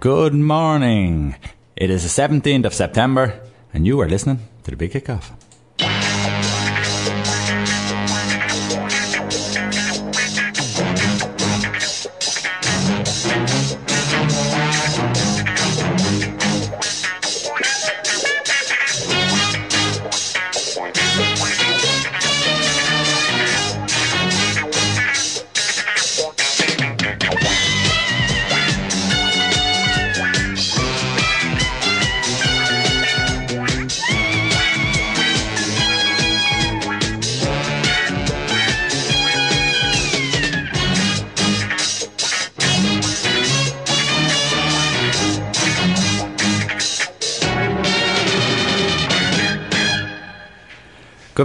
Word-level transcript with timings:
Good 0.00 0.32
morning. 0.32 1.34
It 1.74 1.90
is 1.90 2.04
the 2.04 2.22
17th 2.22 2.66
of 2.66 2.72
September, 2.72 3.40
and 3.74 3.84
you 3.84 3.98
are 4.00 4.08
listening 4.08 4.38
to 4.62 4.70
the 4.70 4.76
Big 4.76 4.92
Kickoff. 4.92 5.32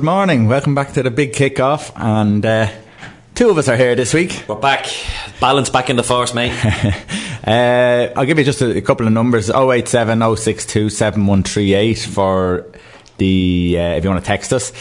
Good 0.04 0.10
morning. 0.10 0.50
Welcome 0.50 0.76
back 0.76 0.92
to 0.96 1.02
the 1.02 1.12
big 1.12 1.32
kickoff. 1.32 1.94
And 1.96 2.46
uh, 2.46 2.70
two 3.36 3.50
of 3.50 3.58
us 3.58 3.70
are 3.70 3.78
here 3.78 3.96
this 3.96 4.14
week. 4.14 4.44
We're 4.50 4.56
back. 4.56 4.86
Balance 5.40 5.70
back 5.70 5.90
in 5.90 5.96
the 5.96 6.04
force, 6.04 6.34
mate. 6.34 6.52
uh, 7.48 8.12
I'll 8.14 8.26
give 8.26 8.38
you 8.38 8.44
just 8.44 8.62
a, 8.62 8.76
a, 8.76 8.82
couple 8.82 9.08
of 9.08 9.14
numbers 9.14 9.50
087 9.50 10.36
062 10.36 10.90
7138 10.90 12.00
for 12.00 12.70
the, 13.18 13.78
uh, 13.80 13.82
if 13.96 14.04
you 14.04 14.10
want 14.10 14.22
to 14.22 14.28
text 14.28 14.52
us. 14.52 14.74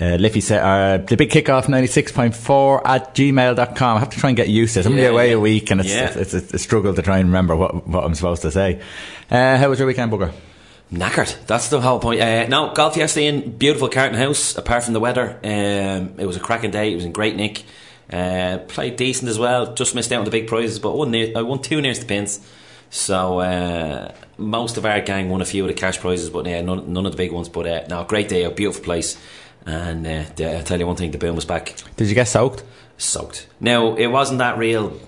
Uh, 0.00 0.16
Liffey 0.18 0.40
said, 0.40 0.62
uh, 0.62 1.04
the 1.04 1.14
big 1.14 1.28
kickoff 1.28 1.66
96.4 1.66 2.80
at 2.82 3.14
gmail.com. 3.14 3.96
I 3.98 4.00
have 4.00 4.08
to 4.08 4.18
try 4.18 4.30
and 4.30 4.36
get 4.38 4.48
used 4.48 4.72
to 4.72 4.80
it. 4.80 4.86
I'm 4.86 4.96
yeah, 4.96 5.08
away 5.08 5.28
yeah. 5.28 5.36
a 5.36 5.40
week 5.40 5.70
and 5.70 5.82
it's, 5.82 5.90
yeah. 5.90 6.18
it's, 6.18 6.32
it's, 6.32 6.54
a 6.54 6.58
struggle 6.58 6.94
to 6.94 7.02
try 7.02 7.18
and 7.18 7.28
remember 7.28 7.54
what, 7.54 7.86
what 7.86 8.02
I'm 8.02 8.14
supposed 8.14 8.40
to 8.42 8.50
say. 8.50 8.80
Uh, 9.30 9.58
how 9.58 9.68
was 9.68 9.78
your 9.78 9.86
weekend, 9.86 10.10
Booger? 10.10 10.32
Knackered. 10.92 11.46
That's 11.46 11.68
the 11.68 11.80
whole 11.80 12.00
point. 12.00 12.20
Uh, 12.20 12.46
no, 12.48 12.72
golf 12.74 12.96
yesterday 12.96 13.26
in 13.26 13.56
beautiful 13.56 13.88
Carton 13.88 14.18
House, 14.18 14.56
apart 14.56 14.82
from 14.82 14.92
the 14.92 15.00
weather. 15.00 15.38
Um, 15.44 16.14
it 16.18 16.26
was 16.26 16.36
a 16.36 16.40
cracking 16.40 16.72
day. 16.72 16.92
It 16.92 16.96
was 16.96 17.04
in 17.04 17.12
great 17.12 17.36
nick. 17.36 17.64
Uh, 18.12 18.58
played 18.66 18.96
decent 18.96 19.28
as 19.28 19.38
well. 19.38 19.72
Just 19.74 19.94
missed 19.94 20.10
out 20.10 20.18
on 20.18 20.24
the 20.24 20.32
big 20.32 20.48
prizes, 20.48 20.80
but 20.80 20.96
won 20.96 21.12
near, 21.12 21.32
I 21.36 21.42
won 21.42 21.62
two 21.62 21.80
nearest 21.80 22.00
the 22.00 22.06
pins. 22.08 22.40
So 22.90 23.38
uh, 23.38 24.12
most 24.36 24.78
of 24.78 24.84
our 24.84 25.00
gang 25.00 25.30
won 25.30 25.40
a 25.40 25.44
few 25.44 25.62
of 25.62 25.68
the 25.68 25.74
cash 25.74 26.00
prizes, 26.00 26.28
but 26.28 26.44
yeah, 26.46 26.60
none, 26.60 26.92
none 26.92 27.06
of 27.06 27.12
the 27.12 27.18
big 27.18 27.30
ones. 27.30 27.48
But 27.48 27.66
uh, 27.68 27.86
no, 27.88 28.02
great 28.02 28.28
day, 28.28 28.42
a 28.42 28.50
beautiful 28.50 28.82
place. 28.82 29.16
And 29.64 30.04
uh, 30.08 30.24
I'll 30.44 30.64
tell 30.64 30.80
you 30.80 30.88
one 30.88 30.96
thing, 30.96 31.12
the 31.12 31.18
boom 31.18 31.36
was 31.36 31.44
back. 31.44 31.76
Did 31.96 32.08
you 32.08 32.16
get 32.16 32.26
soaked? 32.26 32.64
Soaked. 32.98 33.46
Now, 33.60 33.94
it 33.94 34.08
wasn't 34.08 34.38
that 34.40 34.58
real. 34.58 34.98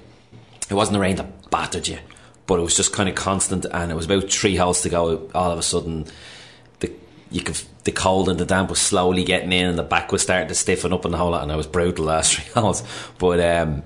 It 0.71 0.75
wasn't 0.75 0.95
the 0.95 1.01
rain 1.01 1.17
that 1.17 1.51
battered 1.51 1.89
you 1.89 1.99
but 2.47 2.59
it 2.59 2.63
was 2.63 2.77
just 2.77 2.93
kind 2.93 3.09
of 3.09 3.15
constant, 3.15 3.65
and 3.67 3.91
it 3.91 3.95
was 3.95 4.07
about 4.07 4.31
three 4.31 4.57
holes 4.57 4.83
to 4.83 4.89
go. 4.89 5.29
All 5.35 5.51
of 5.51 5.59
a 5.59 5.63
sudden, 5.63 6.07
the 6.81 6.93
you 7.31 7.43
could 7.43 7.61
the 7.85 7.93
cold 7.93 8.29
and 8.29 8.39
the 8.39 8.45
damp 8.45 8.71
was 8.71 8.81
slowly 8.81 9.25
getting 9.25 9.53
in, 9.53 9.67
and 9.67 9.79
the 9.79 9.83
back 9.83 10.13
was 10.13 10.23
starting 10.23 10.49
to 10.49 10.55
stiffen 10.55 10.93
up 10.93 11.05
and 11.05 11.15
the 11.15 11.19
whole 11.19 11.31
lot. 11.31 11.43
And 11.43 11.53
I 11.53 11.57
was 11.57 11.67
brutal 11.67 12.07
last 12.07 12.35
three 12.37 12.53
holes, 12.53 12.83
but 13.19 13.41
um, 13.41 13.83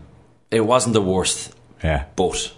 it 0.51 0.61
wasn't 0.61 0.95
the 0.95 1.03
worst. 1.03 1.55
Yeah, 1.83 2.05
but 2.17 2.53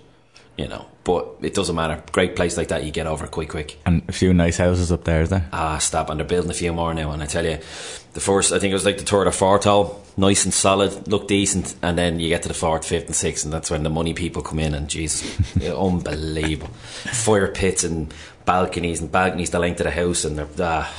you 0.56 0.68
know, 0.68 0.86
but 1.08 1.36
it 1.40 1.54
doesn't 1.54 1.74
matter. 1.74 2.02
Great 2.12 2.36
place 2.36 2.58
like 2.58 2.68
that, 2.68 2.84
you 2.84 2.90
get 2.90 3.06
over 3.06 3.26
quick, 3.26 3.48
quick. 3.48 3.78
And 3.86 4.02
a 4.08 4.12
few 4.12 4.34
nice 4.34 4.58
houses 4.58 4.92
up 4.92 5.04
there, 5.04 5.22
is 5.22 5.30
there? 5.30 5.48
Ah, 5.54 5.78
stop! 5.78 6.10
And 6.10 6.20
they're 6.20 6.26
building 6.26 6.50
a 6.50 6.54
few 6.54 6.70
more 6.70 6.92
now. 6.92 7.12
And 7.12 7.22
I 7.22 7.26
tell 7.26 7.46
you, 7.46 7.56
the 8.12 8.20
first, 8.20 8.52
I 8.52 8.58
think 8.58 8.72
it 8.72 8.74
was 8.74 8.84
like 8.84 8.98
the 8.98 9.04
third 9.04 9.26
or 9.26 9.32
fourth 9.32 9.64
hole 9.64 10.04
nice 10.18 10.44
and 10.44 10.52
solid, 10.52 11.08
look 11.08 11.28
decent, 11.28 11.76
and 11.80 11.96
then 11.96 12.20
you 12.20 12.28
get 12.28 12.42
to 12.42 12.48
the 12.48 12.54
fourth, 12.54 12.84
fifth, 12.84 13.06
and 13.06 13.14
sixth, 13.14 13.44
and 13.44 13.54
that's 13.54 13.70
when 13.70 13.84
the 13.84 13.88
money 13.88 14.12
people 14.12 14.42
come 14.42 14.58
in, 14.58 14.74
and 14.74 14.88
Jesus, 14.88 15.24
unbelievable 15.62 16.74
fire 16.74 17.48
pits 17.48 17.84
and 17.84 18.12
balconies 18.44 19.00
and 19.00 19.10
balconies 19.10 19.50
the 19.50 19.58
length 19.58 19.80
of 19.80 19.84
the 19.84 19.90
house, 19.92 20.26
and 20.26 20.36
they're 20.36 20.48
ah, 20.58 20.94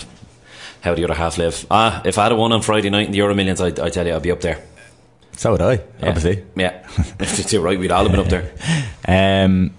how 0.82 0.96
the 0.96 1.04
other 1.04 1.14
half 1.14 1.38
live. 1.38 1.68
Ah, 1.70 2.02
if 2.04 2.18
I 2.18 2.24
had 2.24 2.32
a 2.32 2.36
one 2.36 2.52
on 2.52 2.64
Friday 2.64 2.90
night 2.90 3.06
in 3.06 3.12
the 3.12 3.18
Euro 3.18 3.36
Millions, 3.36 3.62
I, 3.62 3.68
I 3.68 3.90
tell 3.90 4.08
you, 4.08 4.16
I'd 4.16 4.24
be 4.24 4.32
up 4.32 4.42
there. 4.42 4.64
So 5.34 5.52
would 5.52 5.62
I, 5.62 5.74
yeah. 5.74 5.84
obviously. 6.02 6.44
Yeah, 6.56 6.88
if 7.20 7.54
you're 7.54 7.62
right, 7.62 7.78
we'd 7.78 7.92
all 7.92 8.04
have 8.04 8.12
been 8.12 8.22
up 8.22 8.30
there. 8.30 8.52
Um, 9.08 9.72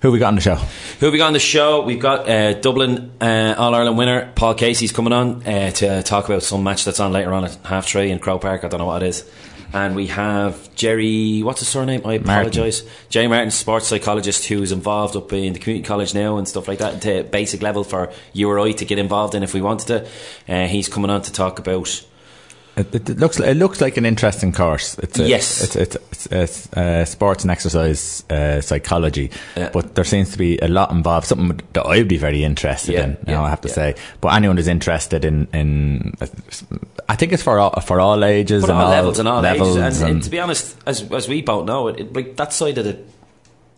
who 0.00 0.12
we 0.12 0.18
got 0.18 0.28
on 0.28 0.34
the 0.36 0.40
show? 0.40 0.56
Who 1.00 1.10
we 1.10 1.18
got 1.18 1.28
on 1.28 1.32
the 1.32 1.40
show? 1.40 1.82
We've 1.82 2.00
got 2.00 2.28
uh, 2.28 2.54
Dublin 2.54 3.12
uh, 3.20 3.54
All 3.58 3.74
Ireland 3.74 3.98
winner 3.98 4.32
Paul 4.34 4.54
Casey's 4.54 4.92
coming 4.92 5.12
on 5.12 5.46
uh, 5.46 5.70
to 5.72 6.02
talk 6.02 6.26
about 6.26 6.42
some 6.42 6.62
match 6.62 6.84
that's 6.84 7.00
on 7.00 7.12
later 7.12 7.32
on 7.32 7.44
at 7.44 7.54
half 7.64 7.86
three 7.86 8.10
in 8.10 8.18
Croke 8.18 8.42
Park. 8.42 8.64
I 8.64 8.68
don't 8.68 8.78
know 8.78 8.86
what 8.86 9.02
it 9.02 9.08
is. 9.08 9.28
And 9.72 9.94
we 9.94 10.06
have 10.06 10.74
Gerry, 10.76 11.42
what's 11.42 11.60
his 11.60 11.68
surname? 11.68 12.00
I 12.06 12.14
apologise. 12.14 12.84
Gerry 13.10 13.26
Martin, 13.26 13.50
sports 13.50 13.86
psychologist 13.86 14.46
who's 14.46 14.72
involved 14.72 15.14
up 15.14 15.30
in 15.32 15.52
the 15.52 15.58
community 15.58 15.86
college 15.86 16.14
now 16.14 16.38
and 16.38 16.48
stuff 16.48 16.68
like 16.68 16.78
that, 16.78 17.02
to 17.02 17.24
basic 17.24 17.60
level 17.60 17.84
for 17.84 18.10
you 18.32 18.48
or 18.48 18.58
I 18.58 18.72
to 18.72 18.84
get 18.86 18.98
involved 18.98 19.34
in 19.34 19.42
if 19.42 19.52
we 19.52 19.60
wanted 19.60 19.88
to. 19.88 20.08
Uh, 20.52 20.66
he's 20.68 20.88
coming 20.88 21.10
on 21.10 21.20
to 21.22 21.32
talk 21.32 21.58
about 21.58 22.02
it, 22.78 23.10
it, 23.10 23.18
looks 23.18 23.40
it 23.40 23.56
looks 23.56 23.80
like 23.80 23.96
an 23.96 24.06
interesting 24.06 24.52
course. 24.52 24.98
It's 24.98 25.18
a, 25.18 25.28
yes, 25.28 25.62
it's 25.62 25.76
it's, 25.76 25.96
it's, 26.12 26.26
it's 26.26 26.72
uh, 26.72 27.04
sports 27.04 27.42
and 27.44 27.50
exercise 27.50 28.24
uh, 28.30 28.60
psychology, 28.60 29.30
yeah. 29.56 29.70
but 29.72 29.94
there 29.94 30.04
seems 30.04 30.32
to 30.32 30.38
be 30.38 30.58
a 30.58 30.68
lot 30.68 30.90
involved. 30.90 31.26
Something 31.26 31.60
that 31.72 31.86
I'd 31.86 32.08
be 32.08 32.16
very 32.16 32.44
interested 32.44 32.92
yeah, 32.92 33.04
in. 33.04 33.10
You 33.10 33.18
yeah, 33.26 33.34
know, 33.34 33.44
I 33.44 33.50
have 33.50 33.60
to 33.62 33.68
say. 33.68 33.94
But 34.20 34.34
anyone 34.34 34.56
who's 34.56 34.68
interested 34.68 35.24
in 35.24 35.48
in, 35.52 36.14
I 37.08 37.16
think 37.16 37.32
it's 37.32 37.42
for 37.42 37.58
all 37.58 37.80
for 37.80 38.00
all 38.00 38.24
ages 38.24 38.64
and 38.64 38.72
all, 38.72 38.84
all 38.84 38.90
levels 38.90 39.18
and 39.18 39.28
all 39.28 39.42
levels 39.42 39.76
ages. 39.76 40.00
And, 40.02 40.10
and, 40.12 40.22
to 40.22 40.30
be 40.30 40.38
honest, 40.38 40.76
as 40.86 41.10
as 41.12 41.28
we 41.28 41.42
both 41.42 41.66
know, 41.66 41.88
it, 41.88 42.12
like 42.12 42.36
that 42.36 42.52
side 42.52 42.78
of 42.78 42.84
the 42.84 42.98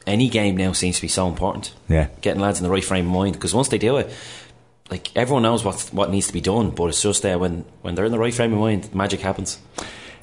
any 0.06 0.28
game 0.28 0.56
now 0.56 0.72
seems 0.72 0.96
to 0.96 1.02
be 1.02 1.08
so 1.08 1.26
important. 1.26 1.72
Yeah, 1.88 2.08
getting 2.20 2.40
lads 2.40 2.58
in 2.58 2.64
the 2.64 2.70
right 2.70 2.84
frame 2.84 3.06
of 3.06 3.12
mind 3.12 3.34
because 3.34 3.54
once 3.54 3.68
they 3.68 3.78
do 3.78 3.96
it 3.96 4.12
like 4.90 5.16
everyone 5.16 5.42
knows 5.42 5.64
what 5.64 5.88
what 5.92 6.10
needs 6.10 6.26
to 6.26 6.32
be 6.32 6.40
done, 6.40 6.70
but 6.70 6.86
it's 6.86 7.02
just 7.02 7.22
there 7.22 7.36
uh, 7.36 7.38
when 7.38 7.64
when 7.82 7.94
they're 7.94 8.04
in 8.04 8.12
the 8.12 8.18
right 8.18 8.34
frame 8.34 8.52
of 8.52 8.58
mind, 8.58 8.94
magic 8.94 9.20
happens. 9.20 9.58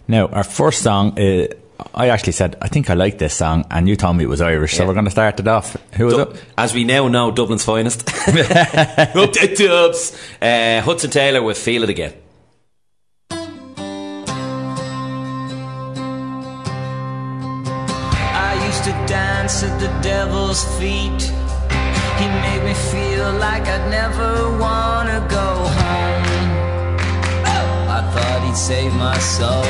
Now, 0.07 0.27
our 0.27 0.43
first 0.43 0.81
song, 0.83 1.17
uh, 1.19 1.47
I 1.93 2.09
actually 2.09 2.33
said 2.33 2.57
I 2.61 2.67
think 2.67 2.89
I 2.89 2.93
like 2.93 3.17
this 3.17 3.33
song, 3.33 3.65
and 3.71 3.87
you 3.87 3.95
told 3.95 4.17
me 4.17 4.25
it 4.25 4.29
was 4.29 4.41
Irish, 4.41 4.73
yeah. 4.73 4.79
so 4.79 4.87
we're 4.87 4.93
going 4.93 5.05
to 5.05 5.11
start 5.11 5.39
it 5.39 5.47
off. 5.47 5.77
Who 5.93 6.05
was 6.05 6.15
du- 6.15 6.21
it? 6.21 6.43
As 6.57 6.73
we 6.73 6.83
now 6.83 7.07
know, 7.07 7.31
Dublin's 7.31 7.63
finest. 7.63 8.07
Up 8.27 9.31
to 9.31 9.55
Dubs, 9.55 10.17
uh, 10.41 10.81
Hudson 10.81 11.11
Taylor 11.11 11.41
with 11.41 11.57
"Feel 11.57 11.83
It 11.83 11.89
Again." 11.89 12.13
I 18.39 18.65
used 18.65 18.83
to 18.83 18.91
dance 19.07 19.63
at 19.63 19.79
the 19.79 19.87
devil's 20.01 20.65
feet 20.77 21.31
I'd 23.69 23.89
never 23.91 24.57
wanna 24.57 25.19
go 25.29 25.47
home. 25.79 26.17
I 27.89 28.01
thought 28.13 28.41
he'd 28.45 28.55
save 28.55 28.93
my 28.95 29.17
soul. 29.19 29.63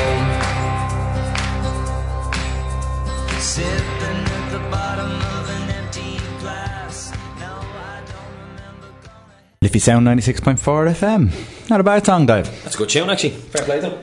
Sipping 3.40 4.24
at 4.36 4.50
the 4.50 4.58
bottom 4.70 5.10
of 5.10 5.48
an 5.50 5.70
empty 5.70 6.18
glass. 6.40 7.12
No, 7.38 7.46
I 7.46 8.02
don't 8.06 8.32
remember 8.40 8.88
going. 9.02 9.62
Liffey 9.62 9.78
Sound 9.78 10.06
96.4 10.06 10.88
FM. 10.88 11.70
Not 11.70 11.80
a 11.80 11.84
bad 11.84 12.04
song, 12.04 12.26
Dave. 12.26 12.46
That's 12.64 12.74
a 12.74 12.78
good 12.78 12.88
tune, 12.88 13.08
actually. 13.10 13.30
Fair 13.30 13.64
play, 13.64 13.80
though. 13.80 13.98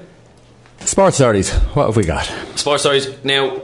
Sports 0.82 1.18
stories. 1.18 1.52
What 1.74 1.88
have 1.88 1.98
we 1.98 2.04
got? 2.04 2.26
Sports 2.56 2.84
stories. 2.84 3.08
Now, 3.24 3.62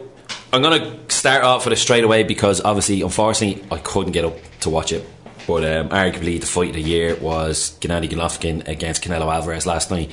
I'm 0.51 0.61
going 0.61 0.81
to 0.81 1.15
start 1.15 1.43
off 1.43 1.65
with 1.65 1.73
it 1.73 1.77
straight 1.77 2.03
away 2.03 2.23
because 2.23 2.61
obviously, 2.61 3.01
unfortunately, 3.01 3.63
I 3.71 3.77
couldn't 3.77 4.11
get 4.11 4.25
up 4.25 4.35
to 4.61 4.69
watch 4.69 4.91
it. 4.91 5.05
But 5.47 5.65
um, 5.65 5.89
arguably, 5.89 6.39
the 6.39 6.47
fight 6.47 6.69
of 6.69 6.75
the 6.75 6.81
year 6.81 7.15
was 7.15 7.77
Gennady 7.79 8.09
Golovkin 8.09 8.67
against 8.67 9.03
Canelo 9.03 9.33
Alvarez 9.33 9.65
last 9.65 9.91
night. 9.91 10.11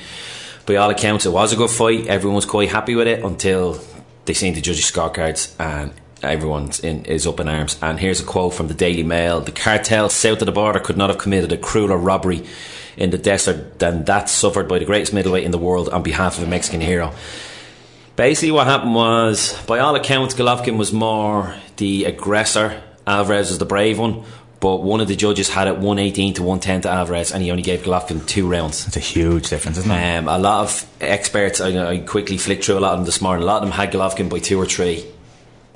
By 0.65 0.75
all 0.75 0.89
accounts, 0.89 1.25
it 1.25 1.31
was 1.31 1.53
a 1.53 1.55
good 1.55 1.69
fight. 1.69 2.07
Everyone 2.07 2.35
was 2.35 2.45
quite 2.45 2.69
happy 2.69 2.95
with 2.95 3.07
it 3.07 3.23
until 3.23 3.79
they 4.25 4.33
seen 4.33 4.53
the 4.53 4.61
judges' 4.61 4.91
scorecards 4.91 5.53
and 5.59 5.93
everyone 6.21 6.71
is 6.83 7.25
up 7.25 7.39
in 7.39 7.47
arms. 7.47 7.77
And 7.81 7.99
here's 7.99 8.19
a 8.19 8.25
quote 8.25 8.53
from 8.53 8.67
the 8.67 8.73
Daily 8.73 9.03
Mail: 9.03 9.41
"The 9.41 9.51
cartel 9.51 10.09
south 10.09 10.41
of 10.41 10.45
the 10.45 10.51
border 10.51 10.79
could 10.79 10.97
not 10.97 11.09
have 11.09 11.19
committed 11.19 11.51
a 11.51 11.57
crueler 11.57 11.97
robbery." 11.97 12.43
In 12.97 13.11
the 13.11 13.17
desert 13.17 13.79
than 13.79 14.03
that 14.05 14.29
suffered 14.29 14.67
by 14.67 14.77
the 14.77 14.83
greatest 14.83 15.13
middleweight 15.13 15.45
in 15.45 15.51
the 15.51 15.57
world 15.57 15.87
on 15.87 16.03
behalf 16.03 16.37
of 16.37 16.43
a 16.43 16.47
Mexican 16.47 16.81
hero. 16.81 17.13
Basically, 18.17 18.51
what 18.51 18.67
happened 18.67 18.93
was, 18.93 19.57
by 19.65 19.79
all 19.79 19.95
accounts, 19.95 20.35
Golovkin 20.35 20.75
was 20.75 20.91
more 20.91 21.55
the 21.77 22.03
aggressor. 22.03 22.83
Alvarez 23.07 23.47
was 23.47 23.57
the 23.57 23.65
brave 23.65 23.97
one. 23.97 24.25
But 24.59 24.83
one 24.83 24.99
of 24.99 25.07
the 25.07 25.15
judges 25.15 25.49
had 25.49 25.67
it 25.67 25.77
118 25.77 26.33
to 26.35 26.43
110 26.43 26.81
to 26.81 26.89
Alvarez, 26.89 27.31
and 27.31 27.41
he 27.41 27.49
only 27.49 27.63
gave 27.63 27.83
Golovkin 27.83 28.25
two 28.27 28.45
rounds. 28.49 28.85
It's 28.87 28.97
a 28.97 28.99
huge 28.99 29.49
difference, 29.49 29.77
isn't 29.77 29.91
it? 29.91 30.17
Um, 30.17 30.27
a 30.27 30.37
lot 30.37 30.63
of 30.63 30.85
experts, 30.99 31.61
I, 31.61 31.91
I 31.91 31.97
quickly 31.99 32.37
flicked 32.37 32.65
through 32.65 32.77
a 32.77 32.81
lot 32.81 32.91
of 32.93 32.99
them 32.99 33.05
this 33.05 33.21
morning. 33.21 33.43
A 33.43 33.45
lot 33.45 33.63
of 33.63 33.69
them 33.69 33.71
had 33.71 33.91
Golovkin 33.91 34.29
by 34.29 34.39
two 34.39 34.59
or 34.59 34.65
three. 34.65 35.05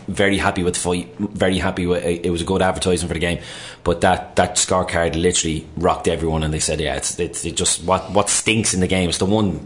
very 0.07 0.37
happy 0.37 0.63
with 0.63 0.73
the 0.73 0.79
fight. 0.79 1.15
Very 1.17 1.57
happy 1.57 1.85
with 1.85 2.03
it. 2.03 2.29
was 2.29 2.41
a 2.41 2.45
good 2.45 2.61
advertising 2.61 3.07
for 3.07 3.13
the 3.13 3.19
game. 3.19 3.39
But 3.83 4.01
that 4.01 4.35
that 4.35 4.55
scorecard 4.55 5.15
literally 5.15 5.65
rocked 5.77 6.07
everyone, 6.07 6.43
and 6.43 6.53
they 6.53 6.59
said, 6.59 6.79
yeah, 6.79 6.95
it's 6.95 7.19
it's 7.19 7.45
it 7.45 7.55
just 7.55 7.83
what 7.83 8.11
what 8.11 8.29
stinks 8.29 8.73
in 8.73 8.79
the 8.81 8.87
game. 8.87 9.09
It's 9.09 9.17
the 9.17 9.25
one 9.25 9.65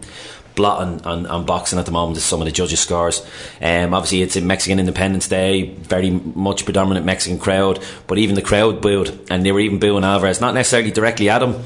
blot 0.58 0.80
on, 0.80 1.00
on, 1.02 1.26
on, 1.26 1.46
boxing 1.46 1.78
at 1.78 1.86
the 1.86 1.92
moment 1.92 2.18
is 2.18 2.24
some 2.24 2.42
of 2.42 2.46
the 2.46 2.52
judges' 2.52 2.80
scores. 2.80 3.24
Um, 3.62 3.94
obviously, 3.94 4.22
it's 4.22 4.36
a 4.36 4.40
Mexican 4.40 4.80
Independence 4.80 5.28
Day, 5.28 5.70
very 5.72 6.10
much 6.10 6.64
predominant 6.64 7.06
Mexican 7.06 7.38
crowd, 7.38 7.82
but 8.08 8.18
even 8.18 8.34
the 8.34 8.42
crowd 8.42 8.82
booed, 8.82 9.18
and 9.30 9.46
they 9.46 9.52
were 9.52 9.60
even 9.60 9.78
booing 9.78 10.04
Alvarez, 10.04 10.40
not 10.40 10.54
necessarily 10.54 10.90
directly 10.90 11.30
at 11.30 11.42
him, 11.42 11.62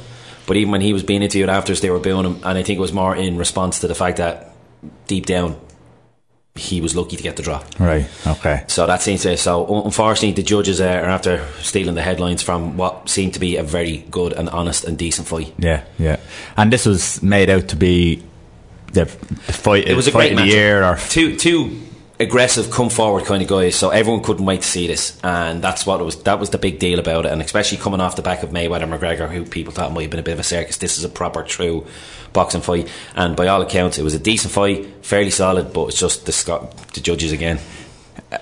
but 0.47 0.59
even 0.59 0.71
when 0.71 0.83
he 0.83 0.93
was 0.93 1.03
being 1.03 1.23
interviewed 1.23 1.49
afterwards, 1.49 1.81
they 1.81 1.91
were 1.91 1.99
booing 1.99 2.27
him, 2.27 2.35
and 2.45 2.59
I 2.59 2.63
think 2.63 2.77
it 2.77 2.83
was 2.83 2.93
more 2.93 3.17
in 3.17 3.39
response 3.39 3.81
to 3.81 3.89
the 3.89 3.95
fact 3.95 4.19
that 4.19 4.55
deep 5.07 5.25
down 5.27 5.59
he 6.55 6.83
was 6.83 6.95
lucky 6.95 7.17
to 7.17 7.23
get 7.23 7.37
the 7.37 7.43
draw. 7.43 7.63
Right. 7.79 8.07
Okay. 8.27 8.65
So 8.67 8.87
that 8.87 9.01
seems 9.01 9.23
to. 9.23 9.37
So 9.39 9.85
unfortunately, 9.85 10.33
the 10.33 10.43
judges 10.43 10.83
uh, 10.83 10.85
are 10.85 11.07
after 11.07 11.47
stealing 11.61 11.95
the 11.95 12.03
headlines 12.03 12.43
from 12.43 12.77
what 12.77 13.09
seemed 13.09 13.33
to 13.35 13.41
be 13.41 13.57
a 13.57 13.63
very 13.63 14.05
good 14.11 14.35
and 14.35 14.51
honest 14.51 14.85
and 14.85 14.99
decent 14.99 15.29
fight. 15.29 15.55
Yeah, 15.59 15.83
yeah. 15.99 16.21
And 16.59 16.71
this 16.71 16.85
was 16.85 17.23
made 17.23 17.49
out 17.49 17.69
to 17.69 17.77
be 17.77 18.23
the 18.93 19.07
fight. 19.07 19.89
It 19.89 19.97
was 19.97 20.09
a 20.09 20.13
fight 20.13 20.31
great 20.31 20.33
of 20.33 20.39
the 20.39 20.47
year, 20.47 20.85
or 20.85 20.97
two 20.97 21.37
two 21.37 21.81
aggressive, 22.21 22.71
come 22.71 22.89
forward 22.89 23.25
kind 23.25 23.43
of 23.43 23.49
guys. 23.49 23.75
So 23.75 23.91
everyone 23.91 24.23
couldn't 24.23 24.45
wait 24.45 24.63
to 24.63 24.69
see 24.69 24.87
this, 24.87 25.19
and 25.23 25.63
that's 25.63 25.85
what 25.85 26.01
it 26.01 26.05
was. 26.05 26.23
That 26.23 26.39
was 26.39 26.51
the 26.51 26.59
big 26.59 26.79
deal 26.79 26.99
about 26.99 27.27
it, 27.27 27.33
and 27.33 27.43
especially 27.43 27.79
coming 27.79 28.01
off 28.01 28.17
the 28.17 28.23
back 28.23 28.43
of 28.43 28.51
Mayweather 28.51 28.89
McGregor, 28.89 29.31
who 29.31 29.45
people 29.45 29.73
thought 29.73 29.93
might 29.93 30.03
have 30.03 30.11
been 30.11 30.21
a 30.21 30.25
bit 30.25 30.35
of 30.35 30.41
a 30.41 30.45
circus. 30.45 30.77
This 30.77 30.99
is 30.99 31.05
a 31.05 31.09
proper, 31.09 31.43
true 31.43 31.87
boxing 32.33 32.63
fight, 32.63 32.89
and 33.15 33.37
by 33.37 33.49
all 33.49 33.61
accounts, 33.63 33.99
it 33.99 34.03
was 34.03 34.15
a 34.15 34.19
decent 34.19 34.53
fight, 34.53 34.87
fairly 35.05 35.31
solid. 35.31 35.73
But 35.73 35.89
it's 35.89 36.01
just 36.01 36.27
the, 36.27 36.75
the 36.95 37.01
judges 37.01 37.33
again 37.33 37.59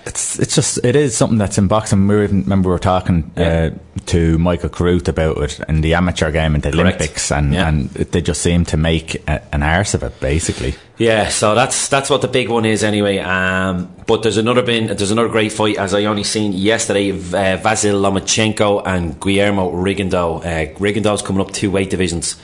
it's 0.05 0.39
it's 0.39 0.55
just 0.55 0.83
it 0.83 0.95
is 0.95 1.15
something 1.15 1.37
that's 1.37 1.57
in 1.57 1.67
boxing. 1.67 2.07
We 2.07 2.15
remember 2.15 2.69
we 2.69 2.73
were 2.73 2.79
talking 2.79 3.31
yeah. 3.35 3.71
uh, 3.73 4.01
to 4.07 4.37
Michael 4.37 4.69
Carruth 4.69 5.07
about 5.07 5.37
it 5.37 5.59
in 5.67 5.81
the 5.81 5.93
amateur 5.93 6.31
game 6.31 6.55
in 6.55 6.61
the 6.61 6.71
Correct. 6.71 6.97
Olympics, 6.97 7.31
and 7.31 7.53
yeah. 7.53 7.67
and 7.67 7.89
they 7.89 8.21
just 8.21 8.41
seem 8.41 8.65
to 8.65 8.77
make 8.77 9.15
a, 9.27 9.41
an 9.53 9.63
arse 9.63 9.93
of 9.93 10.03
it, 10.03 10.19
basically. 10.19 10.75
Yeah, 10.97 11.29
so 11.29 11.55
that's 11.55 11.87
that's 11.87 12.09
what 12.09 12.21
the 12.21 12.27
big 12.27 12.49
one 12.49 12.65
is 12.65 12.83
anyway. 12.83 13.17
Um, 13.17 13.93
but 14.05 14.23
there's 14.23 14.37
another 14.37 14.61
been 14.61 14.87
there's 14.87 15.11
another 15.11 15.29
great 15.29 15.51
fight 15.51 15.77
as 15.77 15.93
I 15.93 16.05
only 16.05 16.23
seen 16.23 16.53
yesterday. 16.53 17.11
Uh, 17.11 17.57
Vasil 17.57 17.99
Lomachenko 17.99 18.85
and 18.85 19.19
Guillermo 19.19 19.71
Rigondeaux. 19.71 20.39
Uh, 20.39 20.79
Rigondeaux's 20.79 21.21
coming 21.21 21.41
up 21.41 21.51
two 21.51 21.71
weight 21.71 21.89
divisions. 21.89 22.39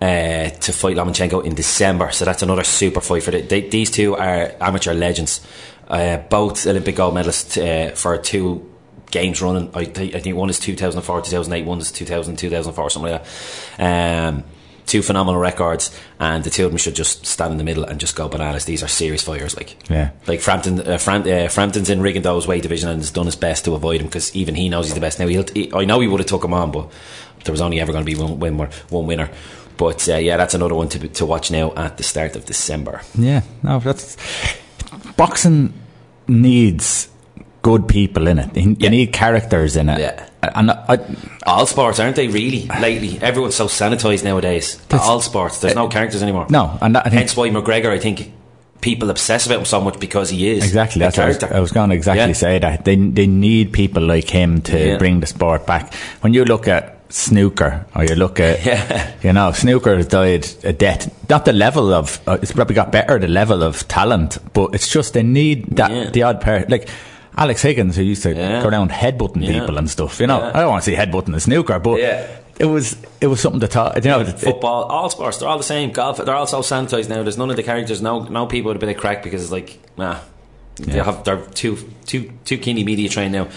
Uh, 0.00 0.50
to 0.50 0.72
fight 0.72 0.96
Lomachenko 0.96 1.44
in 1.44 1.54
December, 1.54 2.10
so 2.10 2.24
that's 2.24 2.42
another 2.42 2.64
super 2.64 3.00
fight 3.00 3.22
for 3.22 3.30
the, 3.30 3.40
they, 3.40 3.60
these 3.68 3.88
two 3.88 4.16
are 4.16 4.52
amateur 4.60 4.92
legends 4.94 5.40
uh, 5.92 6.16
both 6.16 6.66
Olympic 6.66 6.96
gold 6.96 7.14
medalists 7.14 7.60
uh, 7.60 7.94
for 7.94 8.16
two 8.16 8.68
games 9.10 9.42
running. 9.42 9.70
I, 9.74 9.84
th- 9.84 10.14
I, 10.14 10.20
think 10.20 10.36
one 10.36 10.48
is 10.48 10.58
2004, 10.58 11.20
2008, 11.20 11.66
one 11.66 11.78
is 11.78 11.92
2000, 11.92 12.36
2004, 12.36 12.90
something 12.90 13.12
like 13.12 13.24
that. 13.76 14.28
Um, 14.28 14.44
two 14.86 15.02
phenomenal 15.02 15.38
records, 15.38 15.96
and 16.18 16.42
the 16.42 16.50
two 16.50 16.64
of 16.64 16.70
them 16.70 16.78
should 16.78 16.94
just 16.94 17.26
stand 17.26 17.52
in 17.52 17.58
the 17.58 17.64
middle 17.64 17.84
and 17.84 18.00
just 18.00 18.16
go 18.16 18.26
bananas. 18.26 18.64
These 18.64 18.82
are 18.82 18.88
serious 18.88 19.22
fighters, 19.22 19.54
like 19.54 19.76
yeah, 19.90 20.10
like 20.26 20.40
Frampton. 20.40 20.80
Uh, 20.80 20.96
Fram- 20.98 21.26
uh, 21.26 21.48
Frampton's 21.48 21.90
in 21.90 22.00
Rigondeaux's 22.00 22.46
weight 22.48 22.62
division 22.62 22.88
and 22.88 22.98
has 22.98 23.10
done 23.10 23.26
his 23.26 23.36
best 23.36 23.66
to 23.66 23.74
avoid 23.74 24.00
him 24.00 24.06
because 24.06 24.34
even 24.34 24.54
he 24.54 24.70
knows 24.70 24.86
he's 24.86 24.94
the 24.94 25.00
best. 25.00 25.20
Now 25.20 25.26
he'll 25.26 25.44
t- 25.44 25.70
I 25.74 25.84
know 25.84 26.00
he 26.00 26.08
would 26.08 26.20
have 26.20 26.26
took 26.26 26.44
him 26.44 26.54
on, 26.54 26.72
but 26.72 26.90
there 27.44 27.52
was 27.52 27.60
only 27.60 27.80
ever 27.80 27.92
going 27.92 28.04
to 28.04 28.10
be 28.10 28.18
one 28.18 28.40
winner. 28.40 28.70
One 28.88 29.06
winner. 29.06 29.30
But 29.76 30.08
uh, 30.08 30.16
yeah, 30.16 30.38
that's 30.38 30.54
another 30.54 30.74
one 30.74 30.88
to 30.90 31.08
to 31.08 31.26
watch 31.26 31.50
now 31.50 31.72
at 31.74 31.98
the 31.98 32.02
start 32.02 32.34
of 32.34 32.46
December. 32.46 33.02
Yeah, 33.14 33.42
no, 33.62 33.78
that's 33.78 34.16
boxing 35.16 35.74
needs 36.32 37.08
good 37.62 37.86
people 37.86 38.26
in 38.26 38.38
it. 38.38 38.56
You 38.56 38.76
yeah. 38.78 38.90
need 38.90 39.12
characters 39.12 39.76
in 39.76 39.88
it. 39.88 40.00
Yeah. 40.00 40.28
And 40.42 40.72
I, 40.72 40.98
all 41.46 41.66
sports 41.66 42.00
aren't 42.00 42.16
they 42.16 42.26
really 42.26 42.66
lately? 42.66 43.20
Everyone's 43.22 43.54
so 43.54 43.66
sanitized 43.66 44.24
nowadays. 44.24 44.84
All 44.90 45.20
sports, 45.20 45.60
there's 45.60 45.76
uh, 45.76 45.82
no 45.82 45.88
characters 45.88 46.22
anymore. 46.22 46.48
No, 46.50 46.76
and 46.80 46.96
that, 46.96 47.06
hence 47.12 47.36
why 47.36 47.48
McGregor, 47.48 47.90
I 47.90 47.98
think. 47.98 48.32
People 48.80 49.10
obsess 49.10 49.46
about 49.46 49.60
him 49.60 49.64
so 49.64 49.80
much 49.80 50.00
because 50.00 50.28
he 50.28 50.48
is 50.48 50.64
exactly. 50.64 50.98
That's 50.98 51.16
I 51.16 51.28
was, 51.28 51.40
I 51.44 51.60
was, 51.60 51.70
going 51.70 51.90
to 51.90 51.94
exactly 51.94 52.26
yeah. 52.26 52.32
say 52.32 52.58
that 52.58 52.84
they 52.84 52.96
they 52.96 53.28
need 53.28 53.72
people 53.72 54.02
like 54.02 54.28
him 54.28 54.60
to 54.62 54.98
bring 54.98 55.20
the 55.20 55.28
sport 55.28 55.68
back. 55.68 55.94
When 56.22 56.34
you 56.34 56.44
look 56.44 56.66
at 56.66 57.01
snooker, 57.12 57.86
or 57.94 58.04
you 58.04 58.14
look 58.14 58.40
at, 58.40 58.64
yeah. 58.66 59.14
you 59.22 59.32
know, 59.32 59.52
snooker 59.52 59.96
has 59.96 60.06
died 60.06 60.48
a 60.64 60.72
death. 60.72 61.12
Not 61.28 61.44
the 61.44 61.52
level 61.52 61.92
of, 61.92 62.20
uh, 62.26 62.38
it's 62.40 62.52
probably 62.52 62.74
got 62.74 62.90
better, 62.90 63.18
the 63.18 63.28
level 63.28 63.62
of 63.62 63.86
talent, 63.88 64.38
but 64.52 64.74
it's 64.74 64.88
just 64.88 65.14
they 65.14 65.22
need 65.22 65.66
that, 65.76 65.90
yeah. 65.90 66.10
the 66.10 66.22
odd 66.22 66.40
pair. 66.40 66.64
Like, 66.68 66.88
Alex 67.36 67.62
Higgins, 67.62 67.96
who 67.96 68.02
used 68.02 68.22
to 68.24 68.34
yeah. 68.34 68.62
go 68.62 68.68
around 68.68 68.90
headbutting 68.90 69.46
people 69.46 69.78
and 69.78 69.88
stuff, 69.88 70.20
you 70.20 70.26
know, 70.26 70.42
I 70.42 70.60
don't 70.60 70.70
want 70.70 70.84
to 70.84 70.90
see 70.90 70.96
headbutting 70.96 71.32
the 71.32 71.40
snooker, 71.40 71.78
but 71.78 71.98
it 72.58 72.66
was 72.66 72.96
it 73.20 73.26
was 73.26 73.40
something 73.40 73.60
to 73.60 73.68
talk. 73.68 73.96
You 73.96 74.02
know, 74.10 74.24
football, 74.24 74.84
all 74.84 75.08
sports, 75.08 75.38
they're 75.38 75.48
all 75.48 75.56
the 75.56 75.64
same. 75.64 75.90
Golf, 75.92 76.18
they're 76.18 76.34
all 76.34 76.46
so 76.46 76.60
sanitized 76.60 77.08
now. 77.08 77.22
There's 77.22 77.38
none 77.38 77.50
of 77.50 77.56
the 77.56 77.62
characters. 77.62 78.02
No, 78.02 78.24
no 78.24 78.46
people 78.46 78.68
with 78.68 78.76
a 78.76 78.80
bit 78.80 78.94
of 78.94 79.00
crack 79.00 79.22
because 79.22 79.42
it's 79.42 79.50
like, 79.50 79.78
nah, 79.96 80.20
they 80.82 80.98
have 80.98 81.24
they're 81.24 81.44
too 81.46 81.78
too 82.06 82.32
too 82.44 82.58
keenly 82.58 82.84
media 82.84 83.08
trained 83.08 83.32
now. 83.32 83.48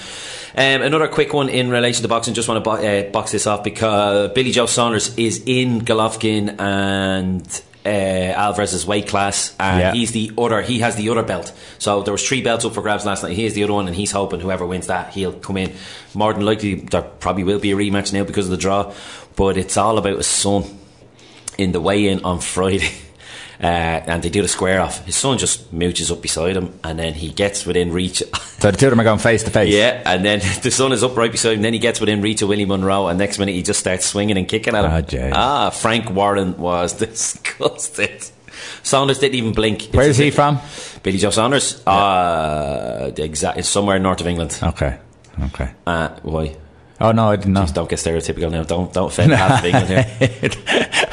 Um, 0.57 0.81
another 0.81 1.09
quick 1.09 1.33
one 1.33 1.49
in 1.49 1.69
relation 1.69 2.01
to 2.03 2.07
boxing. 2.07 2.33
Just 2.33 2.47
want 2.47 2.63
to 2.63 2.69
bo- 2.69 2.77
uh, 2.77 3.09
box 3.11 3.31
this 3.31 3.45
off 3.45 3.63
because 3.63 4.31
Billy 4.31 4.51
Joe 4.51 4.67
Saunders 4.67 5.17
is 5.17 5.43
in 5.45 5.81
Golovkin 5.81 6.59
and 6.59 7.61
uh, 7.85 7.89
Alvarez's 7.89 8.85
weight 8.85 9.07
class, 9.07 9.55
and 9.59 9.79
yeah. 9.79 9.93
he's 9.93 10.11
the 10.11 10.31
other. 10.37 10.61
He 10.61 10.79
has 10.79 10.95
the 10.95 11.09
other 11.09 11.23
belt. 11.23 11.53
So 11.77 12.01
there 12.01 12.11
was 12.11 12.27
three 12.27 12.41
belts 12.41 12.65
up 12.65 12.73
for 12.73 12.81
grabs 12.81 13.05
last 13.05 13.23
night. 13.23 13.33
He 13.33 13.47
the 13.49 13.63
other 13.63 13.73
one, 13.73 13.87
and 13.87 13.95
he's 13.95 14.11
hoping 14.11 14.39
whoever 14.39 14.65
wins 14.65 14.87
that, 14.87 15.13
he'll 15.13 15.33
come 15.33 15.57
in. 15.57 15.73
More 16.13 16.33
than 16.33 16.45
likely, 16.45 16.75
there 16.75 17.03
probably 17.03 17.43
will 17.43 17.59
be 17.59 17.71
a 17.71 17.75
rematch 17.75 18.11
now 18.11 18.23
because 18.23 18.45
of 18.45 18.51
the 18.51 18.57
draw. 18.57 18.93
But 19.35 19.57
it's 19.57 19.77
all 19.77 19.97
about 19.97 20.17
his 20.17 20.27
son 20.27 20.63
in 21.57 21.73
the 21.73 21.81
weigh-in 21.81 22.23
on 22.23 22.39
Friday. 22.39 22.89
Uh, 23.61 23.65
and 23.65 24.23
they 24.23 24.29
do 24.29 24.41
the 24.41 24.47
square 24.47 24.81
off. 24.81 25.05
His 25.05 25.15
son 25.15 25.37
just 25.37 25.73
mooches 25.73 26.11
up 26.11 26.21
beside 26.21 26.57
him, 26.57 26.77
and 26.83 26.99
then 26.99 27.13
he 27.13 27.29
gets 27.29 27.65
within 27.65 27.91
reach. 27.91 28.17
so 28.59 28.71
the 28.71 28.77
two 28.77 28.87
of 28.87 28.91
them 28.91 28.99
are 28.99 29.03
going 29.03 29.19
face 29.19 29.43
to 29.43 29.51
face. 29.51 29.73
Yeah, 29.73 30.01
and 30.05 30.25
then 30.25 30.39
the 30.61 30.71
son 30.71 30.91
is 30.91 31.03
up 31.03 31.15
right 31.15 31.31
beside 31.31 31.53
him. 31.53 31.61
Then 31.61 31.73
he 31.73 31.79
gets 31.79 31.99
within 31.99 32.21
reach 32.21 32.41
of 32.41 32.49
Willie 32.49 32.65
Monroe, 32.65 33.07
and 33.07 33.17
next 33.17 33.39
minute 33.39 33.53
he 33.53 33.63
just 33.63 33.79
starts 33.79 34.05
swinging 34.05 34.37
and 34.37 34.47
kicking 34.47 34.75
at 34.75 34.85
him. 34.85 35.31
Ah, 35.33 35.67
ah 35.67 35.69
Frank 35.69 36.09
Warren 36.09 36.57
was 36.57 36.93
disgusted. 36.99 38.25
Saunders 38.83 39.19
didn't 39.19 39.35
even 39.35 39.53
blink. 39.53 39.89
Where 39.91 40.09
is 40.09 40.17
he 40.17 40.31
from? 40.31 40.59
Billy 41.03 41.17
Joe 41.17 41.29
Saunders. 41.29 41.81
Yeah. 41.85 41.93
Uh, 41.93 43.11
exact. 43.17 43.63
somewhere 43.65 43.99
north 43.99 44.21
of 44.21 44.27
England. 44.27 44.57
Okay. 44.61 44.97
Okay. 45.43 45.71
Uh, 45.85 46.09
why? 46.21 46.55
Oh 46.99 47.11
no, 47.11 47.29
I 47.29 47.35
didn't 47.35 47.53
know. 47.53 47.65
don't 47.73 47.89
get 47.89 47.99
stereotypical 47.99 48.49
now. 48.49 48.63
Don't 48.63 48.93
don't 48.93 49.07
offend 49.11 49.33
half 49.33 49.59
of 49.59 49.65
England 49.65 49.87
here. 49.89 50.05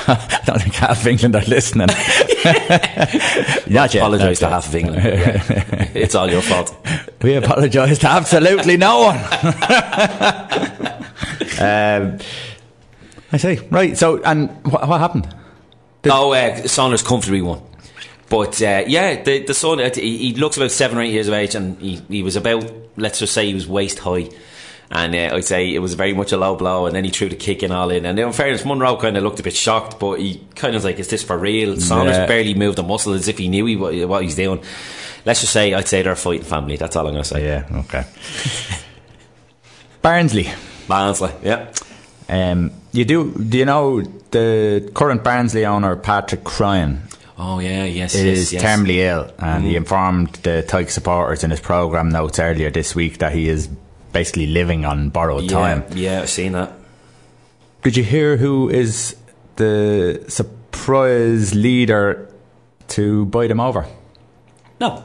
I 0.07 0.41
don't 0.47 0.63
think 0.63 0.75
half 0.75 1.01
of 1.01 1.07
England 1.07 1.35
are 1.35 1.43
listening. 1.43 1.89
Not 3.69 3.95
Apologise 3.95 4.39
to 4.41 4.49
half 4.49 4.69
of 4.69 4.75
England. 4.77 5.03
Yeah. 5.03 5.91
It's 5.95 6.15
all 6.15 6.31
your 6.31 6.43
fault. 6.43 6.77
We 7.23 7.35
apologise 7.37 8.01
to 8.01 8.09
absolutely 8.09 8.77
no 8.77 9.03
one. 9.03 9.17
um, 11.61 12.19
I 13.31 13.37
see. 13.37 13.61
Right. 13.71 13.97
So, 13.97 14.21
and 14.25 14.51
what, 14.65 14.89
what 14.89 14.99
happened? 14.99 15.33
Did 16.03 16.11
oh, 16.11 16.33
uh, 16.33 16.67
Saunders 16.67 17.05
comfortably 17.05 17.43
won. 17.43 17.63
But 18.29 18.61
uh, 18.61 18.83
yeah, 18.89 19.23
the 19.23 19.45
the 19.45 19.55
son 19.55 19.79
he, 19.95 20.17
he 20.19 20.35
looks 20.35 20.57
about 20.57 20.73
seven 20.73 20.99
or 20.99 21.03
eight 21.03 21.13
years 21.13 21.29
of 21.29 21.35
age, 21.35 21.55
and 21.55 21.81
he, 21.81 22.03
he 22.09 22.25
was 22.25 22.35
about 22.35 22.69
let's 22.97 23.21
just 23.21 23.35
say 23.35 23.47
he 23.47 23.55
was 23.55 23.69
waist 23.69 24.01
high 24.01 24.29
and 24.95 25.15
uh, 25.15 25.35
I'd 25.35 25.45
say 25.45 25.75
it 25.75 25.79
was 25.79 25.95
very 25.95 26.13
much 26.13 26.33
a 26.33 26.37
low 26.37 26.55
blow. 26.55 26.85
And 26.85 26.95
then 26.95 27.05
he 27.05 27.11
threw 27.11 27.31
the 27.31 27.37
kick 27.37 27.63
and 27.63 27.73
all 27.73 27.91
in. 27.91 28.05
And 28.05 28.19
in 28.19 28.31
fairness, 28.33 28.65
Monroe 28.65 28.99
kind 28.99 29.17
of 29.17 29.23
looked 29.23 29.41
a 29.41 29.43
bit 29.43 29.57
shocked, 29.57 29.99
but 29.99 30.21
he 30.21 30.45
kind 30.55 30.75
of 30.75 30.81
was 30.81 30.85
like, 30.85 30.99
"Is 30.99 31.09
this 31.09 31.23
for 31.23 31.39
real?" 31.39 31.81
Saunders 31.81 32.17
yeah. 32.17 32.27
barely 32.27 32.53
moved 32.53 32.79
a 32.79 32.83
muscle 32.83 33.15
as 33.15 33.27
if 33.27 33.39
he 33.39 33.49
knew 33.49 33.65
he, 33.65 33.77
what, 33.77 33.95
what 34.07 34.23
he's 34.23 34.37
doing. 34.37 34.63
Let's 35.25 35.41
just 35.41 35.53
say 35.53 35.73
I'd 35.73 35.89
say 35.89 36.03
they're 36.03 36.13
a 36.13 36.17
fighting 36.17 36.45
family. 36.45 36.77
That's 36.77 36.95
all 36.95 37.07
I'm 37.07 37.15
going 37.15 37.23
to 37.23 37.29
say. 37.29 37.45
Yeah. 37.45 37.67
Okay. 37.73 38.05
Barnsley. 40.03 40.51
Barnsley. 40.87 41.33
Yeah. 41.43 41.73
Um, 42.29 42.73
you 42.93 43.07
do? 43.07 43.33
Do 43.33 43.57
you 43.57 43.65
know 43.65 44.03
the 44.03 44.91
current 44.95 45.25
Barnsley 45.25 45.65
owner, 45.65 45.97
Patrick 45.97 46.45
Cryne? 46.45 47.01
Oh 47.39 47.61
yeah, 47.61 47.85
yes, 47.85 48.15
it 48.15 48.27
yes, 48.27 48.39
is 48.39 48.53
yes. 48.53 48.63
terminally 48.63 48.97
ill, 48.97 49.33
and 49.39 49.65
mm. 49.65 49.69
he 49.69 49.77
informed 49.77 50.35
the 50.43 50.63
Tykes 50.63 50.93
supporters 50.93 51.43
in 51.43 51.51
his 51.51 51.61
program 51.61 52.11
notes 52.11 52.39
earlier 52.39 52.71
this 52.71 52.95
week 52.95 53.19
that 53.19 53.33
he 53.33 53.49
is 53.49 53.71
basically 54.13 54.47
living 54.47 54.85
on 54.85 55.11
borrowed 55.11 55.45
yeah, 55.45 55.51
time. 55.51 55.85
Yeah, 55.95 56.23
I've 56.23 56.31
seen 56.31 56.53
that. 56.53 56.73
Did 57.83 57.97
you 57.97 58.05
hear 58.05 58.37
who 58.37 58.69
is 58.69 59.17
the 59.57 60.25
surprise 60.29 61.55
leader 61.55 62.29
to 62.89 63.27
buy 63.27 63.47
them 63.47 63.61
over? 63.61 63.87
No. 64.81 65.05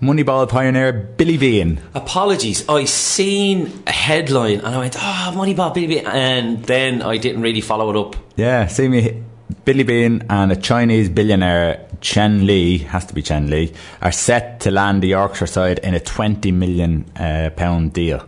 Moneyball 0.00 0.48
pioneer 0.48 0.92
Billy 0.92 1.38
Beane. 1.38 1.80
Apologies, 1.94 2.68
I 2.68 2.84
seen 2.84 3.82
a 3.86 3.92
headline 3.92 4.58
and 4.58 4.74
I 4.74 4.78
went, 4.78 4.96
"Ah, 4.98 5.32
oh, 5.32 5.36
Moneyball 5.36 5.72
Billy 5.72 5.86
Beane," 5.86 6.06
and 6.06 6.62
then 6.64 7.00
I 7.00 7.16
didn't 7.16 7.42
really 7.42 7.62
follow 7.62 7.90
it 7.90 7.96
up. 7.96 8.16
Yeah, 8.36 8.66
see 8.66 8.88
me, 8.88 9.22
Billy 9.64 9.82
Beane 9.82 10.24
and 10.30 10.52
a 10.52 10.56
Chinese 10.56 11.08
billionaire 11.08 11.86
Chien 12.00 12.46
Lee, 12.46 12.78
has 12.78 13.04
to 13.06 13.14
be 13.14 13.22
Chien 13.22 13.48
Lee, 13.50 13.72
are 14.02 14.12
set 14.12 14.60
to 14.60 14.70
land 14.70 15.02
the 15.02 15.08
Yorkshire 15.08 15.46
side 15.46 15.78
in 15.80 15.94
a 15.94 16.00
20 16.00 16.50
million 16.52 17.04
uh, 17.16 17.50
pound 17.56 17.92
deal. 17.92 18.20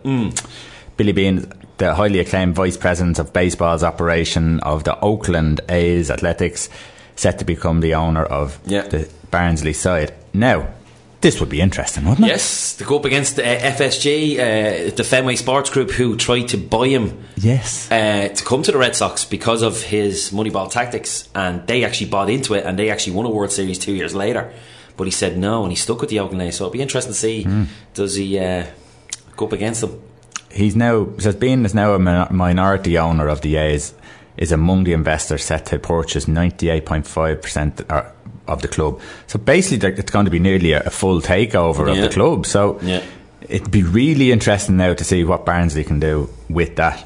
Billy 0.95 1.11
Beane, 1.11 1.51
the 1.77 1.93
highly 1.95 2.19
acclaimed 2.19 2.55
vice 2.55 2.77
president 2.77 3.19
of 3.19 3.33
baseball's 3.33 3.83
operation 3.83 4.59
of 4.61 4.83
the 4.83 4.99
Oakland 4.99 5.61
A's 5.69 6.09
Athletics, 6.09 6.69
set 7.15 7.37
to 7.39 7.45
become 7.45 7.81
the 7.81 7.93
owner 7.95 8.23
of 8.23 8.59
Yeah. 8.65 8.83
the 8.87 9.07
Barnsley 9.31 9.73
side. 9.73 10.13
Now, 10.33 10.67
this 11.19 11.39
would 11.39 11.49
be 11.49 11.61
interesting, 11.61 12.05
wouldn't 12.05 12.27
it? 12.27 12.29
Yes, 12.29 12.75
to 12.75 12.83
go 12.83 12.97
up 12.97 13.05
against 13.05 13.39
uh, 13.39 13.43
FSG, 13.43 14.35
uh, 14.35 14.95
the 14.95 15.03
Fenway 15.03 15.35
Sports 15.35 15.71
Group, 15.71 15.89
who 15.89 16.15
tried 16.15 16.49
to 16.49 16.57
buy 16.57 16.87
him. 16.87 17.23
Yes. 17.35 17.91
Uh, 17.91 18.29
to 18.33 18.43
come 18.43 18.61
to 18.61 18.71
the 18.71 18.77
Red 18.77 18.95
Sox 18.95 19.25
because 19.25 19.63
of 19.63 19.81
his 19.81 20.29
Moneyball 20.29 20.69
tactics, 20.69 21.27
and 21.33 21.65
they 21.65 21.83
actually 21.83 22.09
bought 22.09 22.29
into 22.29 22.53
it, 22.53 22.65
and 22.65 22.77
they 22.77 22.91
actually 22.91 23.13
won 23.13 23.25
a 23.25 23.29
World 23.29 23.51
Series 23.51 23.79
two 23.79 23.93
years 23.93 24.13
later. 24.13 24.53
But 24.95 25.05
he 25.05 25.11
said 25.11 25.37
no, 25.37 25.63
and 25.63 25.71
he 25.71 25.75
stuck 25.75 26.01
with 26.01 26.11
the 26.11 26.19
Oakland 26.19 26.41
A's. 26.43 26.57
So 26.57 26.65
it'll 26.65 26.73
be 26.73 26.81
interesting 26.81 27.13
to 27.13 27.19
see 27.19 27.43
mm. 27.45 27.67
does 27.95 28.15
he 28.15 28.37
uh, 28.37 28.67
go 29.35 29.47
up 29.47 29.53
against 29.53 29.81
them. 29.81 29.99
He's 30.51 30.75
now 30.75 31.07
says 31.17 31.35
being 31.35 31.65
is 31.65 31.73
now 31.73 31.93
a 31.93 31.99
minority 31.99 32.97
owner 32.97 33.27
of 33.27 33.41
the 33.41 33.57
A's 33.57 33.93
is 34.37 34.51
among 34.51 34.83
the 34.83 34.93
investors 34.93 35.43
set 35.43 35.65
to 35.67 35.79
purchase 35.79 36.25
98.5% 36.25 38.13
of 38.47 38.61
the 38.61 38.67
club. 38.67 38.99
So 39.27 39.39
basically, 39.39 39.89
it's 39.89 40.11
going 40.11 40.25
to 40.25 40.31
be 40.31 40.39
nearly 40.39 40.71
a, 40.73 40.83
a 40.83 40.89
full 40.89 41.21
takeover 41.21 41.89
of 41.91 41.97
the 41.97 42.09
club. 42.09 42.45
So 42.45 42.79
Yeah. 42.81 43.03
it'd 43.41 43.71
be 43.71 43.83
really 43.83 44.31
interesting 44.31 44.77
now 44.77 44.93
to 44.93 45.03
see 45.03 45.23
what 45.23 45.45
Barnsley 45.45 45.83
can 45.83 45.99
do 45.99 46.29
with 46.49 46.75
that. 46.77 47.05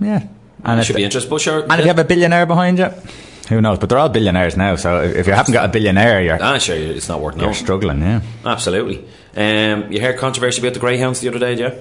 Yeah, 0.00 0.26
and 0.64 0.80
it 0.80 0.84
Should 0.84 0.96
be 0.96 1.04
interesting. 1.04 1.30
But 1.30 1.40
sure, 1.40 1.62
and 1.62 1.72
if 1.72 1.80
you 1.80 1.86
have 1.88 1.98
a 1.98 2.04
billionaire 2.04 2.46
behind 2.46 2.78
you, 2.78 2.90
who 3.48 3.60
knows? 3.60 3.78
But 3.78 3.88
they're 3.88 3.98
all 3.98 4.08
billionaires 4.08 4.56
now. 4.56 4.76
So 4.76 5.02
if 5.02 5.26
you 5.26 5.32
haven't 5.32 5.52
got 5.52 5.64
a 5.64 5.68
billionaire, 5.68 6.22
you're 6.22 6.38
ah, 6.42 6.58
sure, 6.58 6.76
it's 6.76 7.08
not 7.08 7.20
worth 7.20 7.36
you're 7.40 7.54
struggling. 7.54 8.00
Yeah. 8.00 8.20
Absolutely. 8.44 9.04
Um, 9.36 9.92
you 9.92 10.00
heard 10.00 10.18
controversy 10.18 10.60
about 10.60 10.74
the 10.74 10.80
Greyhounds 10.80 11.20
the 11.20 11.28
other 11.28 11.38
day, 11.38 11.54
yeah? 11.54 11.74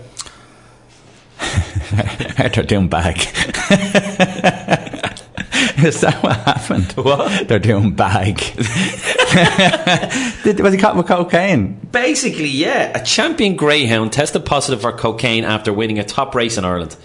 They're 2.49 2.63
doing 2.63 2.87
bag. 2.87 3.17
Is 5.83 6.01
that 6.01 6.21
what 6.23 6.37
happened? 6.37 6.91
What? 6.93 7.47
They're 7.47 7.59
doing 7.59 7.91
bag. 7.93 8.37
Did, 10.43 10.59
was 10.59 10.73
he 10.73 10.79
caught 10.79 10.95
with 10.95 11.07
cocaine? 11.07 11.73
Basically, 11.91 12.47
yeah, 12.47 12.97
a 12.97 13.03
champion 13.03 13.55
greyhound 13.55 14.13
tested 14.13 14.45
positive 14.45 14.81
for 14.81 14.91
cocaine 14.91 15.43
after 15.43 15.73
winning 15.73 15.99
a 15.99 16.03
top 16.03 16.35
race 16.35 16.57
in 16.57 16.65
Ireland. 16.65 16.95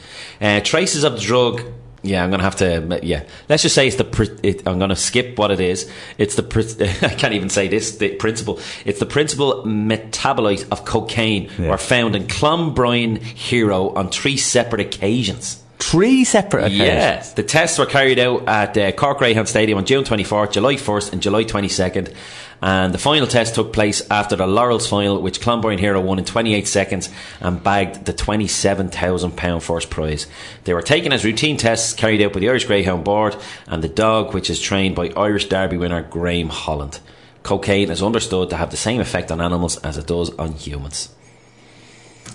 Uh, 0.41 0.61
traces 0.61 1.05
of 1.05 1.15
the 1.15 1.21
drug. 1.21 1.63
Yeah, 2.03 2.23
I'm 2.23 2.31
gonna 2.31 2.43
have 2.43 2.57
to. 2.57 3.01
Yeah, 3.03 3.25
let's 3.49 3.63
just 3.63 3.75
say 3.75 3.87
it's 3.89 3.97
the. 3.97 4.39
It, 4.43 4.67
I'm 4.67 4.79
gonna 4.79 4.97
skip 4.97 5.39
what 5.39 5.51
it 5.51 5.61
is. 5.61 5.91
It's 6.19 6.37
the. 6.37 6.99
I 7.03 7.15
can't 7.15 7.35
even 7.35 7.49
say 7.49 7.69
this. 7.69 7.97
The 7.97 8.15
principal. 8.17 8.61
It's 8.85 9.01
the 9.01 9.07
principal 9.07 9.65
metabolite 9.65 10.69
of 10.71 10.85
cocaine. 10.85 11.51
Yeah. 11.59 11.71
Were 11.71 11.79
found 11.79 12.15
in 12.15 12.25
Clonbrien 12.27 13.19
Hero 13.19 13.91
on 13.95 14.11
three 14.11 14.37
separate 14.37 14.81
occasions. 14.81 15.63
Three 15.87 16.25
separate 16.25 16.65
occasions. 16.65 16.89
Yeah, 16.89 17.23
the 17.37 17.45
tests 17.45 17.79
were 17.79 17.87
carried 17.87 18.19
out 18.19 18.49
at 18.49 18.77
uh, 18.77 18.91
Cork 18.91 19.19
Greyhound 19.19 19.49
Stadium 19.49 19.79
on 19.79 19.85
June 19.85 20.03
24th, 20.03 20.51
July 20.51 20.75
1st, 20.75 21.13
and 21.13 21.23
July 21.23 21.45
22nd. 21.45 22.13
And 22.61 22.93
the 22.93 22.99
final 22.99 23.29
test 23.29 23.55
took 23.55 23.73
place 23.73 24.03
after 24.11 24.35
the 24.35 24.49
Laurels 24.49 24.89
final, 24.89 25.23
which 25.23 25.41
Clonbrien 25.41 25.79
Hero 25.79 26.01
won 26.01 26.19
in 26.19 26.25
28 26.25 26.67
seconds 26.67 27.09
and 27.39 27.63
bagged 27.63 28.05
the 28.05 28.13
£27,000 28.13 29.63
first 29.63 29.89
prize. 29.89 30.27
They 30.65 30.75
were 30.75 30.83
taken 30.83 31.13
as 31.13 31.25
routine 31.25 31.57
tests 31.57 31.93
carried 31.93 32.21
out 32.21 32.33
by 32.33 32.41
the 32.41 32.49
Irish 32.49 32.65
Greyhound 32.65 33.05
Board 33.05 33.37
and 33.69 33.81
the 33.81 33.89
dog, 33.89 34.35
which 34.35 34.51
is 34.51 34.61
trained 34.61 34.97
by 34.97 35.13
Irish 35.17 35.49
Derby 35.49 35.77
winner 35.77 36.03
Graham 36.03 36.49
Holland. 36.49 36.99
Cocaine 37.45 37.93
is 37.93 38.03
understood 38.03 38.51
to 38.51 38.57
have 38.57 38.73
the 38.73 38.77
same 38.77 39.01
effect 39.01 39.31
on 39.31 39.41
animals 39.41 39.77
as 39.85 39.99
it 39.99 40.09
does 40.09 40.31
on 40.31 40.55
humans. 40.55 41.15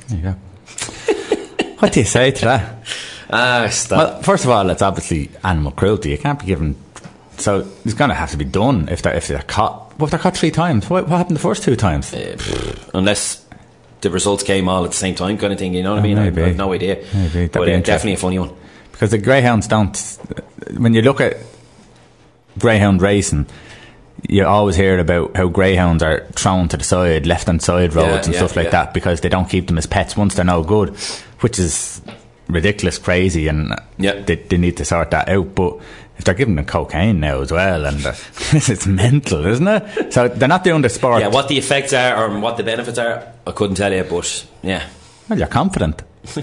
There 0.07 0.17
you 0.17 0.23
go. 0.23 0.35
what 1.79 1.91
do 1.91 1.99
you 1.99 2.05
say 2.05 2.31
to 2.31 2.45
that? 2.45 3.10
Ah, 3.31 3.67
stop. 3.69 3.97
Well, 3.97 4.21
first 4.23 4.43
of 4.43 4.49
all, 4.51 4.69
it's 4.69 4.81
obviously 4.81 5.29
animal 5.43 5.71
cruelty. 5.71 6.09
You 6.09 6.17
can't 6.17 6.39
be 6.39 6.45
given. 6.45 6.75
So 7.37 7.67
it's 7.85 7.93
going 7.93 8.09
to 8.09 8.15
have 8.15 8.31
to 8.31 8.37
be 8.37 8.45
done 8.45 8.89
if 8.89 9.01
they're 9.01 9.15
if 9.15 9.27
they're 9.27 9.41
caught. 9.43 9.97
What 9.99 10.07
if 10.07 10.11
they're 10.11 10.19
caught 10.19 10.35
three 10.37 10.51
times? 10.51 10.89
What, 10.89 11.07
what 11.07 11.17
happened 11.17 11.37
the 11.37 11.41
first 11.41 11.63
two 11.63 11.75
times? 11.75 12.13
unless 12.93 13.45
the 14.01 14.09
results 14.09 14.43
came 14.43 14.67
all 14.67 14.83
at 14.83 14.91
the 14.91 14.97
same 14.97 15.15
time, 15.15 15.37
kind 15.37 15.53
of 15.53 15.59
thing. 15.59 15.73
You 15.73 15.83
know 15.83 15.91
what 15.91 15.99
I 15.99 16.03
mean? 16.03 16.17
I- 16.17 16.21
Oh, 16.21 16.31
maybe. 16.31 16.41
I 16.43 16.47
have 16.49 16.57
no 16.57 16.73
idea. 16.73 16.95
Maybe. 17.13 17.47
That'd 17.47 17.51
But 17.53 17.69
uh, 17.69 17.79
definitely 17.79 18.13
a 18.13 18.17
funny 18.17 18.39
one. 18.39 18.51
because 18.91 19.11
the 19.11 19.17
greyhounds 19.17 19.67
don't. 19.67 19.95
When 20.77 20.93
you 20.93 21.01
look 21.01 21.21
at 21.21 21.37
greyhound 22.59 23.01
racing, 23.01 23.47
you 24.27 24.45
always 24.45 24.75
hear 24.75 24.99
about 24.99 25.35
how 25.35 25.47
greyhounds 25.47 26.03
are 26.03 26.25
thrown 26.33 26.67
to 26.69 26.77
the 26.77 26.83
side, 26.83 27.25
left 27.25 27.47
hand 27.47 27.61
side 27.61 27.93
roads 27.93 28.07
Yeah, 28.07 28.23
and 28.25 28.33
yeah, 28.33 28.39
stuff 28.39 28.55
like 28.55 28.65
yeah. 28.65 28.71
that 28.71 28.93
because 28.93 29.21
they 29.21 29.29
don't 29.29 29.49
keep 29.49 29.67
them 29.67 29.77
as 29.77 29.85
pets 29.87 30.15
once 30.17 30.35
they're 30.35 30.45
no 30.45 30.63
good, 30.63 30.89
which 31.39 31.57
is 31.59 32.01
ridiculous, 32.51 32.97
crazy, 32.97 33.47
and 33.47 33.73
Yeah. 33.97 34.19
they, 34.21 34.35
they 34.35 34.57
need 34.57 34.77
to 34.77 34.85
sort 34.85 35.11
that 35.11 35.29
out. 35.29 35.55
But 35.55 35.77
if 36.17 36.23
they're 36.25 36.33
giving 36.35 36.55
them 36.55 36.65
cocaine 36.65 37.19
now 37.19 37.41
as 37.41 37.51
well, 37.51 37.85
and 37.85 38.05
uh, 38.05 38.13
it's 38.51 38.85
mental, 38.87 39.45
isn't 39.45 39.67
it? 39.67 40.13
So 40.13 40.27
they're 40.27 40.47
not 40.47 40.63
doing 40.63 40.81
the 40.81 40.89
sport. 40.89 41.21
Yeah, 41.21 41.27
what 41.29 41.47
the 41.47 41.57
effects 41.57 41.93
are 41.93 42.15
or 42.25 42.39
what 42.39 42.57
the 42.57 42.63
benefits 42.63 42.97
are, 42.97 43.27
I 43.47 43.51
couldn't 43.51 43.75
tell 43.75 43.91
you, 43.93 44.03
but 44.03 44.45
yeah. 44.61 44.87
Well, 45.29 45.39
you're 45.39 45.47
confident. 45.47 46.03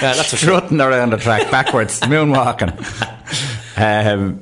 Yeah, 0.00 0.14
that's 0.14 0.30
for 0.30 0.36
sure. 0.36 0.58
strutting 0.58 0.80
around 0.80 1.10
the 1.12 1.16
track 1.16 1.50
backwards, 1.50 2.00
moonwalking. 2.02 2.70
Um, 3.76 4.40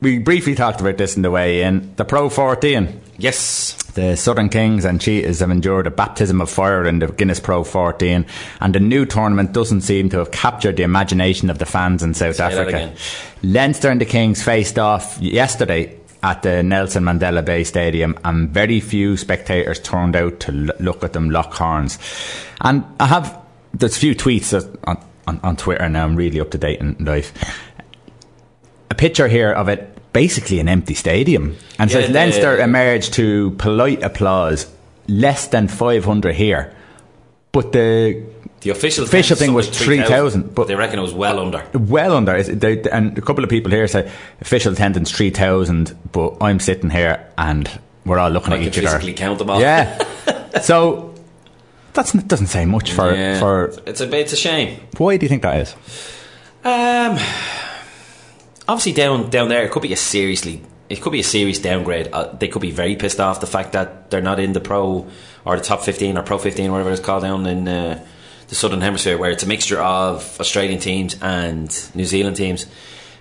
we 0.00 0.18
briefly 0.18 0.54
talked 0.54 0.80
about 0.80 0.96
this 0.98 1.16
in 1.16 1.22
the 1.22 1.30
way 1.32 1.62
in. 1.62 1.94
The 1.96 2.04
Pro 2.04 2.28
14, 2.28 3.00
Yes. 3.18 3.76
The 3.98 4.16
Southern 4.16 4.48
Kings 4.48 4.84
and 4.84 5.00
Cheetahs 5.00 5.40
have 5.40 5.50
endured 5.50 5.88
a 5.88 5.90
baptism 5.90 6.40
of 6.40 6.48
fire 6.48 6.86
in 6.86 7.00
the 7.00 7.08
Guinness 7.08 7.40
Pro 7.40 7.64
14, 7.64 8.24
and 8.60 8.74
the 8.74 8.78
new 8.78 9.04
tournament 9.04 9.52
doesn't 9.52 9.80
seem 9.80 10.08
to 10.10 10.18
have 10.18 10.30
captured 10.30 10.76
the 10.76 10.84
imagination 10.84 11.50
of 11.50 11.58
the 11.58 11.66
fans 11.66 12.04
in 12.04 12.14
South 12.14 12.36
that 12.36 12.52
Africa. 12.52 12.94
Leinster 13.42 13.90
and 13.90 14.00
the 14.00 14.04
Kings 14.04 14.40
faced 14.40 14.78
off 14.78 15.18
yesterday 15.20 15.98
at 16.22 16.42
the 16.42 16.62
Nelson 16.62 17.02
Mandela 17.02 17.44
Bay 17.44 17.64
Stadium, 17.64 18.16
and 18.24 18.50
very 18.50 18.78
few 18.78 19.16
spectators 19.16 19.80
turned 19.80 20.14
out 20.14 20.38
to 20.40 20.52
l- 20.52 20.76
look 20.78 21.02
at 21.02 21.12
them 21.12 21.30
lock 21.30 21.52
horns. 21.54 21.98
And 22.60 22.84
I 23.00 23.06
have 23.06 23.36
there's 23.74 23.96
a 23.96 24.00
few 24.00 24.14
tweets 24.14 24.54
on, 24.84 25.04
on, 25.26 25.40
on 25.42 25.56
Twitter 25.56 25.88
now. 25.88 26.04
I'm 26.04 26.14
really 26.14 26.40
up 26.40 26.52
to 26.52 26.58
date 26.58 26.78
in 26.78 26.96
life. 27.04 27.32
A 28.90 28.94
picture 28.94 29.26
here 29.26 29.50
of 29.50 29.68
it, 29.68 29.97
basically 30.12 30.58
an 30.60 30.68
empty 30.68 30.94
stadium, 30.94 31.56
and 31.78 31.90
Yeah, 31.92 32.06
the- 32.06 32.12
Leinster 32.12 32.58
emerged 32.58 33.12
to 33.14 33.52
polite 33.58 34.02
applause, 34.02 34.66
less 35.06 35.46
than 35.48 35.68
500 35.68 36.34
here, 36.34 36.72
but 37.52 37.72
the 37.72 38.22
The 38.60 38.70
official, 38.70 39.04
Official 39.04 39.34
attendance 39.36 39.40
thing 39.40 39.54
was 39.54 39.66
something 39.66 39.98
like 40.00 40.08
3,000, 40.08 40.54
but- 40.54 40.66
they 40.66 40.74
reckon 40.74 40.98
it 40.98 41.02
was 41.02 41.14
well 41.14 41.38
under. 41.38 41.62
well 41.74 42.16
under. 42.16 42.42
They- 42.42 42.82
And 42.90 43.16
a 43.16 43.20
couple 43.20 43.44
of 43.44 43.50
people 43.50 43.70
here 43.70 43.86
say 43.86 44.10
official 44.40 44.72
attendance 44.72 45.12
3,000, 45.12 45.94
but 46.10 46.34
I'm 46.40 46.58
sitting 46.58 46.90
here 46.90 47.20
and 47.38 47.70
we're 48.04 48.18
all 48.18 48.30
looking 48.30 48.52
I 48.52 48.56
at 48.56 48.62
each 48.62 48.78
other. 48.78 48.88
physically 48.88 49.12
count 49.12 49.38
them 49.38 49.50
all. 49.50 49.60
Yeah. 49.60 50.02
so 50.62 51.14
that's, 51.94 52.10
that 52.12 52.26
doesn't 52.26 52.48
say 52.48 52.64
much 52.64 52.90
for, 52.92 53.14
Yeah. 53.14 53.38
for. 53.38 53.72
it's 53.86 54.00
a 54.00 54.10
it's 54.18 54.32
a 54.32 54.36
shame. 54.36 54.80
Why 54.96 55.16
do 55.18 55.24
you 55.24 55.28
think 55.28 55.42
that 55.42 55.56
is? 55.60 55.74
Um, 56.64 57.16
obviously 58.68 58.92
down 58.92 59.30
down 59.30 59.48
there, 59.48 59.64
it 59.64 59.72
could 59.72 59.82
be 59.82 59.92
a 59.92 59.96
seriously, 59.96 60.62
it 60.88 61.00
could 61.00 61.12
be 61.12 61.20
a 61.20 61.24
serious 61.24 61.58
downgrade. 61.58 62.08
Uh, 62.12 62.32
they 62.36 62.48
could 62.48 62.62
be 62.62 62.70
very 62.70 62.94
pissed 62.94 63.18
off 63.18 63.40
the 63.40 63.46
fact 63.46 63.72
that 63.72 64.10
they're 64.10 64.20
not 64.20 64.38
in 64.38 64.52
the 64.52 64.60
pro 64.60 65.08
or 65.44 65.56
the 65.56 65.62
top 65.62 65.80
fifteen 65.80 66.16
or 66.18 66.22
pro 66.22 66.38
fifteen, 66.38 66.70
whatever 66.70 66.90
it's 66.90 67.00
called 67.00 67.22
down 67.22 67.46
in 67.46 67.66
uh, 67.66 68.04
the 68.48 68.54
southern 68.54 68.80
hemisphere, 68.80 69.18
where 69.18 69.30
it's 69.30 69.42
a 69.42 69.48
mixture 69.48 69.80
of 69.80 70.38
Australian 70.40 70.80
teams 70.80 71.16
and 71.20 71.90
New 71.94 72.04
Zealand 72.04 72.36
teams. 72.36 72.66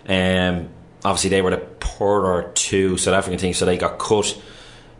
Um, 0.07 0.69
obviously 1.03 1.29
they 1.29 1.41
were 1.41 1.51
the 1.51 1.57
poorer 1.57 2.51
two 2.53 2.97
South 2.97 3.13
African 3.13 3.39
teams, 3.39 3.57
so 3.57 3.65
they 3.65 3.77
got 3.77 3.97
cut. 3.97 4.39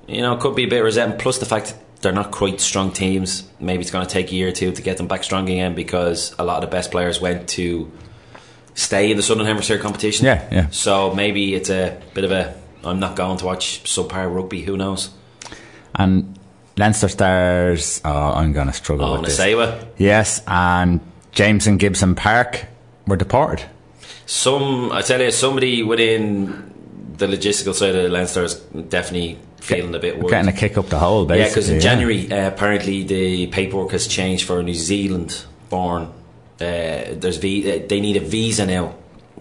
You 0.08 0.22
know, 0.22 0.38
could 0.38 0.56
be 0.56 0.64
a 0.64 0.68
bit 0.68 0.80
resentment. 0.80 1.22
Plus 1.22 1.38
the 1.38 1.46
fact 1.46 1.76
they're 2.02 2.14
not 2.14 2.32
quite 2.32 2.62
strong 2.62 2.92
teams. 2.92 3.50
Maybe 3.60 3.82
it's 3.82 3.92
going 3.92 4.06
to 4.06 4.12
take 4.12 4.32
a 4.32 4.36
year 4.36 4.50
or 4.50 4.52
two 4.52 4.72
to 4.72 4.82
get 4.82 4.98
them 4.98 5.08
back 5.08 5.24
strong 5.24 5.50
again 5.50 5.76
because 5.76 6.34
a 6.40 6.46
lot 6.46 6.64
of 6.64 6.70
the 6.70 6.74
best 6.74 6.92
players 6.92 7.20
went 7.20 7.50
to 7.50 7.92
stay 8.78 9.10
in 9.12 9.18
the 9.18 9.24
Southern 9.24 9.46
Hemisphere 9.48 9.80
competition. 9.80 10.26
Yeah, 10.26 10.48
yeah. 10.52 10.68
So 10.70 11.14
maybe 11.14 11.56
it's 11.56 11.70
a 11.70 12.00
bit 12.14 12.24
of 12.24 12.32
a. 12.32 12.54
I'm 12.84 13.00
not 13.02 13.16
going 13.18 13.38
to 13.40 13.46
watch 13.46 13.84
subpar 13.84 14.34
rugby. 14.34 14.62
Who 14.62 14.78
knows? 14.78 15.10
And 15.96 16.38
Leinster 16.78 17.08
Stars, 17.10 18.00
oh, 18.06 18.32
I'm 18.34 18.54
going 18.54 18.68
to 18.68 18.74
struggle 18.74 19.06
Oh, 19.08 19.14
with 19.20 19.26
this. 19.30 19.40
Nasewa. 19.40 19.86
Yes, 19.98 20.42
and 20.48 21.02
Jamison 21.32 21.78
Gibson 21.78 22.14
Park 22.16 22.66
were 23.08 23.18
deported. 23.18 23.66
Some, 24.28 24.92
I 24.92 25.02
tell 25.02 25.22
you, 25.22 25.32
somebody 25.32 25.82
within 25.84 26.74
the 27.18 27.26
logistical 27.28 27.74
side 27.74 27.96
of 27.96 28.12
Leinster 28.12 28.44
is 28.44 28.56
definitely 28.90 29.40
feeling 29.60 29.96
a 29.96 30.00
bit 30.00 30.18
worried. 30.20 30.30
Getting 30.30 30.50
a 30.50 30.54
kick 30.54 30.78
up 30.78 30.88
the 30.88 31.00
hole, 31.00 31.26
basically. 31.26 31.42
Yeah, 31.44 31.50
because 31.50 31.70
in 31.70 31.80
January, 31.80 32.32
uh, 32.32 32.48
apparently 32.48 33.04
the 33.04 33.48
paperwork 33.48 33.92
has 33.92 34.06
changed 34.08 34.46
for 34.46 34.60
a 34.60 34.64
New 34.64 34.76
Zealand 34.76 35.46
born. 35.70 36.14
Uh, 36.60 37.14
there's 37.20 37.38
vi- 37.38 37.72
uh, 37.72 37.88
they 37.88 38.00
need 38.00 38.18
a 38.18 38.22
visa 38.22 38.66
now 38.66 38.96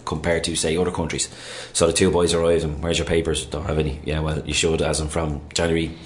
compared 0.04 0.44
to 0.44 0.54
say 0.54 0.76
other 0.76 0.90
countries. 0.92 1.28
So 1.72 1.86
the 1.86 1.92
two 1.92 2.10
boys 2.10 2.34
arrived 2.34 2.64
and 2.64 2.82
where's 2.82 2.98
your 2.98 3.06
papers? 3.06 3.46
Don't 3.46 3.64
have 3.66 3.78
any. 3.78 4.00
Yeah, 4.04 4.20
well 4.20 4.42
you 4.46 4.54
should 4.54 4.82
as 4.82 5.00
I'm 5.00 5.08
from 5.08 5.40
January. 5.54 5.96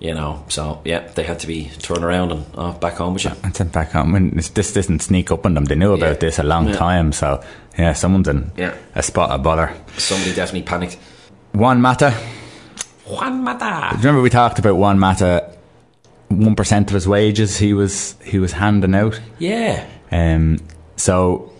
You 0.00 0.14
know, 0.14 0.44
so 0.48 0.80
yeah, 0.84 1.06
they 1.14 1.22
had 1.22 1.38
to 1.40 1.46
be 1.46 1.70
turned 1.78 2.02
around 2.04 2.32
and 2.32 2.44
off 2.56 2.80
back 2.80 2.94
home 2.94 3.14
with 3.14 3.24
you. 3.24 3.30
And 3.44 3.54
sent 3.54 3.70
back 3.72 3.92
home. 3.92 4.12
When 4.12 4.30
this, 4.30 4.48
this 4.48 4.72
didn't 4.72 4.98
sneak 4.98 5.30
up 5.30 5.46
on 5.46 5.54
them. 5.54 5.66
They 5.66 5.76
knew 5.76 5.92
about 5.92 6.14
Yeah. 6.14 6.18
this 6.18 6.40
a 6.40 6.42
long 6.42 6.68
Yeah. 6.68 6.74
time. 6.76 7.12
So 7.12 7.40
yeah, 7.78 7.92
someone's 7.92 8.26
in 8.26 8.50
Yeah. 8.56 8.74
a 8.96 9.02
spot 9.04 9.30
of 9.30 9.44
bother. 9.44 9.72
Somebody 9.98 10.34
definitely 10.34 10.62
panicked. 10.62 10.98
Juan 11.54 11.80
Mata. 11.80 12.12
Juan 13.06 13.44
Mata. 13.44 13.96
Remember 13.98 14.20
we 14.20 14.30
talked 14.30 14.58
about 14.58 14.74
Juan 14.76 14.98
Mata. 14.98 15.48
One 16.28 16.56
percent 16.56 16.90
of 16.90 16.94
his 16.94 17.06
wages 17.06 17.58
he 17.58 17.72
was 17.72 18.16
he 18.24 18.38
was 18.40 18.52
handing 18.52 18.94
out. 18.96 19.20
Yeah. 19.38 19.84
Um, 20.12 20.58
so 20.96 21.52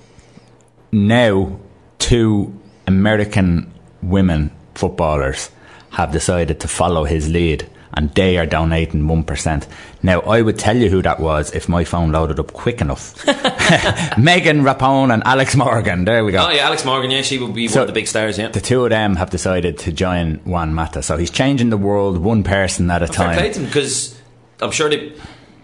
now 0.92 1.58
two 1.98 2.56
American 2.86 3.72
women 4.02 4.50
footballers 4.74 5.50
have 5.90 6.12
decided 6.12 6.60
to 6.60 6.68
follow 6.68 7.04
his 7.04 7.28
lead 7.28 7.68
and 7.94 8.10
they 8.14 8.38
are 8.38 8.46
donating 8.46 9.02
1%. 9.02 9.66
Now, 10.02 10.20
I 10.20 10.40
would 10.40 10.58
tell 10.58 10.76
you 10.76 10.88
who 10.88 11.02
that 11.02 11.20
was 11.20 11.52
if 11.52 11.68
my 11.68 11.84
phone 11.84 12.10
loaded 12.10 12.40
up 12.40 12.52
quick 12.54 12.80
enough. 12.80 13.14
Megan 14.18 14.62
Rapinoe 14.62 15.12
and 15.12 15.22
Alex 15.26 15.54
Morgan. 15.54 16.06
There 16.06 16.24
we 16.24 16.32
go. 16.32 16.46
Oh 16.46 16.50
yeah, 16.50 16.66
Alex 16.66 16.84
Morgan. 16.86 17.10
Yeah, 17.10 17.20
she 17.22 17.38
would 17.38 17.54
be 17.54 17.68
So- 17.68 17.80
one 17.80 17.82
of 17.82 17.86
the 17.88 17.92
big 18.00 18.06
stars. 18.06 18.38
Yeah. 18.38 18.48
The 18.48 18.60
two 18.62 18.84
of 18.84 18.90
them 18.90 19.16
have 19.16 19.28
decided 19.30 19.78
to 19.80 19.92
join 19.92 20.36
Juan 20.44 20.72
Mata. 20.72 21.02
So 21.02 21.18
he's 21.18 21.30
changing 21.30 21.68
the 21.68 21.76
world 21.76 22.16
one 22.18 22.42
person 22.44 22.90
at 22.90 23.02
a 23.02 23.08
time. 23.08 23.36
because 23.64 24.18
I'm 24.60 24.70
sure 24.70 24.88
that 24.88 25.12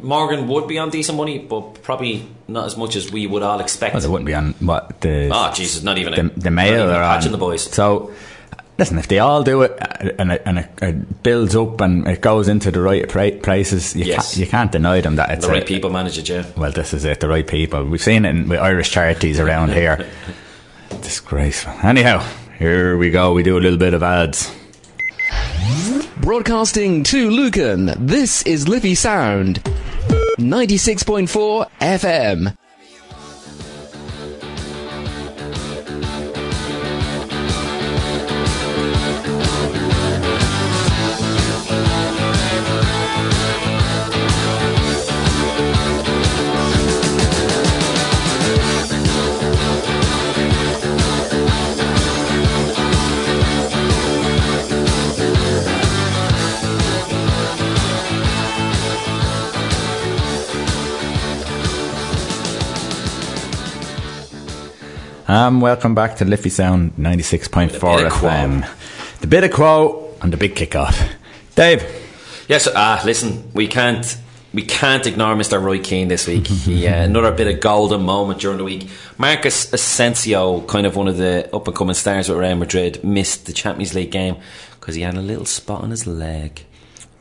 Morgan 0.00 0.47
would 0.49 0.69
be 0.69 0.78
on 0.78 0.90
decent 0.90 1.17
money, 1.19 1.38
but 1.38 1.83
probably 1.83 2.26
not 2.47 2.67
as 2.67 2.76
much 2.76 2.95
as 2.97 3.11
we 3.11 3.26
would 3.26 3.43
all 3.43 3.61
expect. 3.61 3.95
Well, 3.95 4.02
they 4.02 4.09
wouldn't 4.09 4.26
be 4.26 4.35
on 4.35 4.52
what 4.61 5.00
the 5.00 5.31
Oh 5.33 5.52
Jesus, 5.52 5.83
not 5.83 5.99
even 5.99 6.14
the, 6.14 6.21
a, 6.21 6.38
the 6.40 6.50
not 6.50 6.52
male 6.52 6.85
even 6.85 6.95
are 6.95 7.02
patching 7.02 7.28
on. 7.28 7.33
the 7.33 7.38
boys. 7.38 7.62
So, 7.64 8.12
listen, 8.78 8.99
if 8.99 9.09
they 9.09 9.19
all 9.19 9.43
do 9.43 9.62
it 9.62 9.73
uh, 9.81 10.11
and 10.19 10.33
it, 10.33 10.43
and 10.47 10.59
it, 10.61 10.69
it 10.81 11.23
builds 11.23 11.57
up 11.57 11.81
and 11.81 12.07
it 12.07 12.21
goes 12.21 12.47
into 12.49 12.71
the 12.71 12.81
right 12.81 13.09
pra- 13.09 13.33
places, 13.33 13.97
you, 13.97 14.05
Yes. 14.05 14.31
can't, 14.35 14.37
you 14.40 14.47
can't 14.47 14.73
deny 14.73 15.00
them 15.00 15.17
that 15.17 15.31
it's 15.31 15.45
The 15.47 15.50
a- 15.52 15.55
right 15.55 15.67
people 15.67 15.90
manage 15.90 16.17
it, 16.19 16.28
yeah. 16.28 16.45
Well, 16.57 16.71
this 16.73 16.95
is 16.95 17.05
it, 17.05 17.21
the 17.21 17.28
right 17.28 17.47
people. 17.47 17.85
We've 17.85 18.00
seen 18.02 18.25
it 18.25 18.31
in, 18.31 18.49
with 18.49 18.61
Irish 18.61 18.90
charities 18.90 19.40
around 19.40 19.73
here. 19.73 20.09
Disgraceful. 21.02 21.73
Anyhow, 21.83 22.25
here 22.59 22.97
we 22.97 23.11
go. 23.11 23.33
We 23.33 23.43
do 23.43 23.59
a 23.59 23.61
little 23.61 23.78
bit 23.78 23.95
of 23.95 24.02
ads. 24.02 24.55
Broadcasting 26.21 27.05
to 27.05 27.31
Lucan, 27.31 27.93
this 28.07 28.43
is 28.43 28.69
Liffey 28.69 28.95
Sound. 28.95 29.62
96.4 30.38 31.66
FM. 31.80 32.68
Um, 65.28 65.61
welcome 65.61 65.94
back 65.94 66.16
to 66.16 66.25
Liffey 66.25 66.49
Sound 66.49 66.97
96.4 66.97 67.66
With 67.66 67.82
a 67.82 68.16
FM. 68.16 68.66
The 69.20 69.26
bit 69.26 69.44
of 69.44 69.52
quote 69.52 70.16
and 70.23 70.32
the 70.32 70.38
big 70.38 70.54
kickoff. 70.54 71.12
Dave, 71.54 71.85
Yes, 72.49 72.66
ah, 72.75 73.02
listen, 73.04 73.50
we 73.52 73.66
can't 73.68 74.16
we 74.54 74.62
can't 74.62 75.06
ignore 75.06 75.35
Mr. 75.35 75.62
Roy 75.62 75.80
Keane 75.80 76.08
this 76.08 76.26
week. 76.26 76.47
He, 76.47 76.88
uh, 76.88 77.02
another 77.02 77.30
bit 77.32 77.47
of 77.47 77.61
golden 77.61 78.04
moment 78.04 78.41
during 78.41 78.56
the 78.56 78.64
week. 78.64 78.88
Marcus 79.19 79.71
Asensio, 79.71 80.62
kind 80.62 80.86
of 80.86 80.97
one 80.97 81.08
of 81.08 81.19
the 81.19 81.54
up 81.54 81.69
and 81.69 81.76
coming 81.76 81.93
stars 81.93 82.30
with 82.30 82.38
Real 82.38 82.56
Madrid, 82.56 83.04
missed 83.04 83.45
the 83.45 83.52
Champions 83.52 83.95
League 83.95 84.10
game 84.10 84.36
because 84.80 84.95
he 84.95 85.02
had 85.02 85.14
a 85.14 85.21
little 85.21 85.45
spot 85.45 85.82
on 85.82 85.91
his 85.91 86.06
leg. 86.06 86.64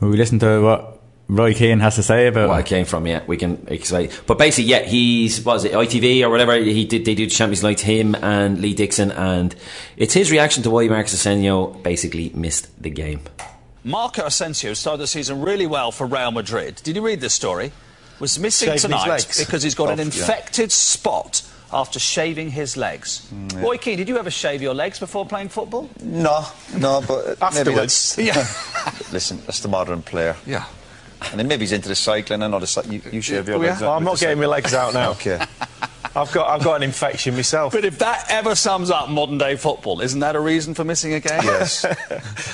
will 0.00 0.08
we 0.08 0.16
listen 0.16 0.38
to 0.38 0.62
what 0.62 0.97
Roy 1.28 1.52
Keane 1.52 1.80
has 1.80 1.96
to 1.96 2.02
say 2.02 2.26
about 2.26 2.48
Where 2.48 2.58
it? 2.58 2.62
it 2.62 2.66
came 2.66 2.86
from, 2.86 3.06
yeah, 3.06 3.22
we 3.26 3.36
can 3.36 3.62
explain. 3.68 4.08
But 4.26 4.38
basically, 4.38 4.70
yeah, 4.70 4.80
he's 4.84 5.44
what 5.44 5.54
was 5.54 5.64
it 5.66 5.72
ITV 5.72 6.22
or 6.22 6.30
whatever? 6.30 6.54
He 6.56 6.86
did. 6.86 7.04
They 7.04 7.14
do 7.14 7.26
the 7.26 7.30
Champions 7.30 7.62
League. 7.62 7.80
Him 7.80 8.14
and 8.14 8.60
Lee 8.62 8.72
Dixon, 8.72 9.10
and 9.12 9.54
it's 9.98 10.14
his 10.14 10.30
reaction 10.30 10.62
to 10.62 10.70
why 10.70 10.88
Marcus 10.88 11.12
Asensio 11.12 11.66
basically 11.66 12.30
missed 12.34 12.68
the 12.82 12.88
game. 12.90 13.20
Marco 13.84 14.24
Asensio 14.24 14.72
started 14.74 15.02
the 15.02 15.06
season 15.06 15.42
really 15.42 15.66
well 15.66 15.92
for 15.92 16.06
Real 16.06 16.30
Madrid. 16.30 16.80
Did 16.82 16.96
you 16.96 17.02
read 17.04 17.20
this 17.20 17.34
story? 17.34 17.72
Was 18.20 18.38
missing 18.38 18.66
Shaving 18.68 18.80
tonight 18.80 19.08
legs. 19.08 19.38
because 19.44 19.62
he's 19.62 19.74
got 19.74 19.90
an 19.90 20.00
Oh, 20.00 20.02
yeah. 20.02 20.06
infected 20.06 20.72
spot 20.72 21.42
after 21.72 21.98
shaving 22.00 22.50
his 22.50 22.76
legs. 22.76 23.28
Mm, 23.32 23.62
Roy 23.62 23.76
Keane, 23.76 23.98
did 23.98 24.08
you 24.08 24.18
ever 24.18 24.30
shave 24.30 24.60
your 24.62 24.74
legs 24.74 24.98
before 24.98 25.24
playing 25.26 25.50
football? 25.50 25.88
No, 26.02 26.44
no, 26.76 27.02
but 27.06 27.26
maybe 27.26 27.42
Afterwards. 27.42 28.16
that's 28.16 28.18
Yeah. 28.18 28.92
listen. 29.12 29.40
That's 29.46 29.60
the 29.60 29.68
modern 29.68 30.00
player, 30.02 30.34
Yeah. 30.46 30.64
And 31.30 31.38
then 31.38 31.48
maybe 31.48 31.60
he's 31.62 31.72
into 31.72 31.88
the 31.88 31.94
cycling. 31.94 32.42
I 32.42 32.48
know 32.48 32.58
the 32.60 32.66
cy- 32.66 32.82
you, 32.88 33.02
you 33.12 33.20
shave 33.20 33.48
your 33.48 33.58
Oh, 33.58 33.62
yeah? 33.62 33.70
legs. 33.70 33.80
Well, 33.80 33.90
out 33.92 33.96
I'm 33.96 34.04
not 34.04 34.16
the 34.18 34.20
getting 34.26 34.38
my 34.40 34.46
legs 34.46 34.74
out 34.74 34.94
now. 34.94 35.10
Okay. 35.12 35.40
I've 36.16 36.32
got 36.32 36.48
I've 36.48 36.64
got 36.64 36.76
an 36.76 36.82
infection 36.82 37.36
myself. 37.36 37.72
But 37.72 37.84
if 37.84 37.98
that 37.98 38.26
ever 38.30 38.54
sums 38.54 38.90
up 38.90 39.08
modern 39.08 39.38
day 39.38 39.54
football, 39.56 40.00
isn't 40.00 40.18
that 40.20 40.34
a 40.34 40.40
reason 40.40 40.74
for 40.74 40.82
missing 40.82 41.12
a 41.14 41.20
game? 41.20 41.42
Yes. 41.44 41.84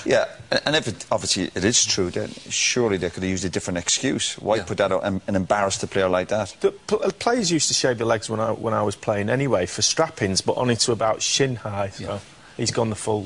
yeah, 0.05 0.27
and- 0.51 0.61
and 0.67 0.77
if 0.77 0.89
it, 0.89 1.07
obviously 1.11 1.45
it 1.55 1.65
is 1.65 1.85
true, 1.87 2.11
then 2.11 2.29
surely 2.51 2.97
they 2.97 3.09
could 3.11 3.23
have 3.23 3.31
used 3.31 3.45
a 3.45 3.49
different 3.49 3.79
excuse. 3.79 4.35
Why 4.39 4.61
put 4.61 4.79
that 4.79 4.93
out 4.93 5.05
and, 5.05 5.21
and 5.27 5.37
embarrass 5.37 5.79
the 5.79 5.87
player 5.87 6.09
like 6.09 6.29
that? 6.29 6.55
The 6.61 6.73
pl- 6.73 7.05
uh, 7.05 7.11
players 7.19 7.51
used 7.51 7.69
to 7.69 7.75
shave 7.75 7.99
their 7.99 8.07
legs 8.07 8.29
when 8.29 8.41
I 8.41 8.51
when 8.51 8.75
I 8.75 8.83
was 8.83 8.97
playing 8.97 9.31
anyway 9.31 9.67
for 9.67 9.83
strappings, 9.83 10.41
but 10.41 10.57
only 10.57 10.77
to 10.77 10.93
about 10.93 11.23
shin 11.23 11.57
high. 11.57 11.91
So 11.91 12.21
he's 12.57 12.71
gone 12.73 12.91
the 12.91 12.97
full. 12.97 13.23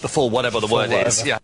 The 0.00 0.08
full 0.08 0.30
whatever 0.30 0.60
the 0.60 0.66
word 0.66 0.90
is. 0.90 1.24
Yeah. 1.26 1.38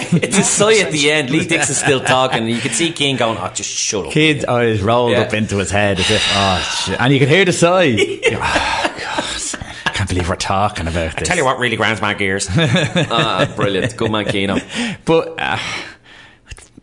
It's 0.22 0.38
a 0.38 0.42
sigh 0.42 0.78
at 0.78 0.90
the 0.92 1.10
end. 1.10 1.30
Lee 1.30 1.46
Dixon's 1.46 1.78
still 1.78 2.00
talking, 2.00 2.38
and 2.44 2.50
you 2.50 2.60
can 2.60 2.70
see 2.72 2.92
Keane 2.92 3.16
going, 3.16 3.36
"Oh, 3.38 3.50
just 3.54 3.68
shut 3.70 4.06
up." 4.06 4.12
Kid's 4.12 4.44
eyes 4.44 4.80
rolled 4.82 5.12
Yeah. 5.12 5.20
up 5.22 5.34
into 5.34 5.56
his 5.58 5.70
head 5.70 5.98
as 6.00 6.10
if, 6.10 6.22
oh, 6.34 6.84
shit. 6.86 7.00
And 7.00 7.12
you 7.12 7.18
could 7.18 7.28
hear 7.28 7.44
the 7.44 7.52
sigh. 7.52 7.96
oh, 7.98 8.30
God. 8.30 9.64
I 9.86 9.90
can't 9.90 10.08
believe 10.08 10.28
we're 10.28 10.36
talking 10.36 10.86
about 10.86 11.16
this. 11.16 11.28
Tell 11.28 11.36
you 11.36 11.44
what, 11.44 11.58
really 11.58 11.76
grinds 11.76 12.00
my 12.00 12.14
gears. 12.14 12.46
ah, 12.56 13.52
brilliant. 13.56 13.96
Good 13.96 14.10
man, 14.10 14.24
Keano. 14.26 14.60
But, 15.04 15.34
uh, 15.38 15.58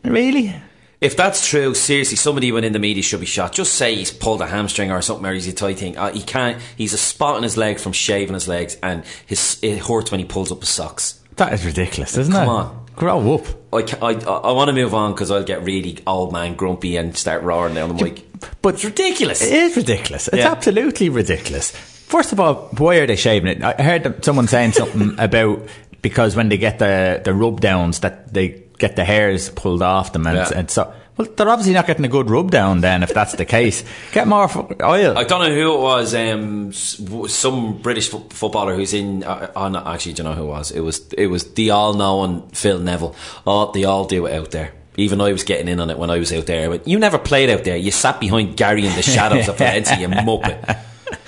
really? 0.03 0.53
If 1.01 1.15
that's 1.17 1.47
true, 1.47 1.73
seriously, 1.73 2.17
somebody 2.17 2.51
within 2.51 2.73
the 2.73 2.79
media 2.79 3.03
should 3.03 3.19
be 3.19 3.25
shot. 3.25 3.51
Just 3.53 3.73
say 3.75 3.95
he's 3.95 4.11
pulled 4.11 4.41
a 4.41 4.47
hamstring 4.47 4.91
or 4.91 5.01
something, 5.01 5.25
or 5.25 5.33
he's 5.33 5.47
a 5.47 5.53
tight 5.53 5.77
thing. 5.79 5.97
Uh, 5.97 6.11
he 6.11 6.21
can't. 6.21 6.59
He's 6.75 6.93
a 6.93 6.97
spot 6.97 7.35
on 7.35 7.43
his 7.43 7.57
leg 7.57 7.79
from 7.79 7.91
shaving 7.91 8.33
his 8.33 8.47
legs, 8.47 8.77
and 8.81 9.03
his 9.25 9.59
it 9.61 9.79
hurts 9.79 10.09
when 10.11 10.19
he 10.19 10.25
pulls 10.25 10.51
up 10.51 10.61
his 10.61 10.69
socks. 10.69 11.19
That 11.35 11.53
is 11.53 11.65
ridiculous, 11.65 12.17
isn't 12.17 12.33
Come 12.33 12.43
it? 12.43 12.45
Come 12.45 12.55
on. 12.55 12.84
Grow 12.95 13.35
up. 13.35 13.45
I 13.73 13.77
I, 14.01 14.11
I, 14.13 14.51
want 14.51 14.69
to 14.69 14.73
move 14.73 14.93
on 14.93 15.11
because 15.13 15.29
I'll 15.31 15.43
get 15.43 15.63
really 15.63 15.97
old 16.07 16.31
man 16.31 16.55
grumpy 16.55 16.95
and 16.97 17.15
start 17.17 17.43
roaring 17.43 17.73
down 17.75 17.95
the 17.95 18.03
mic. 18.03 18.23
But 18.61 18.75
It's 18.75 18.85
ridiculous. 18.85 19.41
It 19.41 19.53
is 19.53 19.75
ridiculous. 19.77 20.27
It's 20.27 20.37
Yeah. 20.37 20.51
absolutely 20.51 21.09
ridiculous. 21.09 21.71
First 21.71 22.31
of 22.31 22.39
all, 22.39 22.69
why 22.77 22.97
are 22.97 23.07
they 23.07 23.15
shaving 23.15 23.49
it? 23.51 23.63
I 23.63 23.73
heard 23.81 24.23
someone 24.23 24.47
saying 24.47 24.73
something 24.73 25.15
about 25.17 25.67
because 26.01 26.35
when 26.35 26.49
they 26.49 26.57
get 26.57 26.79
the, 26.79 27.21
the 27.23 27.33
rub 27.33 27.59
downs 27.61 27.99
that 28.01 28.33
they 28.33 28.63
get 28.77 28.95
the 28.95 29.03
hairs 29.03 29.49
pulled 29.49 29.81
off 29.81 30.13
them 30.13 30.27
and, 30.27 30.37
Yeah. 30.37 30.51
and 30.59 30.69
so 30.71 30.93
well 31.17 31.27
they're 31.35 31.49
obviously 31.49 31.73
not 31.73 31.87
getting 31.87 32.05
a 32.05 32.09
good 32.09 32.29
rub 32.29 32.51
down 32.51 32.81
then 32.81 33.03
if 33.03 33.13
that's 33.13 33.33
the 33.35 33.45
case. 33.45 33.83
Get 34.11 34.27
more 34.27 34.49
oil. 34.83 35.17
I 35.17 35.23
don't 35.23 35.41
know 35.41 35.53
who 35.55 35.75
it 35.75 35.79
was. 35.81 36.13
Um, 36.13 36.73
some 36.73 37.77
British 37.81 38.09
fo- 38.09 38.19
footballer 38.29 38.75
who's 38.75 38.93
in. 38.93 39.23
Uh, 39.23 39.51
oh, 39.55 39.69
no, 39.69 39.79
actually, 39.85 40.13
do 40.13 40.23
you 40.23 40.29
know 40.29 40.35
who 40.35 40.43
it 40.43 40.47
was? 40.47 40.71
It 40.71 40.81
was 40.81 41.07
it 41.13 41.27
was 41.27 41.53
the 41.53 41.71
all-knowing 41.71 42.49
Phil 42.49 42.79
Neville. 42.79 43.15
Oh, 43.45 43.71
they 43.71 43.83
all 43.85 44.05
do 44.05 44.25
it 44.25 44.33
out 44.33 44.51
there. 44.51 44.73
Even 44.97 45.19
I 45.19 45.31
was 45.33 45.43
getting 45.43 45.67
in 45.67 45.79
on 45.81 45.89
it 45.89 45.97
when 45.97 46.09
I 46.09 46.19
was 46.19 46.31
out 46.31 46.45
there. 46.45 46.69
Went, 46.69 46.87
you 46.87 46.97
never 46.99 47.17
played 47.17 47.49
out 47.49 47.63
there. 47.65 47.75
You 47.75 47.91
sat 47.91 48.19
behind 48.19 48.55
Gary 48.55 48.85
in 48.85 48.95
the 48.95 49.01
shadows 49.15 49.47
of 49.49 49.57
Valencia, 49.57 49.99
you 49.99 50.07
muppet. 50.07 50.77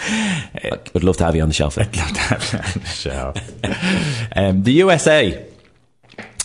I 0.10 0.80
would 0.93 1.04
love 1.04 1.17
to 1.17 1.26
have 1.26 1.36
you 1.36 1.41
on 1.41 1.50
the 1.50 1.54
shelf. 1.54 1.78
I'd 1.78 1.95
love 1.95 2.13
to 2.13 2.19
have 2.19 2.43
show, 2.43 2.58
Phil. 2.60 2.82
Show. 2.84 3.34
um, 4.36 4.63
the 4.63 4.71
USA 4.73 5.45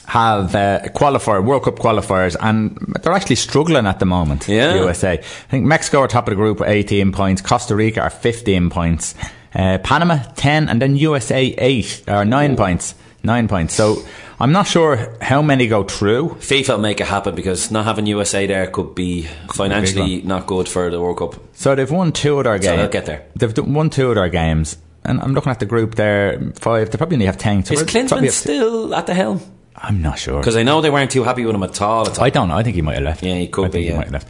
have 0.07 0.55
uh, 0.55 0.81
qualifier 0.95 1.45
World 1.45 1.65
Cup 1.65 1.77
qualifiers, 1.77 2.37
and 2.41 2.77
they're 3.03 3.13
actually 3.13 3.37
struggling 3.37 3.87
at 3.87 3.99
the 3.99 4.07
moment. 4.07 4.49
Yeah. 4.49 4.73
the 4.73 4.79
USA. 4.81 5.13
I 5.13 5.17
think 5.51 5.65
Mexico 5.65 6.01
are 6.01 6.09
top 6.09 6.27
of 6.29 6.33
the 6.33 6.37
group 6.37 6.61
with 6.61 6.69
18 6.69 7.13
points. 7.13 7.43
Costa 7.43 7.75
Rica 7.75 8.01
are 8.01 8.11
15 8.11 8.71
points. 8.71 9.15
Uh, 9.55 9.79
Panama 9.79 10.19
10, 10.37 10.69
and 10.69 10.81
then 10.81 10.97
USA 10.97 11.43
8 11.59 12.05
or 12.09 12.25
9 12.25 12.57
points. 12.57 12.95
9 13.23 13.49
points. 13.49 13.75
So 13.75 14.03
I'm 14.41 14.51
not 14.51 14.67
sure 14.67 15.17
how 15.21 15.43
many 15.43 15.69
go 15.69 15.85
through. 15.85 16.31
FIFA 16.41 16.69
will 16.71 16.79
make 16.79 17.01
it 17.01 17.07
happen 17.07 17.35
because 17.35 17.71
not 17.71 17.85
having 17.85 18.07
USA 18.07 18.47
there 18.47 18.67
could 18.67 18.95
be 18.95 19.29
financially 19.55 20.23
not 20.23 20.47
good 20.47 20.69
for 20.69 20.91
the 20.91 21.01
World 21.01 21.19
Cup. 21.19 21.35
So 21.53 21.75
they've 21.75 21.91
won 21.91 22.13
two 22.13 22.39
of 22.39 22.45
their 22.45 22.59
games. 22.59 22.65
So 22.67 22.77
they'll 22.77 22.89
get 22.89 23.07
there. 23.07 23.27
They've 23.37 23.57
won 23.59 23.91
two 23.91 24.09
of 24.09 24.17
their 24.17 24.29
games. 24.29 24.77
and 25.05 25.21
I'm 25.21 25.35
looking 25.35 25.51
at 25.51 25.61
the 25.61 25.67
group 25.67 25.95
there, 25.95 26.41
five. 26.55 26.91
They 26.91 26.99
probably 26.99 27.17
only 27.17 27.27
have 27.27 27.39
ten. 27.39 27.65
So 27.65 27.75
Is 27.75 27.83
Klinsmann 27.85 28.29
still 28.31 28.95
at 28.95 29.07
the 29.07 29.15
helm? 29.15 29.41
I'm 29.83 30.01
not 30.01 30.19
sure. 30.19 30.41
Because 30.41 30.57
I 30.57 30.63
know 30.63 30.81
they 30.81 30.91
weren't 30.91 31.11
too 31.11 31.25
happy 31.25 31.45
with 31.45 31.55
him 31.55 31.63
at 31.63 31.83
all. 31.83 32.07
At 32.07 32.19
all. 32.19 32.25
I 32.25 32.31
don't 32.31 32.49
know. 32.49 32.57
I 32.57 32.63
think 32.63 32.77
he 32.77 32.83
might 32.83 32.95
have 32.95 33.03
left. 33.03 33.23
Yeah, 33.23 33.35
he 33.35 33.49
could 33.49 33.65
I 33.65 33.69
be, 33.69 33.73
think 33.73 33.85
yeah. 33.87 33.91
He 33.91 33.97
might 33.97 34.05
have 34.05 34.13
left. 34.13 34.29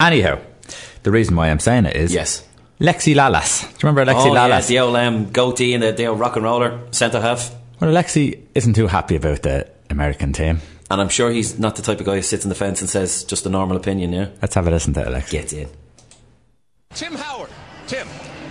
Anyhow, 0.00 0.40
the 1.04 1.10
reason 1.10 1.36
why 1.36 1.48
I'm 1.50 1.60
saying 1.60 1.86
it 1.86 1.96
is 1.96 2.12
Yes. 2.12 2.46
Lexi 2.80 3.14
Lalas. 3.14 3.62
Do 3.62 3.68
you 3.86 3.90
remember 3.90 4.10
Lexi 4.10 4.30
oh, 4.30 4.34
yeah, 4.34 4.48
Lalas? 4.48 4.66
the 4.66 4.78
old 4.78 4.96
um, 4.96 5.30
goatee 5.30 5.74
and 5.74 5.82
the, 5.82 5.92
the 5.92 6.06
old 6.06 6.18
rock 6.18 6.36
and 6.36 6.44
roller 6.44 6.80
centre 6.92 7.20
half. 7.20 7.54
Well, 7.78 7.92
Lexi 7.92 8.40
isn't 8.54 8.74
too 8.74 8.86
happy 8.86 9.16
about 9.16 9.42
the 9.42 9.68
American 9.90 10.32
team. 10.32 10.60
And 10.90 11.00
I'm 11.00 11.08
sure 11.10 11.30
he's 11.30 11.58
not 11.58 11.76
the 11.76 11.82
type 11.82 12.00
of 12.00 12.06
guy 12.06 12.16
who 12.16 12.22
sits 12.22 12.44
on 12.44 12.48
the 12.48 12.54
fence 12.54 12.80
and 12.80 12.88
says 12.90 13.22
just 13.24 13.46
a 13.46 13.48
normal 13.50 13.76
opinion, 13.76 14.12
yeah? 14.12 14.28
Let's 14.42 14.54
have 14.54 14.66
a 14.66 14.70
listen 14.70 14.94
to 14.94 15.04
Lexi. 15.04 15.30
Get 15.30 15.52
in. 15.52 15.68
Tim 16.94 17.14
Howard. 17.14 17.50
Tim, 17.86 18.08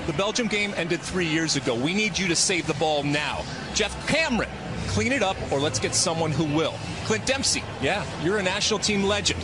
the 0.07 0.13
Belgium 0.13 0.47
game 0.47 0.73
ended 0.77 1.01
three 1.01 1.25
years 1.25 1.55
ago. 1.55 1.73
We 1.75 1.93
need 1.93 2.17
you 2.17 2.27
to 2.27 2.35
save 2.35 2.67
the 2.67 2.73
ball 2.75 3.03
now. 3.03 3.43
Geoff 3.73 4.07
Cameron, 4.07 4.49
clean 4.99 5.13
it 5.13 5.23
up 5.23 5.37
or 5.49 5.61
let's 5.61 5.79
get 5.79 5.95
someone 5.95 6.29
who 6.29 6.43
will. 6.43 6.73
Clint 7.05 7.25
Dempsey, 7.25 7.63
yeah, 7.81 8.03
you're 8.21 8.39
a 8.39 8.43
national 8.43 8.79
team 8.79 9.03
legend. 9.03 9.39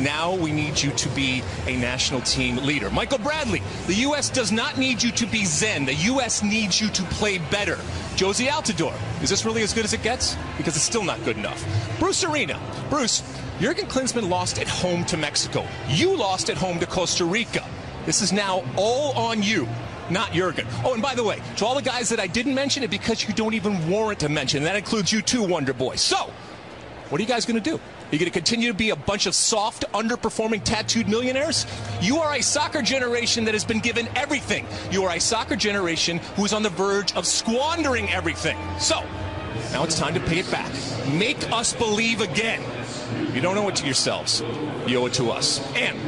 Now 0.00 0.34
we 0.34 0.52
need 0.52 0.78
you 0.78 0.90
to 0.90 1.08
be 1.14 1.42
a 1.66 1.78
national 1.78 2.20
team 2.20 2.58
leader. 2.58 2.90
Michael 2.90 3.16
Bradley, 3.16 3.62
the 3.86 3.94
U.S. 3.94 4.28
does 4.28 4.52
not 4.52 4.76
need 4.76 5.02
you 5.02 5.10
to 5.12 5.24
be 5.24 5.46
Zen. 5.46 5.86
The 5.86 5.94
U.S. 5.94 6.42
needs 6.42 6.78
you 6.78 6.90
to 6.90 7.02
play 7.04 7.38
better. 7.38 7.76
Jozy 8.16 8.48
Altidore, 8.48 8.92
is 9.22 9.30
this 9.30 9.46
really 9.46 9.62
as 9.62 9.72
good 9.72 9.86
as 9.86 9.94
it 9.94 10.02
gets? 10.02 10.36
Because 10.58 10.76
it's 10.76 10.84
still 10.84 11.04
not 11.04 11.24
good 11.24 11.38
enough. 11.38 11.64
Bruce 11.98 12.22
Arena, 12.22 12.60
Bruce, 12.90 13.22
Jurgen 13.60 13.86
Klinsmann 13.86 14.28
lost 14.28 14.58
at 14.58 14.68
home 14.68 15.06
to 15.06 15.16
Mexico. 15.16 15.66
You 15.88 16.18
lost 16.18 16.50
at 16.50 16.58
home 16.58 16.78
to 16.80 16.86
Costa 16.86 17.24
Rica. 17.24 17.64
This 18.04 18.20
is 18.20 18.30
now 18.30 18.62
all 18.76 19.16
on 19.16 19.42
you, 19.42 19.66
not 20.10 20.32
Jurgen. 20.32 20.66
Oh, 20.84 20.94
and 20.94 21.02
by 21.02 21.14
the 21.14 21.24
way, 21.24 21.40
to 21.56 21.66
all 21.66 21.74
the 21.74 21.82
guys 21.82 22.08
that 22.08 22.20
I 22.20 22.26
didn't 22.26 22.54
mention 22.54 22.82
it 22.82 22.90
because 22.90 23.26
you 23.26 23.34
don't 23.34 23.54
even 23.54 23.88
warrant 23.88 24.20
to 24.20 24.28
mention. 24.28 24.62
That 24.64 24.76
includes 24.76 25.12
you 25.12 25.22
too, 25.22 25.42
Wonder 25.42 25.72
Boy. 25.72 25.96
So, 25.96 26.30
what 27.08 27.18
are 27.18 27.22
you 27.22 27.28
guys 27.28 27.46
going 27.46 27.62
to 27.62 27.70
do? 27.70 27.76
Are 27.76 28.14
you 28.14 28.18
going 28.18 28.30
to 28.30 28.38
continue 28.38 28.68
to 28.68 28.74
be 28.74 28.90
a 28.90 28.96
bunch 28.96 29.26
of 29.26 29.34
soft, 29.34 29.84
underperforming, 29.92 30.64
tattooed 30.64 31.08
millionaires? 31.08 31.66
You 32.00 32.18
are 32.18 32.34
a 32.34 32.42
soccer 32.42 32.80
generation 32.80 33.44
that 33.44 33.54
has 33.54 33.64
been 33.64 33.80
given 33.80 34.08
everything. 34.16 34.66
You 34.90 35.04
are 35.04 35.14
a 35.14 35.20
soccer 35.20 35.56
generation 35.56 36.18
who 36.36 36.44
is 36.44 36.52
on 36.52 36.62
the 36.62 36.70
verge 36.70 37.14
of 37.14 37.26
squandering 37.26 38.08
everything. 38.10 38.56
So, 38.78 39.02
now 39.72 39.84
it's 39.84 39.98
time 39.98 40.14
to 40.14 40.20
pay 40.20 40.38
it 40.38 40.50
back. 40.50 40.72
Make 41.12 41.50
us 41.52 41.72
believe 41.72 42.20
again. 42.20 42.62
You 43.34 43.40
don't 43.40 43.58
owe 43.58 43.68
it 43.68 43.76
to 43.76 43.84
yourselves. 43.84 44.42
You 44.86 45.00
owe 45.00 45.06
it 45.06 45.14
to 45.14 45.30
us. 45.30 45.60
And 45.74 45.98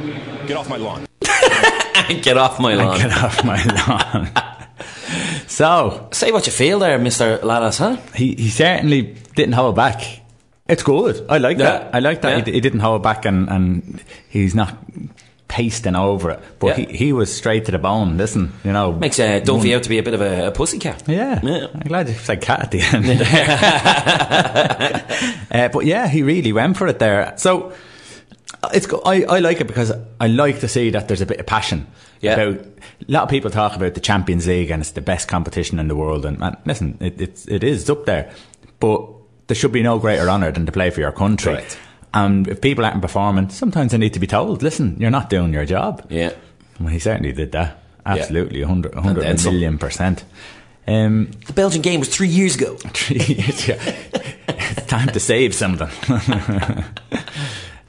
get 0.47 0.57
off 0.57 0.69
my 0.69 0.77
lawn. 0.77 1.05
Get 2.21 2.37
off 2.37 2.59
my 2.59 2.73
lawn. 2.75 2.97
Get 2.97 3.11
off 3.11 3.43
my 3.43 3.61
lawn. 3.87 4.29
so 5.47 6.07
Say 6.11 6.31
what 6.31 6.45
you 6.45 6.51
feel 6.51 6.79
there, 6.79 6.97
Mr. 6.99 7.39
Lalas, 7.41 7.79
huh? 7.79 7.97
he, 8.15 8.35
he 8.35 8.49
certainly 8.49 9.15
didn't 9.35 9.53
hold 9.53 9.75
back. 9.75 10.01
It's 10.67 10.83
good. 10.83 11.25
I 11.29 11.37
like 11.39 11.57
Yeah. 11.57 11.65
that. 11.79 11.95
I 11.95 11.99
like 11.99 12.21
that. 12.21 12.37
Yeah. 12.39 12.45
He, 12.45 12.51
he 12.53 12.59
didn't 12.61 12.79
hold 12.79 13.03
back 13.03 13.25
and, 13.25 13.49
and 13.49 14.01
he's 14.29 14.55
not 14.55 14.77
pasting 15.49 15.95
over 15.97 16.31
it. 16.31 16.39
But 16.59 16.77
Yeah. 16.79 16.85
he, 16.85 16.97
he 16.97 17.13
was 17.13 17.35
straight 17.35 17.65
to 17.65 17.71
the 17.71 17.77
bone. 17.77 18.15
Listen, 18.17 18.53
you 18.63 18.71
know. 18.71 18.93
Makes 18.93 19.19
uh, 19.19 19.41
one- 19.45 19.69
out 19.71 19.83
to 19.83 19.89
be 19.89 19.97
a 19.97 20.03
bit 20.03 20.13
of 20.13 20.21
a, 20.21 20.47
a 20.47 20.51
pussycat. 20.51 21.03
Yeah. 21.07 21.41
Yeah. 21.43 21.67
I'm 21.73 21.81
glad 21.81 22.07
you 22.07 22.13
said 22.15 22.41
cat 22.41 22.61
at 22.61 22.71
the 22.71 22.79
end. 22.81 23.21
uh, 25.51 25.69
but 25.69 25.85
yeah, 25.85 26.07
he 26.07 26.23
really 26.23 26.53
went 26.53 26.77
for 26.77 26.87
it 26.87 26.99
there. 26.99 27.33
So 27.37 27.73
it's 28.73 28.85
go- 28.85 29.01
I, 29.05 29.23
I 29.23 29.39
like 29.39 29.61
it 29.61 29.67
because 29.67 29.91
I 30.19 30.27
like 30.27 30.59
to 30.59 30.67
see 30.67 30.89
that 30.91 31.07
there's 31.07 31.21
a 31.21 31.25
bit 31.25 31.39
of 31.39 31.45
passion. 31.45 31.87
Yeah. 32.21 32.35
About, 32.35 32.65
a 32.65 33.11
lot 33.11 33.23
of 33.23 33.29
people 33.29 33.49
talk 33.49 33.75
about 33.75 33.93
the 33.93 33.99
Champions 33.99 34.47
League 34.47 34.69
and 34.69 34.81
it's 34.81 34.91
the 34.91 35.01
best 35.01 35.27
competition 35.27 35.79
in 35.79 35.87
the 35.87 35.95
world. 35.95 36.25
And, 36.25 36.41
and 36.41 36.55
listen, 36.65 36.97
it, 36.99 37.19
it's, 37.19 37.47
it 37.47 37.63
is 37.63 37.89
up 37.89 38.05
there. 38.05 38.31
But 38.79 39.09
there 39.47 39.55
should 39.55 39.71
be 39.71 39.83
no 39.83 39.99
greater 39.99 40.29
honour 40.29 40.51
than 40.51 40.65
to 40.65 40.71
play 40.71 40.89
for 40.89 41.01
your 41.01 41.11
country. 41.11 41.53
Correct. 41.53 41.77
And 42.13 42.47
if 42.47 42.61
people 42.61 42.85
aren't 42.85 43.01
performing, 43.01 43.49
sometimes 43.49 43.91
they 43.91 43.97
need 43.97 44.13
to 44.13 44.19
be 44.19 44.27
told, 44.27 44.61
listen, 44.63 44.97
you're 44.99 45.11
not 45.11 45.29
doing 45.29 45.53
your 45.53 45.65
job. 45.65 46.05
Yeah. 46.09 46.33
Well, 46.79 46.89
he 46.89 46.99
certainly 46.99 47.31
did 47.31 47.53
that. 47.53 47.77
Absolutely, 48.05 48.61
100, 48.61 48.95
100 48.95 49.21
then 49.21 49.37
some. 49.37 49.53
million 49.53 49.77
percent. 49.77 50.23
Um, 50.87 51.31
The 51.45 51.53
Belgian 51.53 51.81
game 51.81 51.99
was 51.99 52.09
three 52.09 52.27
years 52.27 52.55
ago. 52.55 52.75
three 52.93 53.17
years 53.17 53.67
yeah. 53.67 53.75
it's 54.47 54.85
time 54.87 55.09
to 55.09 55.19
save 55.19 55.53
something. 55.53 55.89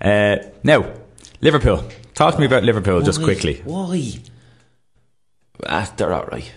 uh, 0.03 0.37
now, 0.63 0.93
Liverpool. 1.41 1.85
Talk 2.15 2.35
to 2.35 2.41
me 2.41 2.47
about 2.47 2.63
Liverpool 2.63 3.01
just 3.03 3.23
quickly. 3.23 3.63
Why? 3.65 4.13
Ah, 5.67 5.91
they're 5.97 6.13
all 6.13 6.27
right. 6.27 6.53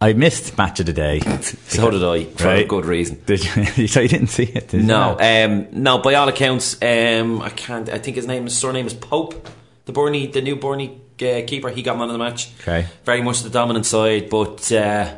I 0.00 0.14
missed 0.14 0.58
match 0.58 0.80
of 0.80 0.86
the 0.86 0.92
day. 0.92 1.20
So 1.20 1.88
did 1.90 2.02
I, 2.02 2.24
for 2.24 2.48
a 2.48 2.64
good 2.64 2.84
reason. 2.84 3.22
Did 3.24 3.44
you? 3.44 3.86
so 3.86 4.00
you 4.00 4.08
didn't 4.08 4.28
see 4.28 4.42
it? 4.42 4.68
Did 4.68 4.80
you? 4.80 4.86
No, 4.86 5.16
um, 5.18 5.68
no. 5.70 5.98
By 5.98 6.14
all 6.14 6.28
accounts, 6.28 6.76
um, 6.82 7.40
I 7.40 7.50
can't. 7.50 7.88
I 7.88 7.98
think 7.98 8.16
his 8.16 8.26
name, 8.26 8.44
his 8.44 8.58
surname 8.58 8.86
is 8.86 8.94
Pope. 8.94 9.48
The 9.84 9.92
Burnley, 9.92 10.26
the 10.26 10.42
new 10.42 10.56
Burnley 10.56 11.00
uh, 11.20 11.42
keeper, 11.46 11.68
he 11.68 11.82
got 11.82 11.96
man 11.96 12.08
of 12.08 12.12
the 12.12 12.18
match. 12.18 12.50
Okay. 12.60 12.86
very 13.04 13.22
much 13.22 13.42
the 13.42 13.50
dominant 13.50 13.86
side, 13.86 14.28
but 14.28 14.70
uh, 14.72 15.14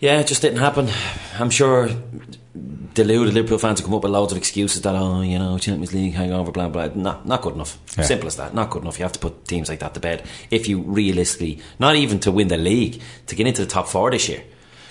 yeah, 0.00 0.20
it 0.20 0.26
just 0.26 0.40
didn't 0.40 0.58
happen. 0.58 0.88
I'm 1.38 1.50
sure 1.50 1.90
deluded 2.94 3.34
Liverpool 3.34 3.58
fans 3.58 3.80
will 3.80 3.86
come 3.86 3.94
up 3.94 4.02
with 4.02 4.12
loads 4.12 4.32
of 4.32 4.38
excuses 4.38 4.82
that 4.82 4.94
oh, 4.94 5.20
you 5.22 5.38
know, 5.38 5.58
Champions 5.58 5.92
League 5.92 6.14
hangover, 6.14 6.50
blah 6.52 6.68
blah. 6.68 6.88
Not 6.94 7.26
not 7.26 7.42
good 7.42 7.54
enough. 7.54 7.78
Yeah. 7.96 8.04
Simple 8.04 8.26
as 8.28 8.36
that. 8.36 8.54
Not 8.54 8.70
good 8.70 8.82
enough. 8.82 8.98
You 8.98 9.04
have 9.04 9.12
to 9.12 9.18
put 9.18 9.46
teams 9.46 9.68
like 9.68 9.80
that 9.80 9.94
to 9.94 10.00
bed 10.00 10.24
if 10.50 10.68
you 10.68 10.80
realistically, 10.80 11.60
not 11.78 11.96
even 11.96 12.18
to 12.20 12.32
win 12.32 12.48
the 12.48 12.56
league, 12.56 13.00
to 13.26 13.34
get 13.34 13.46
into 13.46 13.62
the 13.62 13.70
top 13.70 13.88
four 13.88 14.10
this 14.10 14.28
year. 14.28 14.42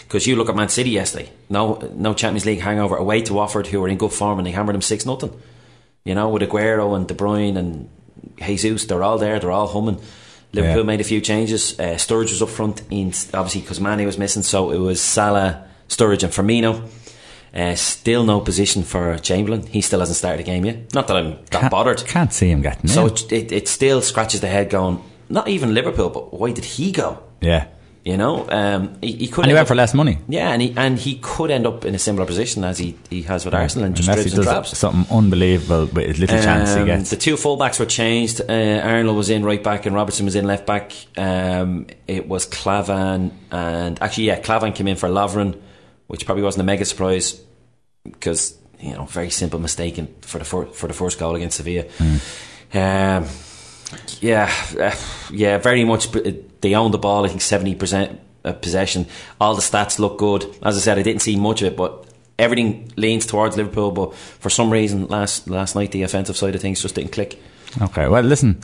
Because 0.04 0.28
you 0.28 0.36
look 0.36 0.49
at 0.49 0.56
Man 0.56 0.69
City 0.69 0.91
yesterday, 0.91 1.32
no 1.49 1.80
no 1.95 2.13
Champions 2.13 2.45
League 2.45 2.62
hangover 2.62 2.95
away 2.95 3.21
to 3.21 3.34
Watford, 3.34 3.67
who 3.67 3.82
were 3.82 3.88
in 3.89 3.97
good 3.97 4.13
form, 4.13 4.38
and 4.39 4.45
they 4.47 4.51
hammered 4.51 4.75
them 4.75 4.82
six 4.82 5.06
nothing. 5.06 5.34
You 6.04 6.13
know, 6.13 6.30
with 6.30 6.43
Aguero 6.43 6.95
and 6.95 7.08
De 7.08 7.15
Bruyne 7.15 7.58
and 7.58 7.89
Jesus, 8.38 8.86
they're 8.86 9.01
all 9.01 9.17
there, 9.17 9.39
they're 9.39 9.51
all 9.51 9.67
humming. 9.67 9.99
Liverpool 10.54 10.82
Yeah. 10.82 10.84
made 10.86 11.01
a 11.01 11.04
few 11.04 11.19
changes. 11.21 11.78
Uh, 11.80 11.95
Sturridge 11.95 12.30
was 12.30 12.41
up 12.41 12.49
front, 12.49 12.82
in 12.91 13.08
obviously 13.34 13.62
because 13.62 13.82
Mane 13.82 14.06
was 14.06 14.17
missing, 14.17 14.43
so 14.43 14.69
it 14.69 14.78
was 14.78 15.01
Salah, 15.01 15.65
Sturridge, 15.89 16.23
and 16.23 16.32
Firmino. 16.32 16.88
Uh, 17.56 17.74
still 17.76 18.24
no 18.26 18.41
position 18.41 18.84
for 18.84 19.18
Chamberlain. 19.20 19.65
He 19.68 19.80
still 19.82 20.00
hasn't 20.00 20.18
started 20.18 20.41
a 20.41 20.44
game 20.44 20.65
yet. 20.65 20.94
Not 20.94 21.08
that 21.08 21.15
I'm 21.18 21.32
that 21.52 21.62
Can't- 21.62 21.72
bothered. 21.72 22.06
Can't 22.06 22.34
see 22.34 22.50
him 22.52 22.62
getting 22.62 22.89
So 22.89 23.06
it, 23.06 23.32
it, 23.32 23.52
it 23.52 23.68
still 23.70 24.02
scratches 24.02 24.41
the 24.41 24.48
head 24.48 24.70
going, 24.70 25.02
not 25.30 25.48
even 25.48 25.74
Liverpool, 25.74 26.10
but 26.10 26.34
why 26.34 26.52
did 26.52 26.65
he 26.65 26.91
go? 26.91 27.20
yeah. 27.41 27.68
You 28.04 28.18
know, 28.18 28.48
um, 28.52 29.00
he, 29.02 29.13
he 29.13 29.28
could 29.28 29.46
And 29.46 29.50
he 29.50 29.56
went 29.56 29.63
up- 29.63 29.68
for 29.68 29.74
less 29.74 29.96
money. 29.96 30.20
Yeah, 30.30 30.52
and 30.52 30.62
he 30.62 30.76
and 30.78 31.00
he 31.00 31.15
could 31.18 31.50
end 31.50 31.65
up 31.65 31.86
in 31.86 31.96
a 31.96 31.98
similar 31.98 32.28
position 32.28 32.63
as 32.63 32.78
he, 32.78 32.96
he 33.10 33.24
has 33.24 33.46
with 33.46 33.56
Arsenal 33.56 33.86
and 33.88 33.96
just 33.96 34.08
Unless 34.08 34.26
he 34.26 34.36
and 34.36 34.46
does 34.46 34.78
something 34.78 35.08
unbelievable 35.18 35.88
with 35.88 36.06
his 36.10 36.20
little 36.20 36.39
chance 36.39 36.76
he 36.76 36.82
Um, 36.82 36.86
gets. 36.86 37.10
The 37.10 37.15
two 37.15 37.34
fullbacks 37.34 37.80
were 37.80 37.88
changed. 37.88 38.41
Uh, 38.48 38.54
Arnold 38.84 39.18
was 39.18 39.32
in 39.32 39.44
right 39.44 39.63
back 39.63 39.88
and 39.88 39.96
Robertson 39.96 40.26
was 40.26 40.36
in 40.36 40.46
left 40.46 40.68
back. 40.68 40.91
Um, 41.18 41.88
it 42.08 42.28
was 42.28 42.46
Klavan 42.46 43.32
and 43.50 44.00
actually, 44.04 44.26
yeah, 44.26 44.39
Klavan 44.39 44.74
came 44.74 44.88
in 44.88 44.98
for 44.98 45.10
Lovren, 45.10 45.60
which 46.06 46.28
probably 46.28 46.44
wasn't 46.44 46.62
a 46.62 46.65
mega 46.65 46.86
surprise 46.86 47.41
because 48.06 48.56
you 48.80 48.94
know 48.94 49.06
very 49.06 49.30
simple 49.30 49.60
mistake 49.60 49.98
in, 49.98 50.08
for 50.22 50.39
the 50.39 50.46
fir- 50.46 50.68
for 50.74 50.88
the 50.88 50.94
first 50.94 51.20
goal 51.20 51.36
against 51.36 51.58
Sevilla. 51.58 51.86
Um, 52.74 53.26
yeah, 54.20 54.52
uh, 54.80 54.96
yeah, 55.32 55.58
very 55.58 55.84
much. 55.86 56.13
uh, 56.15 56.32
They 56.62 56.74
owned 56.76 56.94
the 56.94 56.98
ball. 56.98 57.26
I 57.26 57.30
think 57.30 57.41
seventy 57.41 57.76
percent 57.76 58.20
possession. 58.62 59.06
All 59.39 59.56
the 59.56 59.62
stats 59.62 60.00
look 60.00 60.18
good. 60.18 60.44
As 60.62 60.78
I 60.78 60.80
said, 60.80 60.98
I 61.00 61.04
didn't 61.04 61.22
see 61.22 61.36
much 61.36 61.62
of 61.62 61.68
it, 61.72 61.78
but 61.78 62.06
everything 62.38 62.91
leans 62.98 63.26
towards 63.26 63.56
Liverpool. 63.58 63.91
But 63.91 64.13
for 64.15 64.50
some 64.50 64.72
reason, 64.72 65.08
last 65.08 65.48
last 65.50 65.76
night 65.76 65.91
the 65.91 66.04
offensive 66.04 66.36
side 66.38 66.56
of 66.56 66.62
things 66.62 66.82
just 66.82 66.96
didn't 66.96 67.12
click. 67.12 67.39
Okay, 67.82 68.08
well, 68.08 68.24
listen, 68.24 68.60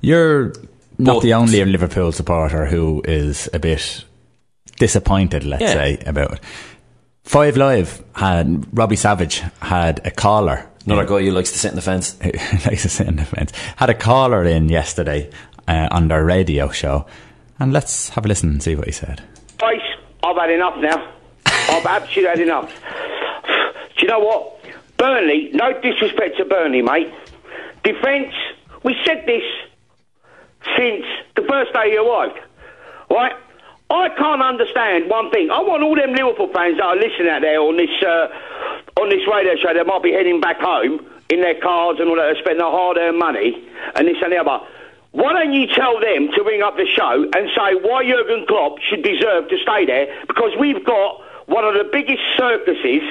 you're 0.00 0.52
not 0.98 1.14
But- 1.14 1.22
the 1.22 1.34
only 1.34 1.64
Liverpool 1.64 2.12
supporter 2.12 2.66
who 2.66 3.02
is 3.04 3.48
a 3.52 3.58
bit 3.58 4.04
disappointed, 4.78 5.44
let's 5.44 5.62
Yeah. 5.62 5.72
say, 5.74 5.98
about 6.06 6.32
it. 6.32 6.40
Five 7.28 7.58
Live 7.58 8.02
had 8.14 8.66
Robbie 8.72 8.96
Savage 8.96 9.42
had 9.60 10.00
a 10.06 10.10
caller. 10.10 10.66
Another 10.86 11.04
guy 11.04 11.20
who 11.20 11.30
likes 11.30 11.52
to 11.52 11.58
sit 11.58 11.68
in 11.68 11.76
the 11.76 11.82
fence. 11.82 12.18
likes 12.64 12.84
to 12.84 12.88
sit 12.88 13.06
in 13.06 13.16
the 13.16 13.24
fence. 13.26 13.52
Had 13.76 13.90
a 13.90 13.94
caller 13.94 14.44
in 14.44 14.70
yesterday 14.70 15.28
uh, 15.68 15.88
on 15.90 16.08
their 16.08 16.24
radio 16.24 16.70
show, 16.70 17.04
and 17.58 17.70
let's 17.70 18.08
have 18.08 18.24
a 18.24 18.28
listen 18.28 18.48
and 18.48 18.62
see 18.62 18.74
what 18.74 18.86
he 18.86 18.92
said. 18.92 19.22
Face, 19.60 19.82
I've 20.24 20.36
had 20.36 20.48
enough 20.48 20.78
now. 20.78 21.12
I've 21.44 21.84
absolutely 21.84 22.30
had 22.30 22.40
enough. 22.40 22.72
Do 23.44 24.06
you 24.06 24.08
know 24.08 24.20
what? 24.20 24.64
Burnley, 24.96 25.50
no 25.52 25.78
disrespect 25.82 26.38
to 26.38 26.46
Burnley, 26.46 26.80
mate. 26.80 27.12
Defence, 27.84 28.32
we 28.84 28.96
said 29.04 29.24
this 29.26 29.44
since 30.78 31.04
the 31.36 31.42
first 31.42 31.74
day 31.74 31.92
you 31.92 32.10
arrived. 32.10 32.38
Right? 33.10 33.36
I 33.90 34.10
can't 34.10 34.42
understand 34.42 35.08
one 35.08 35.30
thing. 35.30 35.50
I 35.50 35.60
want 35.60 35.82
all 35.82 35.96
them 35.96 36.12
Liverpool 36.12 36.52
fans 36.52 36.76
that 36.76 36.84
are 36.84 36.96
listening 36.96 37.28
out 37.28 37.40
there 37.40 37.60
on 37.60 37.76
this 37.76 37.90
uh, 38.04 38.28
on 39.00 39.08
this 39.08 39.26
radio 39.26 39.56
show 39.56 39.72
that 39.72 39.86
might 39.86 40.02
be 40.02 40.12
heading 40.12 40.40
back 40.40 40.60
home 40.60 41.06
in 41.30 41.40
their 41.40 41.58
cars 41.60 41.96
and 41.98 42.08
all 42.08 42.16
that, 42.16 42.34
to 42.34 42.40
spend 42.40 42.60
their 42.60 42.70
hard-earned 42.70 43.18
money 43.18 43.56
and 43.94 44.06
this 44.06 44.16
and 44.22 44.32
the 44.32 44.36
other. 44.36 44.64
Why 45.12 45.32
don't 45.32 45.54
you 45.54 45.66
tell 45.68 46.00
them 46.00 46.28
to 46.36 46.42
ring 46.42 46.62
up 46.62 46.76
the 46.76 46.86
show 46.86 47.24
and 47.34 47.48
say 47.56 47.74
why 47.80 48.04
Jurgen 48.04 48.44
Klopp 48.46 48.78
should 48.80 49.02
deserve 49.02 49.48
to 49.48 49.56
stay 49.58 49.86
there? 49.86 50.06
Because 50.26 50.52
we've 50.60 50.84
got 50.84 51.22
one 51.46 51.64
of 51.64 51.72
the 51.72 51.88
biggest 51.90 52.20
circuses 52.36 53.02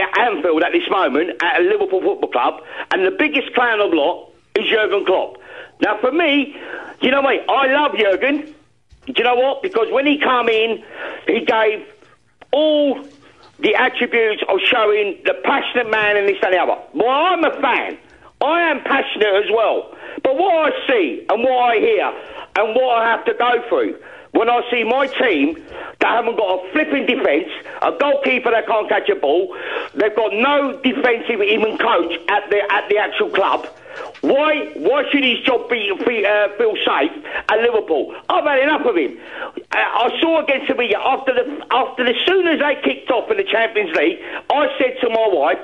at 0.00 0.18
Anfield 0.18 0.62
at 0.62 0.72
this 0.72 0.88
moment 0.88 1.42
at 1.42 1.60
a 1.60 1.64
Liverpool 1.64 2.00
Football 2.00 2.30
Club, 2.30 2.62
and 2.90 3.04
the 3.04 3.10
biggest 3.10 3.52
clown 3.54 3.80
of 3.80 3.92
lot 3.92 4.30
is 4.54 4.64
Jurgen 4.66 5.04
Klopp. 5.04 5.36
Now, 5.80 5.98
for 6.00 6.10
me, 6.10 6.56
you 7.02 7.10
know 7.10 7.20
what? 7.20 7.44
I 7.48 7.66
love 7.72 7.92
Jurgen. 7.98 8.54
Do 9.06 9.14
you 9.16 9.24
know 9.24 9.34
what? 9.34 9.62
Because 9.62 9.86
when 9.90 10.06
he 10.06 10.18
came 10.18 10.48
in, 10.48 10.82
he 11.26 11.44
gave 11.44 11.86
all 12.52 13.02
the 13.60 13.74
attributes 13.74 14.42
of 14.48 14.58
showing 14.60 15.18
the 15.24 15.34
passionate 15.44 15.90
man 15.90 16.16
and 16.16 16.28
this 16.28 16.38
and 16.42 16.54
the 16.54 16.58
other. 16.58 16.80
Well, 16.94 17.08
I'm 17.08 17.44
a 17.44 17.60
fan. 17.60 17.98
I 18.40 18.70
am 18.70 18.82
passionate 18.82 19.44
as 19.44 19.50
well. 19.52 19.94
But 20.22 20.36
what 20.36 20.72
I 20.72 20.86
see 20.88 21.26
and 21.28 21.42
what 21.42 21.58
I 21.58 21.76
hear 21.78 22.06
and 22.56 22.74
what 22.74 22.98
I 22.98 23.10
have 23.10 23.24
to 23.26 23.34
go 23.34 23.62
through 23.68 23.98
when 24.32 24.50
I 24.50 24.68
see 24.70 24.82
my 24.82 25.06
team 25.06 25.54
that 26.00 26.08
haven't 26.08 26.36
got 26.36 26.58
a 26.58 26.72
flipping 26.72 27.06
defence, 27.06 27.48
a 27.82 27.92
goalkeeper 27.92 28.50
that 28.50 28.66
can't 28.66 28.88
catch 28.88 29.08
a 29.08 29.14
ball, 29.14 29.56
they've 29.94 30.14
got 30.14 30.32
no 30.32 30.80
defensive 30.82 31.40
even 31.40 31.78
coach 31.78 32.12
at 32.28 32.50
the 32.50 32.60
at 32.70 32.88
the 32.88 32.98
actual 32.98 33.30
club. 33.30 33.68
Why 34.20 34.72
why 34.76 35.04
should 35.10 35.24
his 35.24 35.40
job 35.40 35.68
be, 35.68 35.92
be 36.06 36.24
uh, 36.24 36.48
feel 36.56 36.74
safe 36.84 37.12
at 37.48 37.58
Liverpool? 37.60 38.14
I've 38.28 38.44
had 38.44 38.60
enough 38.60 38.86
of 38.86 38.96
him. 38.96 39.18
Uh, 39.56 39.76
I 39.76 40.18
saw 40.20 40.42
against 40.42 40.68
Sevilla 40.68 40.98
after 40.98 41.34
the 41.34 41.66
after 41.70 42.06
as 42.06 42.16
soon 42.26 42.48
as 42.48 42.60
they 42.60 42.76
kicked 42.82 43.10
off 43.10 43.30
in 43.30 43.36
the 43.36 43.44
Champions 43.44 43.94
League, 43.96 44.18
I 44.50 44.68
said 44.78 44.96
to 45.02 45.08
my 45.10 45.28
wife, 45.28 45.58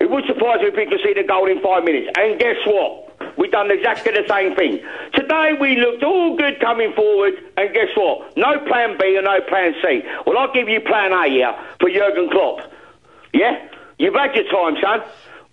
it 0.00 0.10
would 0.10 0.24
surprise 0.26 0.60
me 0.60 0.68
if 0.68 0.76
we 0.76 0.86
could 0.86 1.00
see 1.04 1.14
the 1.14 1.24
goal 1.24 1.50
in 1.50 1.60
five 1.60 1.84
minutes. 1.84 2.10
And 2.18 2.38
guess 2.38 2.56
what? 2.66 3.04
We 3.38 3.48
done 3.48 3.70
exactly 3.70 4.12
the 4.12 4.26
same 4.28 4.54
thing. 4.54 4.80
Today 5.12 5.52
we 5.60 5.76
looked 5.76 6.02
all 6.02 6.36
good 6.36 6.60
coming 6.60 6.92
forward, 6.94 7.34
and 7.56 7.72
guess 7.74 7.88
what? 7.96 8.36
No 8.36 8.58
plan 8.66 8.96
B 8.98 9.16
and 9.16 9.24
no 9.24 9.40
plan 9.48 9.74
C. 9.82 10.02
Well, 10.26 10.38
I'll 10.38 10.52
give 10.52 10.68
you 10.68 10.80
plan 10.80 11.12
A 11.12 11.28
here 11.28 11.54
for 11.80 11.90
Jurgen 11.90 12.30
Klopp. 12.30 12.70
Yeah? 13.32 13.68
You've 13.98 14.14
had 14.14 14.34
your 14.34 14.44
time, 14.44 14.76
son. 14.82 15.02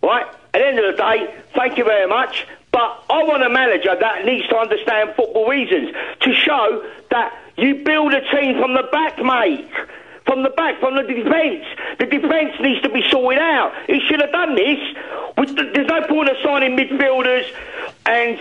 Right? 0.02 0.26
At 0.54 0.60
the 0.60 0.68
end 0.68 0.80
of 0.80 0.96
the 0.96 0.98
day, 0.98 1.34
thank 1.56 1.78
you 1.78 1.84
very 1.84 2.08
much. 2.08 2.48
But 2.72 3.04
I 3.10 3.24
want 3.24 3.44
a 3.44 3.50
manager 3.50 3.96
that 4.00 4.26
needs 4.26 4.48
to 4.48 4.58
understand 4.58 5.14
football 5.16 5.48
reasons 5.48 5.94
to 6.22 6.34
show 6.34 6.90
that 7.10 7.38
you 7.58 7.84
build 7.84 8.14
a 8.14 8.22
team 8.32 8.60
from 8.60 8.74
the 8.74 8.88
back, 8.92 9.18
mate. 9.20 9.70
From 10.26 10.44
the 10.44 10.50
back, 10.50 10.80
from 10.80 10.96
the 10.96 11.04
defence. 11.04 11.66
The 12.00 12.06
defence 12.06 12.54
needs 12.62 12.82
to 12.84 12.90
be 12.90 13.04
sorted 13.10 13.42
out. 13.42 13.74
He 13.88 14.00
should 14.08 14.22
have 14.22 14.32
done 14.32 14.56
this. 14.56 14.80
There's 15.36 15.88
no 15.88 16.08
point 16.08 16.30
of 16.30 16.38
signing 16.44 16.78
midfielders 16.78 17.52
and 18.06 18.40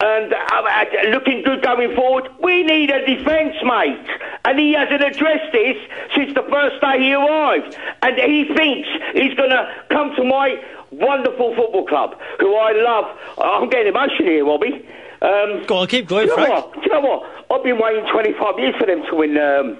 and 0.00 0.32
uh, 0.32 0.36
uh, 0.38 1.08
looking 1.10 1.42
good 1.42 1.62
going 1.62 1.94
forward. 1.96 2.30
We 2.40 2.62
need 2.62 2.90
a 2.90 3.04
defence, 3.04 3.56
mate. 3.64 4.06
And 4.44 4.58
he 4.58 4.72
hasn't 4.72 5.02
addressed 5.02 5.52
this 5.52 5.76
since 6.14 6.34
the 6.34 6.46
first 6.48 6.80
day 6.80 7.00
he 7.00 7.14
arrived. 7.14 7.76
And 8.02 8.16
he 8.16 8.44
thinks 8.54 8.88
he's 9.14 9.34
going 9.34 9.50
to 9.50 9.74
come 9.90 10.14
to 10.14 10.22
my 10.22 10.62
wonderful 10.90 11.54
football 11.54 11.86
club, 11.86 12.14
who 12.40 12.54
I 12.56 12.72
love. 12.72 13.04
I'm 13.38 13.68
getting 13.68 13.88
emotional 13.88 14.28
here, 14.28 14.44
Robbie. 14.46 14.86
Um, 15.20 15.64
Go 15.66 15.78
on, 15.78 15.86
keep 15.88 16.06
going, 16.06 16.26
do 16.26 16.32
you 16.32 16.36
know 16.38 16.46
Frank. 16.46 16.66
what? 16.66 16.74
Do 16.74 16.80
you 16.82 16.88
know 16.92 17.00
what? 17.00 17.22
I've 17.50 17.64
been 17.64 17.78
waiting 17.78 18.06
25 18.12 18.58
years 18.58 18.74
for 18.78 18.86
them 18.86 19.02
to 19.10 19.14
win 19.16 19.36
um, 19.36 19.78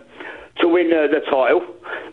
to 0.60 0.66
win 0.66 0.90
uh, 0.92 1.06
the 1.06 1.20
title, 1.30 1.62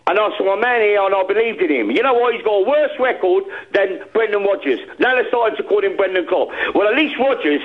and 0.06 0.18
I 0.20 0.28
saw 0.38 0.54
a 0.56 0.60
man 0.60 0.80
here 0.80 1.02
and 1.02 1.12
I 1.12 1.26
believed 1.26 1.60
in 1.60 1.70
him. 1.70 1.90
You 1.90 2.02
know 2.02 2.14
what? 2.14 2.34
He's 2.34 2.44
got 2.44 2.62
a 2.62 2.68
worse 2.68 2.92
record 3.00 3.42
than 3.74 3.98
Brendan 4.12 4.44
Rodgers. 4.44 4.78
Now 5.00 5.16
they're 5.16 5.26
starting 5.28 5.56
to 5.56 5.64
call 5.64 5.82
him 5.82 5.96
Brendan 5.96 6.26
Klopp. 6.28 6.50
Well, 6.74 6.86
at 6.86 6.94
least 6.94 7.18
Rodgers, 7.18 7.62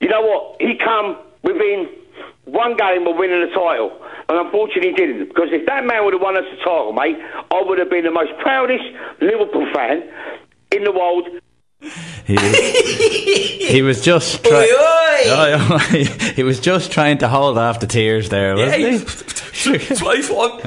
you 0.00 0.08
know 0.08 0.22
what? 0.22 0.56
He 0.62 0.76
come 0.76 1.18
within 1.42 1.88
one 2.52 2.76
game 2.76 3.06
of 3.06 3.16
winning 3.16 3.40
the 3.40 3.52
title. 3.54 3.92
And 4.28 4.38
unfortunately 4.46 4.90
he 4.90 4.96
didn't. 4.96 5.28
Because 5.28 5.48
if 5.50 5.66
that 5.66 5.84
man 5.84 6.04
would 6.04 6.12
have 6.14 6.22
won 6.22 6.36
us 6.36 6.44
the 6.50 6.56
title, 6.58 6.92
mate, 6.92 7.16
I 7.50 7.62
would 7.64 7.78
have 7.78 7.90
been 7.90 8.04
the 8.04 8.10
most 8.10 8.32
proudest 8.40 8.84
Liverpool 9.20 9.66
fan 9.74 10.08
in 10.72 10.84
the 10.84 10.92
world. 10.92 11.28
He 12.26 12.34
was, 12.34 12.56
he 13.70 13.82
was 13.82 14.04
just 14.04 14.44
try- 14.44 14.66
he 16.36 16.42
was 16.42 16.60
just 16.60 16.92
trying 16.92 17.18
to 17.18 17.28
hold 17.28 17.56
off 17.58 17.80
the 17.80 17.86
tears 17.86 18.28
there, 18.28 18.54
wasn't 18.54 18.80
Yeah, 18.80 18.90
he? 18.90 19.78
That's 19.78 20.02
what 20.02 20.18
I 20.18 20.22
thought. 20.22 20.64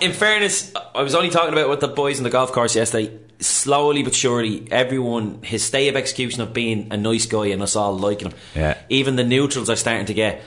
In 0.00 0.12
fairness, 0.12 0.72
I 0.94 1.02
was 1.02 1.14
only 1.14 1.30
talking 1.30 1.52
about 1.52 1.68
with 1.68 1.80
the 1.80 1.88
boys 1.88 2.18
in 2.18 2.24
the 2.24 2.30
golf 2.30 2.52
course 2.52 2.76
yesterday. 2.76 3.18
Slowly 3.40 4.02
but 4.02 4.14
surely, 4.14 4.68
everyone 4.70 5.42
his 5.42 5.64
stay 5.64 5.88
of 5.88 5.96
execution 5.96 6.42
of 6.42 6.52
being 6.52 6.88
a 6.90 6.96
nice 6.96 7.24
guy 7.26 7.46
and 7.46 7.62
us 7.62 7.74
all 7.74 7.96
liking 7.96 8.30
him. 8.30 8.38
Yeah. 8.54 8.76
Even 8.90 9.16
the 9.16 9.24
neutrals 9.24 9.70
are 9.70 9.76
starting 9.76 10.06
to 10.06 10.14
get 10.14 10.42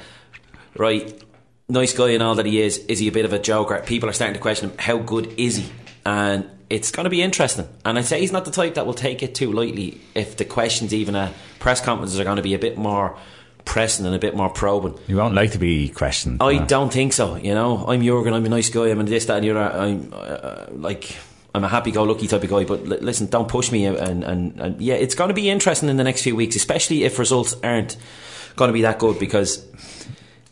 right. 0.77 1.21
Nice 1.69 1.93
guy 1.93 2.09
and 2.11 2.21
all 2.21 2.35
that 2.35 2.45
he 2.45 2.61
is. 2.61 2.79
Is 2.79 2.99
he 2.99 3.07
a 3.07 3.11
bit 3.11 3.25
of 3.25 3.33
a 3.33 3.39
joker? 3.39 3.81
People 3.85 4.09
are 4.09 4.13
starting 4.13 4.33
to 4.33 4.39
question 4.39 4.69
him. 4.69 4.77
How 4.77 4.97
good 4.97 5.33
is 5.37 5.57
he? 5.57 5.71
And 6.05 6.49
it's 6.69 6.91
going 6.91 7.05
to 7.05 7.09
be 7.09 7.21
interesting. 7.21 7.67
And 7.85 7.97
I'd 7.97 8.05
say 8.05 8.19
he's 8.19 8.31
not 8.31 8.45
the 8.45 8.51
type 8.51 8.75
that 8.75 8.85
will 8.85 8.93
take 8.93 9.23
it 9.23 9.33
too 9.33 9.51
lightly. 9.51 10.01
If 10.13 10.37
the 10.37 10.45
questions, 10.45 10.93
even 10.93 11.15
at 11.15 11.33
press 11.59 11.79
conferences, 11.79 12.19
are 12.19 12.25
going 12.25 12.37
to 12.37 12.43
be 12.43 12.53
a 12.53 12.59
bit 12.59 12.77
more 12.77 13.17
pressing 13.65 14.05
and 14.05 14.13
a 14.13 14.19
bit 14.19 14.35
more 14.35 14.49
probing. 14.49 14.99
You 15.07 15.15
won't 15.15 15.35
like 15.35 15.51
to 15.51 15.57
be 15.57 15.87
questioned. 15.89 16.43
I 16.43 16.57
no. 16.57 16.65
don't 16.65 16.91
think 16.91 17.13
so. 17.13 17.35
You 17.35 17.53
know, 17.53 17.85
I'm 17.87 18.03
Jurgen. 18.03 18.33
I'm 18.33 18.45
a 18.45 18.49
nice 18.49 18.69
guy. 18.69 18.89
I'm 18.89 18.99
a 18.99 19.03
this, 19.03 19.25
that, 19.25 19.37
and 19.37 19.45
the 19.45 19.51
other. 19.51 19.77
I'm 19.77 20.13
uh, 20.13 20.65
like. 20.71 21.15
I'm 21.55 21.63
a 21.63 21.67
happy-go-lucky 21.67 22.27
type 22.27 22.41
of 22.41 22.49
guy, 22.49 22.63
but 22.63 22.83
li- 22.83 22.97
listen, 22.99 23.27
don't 23.27 23.47
push 23.47 23.71
me. 23.71 23.85
And, 23.85 24.23
and, 24.23 24.59
and 24.59 24.81
yeah, 24.81 24.95
it's 24.95 25.13
going 25.13 25.27
to 25.27 25.35
be 25.35 25.51
interesting 25.51 25.87
in 25.87 25.97
the 25.97 26.03
next 26.03 26.23
few 26.23 26.35
weeks, 26.35 26.55
especially 26.55 27.03
if 27.03 27.19
results 27.19 27.55
aren't 27.61 27.95
going 28.55 28.69
to 28.69 28.73
be 28.73 28.81
that 28.81 28.97
good 28.97 29.19
because 29.19 29.63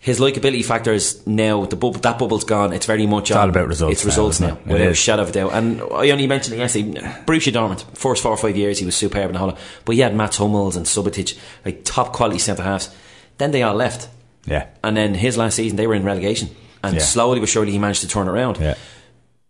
his 0.02 0.20
likability 0.20 0.66
factor 0.66 0.92
is 0.92 1.26
now 1.28 1.64
the 1.66 1.76
bubble 1.76 2.00
that 2.00 2.18
bubble's 2.18 2.44
gone. 2.44 2.74
It's 2.74 2.88
very 2.88 3.06
much 3.06 3.30
It's 3.30 3.38
all 3.38 3.48
about 3.48 3.68
results 3.68 3.94
It's 3.94 4.04
now, 4.04 4.10
results 4.10 4.40
now, 4.40 4.48
it? 4.48 4.52
It 4.54 4.74
without 4.74 4.88
a 4.88 4.94
shadow 4.96 5.22
of 5.22 5.30
a 5.30 5.32
doubt. 5.32 5.54
And 5.54 5.80
I 5.80 6.10
only 6.10 6.26
mentioned 6.26 6.56
it 6.56 6.58
yesterday. 6.58 7.00
Borussia 7.28 7.54
Dortmund, 7.54 7.84
first 7.96 8.24
four 8.24 8.32
or 8.32 8.38
five 8.38 8.58
years, 8.58 8.80
he 8.80 8.86
was 8.86 8.96
superb 8.96 9.28
in 9.28 9.34
the 9.34 9.38
whole. 9.40 9.56
But 9.86 9.94
he 9.94 10.02
had 10.02 10.16
Mats 10.16 10.38
Hummels 10.38 10.76
and 10.76 10.88
Subotic, 10.88 11.38
like 11.64 11.84
top 11.84 12.14
quality 12.14 12.40
centre 12.40 12.64
halves. 12.64 12.90
Then 13.38 13.52
they 13.52 13.62
all 13.62 13.76
left. 13.76 14.10
Yeah. 14.46 14.66
And 14.84 14.98
then 14.98 15.14
his 15.14 15.38
last 15.38 15.56
season, 15.58 15.78
they 15.78 15.86
were 15.86 15.94
in 15.94 16.04
relegation. 16.04 16.50
And 16.84 16.96
Yeah. 16.96 17.02
slowly 17.04 17.40
but 17.40 17.50
surely, 17.50 17.72
he 17.72 17.78
managed 17.78 18.02
to 18.02 18.08
turn 18.08 18.28
it 18.28 18.32
around. 18.32 18.58
Yeah. 18.60 18.74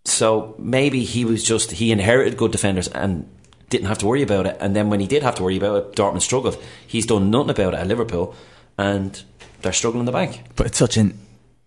So 0.03 0.55
maybe 0.59 1.05
he 1.05 1.23
was 1.23 1.45
just, 1.45 1.71
he 1.71 1.93
inherited 1.93 2.35
good 2.35 2.51
defenders 2.51 2.89
and 2.89 3.25
didn't 3.69 3.87
have 3.87 3.99
to 3.99 4.05
worry 4.05 4.21
about 4.21 4.47
it. 4.47 4.57
And 4.59 4.75
then 4.75 4.89
when 4.89 4.99
he 4.99 5.07
did 5.07 5.23
have 5.23 5.35
to 5.35 5.43
worry 5.43 5.55
about 5.55 5.77
it, 5.77 5.95
Dortmund 5.95 6.23
struggled. 6.23 6.61
He's 6.85 7.05
done 7.05 7.31
nothing 7.31 7.51
about 7.51 7.73
it 7.73 7.77
at 7.77 7.87
Liverpool. 7.87 8.35
And 8.77 9.21
they're 9.61 9.73
struggling 9.73 10.01
in 10.01 10.05
the 10.05 10.11
back. 10.11 10.39
But 10.55 10.67
it's 10.67 10.77
such 10.77 10.97
an 10.97 11.17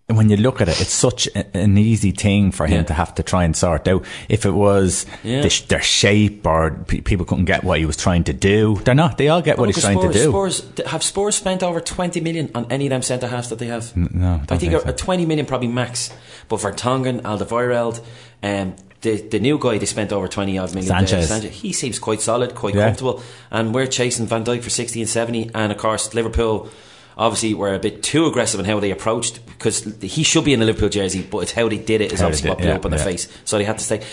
when 0.07 0.29
you 0.29 0.37
look 0.37 0.61
at 0.61 0.69
it, 0.69 0.79
it's 0.79 0.93
such 0.93 1.27
an 1.55 1.79
easy 1.79 2.11
thing 2.11 2.51
for 2.51 2.67
him 2.67 2.81
Yeah. 2.81 2.83
to 2.83 2.93
have 2.93 3.15
to 3.15 3.23
try 3.23 3.43
and 3.43 3.55
sort 3.57 3.87
out. 3.87 4.05
If 4.29 4.45
it 4.45 4.51
was 4.51 5.07
Yeah. 5.23 5.41
the, 5.41 5.49
sh- 5.49 5.61
their 5.61 5.81
shape 5.81 6.45
or 6.45 6.69
pe- 6.87 7.01
people 7.01 7.25
couldn't 7.25 7.45
get 7.45 7.63
what 7.63 7.79
he 7.79 7.87
was 7.87 7.97
trying 7.97 8.23
to 8.25 8.33
do, 8.33 8.75
they're 8.83 8.93
not. 8.93 9.17
They 9.17 9.29
all 9.29 9.41
get 9.41 9.57
what 9.57 9.65
Look 9.65 9.75
he's 9.77 9.83
trying 9.83 9.97
Spurs, 9.99 10.13
to 10.15 10.19
do. 10.25 10.29
Spurs, 10.29 10.63
have 10.85 11.01
Spurs 11.01 11.35
spent 11.35 11.63
over 11.63 11.79
20 11.81 12.21
million 12.21 12.51
on 12.53 12.67
any 12.69 12.85
of 12.85 12.91
them 12.91 13.01
centre 13.01 13.25
halves 13.27 13.49
that 13.49 13.57
they 13.57 13.65
have? 13.65 13.97
no, 13.97 14.41
I 14.43 14.45
think, 14.45 14.61
think 14.61 14.73
a, 14.73 14.81
so. 14.81 14.89
a 14.89 14.93
20 14.93 15.25
million 15.25 15.47
probably 15.47 15.69
max. 15.69 16.11
But 16.49 16.59
Vertonghen, 16.59 17.21
Alderweireld, 17.23 17.99
um, 18.43 18.75
the, 19.01 19.19
the 19.21 19.39
new 19.39 19.57
guy 19.57 19.79
they 19.79 19.87
spent 19.87 20.11
over 20.13 20.27
20 20.27 20.55
odd 20.59 20.75
million. 20.75 20.91
uh, 20.93 20.99
Sanchez. 21.07 21.45
he 21.61 21.73
seems 21.73 21.97
quite 21.97 22.21
solid, 22.21 22.53
quite 22.53 22.75
Yeah. 22.75 22.85
comfortable. 22.85 23.23
And 23.49 23.73
we're 23.73 23.87
chasing 23.87 24.27
Van 24.27 24.43
Dijk 24.45 24.61
for 24.61 24.69
60 24.69 25.01
and 25.01 25.09
70. 25.09 25.49
And 25.55 25.71
of 25.71 25.79
course, 25.79 26.13
Liverpool 26.13 26.69
obviously 27.17 27.53
were 27.53 27.73
a 27.73 27.79
bit 27.79 28.03
too 28.03 28.25
aggressive 28.25 28.59
in 28.59 28.65
how 28.65 28.79
they 28.79 28.91
approached 28.91 29.45
because 29.45 29.83
he 30.01 30.23
should 30.23 30.45
be 30.45 30.53
in 30.53 30.59
the 30.59 30.65
Liverpool 30.65 30.89
jersey, 30.89 31.21
but 31.29 31.39
it's 31.39 31.51
how 31.51 31.69
they 31.69 31.77
did 31.77 32.01
it 32.01 32.11
is 32.11 32.19
How 32.19 32.27
obviously 32.27 32.49
did, 32.49 32.49
what 32.49 32.57
blew 32.59 32.67
yeah, 32.67 32.75
up 32.75 32.85
in 32.85 32.91
their 32.91 32.99
yeah. 32.99 33.05
face. 33.05 33.27
So 33.45 33.57
they 33.57 33.63
had 33.63 33.77
to 33.77 33.83
say 33.83 34.03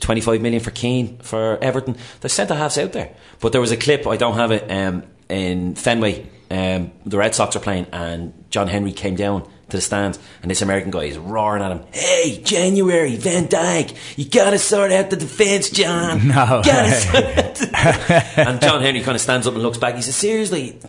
25 0.00 0.40
million 0.40 0.60
for 0.60 0.70
Keane, 0.70 1.18
for 1.18 1.58
Everton. 1.62 1.96
They 2.20 2.28
sent 2.28 2.48
the 2.48 2.56
halves 2.56 2.78
out 2.78 2.92
there. 2.92 3.14
But 3.40 3.52
there 3.52 3.60
was 3.60 3.72
a 3.72 3.76
clip, 3.76 4.06
I 4.06 4.16
don't 4.16 4.34
have 4.34 4.50
it, 4.50 4.70
um, 4.70 5.04
in 5.28 5.74
Fenway. 5.74 6.26
Um, 6.50 6.92
the 7.04 7.18
Red 7.18 7.34
Sox 7.34 7.54
are 7.56 7.60
playing, 7.60 7.86
and 7.92 8.32
John 8.50 8.68
Henry 8.68 8.92
came 8.92 9.16
down 9.16 9.42
to 9.42 9.76
the 9.76 9.80
stand, 9.82 10.18
and 10.40 10.50
this 10.50 10.62
American 10.62 10.90
guy 10.90 11.04
is 11.04 11.18
roaring 11.18 11.62
at 11.62 11.70
him. 11.70 11.84
Hey, 11.92 12.40
January, 12.42 13.16
Van 13.16 13.48
Dijk, 13.48 13.94
you 14.16 14.26
gotta 14.28 14.58
sort 14.58 14.90
out 14.90 15.10
the 15.10 15.16
defence, 15.16 15.68
John. 15.68 16.26
No 16.28 16.62
Gotta 16.64 16.92
sort 16.92 17.24
out 17.24 17.54
the-" 17.54 18.32
and 18.48 18.60
John 18.62 18.80
Henry 18.80 19.02
kind 19.02 19.14
of 19.14 19.20
stands 19.20 19.46
up 19.46 19.54
and 19.54 19.62
looks 19.62 19.76
back. 19.76 19.94
He 19.96 20.02
says, 20.02 20.16
"Seriously, 20.16 20.80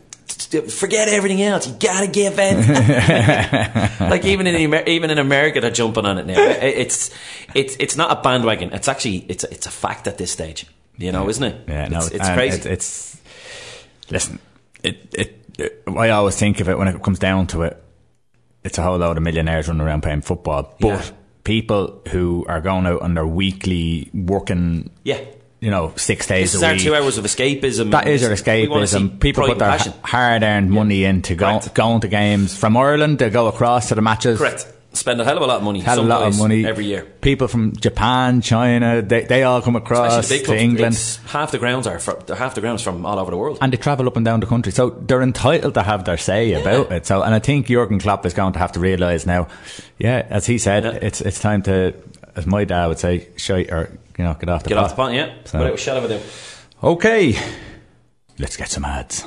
forget 0.69 1.07
everything 1.07 1.41
else. 1.41 1.67
You 1.67 1.75
gotta 1.79 2.07
give 2.07 2.33
Van." 2.33 2.63
Dijk." 2.63 4.09
like 4.09 4.25
even 4.25 4.47
in 4.47 4.55
Amer- 4.55 4.83
even 4.87 5.09
in 5.09 5.17
America, 5.17 5.61
they're 5.61 5.71
jumping 5.71 6.05
on 6.05 6.17
it 6.17 6.25
now. 6.25 6.35
It's 6.39 7.11
it's 7.55 7.75
it's 7.79 7.95
not 7.95 8.17
a 8.17 8.21
bandwagon. 8.21 8.73
It's 8.73 8.87
actually 8.87 9.25
it's 9.29 9.43
a, 9.43 9.51
it's 9.51 9.65
a 9.65 9.71
fact 9.71 10.07
at 10.07 10.17
this 10.17 10.31
stage. 10.31 10.65
You 10.97 11.11
know, 11.11 11.29
isn't 11.29 11.43
it? 11.43 11.61
Yeah, 11.67 11.87
no, 11.87 11.97
it's, 11.99 12.11
it's 12.11 12.29
crazy. 12.29 12.59
It, 12.59 12.65
it's 12.65 13.17
listen. 14.11 14.39
It, 14.83 14.97
it 15.13 15.45
it 15.57 15.83
I 15.87 16.09
always 16.09 16.35
think 16.35 16.59
of 16.59 16.67
it 16.69 16.77
when 16.77 16.87
it 16.87 17.01
comes 17.01 17.19
down 17.19 17.47
to 17.47 17.63
it. 17.63 17.81
It's 18.63 18.77
a 18.77 18.81
whole 18.83 18.97
load 18.97 19.15
of 19.17 19.23
millionaires 19.23 19.67
running 19.67 19.81
around 19.81 20.01
playing 20.01 20.21
football, 20.21 20.75
but 20.81 20.87
Yeah. 20.87 21.11
people 21.45 22.01
who 22.09 22.45
are 22.49 22.59
going 22.59 22.85
out 22.85 23.01
on 23.01 23.13
their 23.13 23.25
weekly 23.25 24.09
working 24.13 24.89
yeah, 25.05 25.21
you 25.59 25.69
know, 25.71 25.91
six 25.97 26.25
days 26.27 26.51
This 26.51 26.55
is 26.55 26.63
a 26.63 26.67
our 26.67 26.73
week. 26.73 26.81
two 26.81 26.95
hours 26.95 27.17
of 27.17 27.25
escapism. 27.25 27.91
That 27.91 28.07
is 28.07 28.21
your 28.21 28.29
We 28.33 28.67
wanna 28.67 28.87
see 28.87 28.97
escapism. 28.97 29.19
People 29.19 29.45
put 29.47 29.59
their 29.59 29.77
hard 30.03 30.43
earned 30.43 30.71
money 30.71 31.03
into 31.03 31.35
go, 31.35 31.59
going 31.73 32.01
to 32.01 32.07
games 32.07 32.57
from 32.57 32.77
Ireland. 32.77 33.19
They 33.19 33.29
go 33.29 33.47
across 33.47 33.89
to 33.89 33.95
the 33.95 34.01
matches. 34.01 34.37
Correct. 34.39 34.67
Spend 34.91 35.21
a 35.21 35.23
hell 35.23 35.37
of 35.37 35.43
a 35.43 35.45
lot 35.45 35.57
of 35.57 35.63
money. 35.63 35.81
Had 35.81 35.99
a 35.99 36.01
lot 36.01 36.23
of 36.23 36.35
money 36.39 36.65
every 36.65 36.85
year. 36.85 37.03
People 37.21 37.47
from 37.47 37.73
Japan, 37.75 38.41
China, 38.41 39.03
they, 39.03 39.23
they 39.23 39.43
all 39.43 39.61
come 39.61 39.75
across 39.75 40.27
to. 40.29 40.57
England. 40.57 40.97
Half 41.27 41.51
the 41.51 41.59
grounds 41.59 41.85
are 41.85 41.99
from, 41.99 42.17
half 42.35 42.55
the 42.55 42.61
grounds 42.61 42.81
from 42.81 43.05
all 43.05 43.19
over 43.19 43.29
the 43.29 43.37
world. 43.37 43.59
and 43.61 43.71
they 43.71 43.77
travel 43.77 44.07
up 44.07 44.15
and 44.17 44.25
down 44.25 44.39
the 44.39 44.47
country. 44.47 44.71
So 44.71 44.89
they're 44.89 45.21
entitled 45.21 45.75
to 45.75 45.83
have 45.83 46.05
their 46.05 46.17
say 46.17 46.53
about 46.53 46.91
it. 46.91 47.05
So, 47.05 47.21
and 47.21 47.35
I 47.35 47.39
think 47.39 47.67
Jurgen 47.67 47.99
Klopp 47.99 48.25
is 48.25 48.33
going 48.33 48.53
to 48.53 48.59
have 48.59 48.71
to 48.71 48.79
realise 48.79 49.27
now, 49.27 49.47
yeah, 49.99 50.25
as 50.27 50.47
he 50.47 50.57
said, 50.57 50.83
Yeah. 50.85 50.91
it's 51.03 51.21
it's 51.21 51.39
time 51.39 51.61
to, 51.63 51.93
as 52.39 52.47
my 52.47 52.63
dad 52.65 52.87
would 52.87 52.99
say, 52.99 53.27
shite 53.37 53.69
or 53.71 53.97
you 54.17 54.23
know, 54.23 54.33
get 54.33 54.49
off 54.49 54.63
the 54.63 54.69
Get 54.69 54.75
pot. 54.75 54.83
off 54.85 54.89
the 54.91 54.95
pot, 54.95 55.13
yeah. 55.13 55.33
So- 55.45 55.59
Without 55.59 55.73
a 55.73 55.77
shadow 55.77 55.99
of 55.99 56.05
a 56.05 56.07
doubt. 56.17 56.23
Okay, 56.81 57.37
let's 58.37 58.55
get 58.57 58.69
some 58.69 58.85
ads. 58.85 59.25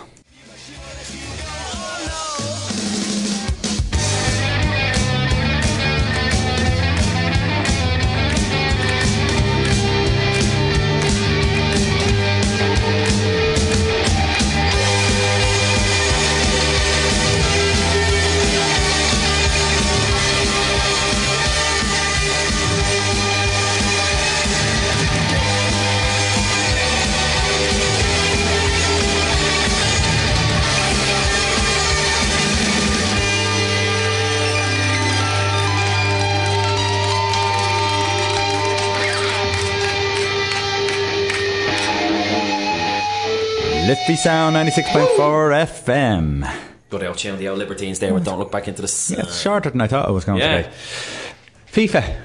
Liffey 43.86 44.14
Sound 44.16 44.54
96.4 44.54 45.66
FM. 45.66 46.54
Good 46.88 47.02
old 47.04 47.18
tune, 47.18 47.38
the 47.38 47.48
old 47.48 47.58
Libertines 47.58 47.98
there 47.98 48.14
with 48.14 48.24
Don't 48.24 48.38
Look 48.38 48.52
Back 48.52 48.68
into 48.68 48.80
the 48.82 48.88
Sun. 48.88 49.18
Yeah, 49.18 49.24
it's 49.24 49.40
shorter 49.40 49.70
than 49.70 49.80
I 49.80 49.86
thought 49.88 50.08
it 50.08 50.12
was 50.12 50.24
going 50.24 50.38
Yeah. 50.38 50.62
to 50.62 50.68
be. 50.68 51.82
FIFA. 51.88 52.16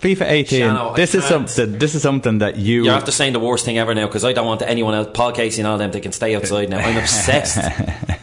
FIFA 0.00 0.22
18. 0.30 0.60
Shano, 0.62 0.92
I 0.92 0.96
this 0.96 1.14
is 1.14 1.26
can't. 1.28 1.48
something. 1.50 1.78
This 1.78 1.94
is 1.94 2.02
something 2.02 2.38
that 2.38 2.56
you. 2.56 2.84
You're 2.84 2.94
after 2.94 3.10
saying 3.12 3.34
the 3.34 3.40
worst 3.40 3.64
thing 3.64 3.78
ever 3.78 3.94
now 3.94 4.06
because 4.06 4.24
I 4.24 4.32
don't 4.32 4.46
want 4.46 4.62
anyone 4.62 4.94
else, 4.94 5.08
Paul 5.12 5.32
Casey 5.32 5.60
and 5.60 5.68
all 5.68 5.76
them, 5.78 5.90
they 5.92 6.00
can 6.00 6.12
stay 6.12 6.34
outside 6.34 6.70
now. 6.70 6.78
I'm 6.78 6.96
obsessed. 6.96 7.58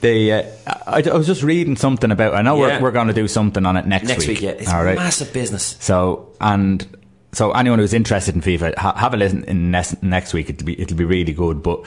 They, 0.00 0.32
uh, 0.32 0.42
I, 0.86 1.02
I 1.10 1.16
was 1.16 1.26
just 1.26 1.42
reading 1.42 1.76
something 1.76 2.10
about. 2.10 2.34
I 2.34 2.42
know 2.42 2.56
Yeah. 2.56 2.76
we're, 2.76 2.82
we're 2.84 2.90
going 2.90 3.06
to 3.06 3.14
do 3.14 3.26
something 3.26 3.64
on 3.64 3.78
it 3.78 3.86
next, 3.86 4.06
Next 4.08 4.26
week, 4.26 4.42
yeah. 4.42 4.50
It's 4.50 4.70
All 4.70 4.84
right. 4.84 4.96
massive 4.96 5.32
business. 5.32 5.76
So 5.80 6.28
and 6.42 6.86
so, 7.34 7.52
anyone 7.52 7.78
who's 7.78 7.92
interested 7.92 8.34
in 8.34 8.40
FIFA, 8.40 8.76
ha- 8.76 8.94
have 8.96 9.12
a 9.14 9.16
listen 9.16 9.44
in 9.44 9.70
next, 9.70 10.02
next 10.02 10.32
week. 10.32 10.48
It'll 10.50 10.64
be 10.64 10.80
it'll 10.80 10.96
be 10.96 11.04
really 11.04 11.32
good. 11.32 11.62
But 11.62 11.84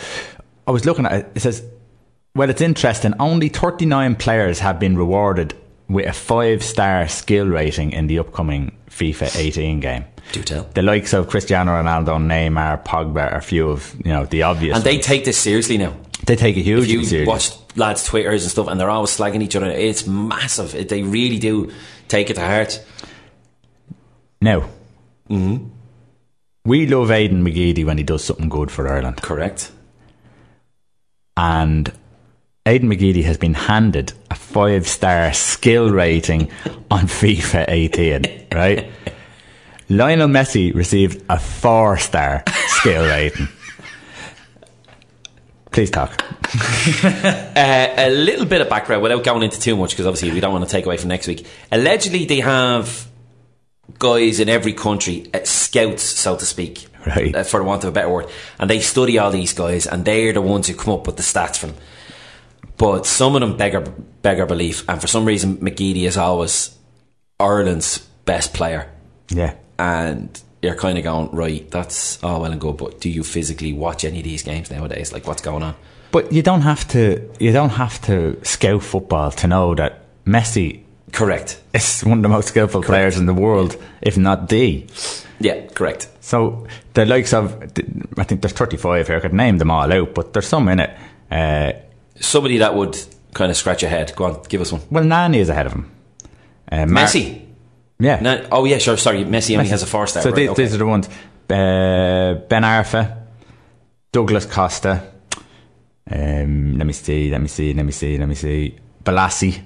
I 0.68 0.72
was 0.72 0.86
looking 0.86 1.06
at 1.06 1.14
it. 1.14 1.32
It 1.36 1.40
says, 1.42 1.64
well, 2.36 2.50
it's 2.50 2.62
interesting. 2.62 3.14
Only 3.20 3.50
39 3.50 4.16
players 4.18 4.60
have 4.60 4.80
been 4.80 4.96
rewarded 4.98 5.54
with 5.90 6.06
a 6.06 6.14
five 6.14 6.64
star 6.64 7.08
skill 7.08 7.48
rating 7.48 7.92
in 7.94 8.08
the 8.08 8.20
upcoming 8.20 8.76
FIFA 8.90 9.36
18 9.38 9.80
game. 9.80 10.06
Do 10.34 10.44
tell. 10.44 10.64
The 10.74 10.82
likes 10.82 11.14
of 11.14 11.30
Cristiano 11.30 11.72
Ronaldo, 11.72 12.18
Neymar, 12.20 12.84
Pogba 12.84 13.32
are 13.32 13.38
a 13.38 13.42
few 13.42 13.70
of 13.70 13.96
you 14.06 14.12
know 14.12 14.26
the 14.26 14.44
obvious. 14.44 14.76
And 14.76 14.84
they 14.84 15.00
take 15.00 15.24
this 15.24 15.38
seriously 15.38 15.78
now. 15.78 15.96
they 16.26 16.36
take 16.36 16.58
it 16.58 16.62
If 16.62 16.66
hugely 16.66 16.92
you 16.94 17.06
seriously. 17.06 17.26
watch 17.32 17.52
lads' 17.78 18.04
Twitters 18.04 18.44
and 18.44 18.52
stuff, 18.52 18.68
and 18.68 18.78
they're 18.80 18.90
always 18.90 19.12
slagging 19.12 19.42
each 19.42 19.56
other, 19.56 19.68
it's 19.68 20.06
massive. 20.06 20.90
They 20.90 21.04
really 21.04 21.40
do 21.40 21.72
take 22.10 22.30
it 22.30 22.34
to 22.34 22.42
heart. 22.42 22.84
Now, 25.30 25.60
we 26.66 26.86
love 26.88 27.10
Aiden 27.10 27.42
McGeady 27.44 27.86
when 27.86 27.98
he 27.98 28.04
does 28.04 28.24
something 28.24 28.50
good 28.50 28.70
for 28.72 28.88
Ireland. 28.88 29.22
Correct. 29.22 29.72
and 31.36 31.92
Aiden 32.66 32.84
McGeady 32.94 33.24
has 33.24 33.38
been 33.38 33.54
handed 33.54 34.12
a 34.30 34.36
five 34.36 34.88
star 34.88 35.32
skill 35.34 35.90
rating 35.90 36.50
on 36.92 37.06
FIFA 37.06 37.66
18, 37.70 38.48
right? 38.52 38.90
Lionel 39.90 40.28
Messi 40.28 40.74
received 40.76 41.24
a 41.30 41.40
four 41.40 41.98
star 41.98 42.44
skill 42.68 43.06
rating. 43.06 43.48
Please 45.72 45.92
talk. 45.92 46.24
Uh, 47.04 47.94
a 47.98 48.10
little 48.12 48.46
bit 48.46 48.62
of 48.62 48.70
background 48.70 49.02
without 49.04 49.24
going 49.24 49.44
into 49.44 49.60
too 49.60 49.76
much 49.76 49.92
because 49.92 50.06
obviously 50.06 50.32
we 50.32 50.40
don't 50.40 50.54
want 50.54 50.64
to 50.64 50.70
take 50.70 50.86
away 50.86 50.96
from 50.96 51.10
next 51.10 51.28
week. 51.28 51.46
Allegedly, 51.72 52.26
they 52.26 52.40
have 52.40 53.07
guys 54.00 54.40
in 54.40 54.50
every 54.50 54.74
country, 54.74 55.26
uh, 55.34 55.40
scouts, 55.44 56.04
so 56.04 56.36
to 56.36 56.46
speak, 56.46 56.88
Right. 57.06 57.36
uh, 57.36 57.44
for 57.44 57.60
the 57.60 57.64
want 57.66 57.84
of 57.84 57.90
a 57.90 57.92
better 57.94 58.10
word, 58.10 58.28
and 58.60 58.70
they 58.70 58.80
study 58.80 59.18
all 59.18 59.32
these 59.32 59.54
guys, 59.54 59.88
and 59.88 60.04
they're 60.06 60.34
the 60.34 60.42
ones 60.42 60.68
who 60.68 60.74
come 60.74 60.94
up 60.94 61.08
with 61.08 61.18
the 61.18 61.24
stats 61.24 61.58
from. 61.58 61.72
them. 61.72 61.80
But 62.78 63.06
some 63.06 63.36
of 63.36 63.42
them 63.42 63.58
beggar 63.58 63.82
beggar 64.22 64.46
belief, 64.46 64.84
and 64.88 65.02
for 65.02 65.08
some 65.08 65.26
reason, 65.26 65.58
McGeady 65.58 66.04
is 66.04 66.18
always 66.18 66.76
Ireland's 67.40 68.00
best 68.26 68.54
player, 68.54 68.90
Yeah. 69.30 69.54
and 69.80 70.30
you're 70.62 70.76
kind 70.76 70.98
of 70.98 71.04
going 71.04 71.30
right. 71.32 71.70
That's 71.72 72.22
all 72.24 72.42
well 72.42 72.52
and 72.52 72.60
good, 72.62 72.78
but 72.78 73.00
do 73.00 73.10
you 73.10 73.24
physically 73.24 73.74
watch 73.74 74.04
any 74.04 74.20
of 74.20 74.24
these 74.26 74.44
games 74.44 74.70
nowadays? 74.70 75.12
Like, 75.14 75.26
what's 75.28 75.42
going 75.42 75.64
on? 75.64 75.76
But 76.12 76.32
you 76.32 76.42
don't 76.42 76.62
have 76.62 76.88
to 76.90 77.22
you 77.40 77.52
don't 77.52 77.70
have 77.72 78.02
to 78.04 78.40
scout 78.44 78.84
football 78.84 79.32
to 79.32 79.48
know 79.48 79.76
that 79.76 80.04
Messi 80.26 80.82
Correct. 81.12 81.62
It's 81.74 82.04
one 82.04 82.20
of 82.20 82.24
the 82.24 82.30
most 82.30 82.50
skillful 82.50 82.84
players 82.84 83.18
in 83.18 83.26
the 83.26 83.34
world, 83.34 83.78
if 84.02 84.18
not 84.18 84.50
the. 84.50 84.86
Yeah, 85.40 85.68
correct. 85.68 86.10
So 86.20 86.68
the 86.94 87.06
likes 87.06 87.34
of, 87.34 87.62
I 88.18 88.24
think 88.24 88.42
there's 88.42 88.54
35 88.54 89.08
here. 89.08 89.18
I 89.18 89.20
could 89.20 89.34
name 89.34 89.58
them 89.58 89.72
all 89.72 89.92
out, 89.92 90.14
but 90.14 90.34
there's 90.34 90.48
some 90.48 90.68
in 90.70 90.80
it. 90.80 90.98
Uh, 91.32 91.74
somebody 92.20 92.58
that 92.58 92.76
would 92.76 92.98
kind 93.34 93.52
of 93.52 93.58
scratch 93.58 93.82
your 93.82 93.90
head. 93.90 94.14
Go 94.16 94.26
on, 94.26 94.44
give 94.50 94.62
us 94.62 94.72
one. 94.72 94.82
well, 94.90 95.04
Nani 95.04 95.40
is 95.40 95.50
ahead 95.50 95.68
of 95.68 95.74
him. 95.74 95.92
Uh, 96.72 96.86
Mar- 96.86 97.06
Messi. 97.06 97.46
yeah. 98.00 98.20
No, 98.20 98.48
oh 98.52 98.66
yeah, 98.66 98.78
sure. 98.78 98.98
Sorry, 98.98 99.24
Messi 99.24 99.56
only 99.58 99.70
has 99.70 99.84
a 99.84 99.86
four 99.86 100.08
star. 100.08 100.24
So 100.24 100.30
right, 100.30 100.36
these, 100.36 100.50
okay. 100.50 100.64
these 100.64 100.76
are 100.76 100.78
the 100.80 100.86
ones: 100.86 101.08
uh, 101.08 102.42
Ben 102.50 102.64
Arfa, 102.64 103.24
Douglas 104.12 104.46
Costa. 104.46 105.12
Um, 106.10 106.78
let 106.78 106.88
me 106.88 106.94
see. 106.94 107.30
Let 107.30 107.42
me 107.42 107.48
see. 107.48 107.74
Let 107.74 107.86
me 107.86 107.92
see. 107.92 108.18
Let 108.18 108.28
me 108.28 108.36
see. 108.36 108.76
Balassi. 109.04 109.62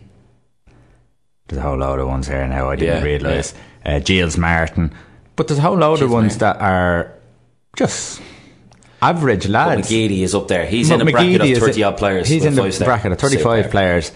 There's 1.52 1.60
a 1.60 1.68
whole 1.68 1.78
load 1.78 2.00
of 2.00 2.08
ones 2.08 2.28
here 2.28 2.48
now. 2.48 2.70
I 2.70 2.78
didn't 2.78 2.98
Yeah, 3.00 3.04
realise. 3.04 3.54
Uh, 3.86 4.00
Giles 4.00 4.38
Martin, 4.38 4.94
but 5.36 5.48
there's 5.48 5.58
a 5.58 5.62
whole 5.62 5.76
load 5.78 5.96
of 5.96 6.00
Giles 6.00 6.12
ones 6.12 6.38
that 6.38 6.62
are 6.62 7.12
just 7.76 8.22
average 9.02 9.44
But 9.44 9.52
lads. 9.52 9.90
McGeady 9.92 10.22
is 10.22 10.34
up 10.34 10.48
there. 10.48 10.66
He's 10.66 10.90
But 10.90 11.02
in 11.02 11.08
a 11.08 11.12
bracket 11.12 11.42
of 11.42 11.58
thirty 11.58 11.84
odd 11.84 11.98
players. 11.98 12.28
He's 12.30 12.46
in 12.46 12.56
the 12.56 12.82
bracket 12.86 13.12
of 13.12 13.20
35 13.20 13.42
Super. 13.66 13.70
players. 13.70 14.12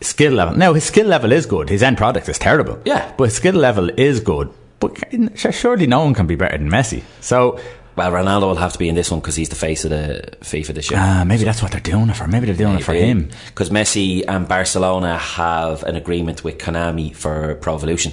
Skill 0.00 0.32
level. 0.32 0.56
Now, 0.56 0.72
his 0.72 0.84
skill 0.84 1.06
level 1.06 1.30
is 1.32 1.44
good. 1.44 1.68
His 1.68 1.82
end 1.82 1.98
product 1.98 2.26
is 2.30 2.38
terrible. 2.38 2.80
Yeah. 2.86 3.12
But 3.18 3.24
his 3.24 3.34
skill 3.34 3.56
level 3.56 3.90
is 3.98 4.20
good. 4.20 4.48
But 4.78 4.96
surely 5.36 5.86
no 5.86 6.00
one 6.04 6.14
can 6.14 6.26
be 6.26 6.36
better 6.36 6.56
than 6.56 6.70
Messi. 6.70 7.02
So, 7.20 7.60
Well, 7.96 8.10
Ronaldo 8.12 8.42
will 8.42 8.56
have 8.56 8.72
to 8.72 8.78
be 8.78 8.88
in 8.88 8.94
this 8.94 9.10
one 9.10 9.20
because 9.20 9.36
he's 9.36 9.48
the 9.48 9.56
face 9.56 9.84
of 9.84 9.90
the 9.90 10.22
FIFA 10.40 10.74
this 10.74 10.90
year. 10.90 11.00
ah, 11.02 11.24
maybe 11.26 11.44
that's 11.44 11.62
what 11.62 11.72
they're 11.72 11.80
doing 11.80 12.08
it 12.08 12.16
for. 12.16 12.26
Maybe 12.26 12.46
they're 12.46 12.54
doing 12.54 12.76
it 12.78 12.84
for 12.84 12.94
him. 12.94 13.30
Because 13.46 13.70
Messi 13.70 14.24
and 14.26 14.46
Barcelona 14.48 15.18
have 15.18 15.82
an 15.82 15.96
agreement 15.96 16.42
with 16.44 16.58
Konami 16.58 17.14
for 17.14 17.56
Pro 17.56 17.74
Evolution. 17.74 18.12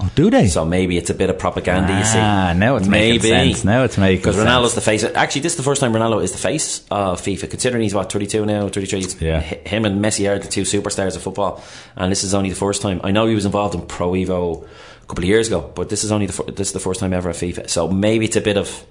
Oh, 0.00 0.10
do 0.16 0.30
they? 0.30 0.48
So 0.48 0.64
maybe 0.64 0.96
it's 0.96 1.10
a 1.10 1.14
bit 1.14 1.30
of 1.30 1.38
propaganda, 1.38 1.96
you 1.96 2.04
see. 2.04 2.18
Ah, 2.18 2.52
now 2.56 2.74
it's 2.76 2.88
maybe. 2.88 3.30
making 3.30 3.54
sense. 3.54 3.64
Now 3.64 3.84
it's 3.84 3.96
making 3.96 4.18
Because 4.18 4.34
sense. 4.36 4.48
Ronaldo's 4.48 4.74
the 4.74 4.80
face. 4.80 5.04
Actually, 5.04 5.42
this 5.42 5.52
is 5.52 5.56
the 5.58 5.62
first 5.62 5.80
time 5.80 5.92
Ronaldo 5.92 6.22
is 6.24 6.32
the 6.32 6.38
face 6.38 6.84
of 6.90 7.20
FIFA, 7.20 7.48
considering 7.50 7.82
he's, 7.82 7.94
what, 7.94 8.10
32 8.10 8.44
now, 8.44 8.68
33. 8.68 9.06
Yeah. 9.20 9.40
Him 9.40 9.84
and 9.84 10.04
Messi 10.04 10.28
are 10.28 10.38
the 10.40 10.48
two 10.48 10.62
superstars 10.62 11.14
of 11.14 11.22
football. 11.22 11.62
And 11.94 12.10
this 12.10 12.24
is 12.24 12.34
only 12.34 12.50
the 12.50 12.56
first 12.56 12.82
time. 12.82 13.00
I 13.04 13.12
know 13.12 13.26
he 13.26 13.34
was 13.36 13.44
involved 13.44 13.76
in 13.76 13.82
Pro 13.86 14.12
Evo 14.12 14.64
a 14.64 15.06
couple 15.06 15.22
of 15.24 15.28
years 15.28 15.46
ago, 15.48 15.70
but 15.74 15.88
this 15.88 16.02
is 16.04 16.10
only 16.10 16.26
the, 16.26 16.42
this 16.52 16.68
is 16.68 16.72
the 16.72 16.80
first 16.80 16.98
time 16.98 17.12
ever 17.12 17.28
at 17.28 17.36
FIFA. 17.36 17.68
So 17.68 17.86
maybe 17.86 18.24
it's 18.24 18.36
a 18.36 18.40
bit 18.40 18.56
of 18.56 18.84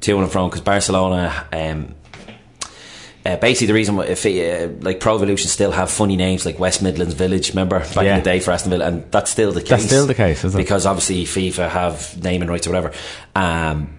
to 0.00 0.18
and 0.18 0.30
from 0.30 0.48
because 0.48 0.60
Barcelona. 0.62 1.46
Um, 1.52 1.94
uh, 3.24 3.36
basically, 3.38 3.66
the 3.66 3.74
reason 3.74 3.96
why 3.96 4.04
if 4.04 4.24
uh, 4.24 4.68
like 4.82 5.00
Pro 5.00 5.16
Evolution 5.16 5.48
still 5.48 5.72
have 5.72 5.90
funny 5.90 6.14
names 6.16 6.46
like 6.46 6.60
West 6.60 6.80
Midlands 6.80 7.14
Village, 7.14 7.50
remember 7.50 7.80
back 7.80 7.96
Yeah. 7.96 8.16
in 8.16 8.20
the 8.20 8.24
day 8.24 8.38
for 8.38 8.52
Aston 8.52 8.70
Villa, 8.70 8.86
and 8.86 9.10
that's 9.10 9.30
still 9.32 9.50
the 9.50 9.60
case. 9.60 9.70
That's 9.70 9.84
still 9.86 10.06
the 10.06 10.14
case, 10.14 10.44
it? 10.44 10.54
Because 10.56 10.86
obviously 10.86 11.24
FIFA 11.24 11.68
have 11.70 12.22
naming 12.22 12.48
rights 12.48 12.68
or 12.68 12.70
whatever. 12.70 12.92
Um, 13.34 13.92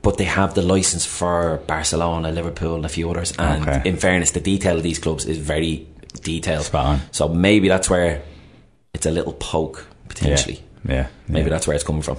but 0.00 0.16
they 0.16 0.24
have 0.24 0.54
the 0.54 0.62
license 0.62 1.04
for 1.04 1.60
Barcelona, 1.66 2.30
Liverpool, 2.30 2.76
and 2.76 2.84
a 2.84 2.88
few 2.88 3.10
others. 3.10 3.32
And 3.36 3.68
Okay. 3.68 3.82
in 3.88 3.96
fairness, 3.96 4.30
the 4.30 4.40
detail 4.40 4.76
of 4.76 4.84
these 4.84 5.00
clubs 5.00 5.26
is 5.26 5.38
very 5.38 5.88
detailed. 6.22 6.66
Spot 6.66 6.86
on. 6.86 7.00
So 7.10 7.28
maybe 7.28 7.68
that's 7.68 7.90
where 7.90 8.22
it's 8.94 9.06
a 9.06 9.10
little 9.10 9.32
poke 9.32 9.86
yeah. 9.88 10.08
potentially. 10.08 10.62
Yeah. 10.88 11.08
Maybe 11.26 11.46
yeah. 11.46 11.50
that's 11.50 11.66
where 11.66 11.74
it's 11.74 11.84
coming 11.84 12.02
from. 12.02 12.18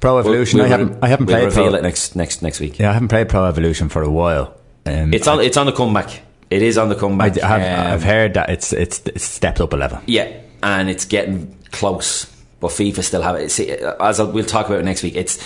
Pro 0.00 0.18
Evolution. 0.18 0.58
We'll, 0.58 0.66
I 0.66 0.68
we'll, 0.70 0.78
haven't. 0.78 1.04
I 1.04 1.08
haven't 1.08 1.26
we'll 1.26 1.36
played 1.36 1.44
reveal 1.46 1.70
Pro. 1.70 1.74
it 1.78 1.82
next 1.82 2.16
next 2.16 2.42
next 2.42 2.60
week. 2.60 2.78
Yeah, 2.78 2.90
I 2.90 2.92
haven't 2.94 3.08
played 3.08 3.28
Pro 3.28 3.44
Evolution 3.46 3.88
for 3.88 4.02
a 4.02 4.10
while. 4.10 4.56
Um, 4.86 5.12
It's 5.12 5.28
on. 5.28 5.40
It's 5.40 5.56
on 5.56 5.66
the 5.66 5.72
comeback. 5.72 6.22
It 6.50 6.62
is 6.62 6.78
on 6.78 6.88
the 6.88 6.94
comeback. 6.96 7.38
I 7.42 7.58
have, 7.58 7.86
Um, 7.86 7.92
I've 7.92 8.02
heard 8.02 8.34
that 8.34 8.50
it's 8.50 8.72
it's 8.72 9.00
it's 9.06 9.24
stepped 9.24 9.60
up 9.60 9.72
a 9.72 9.76
level. 9.76 10.00
Yeah, 10.06 10.32
and 10.62 10.88
it's 10.90 11.04
getting 11.04 11.54
close. 11.70 12.26
But 12.60 12.72
FIFA 12.72 13.02
still 13.04 13.22
have 13.22 13.36
it. 13.36 13.50
See, 13.50 13.70
as 13.70 14.20
we'll 14.20 14.44
talk 14.44 14.66
about 14.66 14.80
it 14.80 14.84
next 14.84 15.02
week, 15.02 15.16
it's 15.16 15.38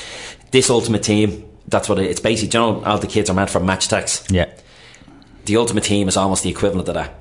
this 0.50 0.70
Ultimate 0.70 1.02
Team. 1.02 1.44
That's 1.68 1.88
what 1.88 1.98
it, 1.98 2.11
it's 2.11 2.20
basically. 2.20 2.48
do 2.50 2.59
You 2.59 2.64
know, 2.72 2.84
all 2.84 2.98
the 2.98 3.07
kids 3.07 3.30
are 3.30 3.34
meant 3.34 3.50
for 3.50 3.61
Match 3.61 3.88
Attax. 3.88 4.30
Yeah. 4.32 4.46
The 5.44 5.57
Ultimate 5.59 5.84
Team 5.84 6.09
is 6.09 6.16
almost 6.16 6.42
the 6.42 6.50
equivalent 6.50 6.88
of 6.88 6.94
that. 6.94 7.12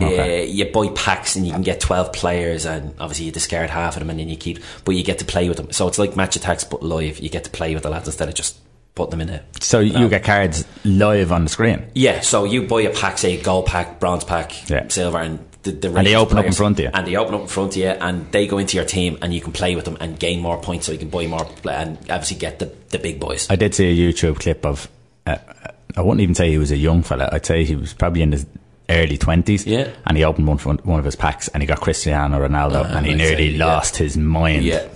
Okay. 0.00 0.42
Uh, 0.42 0.44
you 0.46 0.64
buy 0.66 0.88
packs 0.94 1.36
and 1.36 1.46
you 1.46 1.52
can 1.52 1.62
get 1.62 1.80
12 1.80 2.12
players 2.12 2.64
and 2.66 2.94
obviously 3.00 3.26
you 3.26 3.32
discard 3.32 3.70
half 3.70 3.94
of 3.96 4.00
them 4.00 4.10
and 4.10 4.18
then 4.20 4.28
you 4.28 4.36
keep 4.36 4.58
but 4.84 4.94
you 4.94 5.02
get 5.02 5.18
to 5.18 5.24
play 5.24 5.48
with 5.48 5.56
them 5.56 5.70
so 5.72 5.88
it's 5.88 5.98
like 5.98 6.16
Match 6.16 6.38
Attax 6.38 6.68
but 6.68 6.82
live 6.82 7.18
you 7.18 7.28
get 7.28 7.44
to 7.44 7.50
play 7.50 7.72
with 7.74 7.82
the 7.82 7.90
lads 7.90 8.06
instead 8.06 8.28
of 8.28 8.34
just 8.34 8.58
putting 8.94 9.10
them 9.18 9.20
in 9.22 9.30
a 9.30 9.42
So 9.60 9.80
you 9.80 10.08
get 10.08 10.24
cards 10.24 10.64
live 10.84 11.30
on 11.32 11.44
the 11.44 11.50
screen. 11.50 11.84
yeah 11.94 12.20
so 12.20 12.44
you 12.44 12.66
buy 12.66 12.82
a 12.82 12.92
pack 12.94 13.18
say 13.18 13.40
gold 13.40 13.66
pack 13.66 13.98
bronze 14.00 14.24
pack 14.24 14.68
Yeah. 14.70 14.88
silver 14.88 15.18
and 15.18 15.38
the, 15.62 15.72
the 15.72 15.88
And 15.94 16.06
they 16.06 16.14
open 16.14 16.38
up 16.38 16.44
in 16.44 16.52
players. 16.52 16.56
front 16.56 16.78
of 16.78 16.84
you. 16.84 16.90
and 16.94 17.06
they 17.06 17.16
open 17.16 17.34
up 17.34 17.40
in 17.42 17.46
front 17.48 17.72
of 17.72 17.76
you 17.76 17.88
and 17.88 18.30
they 18.32 18.46
go 18.46 18.58
into 18.58 18.76
your 18.76 18.86
team 18.86 19.18
and 19.22 19.34
you 19.34 19.40
can 19.40 19.52
play 19.52 19.74
with 19.76 19.84
them 19.84 19.96
and 20.00 20.18
gain 20.18 20.40
more 20.40 20.58
points 20.60 20.86
so 20.86 20.92
you 20.92 20.98
can 20.98 21.08
buy 21.10 21.26
more 21.26 21.46
and 21.70 21.98
obviously 22.10 22.36
get 22.36 22.58
the, 22.58 22.72
the 22.90 22.98
big 22.98 23.18
boys 23.18 23.46
I 23.50 23.56
did 23.56 23.74
see 23.74 23.86
a 23.90 24.12
YouTube 24.12 24.38
clip 24.40 24.64
of. 24.64 24.88
Uh, 25.26 25.36
I 25.96 26.02
wouldn't 26.02 26.20
even 26.20 26.34
say 26.34 26.50
he 26.50 26.58
was 26.58 26.70
a 26.70 26.76
young 26.76 27.02
fella. 27.02 27.28
I'd 27.32 27.44
say 27.46 27.64
he 27.64 27.74
was 27.74 27.94
probably 27.94 28.22
in 28.22 28.30
his 28.32 28.44
early 28.88 29.18
twenties. 29.18 29.66
Yeah. 29.66 29.88
And 30.06 30.16
he 30.16 30.24
opened 30.24 30.46
one 30.46 30.58
one 30.84 30.98
of 30.98 31.04
his 31.04 31.16
packs, 31.16 31.48
and 31.48 31.62
he 31.62 31.66
got 31.66 31.80
Cristiano 31.80 32.38
Ronaldo, 32.38 32.84
Ah, 32.84 32.96
and 32.96 33.06
he 33.06 33.14
nearly 33.14 33.50
say, 33.52 33.56
yeah. 33.56 33.66
lost 33.66 33.96
his 33.96 34.16
mind. 34.16 34.64
Yeah. 34.64 34.86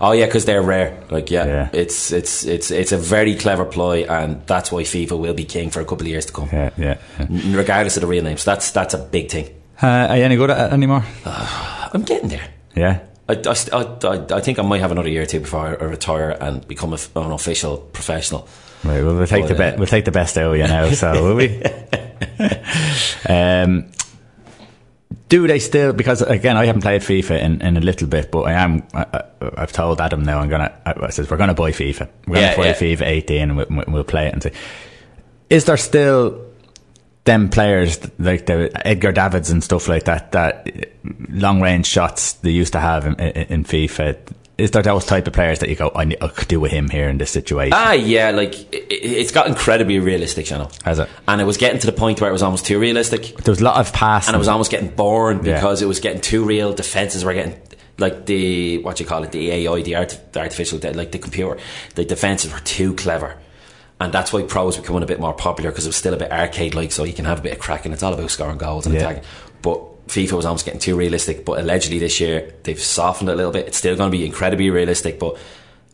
Oh 0.00 0.12
yeah, 0.12 0.26
because 0.26 0.44
they're 0.44 0.62
rare. 0.62 1.02
Like 1.10 1.30
yeah, 1.30 1.46
Yeah. 1.46 1.68
it's 1.72 2.12
it's 2.12 2.44
it's 2.44 2.70
it's 2.70 2.92
a 2.92 2.98
very 2.98 3.34
clever 3.34 3.64
ploy, 3.64 4.04
and 4.04 4.46
that's 4.46 4.70
why 4.70 4.82
FIFA 4.82 5.18
will 5.18 5.34
be 5.34 5.44
king 5.44 5.70
for 5.70 5.80
a 5.80 5.84
couple 5.84 6.02
of 6.02 6.08
years 6.08 6.26
to 6.26 6.32
come, 6.32 6.48
Yeah, 6.52 6.70
yeah. 6.76 6.96
yeah. 7.18 7.56
regardless 7.56 7.96
of 7.96 8.02
the 8.02 8.06
real 8.06 8.22
names. 8.24 8.44
That's 8.44 8.70
that's 8.72 8.92
a 8.94 8.98
big 8.98 9.30
thing. 9.30 9.48
Uh, 9.82 9.86
are 10.10 10.16
you 10.18 10.24
any 10.24 10.36
good 10.36 10.50
at 10.50 10.70
it 10.70 10.72
anymore? 10.74 11.04
I'm 11.26 12.02
getting 12.02 12.28
there. 12.28 12.48
Yeah. 12.74 13.00
I, 13.28 13.32
I, 13.34 13.78
I, 14.04 14.36
I- 14.36 14.40
think 14.40 14.58
I 14.58 14.62
might 14.62 14.80
have 14.80 14.92
another 14.92 15.08
year 15.08 15.22
or 15.22 15.26
two 15.26 15.40
before 15.40 15.66
I 15.66 15.84
retire 15.84 16.30
and 16.40 16.66
become 16.68 16.92
an 16.92 17.32
official 17.32 17.78
professional. 17.78 18.48
Right, 18.86 19.02
well, 19.02 19.14
we'll 19.16 19.26
take 19.26 19.42
But, 19.42 19.48
the 19.48 19.54
best. 19.54 19.74
uh, 19.74 19.78
we'll 19.78 19.86
take 19.86 20.04
the 20.04 20.10
best 20.12 20.36
you 20.36 20.58
now. 20.58 20.90
So 20.90 21.22
will 21.22 21.34
we? 21.34 21.62
um, 23.28 23.90
do 25.28 25.46
they 25.46 25.58
still? 25.58 25.92
Because 25.92 26.22
again, 26.22 26.56
I 26.56 26.66
haven't 26.66 26.82
played 26.82 27.02
FIFA 27.02 27.40
in, 27.42 27.60
in 27.62 27.76
a 27.76 27.80
little 27.80 28.06
bit, 28.06 28.30
but 28.30 28.42
I 28.42 28.52
am. 28.52 28.82
I, 28.94 29.24
I've 29.56 29.72
told 29.72 30.00
Adam 30.00 30.22
now. 30.22 30.38
I'm 30.38 30.48
gonna. 30.48 30.72
I, 30.86 30.94
I 31.06 31.10
says 31.10 31.28
we're 31.30 31.36
gonna 31.36 31.54
buy 31.54 31.72
FIFA. 31.72 32.08
We're 32.26 32.36
gonna 32.36 32.46
Yeah, 32.46 32.56
buy 32.56 32.66
yeah. 32.66 32.74
FIFA 32.74 33.02
18, 33.02 33.42
and 33.42 33.56
we'll, 33.56 33.84
we'll 33.88 34.04
play 34.04 34.28
it 34.28 34.32
and 34.34 34.42
see. 34.42 34.50
Is 35.50 35.64
there 35.64 35.76
still 35.76 36.44
them 37.24 37.48
players 37.48 37.98
like 38.20 38.46
the 38.46 38.70
Edgar 38.86 39.10
Davids 39.12 39.50
and 39.50 39.62
stuff 39.64 39.88
like 39.88 40.04
that? 40.04 40.32
That 40.32 40.68
long 41.28 41.60
range 41.60 41.86
shots 41.86 42.34
they 42.34 42.50
used 42.50 42.72
to 42.74 42.80
have 42.80 43.06
in, 43.06 43.14
in, 43.14 43.46
in 43.48 43.64
FIFA. 43.64 44.16
Is 44.58 44.70
there 44.70 44.82
those 44.82 45.04
type 45.04 45.26
of 45.26 45.34
players 45.34 45.58
that 45.58 45.68
you 45.68 45.76
go, 45.76 45.92
I, 45.94 46.04
need, 46.04 46.16
I 46.22 46.28
could 46.28 46.48
do 46.48 46.58
with 46.58 46.72
him 46.72 46.88
here 46.88 47.10
in 47.10 47.18
this 47.18 47.30
situation? 47.30 47.74
Ah, 47.74 47.92
yeah, 47.92 48.30
like 48.30 48.54
it, 48.72 48.86
it's 48.90 49.30
got 49.30 49.48
incredibly 49.48 49.98
realistic, 49.98 50.48
you 50.50 50.56
know. 50.56 50.70
Has 50.84 50.98
it? 50.98 51.10
And 51.28 51.42
it 51.42 51.44
was 51.44 51.58
getting 51.58 51.78
to 51.80 51.86
the 51.86 51.92
point 51.92 52.22
where 52.22 52.30
it 52.30 52.32
was 52.32 52.42
almost 52.42 52.64
too 52.64 52.78
realistic. 52.78 53.36
There 53.36 53.52
was 53.52 53.60
a 53.60 53.64
lot 53.64 53.76
of 53.78 53.92
passing. 53.92 54.30
and 54.30 54.36
it 54.36 54.38
was 54.38 54.48
almost 54.48 54.70
getting 54.70 54.88
boring 54.88 55.44
Yeah. 55.44 55.54
because 55.56 55.82
it 55.82 55.86
was 55.86 56.00
getting 56.00 56.22
too 56.22 56.42
real. 56.42 56.72
Defenses 56.72 57.22
were 57.22 57.34
getting 57.34 57.60
like 57.98 58.24
the 58.24 58.78
what 58.78 58.98
you 58.98 59.04
call 59.04 59.24
it, 59.24 59.32
the 59.32 59.50
AI, 59.50 59.82
the, 59.82 59.94
art, 59.94 60.18
the 60.32 60.40
artificial, 60.40 60.78
like 60.94 61.12
the 61.12 61.18
computer. 61.18 61.58
The 61.94 62.06
defenses 62.06 62.50
were 62.50 62.60
too 62.60 62.94
clever, 62.94 63.36
and 64.00 64.10
that's 64.10 64.32
why 64.32 64.42
pro 64.42 64.64
was 64.64 64.78
becoming 64.78 65.02
a 65.02 65.06
bit 65.06 65.20
more 65.20 65.34
popular 65.34 65.70
because 65.70 65.84
it 65.84 65.90
was 65.90 65.96
still 65.96 66.14
a 66.14 66.18
bit 66.18 66.32
arcade-like. 66.32 66.92
So 66.92 67.04
you 67.04 67.12
can 67.12 67.26
have 67.26 67.40
a 67.40 67.42
bit 67.42 67.52
of 67.52 67.58
cracking. 67.58 67.92
It's 67.92 68.02
all 68.02 68.14
about 68.14 68.30
scoring 68.30 68.56
goals 68.56 68.86
and 68.86 68.94
Yeah. 68.94 69.02
attacking. 69.02 69.24
But 69.60 69.82
FIFA 70.08 70.32
was 70.32 70.46
almost 70.46 70.64
getting 70.64 70.80
too 70.80 70.96
realistic. 70.96 71.44
But 71.44 71.58
allegedly 71.60 71.98
this 71.98 72.20
year 72.20 72.52
they've 72.62 72.80
softened 72.80 73.28
it 73.28 73.32
a 73.32 73.36
little 73.36 73.52
bit. 73.52 73.66
It's 73.66 73.76
still 73.76 73.96
going 73.96 74.10
to 74.10 74.16
be 74.16 74.24
incredibly 74.26 74.70
realistic, 74.70 75.18
but. 75.18 75.36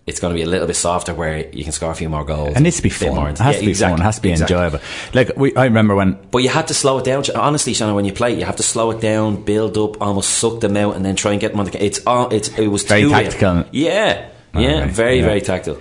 It's 0.04 0.18
going 0.18 0.32
to 0.32 0.36
be 0.36 0.42
a 0.42 0.48
little 0.48 0.66
bit 0.66 0.74
softer 0.74 1.14
where 1.14 1.48
you 1.50 1.62
can 1.62 1.70
score 1.72 1.92
a 1.92 1.94
few 1.94 2.08
more 2.08 2.24
goals. 2.24 2.56
It 2.56 2.60
needs 2.60 2.74
to 2.78 2.82
be 2.82 2.88
fun. 2.88 3.14
more- 3.14 3.28
It 3.30 3.38
has 3.38 3.54
Yeah, 3.54 3.60
to 3.60 3.64
be 3.66 3.70
exactly, 3.70 3.92
fun. 3.98 4.00
It 4.00 4.04
has 4.04 4.16
to 4.16 4.22
be 4.22 4.30
exactly. 4.32 4.56
enjoyable. 4.56 4.80
Like 5.14 5.36
we, 5.36 5.54
I 5.54 5.62
remember 5.66 5.94
when 5.94 6.18
But 6.32 6.38
you 6.38 6.48
had 6.48 6.66
to 6.66 6.74
slow 6.74 6.98
it 6.98 7.04
down. 7.04 7.22
Honestly, 7.36 7.72
Shannon, 7.72 7.94
when 7.94 8.04
you 8.04 8.12
play, 8.12 8.34
you 8.36 8.44
have 8.44 8.56
to 8.56 8.64
slow 8.64 8.90
it 8.90 9.00
down, 9.00 9.44
build 9.44 9.78
up, 9.78 10.02
almost 10.02 10.30
suck 10.30 10.58
them 10.58 10.76
out, 10.76 10.96
and 10.96 11.04
then 11.04 11.14
try 11.14 11.30
and 11.30 11.40
get 11.40 11.52
them 11.52 11.60
on 11.60 11.66
the. 11.66 11.84
It's 11.84 12.04
all. 12.04 12.30
It's 12.30 12.48
it 12.58 12.66
was 12.66 12.82
Very 12.82 13.02
too 13.02 13.10
real. 13.10 13.16
tactical. 13.16 13.64
Yeah, 13.70 14.28
yeah, 14.56 14.80
right, 14.80 14.90
very 14.90 15.18
yeah. 15.20 15.24
very 15.24 15.40
tactical. 15.40 15.80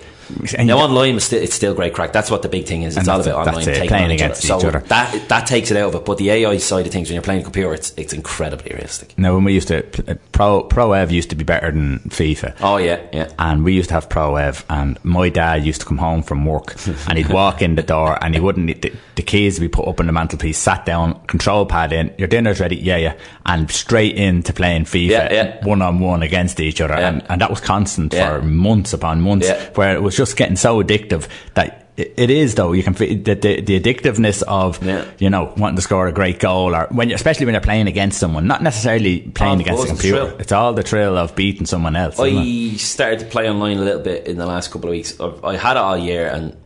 And 0.58 0.66
now 0.68 0.78
online, 0.78 1.16
it's 1.16 1.24
still, 1.26 1.42
it's 1.42 1.54
still 1.54 1.74
great 1.74 1.94
crack. 1.94 2.12
That's 2.12 2.30
what 2.30 2.42
the 2.42 2.48
big 2.48 2.66
thing 2.66 2.82
is. 2.82 2.96
It's 2.96 3.08
all 3.08 3.20
about 3.20 3.46
online 3.48 3.62
it, 3.68 3.74
taking 3.74 3.88
playing 3.88 4.04
on 4.04 4.10
each 4.12 4.20
against 4.20 4.50
other. 4.50 4.56
each 4.56 4.62
so 4.62 4.68
other. 4.78 4.86
that 4.88 5.28
that 5.28 5.46
takes 5.46 5.70
it 5.70 5.76
out 5.76 5.88
of 5.88 5.94
it. 5.94 6.04
But 6.04 6.18
the 6.18 6.30
AI 6.30 6.56
side 6.58 6.86
of 6.86 6.92
things, 6.92 7.08
when 7.08 7.14
you're 7.14 7.22
playing 7.22 7.40
a 7.40 7.44
computer, 7.44 7.72
it's 7.74 7.92
it's 7.96 8.12
incredibly 8.12 8.72
realistic. 8.72 9.16
now 9.18 9.34
when 9.34 9.44
we 9.44 9.52
used 9.52 9.68
to 9.68 9.84
uh, 10.10 10.14
pro 10.32 10.62
pro 10.64 10.92
ev 10.92 11.10
used 11.10 11.30
to 11.30 11.36
be 11.36 11.44
better 11.44 11.70
than 11.70 11.98
FIFA. 12.08 12.56
Oh 12.60 12.76
yeah, 12.78 13.00
yeah. 13.12 13.30
And 13.38 13.64
we 13.64 13.72
used 13.72 13.88
to 13.88 13.94
have 13.94 14.08
Pro 14.08 14.36
Ev, 14.36 14.64
and 14.68 14.98
my 15.04 15.28
dad 15.28 15.64
used 15.64 15.80
to 15.80 15.86
come 15.86 15.98
home 15.98 16.22
from 16.22 16.44
work, 16.44 16.74
and 17.08 17.18
he'd 17.18 17.28
walk 17.28 17.62
in 17.62 17.74
the 17.76 17.82
door, 17.82 18.18
and 18.22 18.34
he 18.34 18.40
wouldn't. 18.40 18.66
need- 18.66 18.82
The, 18.82 18.92
the 19.14 19.22
keys 19.22 19.60
would 19.60 19.64
be 19.66 19.68
put 19.68 19.86
up 19.86 20.00
on 20.00 20.06
the 20.06 20.12
mantelpiece, 20.12 20.56
sat 20.56 20.86
down, 20.86 21.20
control 21.26 21.66
pad 21.66 21.92
in, 21.92 22.14
your 22.18 22.28
dinner's 22.28 22.60
ready, 22.60 22.76
yeah, 22.76 22.96
yeah, 22.96 23.14
and 23.44 23.70
straight 23.70 24.16
into 24.16 24.52
playing 24.54 24.84
FIFA, 24.86 25.66
one 25.66 25.82
on 25.82 26.00
one 26.00 26.22
against 26.22 26.58
each 26.60 26.80
other, 26.80 26.94
Yeah. 26.94 27.08
and, 27.08 27.22
and 27.28 27.40
that 27.42 27.50
was 27.50 27.60
constant 27.60 28.14
Yeah. 28.14 28.38
for 28.38 28.42
months 28.42 28.94
upon 28.94 29.20
months, 29.20 29.46
Yeah. 29.48 29.60
where 29.74 29.94
it 29.94 30.00
was 30.02 30.16
just 30.22 30.36
getting 30.36 30.56
so 30.56 30.82
addictive 30.82 31.28
that. 31.54 31.78
It 31.94 32.30
is 32.30 32.54
though. 32.54 32.72
You 32.72 32.82
can 32.82 32.94
feel 32.94 33.22
the, 33.22 33.34
the, 33.34 33.60
the 33.60 33.78
addictiveness 33.78 34.42
of 34.48 34.82
Yeah. 34.82 35.04
you 35.18 35.28
know 35.28 35.52
wanting 35.58 35.76
to 35.76 35.82
score 35.82 36.08
a 36.08 36.12
great 36.12 36.40
goal, 36.40 36.74
or 36.74 36.86
when 36.90 37.10
especially 37.12 37.44
when 37.44 37.52
you're 37.52 37.60
playing 37.60 37.86
against 37.86 38.18
someone, 38.18 38.46
not 38.46 38.62
necessarily 38.62 39.20
playing 39.20 39.52
oh, 39.52 39.56
the 39.56 39.62
against 39.64 39.84
a 39.84 39.86
computer. 39.88 40.24
thrill. 40.26 40.40
It's 40.40 40.52
all 40.52 40.72
the 40.72 40.82
thrill 40.82 41.18
of 41.18 41.36
beating 41.36 41.66
someone 41.66 41.94
else. 41.94 42.18
I 42.18 42.76
started 42.78 43.18
to 43.20 43.26
play 43.26 43.46
online 43.48 43.76
a 43.76 43.82
little 43.82 44.00
bit 44.00 44.26
in 44.26 44.38
the 44.38 44.46
last 44.46 44.70
couple 44.70 44.88
of 44.88 44.92
weeks. 44.92 45.20
I 45.20 45.56
had 45.58 45.76
it 45.76 45.80
all 45.80 45.98
year, 45.98 46.28
and 46.28 46.56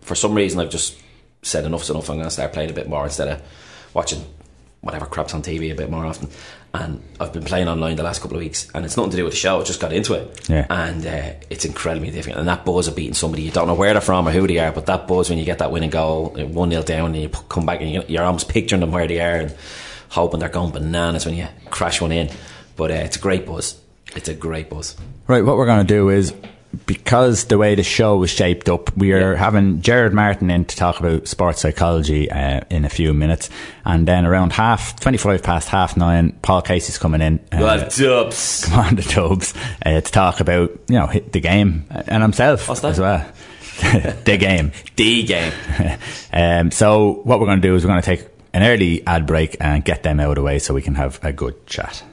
for 0.00 0.14
some 0.14 0.34
reason, 0.34 0.58
I've 0.60 0.70
just 0.70 0.98
said 1.42 1.66
enough's 1.66 1.90
enough. 1.90 2.08
I'm 2.08 2.16
going 2.16 2.26
to 2.26 2.30
start 2.30 2.54
playing 2.54 2.70
a 2.70 2.74
bit 2.74 2.88
more 2.88 3.04
instead 3.04 3.28
of 3.28 3.42
watching 3.92 4.24
whatever 4.80 5.04
crap's 5.04 5.34
on 5.34 5.42
TV 5.42 5.72
a 5.72 5.74
bit 5.74 5.90
more 5.90 6.06
often. 6.06 6.30
And 6.74 7.00
I've 7.20 7.32
been 7.32 7.44
playing 7.44 7.68
online 7.68 7.94
the 7.94 8.02
last 8.02 8.20
couple 8.20 8.36
of 8.36 8.42
weeks, 8.42 8.68
and 8.74 8.84
it's 8.84 8.96
nothing 8.96 9.12
to 9.12 9.16
do 9.16 9.22
with 9.24 9.32
the 9.32 9.38
show. 9.38 9.60
I 9.60 9.62
just 9.62 9.78
got 9.80 9.92
into 9.92 10.14
it, 10.14 10.48
Yeah. 10.50 10.66
and 10.68 11.06
uh, 11.06 11.30
it's 11.48 11.64
incredibly 11.64 12.10
different. 12.10 12.40
And 12.40 12.48
that 12.48 12.64
buzz 12.64 12.88
of 12.88 12.96
beating 12.96 13.14
somebody, 13.14 13.42
you 13.44 13.52
don't 13.52 13.68
know 13.68 13.74
where 13.74 13.92
they're 13.92 14.00
from 14.02 14.26
or 14.26 14.32
who 14.32 14.44
they 14.48 14.58
are, 14.58 14.72
but 14.72 14.86
that 14.86 15.06
buzz 15.06 15.30
when 15.30 15.38
you 15.38 15.44
get 15.44 15.60
that 15.60 15.70
winning 15.70 15.90
goal, 15.90 16.30
one 16.30 16.70
0 16.72 16.82
down, 16.82 17.14
and 17.14 17.22
you 17.22 17.28
come 17.28 17.64
back, 17.64 17.80
and 17.80 17.90
you- 17.92 18.02
you're 18.08 18.24
almost 18.24 18.48
picturing 18.48 18.80
them 18.80 18.90
where 18.90 19.06
they 19.06 19.20
are, 19.20 19.36
and 19.36 19.54
hoping 20.08 20.40
they're 20.40 20.48
going 20.48 20.72
bananas 20.72 21.24
when 21.24 21.36
you 21.36 21.46
crash 21.70 22.00
one 22.00 22.10
in. 22.10 22.28
But 22.74 22.90
uh, 22.90 22.94
it's 22.94 23.16
a 23.16 23.20
great 23.20 23.46
buzz. 23.46 23.76
It's 24.16 24.28
a 24.28 24.34
great 24.34 24.68
buzz. 24.68 24.96
Right, 25.28 25.44
what 25.44 25.56
we're 25.56 25.66
going 25.66 25.86
to 25.86 25.94
do 25.94 26.08
is 26.08 26.32
because 26.86 27.44
the 27.44 27.58
way 27.58 27.74
the 27.74 27.82
show 27.82 28.16
was 28.16 28.30
shaped 28.30 28.68
up, 28.68 28.96
we 28.96 29.12
are 29.12 29.32
Yeah. 29.32 29.38
having 29.38 29.80
Jared 29.82 30.12
Martin 30.12 30.50
in 30.50 30.64
to 30.66 30.76
talk 30.76 31.00
about 31.00 31.28
sports 31.28 31.60
psychology 31.60 32.30
uh, 32.30 32.60
in 32.70 32.84
a 32.84 32.88
few 32.88 33.12
minutes, 33.14 33.50
and 33.84 34.06
then 34.08 34.26
around 34.26 34.52
half 34.52 34.98
twenty-five 35.00 35.42
past 35.42 35.68
half 35.68 35.96
nine, 35.96 36.32
Paul 36.42 36.62
Casey's 36.62 36.98
coming 36.98 37.20
in. 37.20 37.40
Uh, 37.52 37.88
dubs. 37.88 38.64
come 38.66 38.78
on 38.80 38.94
the 38.96 39.02
tubs 39.02 39.54
uh, 39.84 40.00
to 40.00 40.12
talk 40.12 40.40
about 40.40 40.70
you 40.88 40.98
know 40.98 41.06
the 41.32 41.40
game 41.40 41.84
and 41.90 42.22
himself 42.22 42.68
as 42.84 43.00
well. 43.00 43.26
the 44.24 44.36
game. 44.38 44.70
the 44.96 45.22
game. 45.24 45.52
um, 46.32 46.70
so 46.70 47.20
what 47.24 47.40
we're 47.40 47.46
going 47.46 47.60
to 47.60 47.68
do 47.68 47.74
is 47.74 47.84
we're 47.84 47.90
going 47.90 48.02
to 48.02 48.06
take 48.16 48.26
an 48.52 48.62
early 48.62 49.04
ad 49.06 49.26
break 49.26 49.56
and 49.60 49.84
get 49.84 50.04
them 50.04 50.20
out 50.20 50.30
of 50.30 50.34
the 50.36 50.42
way 50.42 50.60
so 50.60 50.72
we 50.72 50.80
can 50.82 50.94
have 50.94 51.18
a 51.24 51.32
good 51.32 51.66
chat. 51.66 52.04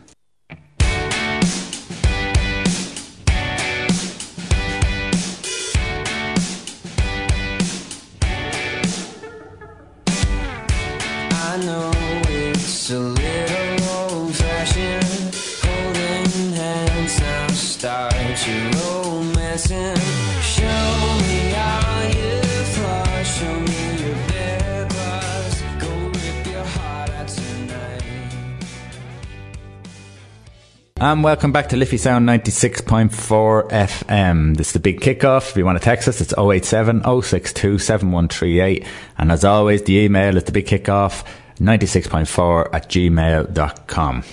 And 31.02 31.24
welcome 31.24 31.52
back 31.52 31.70
to 31.70 31.78
Liffey 31.78 31.98
Sound 31.98 32.30
96.4 32.30 33.10
FM. 33.72 34.56
This 34.56 34.68
is 34.68 34.74
the 34.74 34.80
big 34.80 35.00
kickoff. 35.00 35.50
If 35.50 35.58
you 35.58 35.66
want 35.66 35.80
to 35.80 35.84
text 35.84 36.08
us, 36.08 36.22
it's 36.22 36.32
087 36.38 37.02
062 37.24 37.80
7138. 37.80 38.86
And 39.18 39.32
as 39.32 39.44
always, 39.44 39.82
the 39.82 39.98
email 39.98 40.38
is 40.38 40.44
the 40.44 40.52
big 40.52 40.68
kickoff 40.68 41.26
96.4 41.58 42.70
at 42.72 42.88
gmail.com. 42.88 44.24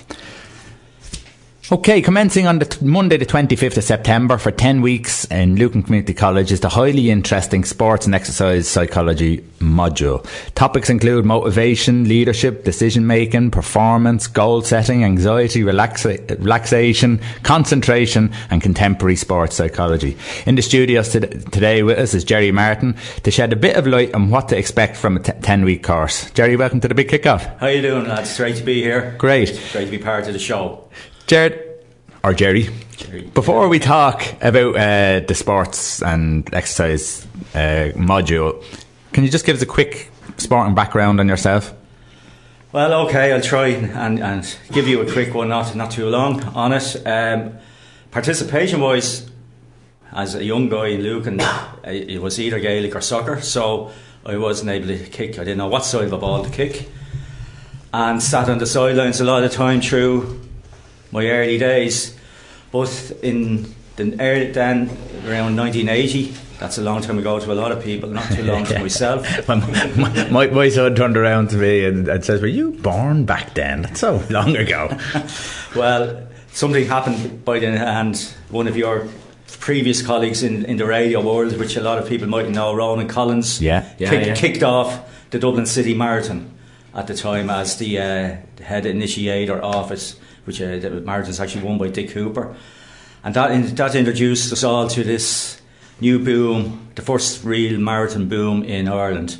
Okay, 1.70 2.00
commencing 2.00 2.46
on 2.46 2.60
the 2.60 2.64
t- 2.64 2.82
Monday, 2.82 3.18
the 3.18 3.26
25th 3.26 3.76
of 3.76 3.84
September 3.84 4.38
for 4.38 4.50
10 4.50 4.80
weeks 4.80 5.26
in 5.26 5.56
Lucan 5.56 5.82
Community 5.82 6.14
College 6.14 6.50
is 6.50 6.60
the 6.60 6.70
highly 6.70 7.10
interesting 7.10 7.62
sports 7.62 8.06
and 8.06 8.14
exercise 8.14 8.66
psychology 8.66 9.44
module. 9.60 10.24
Topics 10.54 10.88
include 10.88 11.26
motivation, 11.26 12.08
leadership, 12.08 12.64
decision 12.64 13.06
making, 13.06 13.50
performance, 13.50 14.26
goal 14.26 14.62
setting, 14.62 15.04
anxiety, 15.04 15.60
relaxa- 15.60 16.42
relaxation, 16.42 17.20
concentration, 17.42 18.32
and 18.48 18.62
contemporary 18.62 19.16
sports 19.16 19.54
psychology. 19.54 20.16
In 20.46 20.54
the 20.54 20.62
studios 20.62 21.10
to- 21.10 21.20
today 21.20 21.82
with 21.82 21.98
us 21.98 22.14
is 22.14 22.24
Gerry 22.24 22.50
Martin 22.50 22.96
to 23.24 23.30
shed 23.30 23.52
a 23.52 23.56
bit 23.56 23.76
of 23.76 23.86
light 23.86 24.14
on 24.14 24.30
what 24.30 24.48
to 24.48 24.56
expect 24.56 24.96
from 24.96 25.18
a 25.18 25.20
t- 25.20 25.32
10 25.42 25.66
week 25.66 25.82
course. 25.82 26.30
Gerry, 26.30 26.56
welcome 26.56 26.80
to 26.80 26.88
the 26.88 26.94
big 26.94 27.08
kickoff. 27.10 27.42
How 27.60 27.66
are 27.66 27.72
you 27.72 27.82
doing, 27.82 28.08
lads? 28.08 28.30
It's 28.30 28.38
great 28.38 28.56
to 28.56 28.64
be 28.64 28.80
here. 28.80 29.14
Great. 29.18 29.50
It's 29.50 29.72
great 29.72 29.84
to 29.84 29.90
be 29.90 29.98
part 29.98 30.26
of 30.28 30.32
the 30.32 30.38
show. 30.38 30.84
Jared, 31.28 31.62
or 32.24 32.32
Jerry, 32.32 32.70
before 33.34 33.68
we 33.68 33.78
talk 33.78 34.24
about 34.40 34.76
uh, 34.76 35.20
the 35.20 35.34
sports 35.34 36.02
and 36.02 36.48
exercise 36.54 37.26
uh, 37.54 37.92
module, 37.94 38.64
can 39.12 39.24
you 39.24 39.30
just 39.30 39.44
give 39.44 39.54
us 39.54 39.60
a 39.60 39.66
quick 39.66 40.10
sporting 40.38 40.74
background 40.74 41.20
on 41.20 41.28
yourself? 41.28 41.74
Well, 42.72 43.06
okay, 43.06 43.34
I'll 43.34 43.42
try 43.42 43.68
and, 43.68 44.20
and 44.20 44.56
give 44.72 44.88
you 44.88 45.02
a 45.02 45.12
quick 45.12 45.34
one, 45.34 45.50
not 45.50 45.74
not 45.76 45.90
too 45.90 46.08
long 46.08 46.42
on 46.54 46.72
it. 46.72 47.06
Um, 47.06 47.58
participation 48.10 48.80
wise, 48.80 49.30
as 50.12 50.34
a 50.34 50.42
young 50.42 50.70
guy 50.70 50.86
in 50.86 51.02
Lucan, 51.02 51.40
uh, 51.40 51.74
it 51.84 52.22
was 52.22 52.40
either 52.40 52.58
Gaelic 52.58 52.96
or 52.96 53.02
soccer, 53.02 53.42
so 53.42 53.90
I 54.24 54.38
wasn't 54.38 54.70
able 54.70 54.86
to 54.86 54.98
kick. 55.04 55.38
I 55.38 55.44
didn't 55.44 55.58
know 55.58 55.68
what 55.68 55.84
side 55.84 56.04
of 56.04 56.12
a 56.14 56.18
ball 56.18 56.42
to 56.42 56.50
kick, 56.50 56.88
and 57.92 58.22
sat 58.22 58.48
on 58.48 58.56
the 58.56 58.66
sidelines 58.66 59.20
a 59.20 59.24
lot 59.24 59.44
of 59.44 59.52
time 59.52 59.82
through 59.82 60.47
my 61.12 61.26
early 61.26 61.58
days. 61.58 62.16
But 62.70 63.12
in 63.22 63.74
the 63.96 64.16
early, 64.20 64.52
then 64.52 64.88
around 65.26 65.56
1980, 65.56 66.34
that's 66.58 66.76
a 66.78 66.82
long 66.82 67.00
time 67.00 67.18
ago 67.18 67.38
to 67.38 67.52
a 67.52 67.54
lot 67.54 67.72
of 67.72 67.82
people, 67.82 68.10
not 68.10 68.30
too 68.32 68.42
long 68.42 68.64
to 68.66 68.78
myself. 68.80 69.26
my, 69.48 69.54
my, 69.96 70.28
my, 70.30 70.46
my 70.48 70.68
son 70.68 70.94
turned 70.94 71.16
around 71.16 71.50
to 71.50 71.56
me 71.56 71.84
and, 71.84 72.08
and 72.08 72.24
says, 72.24 72.40
Were 72.40 72.48
you 72.48 72.72
born 72.72 73.24
back 73.24 73.54
then? 73.54 73.82
That's 73.82 74.00
so 74.00 74.22
long 74.30 74.56
ago. 74.56 74.96
well, 75.76 76.26
something 76.52 76.84
happened 76.86 77.44
by 77.44 77.58
then, 77.58 77.78
and 77.78 78.16
one 78.50 78.66
of 78.66 78.76
your 78.76 79.08
previous 79.60 80.02
colleagues 80.02 80.42
in, 80.42 80.64
in 80.64 80.76
the 80.76 80.86
radio 80.86 81.20
world, 81.20 81.56
which 81.58 81.76
a 81.76 81.82
lot 81.82 81.98
of 81.98 82.08
people 82.08 82.28
might 82.28 82.48
know, 82.48 82.74
Ronan 82.74 83.08
Collins, 83.08 83.60
Yeah. 83.60 83.88
Yeah, 83.98 84.10
kicked, 84.10 84.26
yeah. 84.26 84.34
kicked 84.34 84.62
off 84.62 85.30
the 85.30 85.38
Dublin 85.38 85.66
City 85.66 85.94
Marathon 85.94 86.50
at 86.94 87.06
the 87.06 87.14
time 87.14 87.50
as 87.50 87.76
the 87.78 87.98
uh, 87.98 88.36
head 88.62 88.86
initiator 88.86 89.58
of 89.60 89.92
it, 89.92 90.14
which 90.48 90.62
uh, 90.62 90.78
the 90.78 91.02
marathon's 91.02 91.40
actually 91.40 91.62
won 91.62 91.76
by 91.76 91.88
Dick 91.88 92.10
Hooper. 92.10 92.56
And 93.22 93.34
that, 93.34 93.50
in, 93.50 93.74
that 93.74 93.94
introduced 93.94 94.50
us 94.50 94.64
all 94.64 94.88
to 94.88 95.04
this 95.04 95.60
new 96.00 96.18
boom, 96.18 96.88
the 96.94 97.02
first 97.02 97.44
real 97.44 97.78
marathon 97.78 98.28
boom 98.28 98.62
in 98.62 98.88
Ireland. 98.88 99.36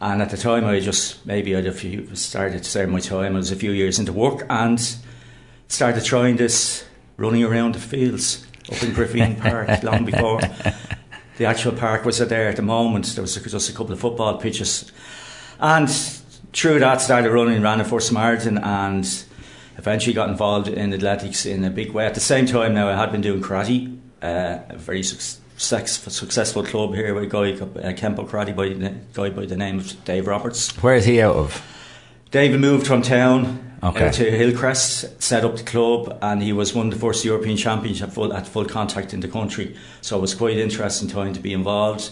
And 0.00 0.22
at 0.22 0.30
the 0.30 0.36
time, 0.36 0.64
I 0.64 0.78
just 0.78 1.26
maybe 1.26 1.56
I'd 1.56 1.66
a 1.66 1.72
few 1.72 2.14
started 2.14 2.62
to 2.62 2.70
start 2.70 2.88
my 2.88 3.00
time. 3.00 3.34
I 3.34 3.38
was 3.38 3.50
a 3.50 3.56
few 3.56 3.72
years 3.72 3.98
into 3.98 4.12
work 4.12 4.46
and 4.48 4.80
started 5.66 6.04
trying 6.04 6.36
this 6.36 6.84
running 7.16 7.42
around 7.42 7.74
the 7.74 7.80
fields 7.80 8.46
up 8.70 8.80
in 8.82 8.90
Griffeen 8.90 9.40
Park 9.40 9.82
long 9.84 10.04
before 10.04 10.40
the 11.38 11.46
actual 11.46 11.72
park 11.72 12.04
was 12.04 12.18
there 12.18 12.48
at 12.48 12.56
the 12.56 12.62
moment. 12.62 13.06
There 13.06 13.22
was 13.22 13.34
just 13.34 13.70
a 13.70 13.72
couple 13.72 13.92
of 13.92 13.98
football 13.98 14.38
pitches, 14.38 14.92
and 15.58 15.90
through 16.52 16.80
that 16.80 17.00
started 17.00 17.30
running, 17.30 17.62
ran 17.62 17.80
a 17.80 17.84
first 17.84 18.12
marathon, 18.12 18.58
and 18.58 19.24
eventually 19.76 20.14
got 20.14 20.28
involved 20.28 20.68
in 20.68 20.92
athletics 20.92 21.46
in 21.46 21.64
a 21.64 21.70
big 21.70 21.92
way. 21.92 22.06
At 22.06 22.14
the 22.14 22.20
same 22.20 22.46
time, 22.46 22.74
now 22.74 22.88
I 22.88 22.96
had 22.96 23.10
been 23.12 23.20
doing 23.20 23.42
karate, 23.42 23.98
uh, 24.22 24.58
a 24.68 24.76
very 24.76 25.02
suc- 25.02 25.38
successful 25.56 26.64
club 26.64 26.94
here 26.94 27.14
with 27.14 27.24
a 27.24 27.26
guy, 27.26 27.52
uh, 27.52 27.92
Kempo 27.92 28.28
Karate, 28.28 28.54
by 28.54 28.68
the 28.68 28.94
guy 29.12 29.30
by 29.30 29.46
the 29.46 29.56
name 29.56 29.78
of 29.78 30.04
Dave 30.04 30.26
Roberts. 30.26 30.70
Where 30.82 30.96
is 30.96 31.04
he 31.04 31.20
out 31.20 31.36
of? 31.36 31.62
David 32.30 32.60
moved 32.60 32.86
from 32.86 33.02
town 33.02 33.68
Okay. 33.84 34.06
out 34.06 34.14
to 34.14 34.30
Hillcrest, 34.30 35.20
set 35.20 35.44
up 35.44 35.56
the 35.56 35.64
club, 35.64 36.16
and 36.22 36.40
he 36.42 36.52
was 36.52 36.72
one 36.72 36.86
of 36.86 36.94
the 36.94 37.00
first 37.00 37.24
European 37.24 37.56
champions 37.56 38.00
at 38.00 38.12
full, 38.12 38.32
at 38.32 38.46
full 38.46 38.64
contact 38.64 39.12
in 39.12 39.20
the 39.20 39.28
country. 39.28 39.74
So 40.00 40.18
it 40.18 40.20
was 40.20 40.34
quite 40.34 40.56
interesting 40.56 41.08
time 41.08 41.32
to 41.34 41.40
be 41.40 41.52
involved. 41.52 42.10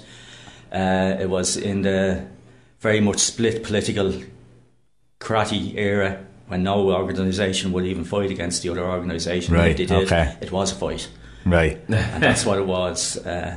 Uh, 0.73 1.17
it 1.21 1.31
was 1.31 1.57
in 1.57 1.83
the 1.83 2.27
very 2.81 3.01
much 3.01 3.19
split 3.19 3.63
political 3.63 4.13
karate 5.21 5.77
era 5.77 6.19
when 6.51 6.65
no 6.65 6.91
organisation 6.91 7.71
would 7.71 7.87
even 7.87 8.03
fight 8.03 8.29
against 8.33 8.63
the 8.65 8.69
other 8.71 8.85
organisation. 8.85 9.55
Right, 9.55 9.71
If 9.71 9.77
they 9.77 9.87
did, 9.87 10.05
okay. 10.07 10.37
it 10.41 10.51
was 10.51 10.73
a 10.73 10.75
fight 10.75 11.09
Right. 11.47 11.79
and 11.89 12.21
that's 12.23 12.45
what 12.45 12.59
it 12.59 12.67
was. 12.67 13.17
Uh, 13.25 13.57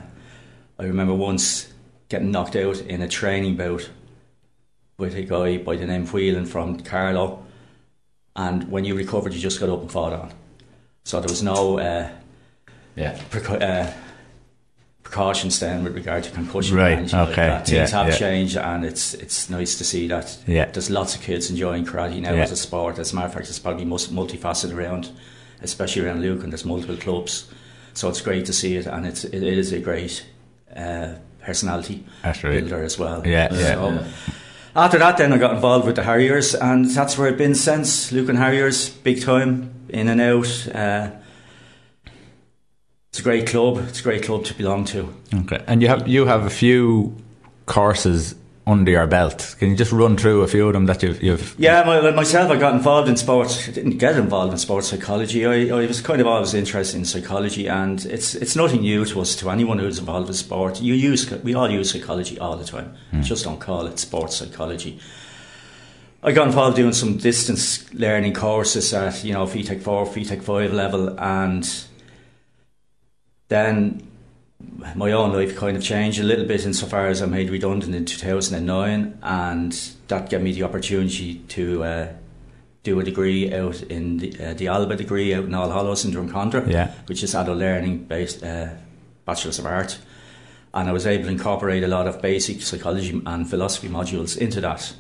I 0.78 0.84
remember 0.84 1.16
once 1.16 1.74
getting 2.08 2.30
knocked 2.30 2.56
out 2.56 2.78
in 2.82 3.02
a 3.02 3.08
training 3.08 3.58
bout 3.58 3.90
with 5.00 5.16
a 5.16 5.24
guy 5.24 5.58
by 5.58 5.76
the 5.76 5.88
name 5.88 6.04
of 6.04 6.14
Whelan 6.14 6.46
from 6.46 6.82
Carlow, 6.82 7.44
and 8.36 8.70
when 8.70 8.86
you 8.86 8.94
recovered, 8.96 9.34
you 9.34 9.40
just 9.40 9.60
got 9.60 9.70
up 9.70 9.82
and 9.82 9.92
fought 9.92 10.14
on. 10.14 10.32
So 11.04 11.20
there 11.20 11.30
was 11.30 11.42
no 11.42 11.80
uh, 11.80 12.10
Yeah. 12.96 13.18
preca- 13.32 13.60
uh, 13.62 13.92
precautions 15.14 15.60
then 15.60 15.84
with 15.84 15.94
regard 15.96 16.24
to 16.24 16.32
concussion. 16.32 16.76
Right, 16.76 17.00
like 17.00 17.30
okay, 17.30 17.48
that. 17.48 17.68
Things 17.68 17.92
yeah, 17.92 18.04
have 18.04 18.14
yeah. 18.14 18.18
changed, 18.18 18.58
and 18.58 18.84
it's 18.84 19.14
it's 19.14 19.50
nice 19.50 19.78
to 19.78 19.84
see 19.84 20.08
that. 20.08 20.38
Yeah. 20.48 20.66
There's 20.66 20.90
lots 20.90 21.16
of 21.16 21.22
kids 21.22 21.50
enjoying 21.50 21.86
karate 21.86 22.20
now 22.20 22.34
Yeah. 22.34 22.44
as 22.44 22.52
a 22.52 22.56
sport. 22.56 22.98
As 22.98 23.12
a 23.14 23.16
matter 23.16 23.28
of 23.28 23.34
fact, 23.34 23.48
it's 23.48 23.60
probably 23.60 23.86
most 23.86 24.12
multifaceted 24.12 24.76
around, 24.76 25.12
especially 25.62 26.06
around 26.06 26.22
Luke, 26.22 26.44
and 26.44 26.52
There's 26.52 26.66
multiple 26.66 26.98
clubs, 26.98 27.46
so 27.94 28.10
it's 28.10 28.22
great 28.22 28.46
to 28.48 28.54
see 28.54 28.76
it, 28.76 28.88
and 28.88 29.06
it's 29.06 29.24
it 29.24 29.44
is 29.44 29.72
a 29.72 29.80
great 29.80 30.26
uh, 30.76 31.14
personality 31.46 32.04
right. 32.24 32.42
builder 32.42 32.84
as 32.84 32.98
well. 32.98 33.22
Yeah, 33.26 33.54
yeah. 33.54 33.76
So, 33.76 34.06
After 34.76 34.98
that, 34.98 35.18
then 35.18 35.32
I 35.32 35.38
got 35.38 35.54
involved 35.54 35.86
with 35.86 35.96
the 35.96 36.04
Harriers, 36.04 36.56
and 36.56 36.86
that's 36.90 37.16
where 37.20 37.28
I've 37.28 37.38
been 37.38 37.54
since. 37.54 38.12
Lucan 38.12 38.38
Harriers, 38.38 38.90
big 38.90 39.22
time, 39.22 39.70
in 39.90 40.08
and 40.08 40.20
out. 40.20 40.68
Uh, 40.74 41.12
it's 43.14 43.20
a 43.20 43.24
great 43.24 43.46
club. 43.46 43.78
It's 43.90 44.00
a 44.00 44.04
great 44.04 44.24
club 44.24 44.44
to 44.46 44.56
belong 44.56 44.86
to. 44.86 45.14
Okay. 45.42 45.64
And 45.68 45.84
you 45.84 45.88
have 45.88 46.08
you 46.08 46.26
have 46.26 46.48
a 46.48 46.50
few 46.50 47.16
courses 47.68 48.34
under 48.66 48.90
your 48.90 49.06
belt. 49.06 49.56
Can 49.60 49.70
you 49.70 49.76
just 49.76 49.92
run 49.92 50.18
through 50.18 50.42
a 50.42 50.48
few 50.48 50.66
of 50.66 50.74
them 50.74 50.88
that 50.88 51.04
you've, 51.04 51.22
you've 51.22 51.54
Yeah, 51.60 51.84
my, 51.84 52.10
myself, 52.10 52.50
I 52.50 52.56
got 52.56 52.74
involved 52.74 53.08
in 53.08 53.16
sports. 53.16 53.70
I 53.70 53.72
didn't 53.72 54.00
get 54.00 54.18
involved 54.18 54.54
in 54.54 54.58
sports 54.58 54.88
psychology. 54.88 55.46
I, 55.46 55.68
I 55.68 55.86
was 55.86 56.02
kind 56.02 56.22
of 56.22 56.26
always 56.26 56.56
interested 56.56 56.98
in 56.98 57.06
psychology, 57.06 57.68
and 57.68 58.04
it's 58.04 58.34
it's 58.34 58.56
nothing 58.56 58.82
new 58.82 59.06
to 59.06 59.22
us, 59.22 59.36
to 59.36 59.52
anyone 59.52 59.78
who's 59.78 60.00
involved 60.00 60.30
in 60.30 60.34
sport. 60.34 60.82
You 60.82 60.96
use 60.96 61.30
we 61.44 61.54
all 61.54 61.70
use 61.70 61.92
psychology 61.92 62.40
all 62.40 62.58
the 62.58 62.66
time. 62.66 62.96
Hmm. 63.12 63.22
Just 63.22 63.44
don't 63.44 63.60
call 63.60 63.86
it 63.86 64.00
sports 64.00 64.38
psychology. 64.38 65.00
I 66.24 66.32
got 66.32 66.48
involved 66.48 66.78
doing 66.78 66.94
some 66.94 67.18
distance 67.18 67.94
learning 67.94 68.34
courses 68.34 68.92
at 68.92 69.24
you 69.24 69.34
know 69.34 69.46
FETAC 69.46 69.84
four, 69.84 70.08
FETAC 70.08 70.42
five 70.42 70.74
level, 70.74 71.20
and 71.20 71.64
then 73.54 74.08
my 74.96 75.12
own 75.12 75.34
life 75.34 75.56
kind 75.56 75.78
of 75.78 75.84
changed 75.84 76.20
a 76.20 76.24
little 76.24 76.46
bit 76.46 76.66
insofar 76.66 77.08
as 77.08 77.22
I 77.22 77.26
made 77.26 77.50
redundant 77.50 77.94
in 77.96 78.06
2009, 78.06 79.20
and 79.22 79.72
that 80.08 80.30
gave 80.30 80.42
me 80.42 80.52
the 80.54 80.64
opportunity 80.64 81.36
to 81.50 81.84
uh, 81.84 82.08
do 82.84 83.00
a 83.00 83.04
degree 83.04 83.54
out 83.54 83.82
in 83.84 84.18
the, 84.18 84.36
uh, 84.40 84.54
the 84.54 84.68
Alba 84.68 84.96
degree 84.96 85.34
out 85.34 85.46
in 85.46 85.54
All 85.54 85.70
Hallows 85.70 86.06
in 86.06 86.12
Drumcondra, 86.12 86.68
Yeah. 86.70 86.92
which 87.08 87.24
is 87.24 87.36
adult 87.36 87.58
learning 87.58 88.06
based 88.06 88.44
uh, 88.44 88.70
Bachelor's 89.26 89.60
of 89.60 89.66
Art. 89.66 89.98
And 90.74 90.90
I 90.90 90.92
was 90.92 91.06
able 91.06 91.26
to 91.26 91.30
incorporate 91.32 91.84
a 91.84 91.88
lot 91.88 92.08
of 92.08 92.22
basic 92.22 92.62
psychology 92.62 93.22
and 93.26 93.48
philosophy 93.50 93.88
modules 93.90 94.38
into 94.38 94.60
that. 94.62 94.94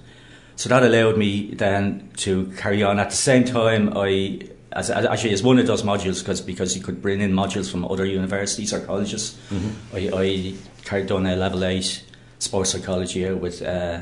So 0.55 0.69
that 0.69 0.83
allowed 0.83 1.17
me 1.17 1.49
then 1.55 2.11
to 2.17 2.53
carry 2.57 2.83
on. 2.83 2.99
At 2.99 3.09
the 3.09 3.15
same 3.15 3.43
time, 3.43 3.91
I 3.97 4.39
as, 4.73 4.89
as 4.89 5.05
actually 5.05 5.33
as 5.33 5.43
one 5.43 5.59
of 5.59 5.67
those 5.67 5.83
modules 5.83 6.19
because 6.19 6.41
because 6.41 6.75
you 6.75 6.83
could 6.83 7.01
bring 7.01 7.21
in 7.21 7.31
modules 7.31 7.71
from 7.71 7.85
other 7.85 8.05
universities 8.05 8.73
or 8.73 8.79
colleges. 8.81 9.37
I, 9.93 10.09
I 10.13 10.53
carried 10.83 11.11
on 11.11 11.25
a 11.25 11.35
level 11.35 11.63
eight 11.63 12.03
sports 12.39 12.71
psychology 12.71 13.29
with 13.31 13.61
uh, 13.61 14.01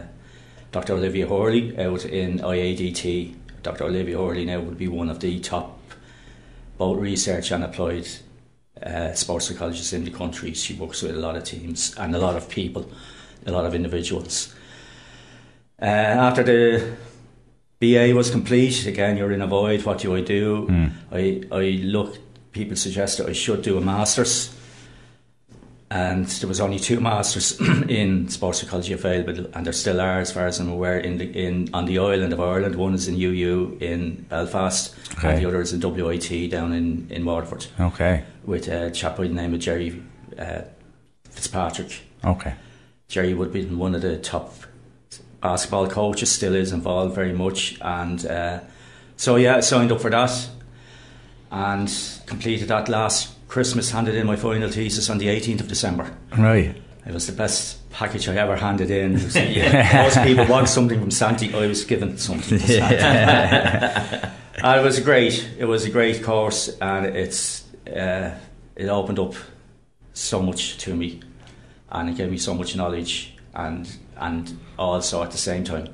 Dr. 0.72 0.94
Olivia 0.94 1.28
Hurley 1.28 1.78
out 1.78 2.06
in 2.06 2.40
IADT. 2.40 3.36
Dr. 3.64 3.84
Olivia 3.84 4.18
Hurley 4.18 4.46
now 4.46 4.60
would 4.60 4.78
be 4.78 4.88
one 4.88 5.10
of 5.10 5.20
the 5.20 5.40
top 5.40 5.78
both 6.78 6.98
research 7.00 7.52
and 7.52 7.64
applied 7.64 8.08
uh, 8.82 9.14
sports 9.14 9.48
psychologists 9.48 9.94
in 9.94 10.06
the 10.06 10.12
country. 10.12 10.54
She 10.54 10.74
works 10.74 11.04
with 11.04 11.16
a 11.16 11.20
lot 11.20 11.36
of 11.36 11.44
teams 11.44 11.94
and 11.98 12.16
a 12.16 12.18
lot 12.18 12.36
of 12.36 12.50
people, 12.50 12.90
a 13.46 13.52
lot 13.52 13.66
of 13.66 13.76
individuals. 13.76 14.56
Uh, 15.80 15.86
after 15.86 16.44
the 16.44 16.96
BA 17.82 18.14
was 18.16 18.30
complete, 18.30 18.86
again, 18.86 19.18
you're 19.18 19.32
in 19.32 19.42
a 19.42 19.48
void. 19.48 19.84
What 19.84 19.98
do 19.98 20.16
I 20.16 20.22
do? 20.22 20.70
I, 21.12 21.42
I 21.52 21.80
look, 21.84 22.18
people 22.52 22.76
suggest 22.78 23.18
that 23.18 23.28
I 23.28 23.34
should 23.34 23.64
do 23.64 23.78
a 23.78 23.82
master's. 23.82 24.56
and 25.90 26.26
there 26.28 26.48
was 26.48 26.62
only 26.62 26.78
two 26.80 27.00
masters 27.02 27.60
in 27.90 28.30
sports 28.30 28.62
psychology 28.62 28.94
available, 28.94 29.48
and 29.56 29.66
there 29.66 29.74
still 29.74 30.00
are, 30.00 30.20
as 30.20 30.32
far 30.32 30.46
as 30.46 30.60
I'm 30.60 30.70
aware, 30.70 31.00
in 31.00 31.18
the, 31.18 31.26
in 31.26 31.70
on 31.74 31.86
the 31.86 31.98
island 31.98 32.32
of 32.34 32.40
Ireland. 32.40 32.76
One 32.76 32.94
is 32.94 33.08
in 33.08 33.16
UU 33.16 33.80
in 33.82 34.26
Belfast, 34.30 34.96
Okay. 35.18 35.30
and 35.34 35.42
the 35.42 35.48
other 35.48 35.60
is 35.60 35.74
in 35.74 35.80
WIT 35.82 36.52
down 36.52 36.72
in, 36.74 37.08
in 37.10 37.26
Waterford, 37.26 37.66
Okay. 37.80 38.24
with 38.46 38.68
a 38.68 38.92
chap 38.92 39.18
by 39.18 39.24
the 39.28 39.34
name 39.34 39.54
of 39.56 39.60
Jerry 39.60 40.02
uh, 40.38 40.62
Fitzpatrick. 41.32 42.02
Okay. 42.24 42.54
Jerry 43.08 43.34
would 43.34 43.52
be 43.52 43.66
one 43.66 43.96
of 43.96 44.02
the 44.04 44.18
top 44.20 44.54
basketball 45.42 45.88
coach, 45.88 46.24
still 46.26 46.56
is 46.56 46.72
involved 46.72 47.16
very 47.16 47.34
much. 47.34 47.78
And 47.82 48.26
uh, 48.26 48.60
so, 49.18 49.36
yeah, 49.36 49.58
I 49.58 49.60
signed 49.62 49.92
up 49.92 50.02
for 50.02 50.10
that 50.10 50.50
and 51.52 51.92
completed 52.26 52.70
that 52.70 52.88
last 52.90 53.36
Christmas. 53.48 53.92
Handed 53.92 54.16
in 54.16 54.26
my 54.28 54.36
final 54.36 54.70
thesis 54.70 55.10
on 55.10 55.18
the 55.18 55.28
18th 55.28 55.62
of 55.62 55.68
December. 55.68 56.12
Right. 56.38 56.76
It 57.06 57.14
was 57.14 57.28
the 57.28 57.34
best 57.34 57.90
package 57.90 58.30
I 58.30 58.36
ever 58.36 58.56
handed 58.56 58.92
in. 58.92 59.14
Was- 59.14 59.36
yeah, 59.36 60.04
most 60.04 60.22
people 60.24 60.46
want 60.46 60.70
something 60.70 61.00
from 61.00 61.12
Santi. 61.12 61.54
I 61.54 61.68
was 61.68 61.84
given 61.84 62.18
something 62.18 62.60
from 62.60 62.68
Santi. 62.68 64.28
and 64.64 64.80
it 64.80 64.84
was 64.84 65.00
great. 65.00 65.50
It 65.58 65.66
was 65.66 65.86
a 65.86 65.90
great 65.90 66.24
course, 66.24 66.70
and 66.80 67.06
it's 67.06 67.64
uh, 67.88 68.38
it 68.76 68.88
opened 68.88 69.20
up 69.20 69.34
so 70.14 70.42
much 70.42 70.78
to 70.80 70.96
me, 70.96 71.22
and 71.90 72.10
it 72.10 72.18
gave 72.18 72.30
me 72.30 72.38
so 72.38 72.54
much 72.54 72.76
knowledge, 72.76 73.36
and 73.54 73.90
and 74.22 74.58
also 74.80 75.22
at 75.24 75.32
the 75.32 75.38
same 75.38 75.64
time, 75.64 75.90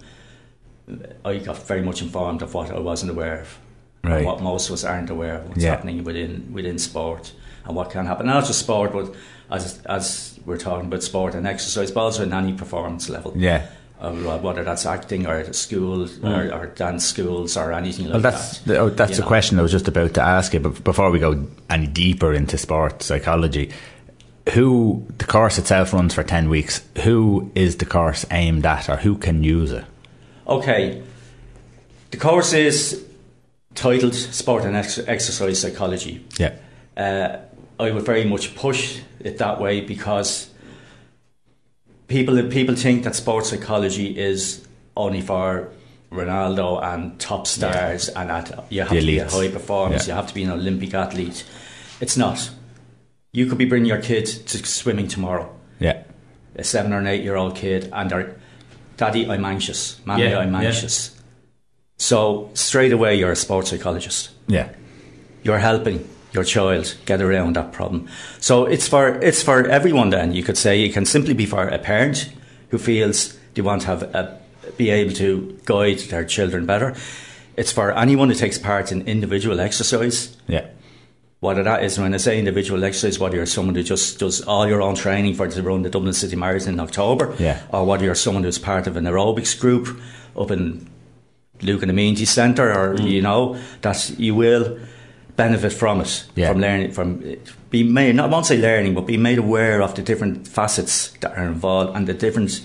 I 1.25 1.38
got 1.38 1.57
very 1.67 1.82
much 1.82 2.01
informed 2.01 2.41
of 2.41 2.53
what 2.53 2.71
I 2.71 2.80
wasn't 2.80 3.11
aware 3.11 3.41
of, 3.41 3.57
Right. 4.03 4.25
what 4.25 4.41
most 4.41 4.69
of 4.69 4.73
us 4.73 4.84
aren't 4.86 5.09
aware 5.09 5.36
of 5.39 5.49
what's 5.49 5.63
Yeah. 5.63 5.71
happening 5.71 6.03
within 6.03 6.49
within 6.53 6.78
sport 6.80 7.34
and 7.65 7.75
what 7.75 7.89
can 7.91 8.05
happen. 8.05 8.25
Not 8.28 8.45
just 8.45 8.59
sport, 8.59 8.93
but 8.93 9.13
as 9.51 9.80
as 9.86 10.39
we're 10.45 10.57
talking 10.57 10.86
about 10.88 11.03
sport 11.03 11.36
and 11.36 11.45
exercise, 11.45 11.91
but 11.91 12.01
also 12.01 12.23
in 12.23 12.34
any 12.34 12.53
performance 12.53 13.09
level. 13.09 13.34
Yeah. 13.36 13.63
Uh, 13.99 14.11
whether 14.11 14.63
that's 14.63 14.86
acting 14.86 15.25
or 15.25 15.51
school 15.53 16.07
or, 16.23 16.53
or 16.53 16.67
dance 16.67 17.03
schools 17.03 17.57
or 17.57 17.73
anything 17.73 18.05
like 18.05 18.13
Well, 18.13 18.21
that's 18.21 18.59
that. 18.59 18.78
oh, 18.78 18.89
that's 18.91 19.09
you 19.11 19.15
the 19.17 19.21
know. 19.23 19.28
question 19.28 19.57
I 19.59 19.63
was 19.63 19.71
just 19.71 19.88
about 19.88 20.13
to 20.13 20.21
ask 20.21 20.53
you. 20.53 20.59
But 20.59 20.84
before 20.84 21.09
we 21.09 21.17
go 21.17 21.47
any 21.67 21.88
deeper 21.88 22.32
into 22.32 22.59
sport 22.59 23.01
psychology, 23.01 23.71
who 24.53 25.05
the 25.17 25.25
course 25.25 25.57
itself 25.57 25.93
runs 25.93 26.13
for 26.13 26.23
ten 26.23 26.49
weeks? 26.49 26.81
Who 27.03 27.51
is 27.55 27.77
the 27.77 27.85
course 27.85 28.25
aimed 28.31 28.65
at, 28.65 28.89
or 28.89 28.97
who 28.97 29.17
can 29.17 29.43
use 29.43 29.71
it? 29.71 29.85
Okay, 30.47 31.01
the 32.11 32.17
course 32.17 32.53
is 32.53 33.05
titled 33.75 34.15
Sport 34.15 34.65
and 34.65 34.75
Ex- 34.75 34.99
Exercise 34.99 35.59
Psychology. 35.59 36.25
Yeah. 36.37 36.55
Uh, 36.95 37.37
I 37.79 37.91
would 37.91 38.05
very 38.05 38.25
much 38.25 38.55
push 38.55 39.01
it 39.19 39.37
that 39.37 39.59
way 39.59 39.81
because 39.81 40.49
people 42.07 42.41
people 42.49 42.75
think 42.75 43.03
that 43.03 43.15
sports 43.15 43.49
psychology 43.49 44.17
is 44.17 44.65
only 44.95 45.21
for 45.21 45.69
Ronaldo 46.11 46.81
and 46.81 47.19
top 47.19 47.45
stars 47.45 48.09
and 48.09 48.31
at, 48.31 48.65
you 48.71 48.81
have 48.81 48.89
The 48.89 49.01
to 49.01 49.05
be 49.05 49.19
a 49.19 49.29
high 49.29 49.49
performance. 49.49 50.07
Yeah. 50.07 50.13
You 50.13 50.17
have 50.17 50.27
to 50.27 50.33
be 50.33 50.43
an 50.43 50.51
Olympic 50.51 50.93
athlete. 50.93 51.45
It's 51.99 52.17
not. 52.17 52.49
You 53.32 53.45
could 53.45 53.57
be 53.57 53.65
bringing 53.65 53.88
your 53.88 54.01
kid 54.01 54.25
to 54.25 54.65
swimming 54.65 55.07
tomorrow 55.07 55.49
Yeah. 55.80 56.03
a 56.55 56.63
seven 56.63 56.93
or 56.93 56.97
an 56.99 57.07
eight 57.07 57.23
year 57.23 57.36
old 57.36 57.55
kid 57.55 57.89
and 57.93 58.09
they're, 58.09 58.36
Daddy, 58.97 59.30
I'm 59.30 59.45
anxious. 59.45 59.99
Mommy, 60.05 60.23
Yeah, 60.23 60.39
I'm 60.39 60.53
yeah. 60.53 60.61
anxious. 60.61 61.15
So 61.97 62.49
straight 62.53 62.91
away, 62.91 63.15
you're 63.15 63.32
a 63.32 63.36
sports 63.36 63.69
psychologist. 63.69 64.30
Yeah. 64.47 64.69
You're 65.43 65.59
helping 65.59 66.07
your 66.34 66.43
child 66.43 66.95
get 67.05 67.21
around 67.21 67.55
that 67.55 67.71
problem. 67.73 68.07
So 68.39 68.65
it's 68.65 68.88
for 68.88 69.19
it's 69.21 69.41
for 69.43 69.67
everyone. 69.67 70.09
Then 70.09 70.34
you 70.34 70.43
could 70.43 70.57
say 70.57 70.84
it 70.84 70.93
can 70.93 71.05
simply 71.05 71.34
be 71.34 71.45
for 71.45 71.67
a 71.67 71.78
parent 71.80 72.30
who 72.69 72.78
feels 72.78 73.38
they 73.53 73.61
want 73.61 73.82
to 73.84 73.88
have 73.88 74.03
a, 74.03 74.39
be 74.78 74.89
able 74.89 75.13
to 75.13 75.57
guide 75.65 75.99
their 76.09 76.25
children 76.25 76.65
better. 76.65 76.95
It's 77.55 77.71
for 77.71 77.91
anyone 77.97 78.30
who 78.30 78.36
takes 78.36 78.57
part 78.59 78.91
in 78.91 79.07
individual 79.07 79.59
exercise 79.59 80.38
Yeah. 80.47 80.65
Whether 81.39 81.61
that 81.63 81.83
is 81.83 81.99
when 81.99 82.15
I 82.15 82.17
say 82.17 82.39
individual 82.39 82.83
exercise, 82.83 83.19
whether 83.19 83.35
you're 83.35 83.45
someone 83.45 83.75
who 83.75 83.83
just 83.83 84.17
does 84.17 84.41
all 84.41 84.67
your 84.67 84.81
own 84.81 84.95
training 84.95 85.35
for 85.35 85.47
to 85.47 85.61
run 85.61 85.83
the 85.83 85.89
Dublin 85.89 86.13
City 86.13 86.35
Marathon 86.35 86.73
in 86.73 86.79
October, 86.79 87.35
Yeah. 87.38 87.59
or 87.71 87.85
whether 87.85 88.03
you're 88.05 88.15
someone 88.15 88.43
who's 88.43 88.57
part 88.57 88.88
of 88.88 88.97
an 88.97 89.05
aerobics 89.05 89.59
group 89.59 89.99
up 90.35 90.49
in 90.49 90.88
Lucan 91.61 91.91
Amenity 91.91 92.25
Centre, 92.25 92.71
or 92.71 92.95
mm. 92.95 93.07
you 93.07 93.21
know 93.21 93.57
that 93.81 94.17
you 94.17 94.33
will 94.33 94.79
benefit 95.35 95.73
from 95.73 96.01
it, 96.01 96.25
Yeah. 96.35 96.49
from 96.49 96.59
learning, 96.61 96.91
from 96.93 97.38
be 97.69 97.83
made. 97.83 98.15
Not 98.15 98.29
I 98.29 98.31
won't 98.31 98.47
say 98.47 98.57
learning, 98.57 98.95
but 98.95 99.05
be 99.05 99.17
made 99.17 99.38
aware 99.38 99.81
of 99.83 99.93
the 99.93 100.01
different 100.01 100.47
facets 100.47 101.11
that 101.21 101.38
are 101.38 101.45
involved 101.45 101.95
and 101.95 102.07
the 102.07 102.13
different 102.15 102.61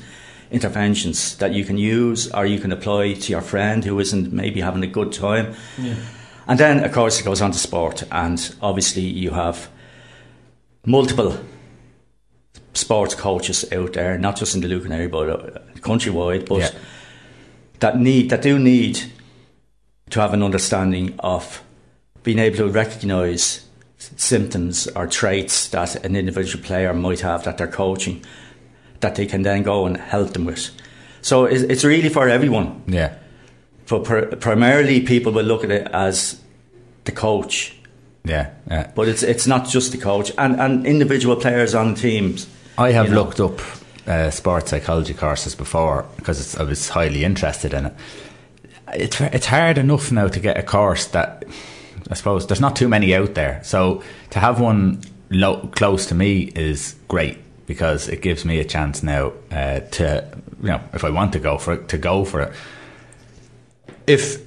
interventions 0.50 1.36
that 1.36 1.52
you 1.52 1.64
can 1.64 1.76
use 1.78 2.30
or 2.32 2.46
you 2.46 2.58
can 2.58 2.72
apply 2.72 3.14
to 3.14 3.32
your 3.32 3.40
friend 3.40 3.84
who 3.84 3.98
isn't 3.98 4.32
maybe 4.32 4.60
having 4.60 4.82
a 4.82 4.86
good 4.86 5.12
time. 5.12 5.54
And 6.46 6.58
then, 6.58 6.84
of 6.84 6.92
course, 6.92 7.20
it 7.20 7.24
goes 7.24 7.40
on 7.40 7.52
to 7.52 7.58
sport, 7.58 8.02
and 8.10 8.54
obviously, 8.60 9.02
you 9.02 9.30
have 9.30 9.68
multiple 10.84 11.38
sports 12.74 13.14
coaches 13.14 13.64
out 13.72 13.92
there, 13.92 14.18
not 14.18 14.36
just 14.36 14.54
in 14.54 14.60
the 14.60 14.68
Lucan 14.68 14.92
area, 14.92 15.08
but 15.08 15.28
uh, 15.30 15.58
countrywide, 15.80 16.46
but 16.48 16.58
Yeah. 16.58 16.70
that 17.80 17.98
need 17.98 18.30
that 18.30 18.42
do 18.42 18.58
need 18.58 19.00
to 20.10 20.20
have 20.20 20.34
an 20.34 20.42
understanding 20.42 21.14
of 21.20 21.62
being 22.22 22.38
able 22.38 22.56
to 22.56 22.68
recognise 22.68 23.64
symptoms 24.16 24.88
or 24.96 25.06
traits 25.06 25.68
that 25.68 26.04
an 26.04 26.16
individual 26.16 26.64
player 26.64 26.92
might 26.92 27.20
have 27.20 27.44
that 27.44 27.58
they're 27.58 27.66
coaching, 27.68 28.24
that 29.00 29.14
they 29.14 29.26
can 29.26 29.42
then 29.42 29.62
go 29.62 29.86
and 29.86 29.96
help 29.96 30.32
them 30.32 30.44
with. 30.44 30.70
So 31.20 31.44
it's, 31.44 31.62
it's 31.62 31.84
really 31.84 32.08
for 32.08 32.28
everyone. 32.28 32.82
Yeah. 32.86 33.14
But 33.88 34.04
pr- 34.04 34.36
primarily, 34.36 35.00
people 35.00 35.32
will 35.32 35.44
look 35.44 35.64
at 35.64 35.70
it 35.70 35.88
as 35.92 36.40
the 37.04 37.12
coach, 37.12 37.74
Yeah. 38.24 38.50
Yeah. 38.70 38.90
but 38.94 39.08
it's 39.08 39.22
it's 39.22 39.46
not 39.46 39.68
just 39.68 39.92
the 39.92 39.98
coach 39.98 40.32
and, 40.38 40.60
and 40.60 40.86
individual 40.86 41.36
players 41.36 41.74
on 41.74 41.94
teams. 41.94 42.46
I 42.78 42.92
have 42.92 43.06
you 43.08 43.14
know. 43.14 43.22
looked 43.24 43.40
up 43.40 43.60
uh, 44.06 44.30
sports 44.30 44.70
psychology 44.70 45.14
courses 45.14 45.54
before 45.54 46.04
because 46.16 46.56
I 46.56 46.62
was 46.62 46.88
highly 46.88 47.24
interested 47.24 47.74
in 47.74 47.86
it. 47.86 47.94
It's 48.94 49.20
it's 49.20 49.46
hard 49.46 49.78
enough 49.78 50.12
now 50.12 50.28
to 50.28 50.40
get 50.40 50.56
a 50.58 50.62
course 50.62 51.06
that 51.08 51.44
I 52.10 52.14
suppose 52.14 52.46
there's 52.46 52.60
not 52.60 52.76
too 52.76 52.88
many 52.88 53.14
out 53.14 53.34
there. 53.34 53.60
So 53.64 54.02
to 54.30 54.38
have 54.38 54.60
one 54.60 55.00
lo- 55.30 55.68
close 55.74 56.06
to 56.06 56.14
me 56.14 56.52
is 56.54 56.94
great 57.08 57.38
because 57.66 58.08
it 58.08 58.22
gives 58.22 58.44
me 58.44 58.58
a 58.60 58.64
chance 58.64 59.02
now 59.02 59.32
uh, 59.50 59.80
to 59.80 60.24
you 60.62 60.68
know 60.68 60.80
if 60.92 61.04
I 61.04 61.10
want 61.10 61.32
to 61.32 61.38
go 61.38 61.58
for 61.58 61.72
it 61.74 61.88
to 61.88 61.98
go 61.98 62.24
for 62.24 62.42
it. 62.42 62.52
If 64.06 64.40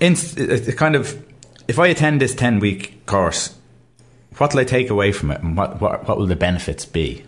it 0.00 0.76
kind 0.76 0.96
of 0.96 1.22
if 1.68 1.78
I 1.78 1.88
attend 1.88 2.20
this 2.20 2.34
ten 2.34 2.60
week 2.60 3.04
course, 3.06 3.56
what 4.38 4.52
will 4.52 4.60
I 4.60 4.64
take 4.64 4.90
away 4.90 5.12
from 5.12 5.30
it, 5.30 5.42
and 5.42 5.56
what 5.56 5.80
what, 5.80 6.06
what 6.06 6.18
will 6.18 6.26
the 6.26 6.36
benefits 6.36 6.84
be? 6.84 7.24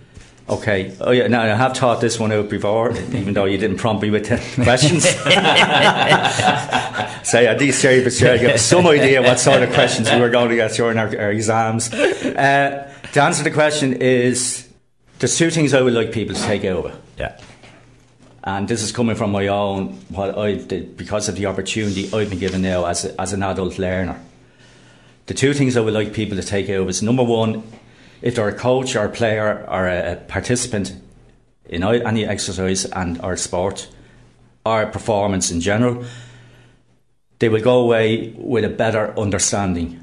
Okay. 0.48 0.96
Oh 1.00 1.10
yeah. 1.10 1.26
Now 1.26 1.42
I 1.42 1.48
have 1.48 1.74
taught 1.74 2.00
this 2.00 2.18
one 2.18 2.32
out 2.32 2.48
before, 2.48 2.92
even 2.92 3.34
though 3.34 3.44
you 3.44 3.58
didn't 3.58 3.76
prompt 3.76 4.02
me 4.02 4.10
with 4.10 4.28
the 4.28 4.36
questions. 4.62 5.04
Say 7.28 7.46
at 7.46 7.60
least 7.60 7.82
Jerry 7.82 8.02
Fitzgerald 8.02 8.40
gave 8.40 8.54
us 8.54 8.64
some 8.64 8.86
idea 8.86 9.20
what 9.20 9.38
sort 9.38 9.62
of 9.62 9.70
questions 9.72 10.10
we 10.10 10.18
were 10.18 10.30
going 10.30 10.48
to 10.48 10.56
get 10.56 10.72
during 10.72 10.96
our, 10.96 11.08
our 11.18 11.30
exams. 11.30 11.92
Uh, 11.92 12.90
to 13.12 13.22
answer 13.22 13.42
the 13.42 13.50
question 13.50 13.94
is, 13.94 14.66
there's 15.18 15.36
two 15.36 15.50
things 15.50 15.74
I 15.74 15.82
would 15.82 15.92
like 15.92 16.12
people 16.12 16.34
to 16.34 16.42
take 16.42 16.64
over. 16.64 16.96
Yeah. 17.18 17.38
And 18.48 18.66
this 18.66 18.82
is 18.82 18.92
coming 18.92 19.14
from 19.14 19.30
my 19.30 19.46
own 19.48 19.88
what 20.08 20.38
I 20.38 20.54
did 20.54 20.96
because 20.96 21.28
of 21.28 21.36
the 21.36 21.44
opportunity 21.44 22.06
I've 22.14 22.30
been 22.30 22.38
given 22.38 22.62
now 22.62 22.86
as 22.86 23.04
a, 23.04 23.20
as 23.20 23.34
an 23.34 23.42
adult 23.42 23.78
learner. 23.78 24.18
The 25.26 25.34
two 25.34 25.52
things 25.52 25.76
I 25.76 25.82
would 25.82 25.92
like 25.92 26.14
people 26.14 26.38
to 26.38 26.42
take 26.42 26.70
out 26.70 26.88
is 26.88 27.02
number 27.02 27.22
one, 27.22 27.62
if 28.22 28.36
they're 28.36 28.48
a 28.48 28.54
coach 28.54 28.96
or 28.96 29.04
a 29.04 29.10
player 29.10 29.66
or 29.68 29.86
a 29.86 30.16
participant 30.28 30.96
in 31.66 31.84
any 31.84 32.24
exercise 32.24 32.86
and 32.86 33.20
or 33.20 33.36
sport 33.36 33.86
or 34.64 34.86
performance 34.86 35.50
in 35.50 35.60
general, 35.60 36.06
they 37.40 37.50
will 37.50 37.60
go 37.60 37.80
away 37.80 38.30
with 38.38 38.64
a 38.64 38.70
better 38.70 39.12
understanding 39.18 40.02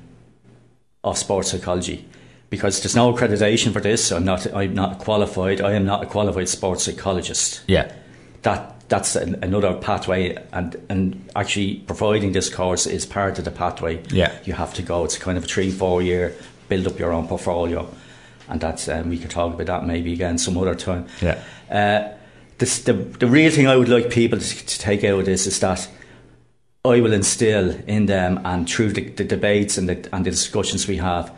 of 1.04 1.18
sports 1.18 1.50
psychology 1.50 2.06
because 2.52 2.80
there's 2.84 2.96
no 2.96 3.12
accreditation 3.12 3.74
for 3.74 3.82
this. 3.82 4.12
I'm 4.12 4.24
not. 4.24 4.46
I'm 4.54 4.76
not 4.76 5.00
qualified. 5.00 5.62
I 5.62 5.74
am 5.74 5.86
not 5.86 6.04
a 6.04 6.06
qualified 6.06 6.48
sports 6.48 6.84
psychologist 6.84 7.64
Yeah. 7.66 7.92
That 8.46 8.72
that's 8.88 9.16
an, 9.16 9.36
another 9.44 9.74
pathway 9.74 10.36
and 10.54 10.76
and 10.90 11.30
actually 11.36 11.76
providing 11.88 12.32
this 12.34 12.50
course 12.54 12.86
is 12.88 13.06
part 13.06 13.40
of 13.40 13.46
the 13.46 13.52
pathway 13.52 14.02
Yeah. 14.12 14.32
you 14.46 14.54
have 14.54 14.74
to 14.76 14.82
go 14.84 15.04
it's 15.06 15.18
kind 15.18 15.38
of 15.38 15.44
a 15.44 15.48
three 15.48 15.72
four 15.72 16.02
year 16.02 16.34
build 16.70 16.86
up 16.88 17.00
your 17.00 17.12
own 17.12 17.28
portfolio 17.28 17.88
and 18.48 18.62
that's 18.62 18.88
um, 18.88 19.10
we 19.10 19.18
could 19.18 19.32
talk 19.32 19.54
about 19.56 19.66
that 19.68 19.86
maybe 19.88 20.14
again 20.14 20.38
some 20.38 20.58
other 20.58 20.76
time 20.76 21.08
Yeah. 21.22 21.40
uh, 21.72 22.16
this, 22.60 22.84
the, 22.84 22.94
the 22.94 23.28
real 23.28 23.52
thing 23.52 23.68
I 23.68 23.76
would 23.76 23.90
like 23.90 24.10
people 24.12 24.40
to, 24.40 24.66
to 24.66 24.80
take 24.80 25.04
out 25.04 25.20
of 25.20 25.26
this 25.26 25.46
is 25.48 25.60
that 25.60 25.90
I 26.86 27.02
will 27.02 27.12
instill 27.14 27.72
in 27.88 28.06
them 28.06 28.40
and 28.46 28.70
through 28.70 28.94
the, 28.94 29.10
the 29.10 29.24
debates 29.26 29.78
and 29.80 29.90
the, 29.90 30.08
and 30.16 30.26
the 30.26 30.30
discussions 30.32 30.88
we 30.88 30.98
have 30.98 31.34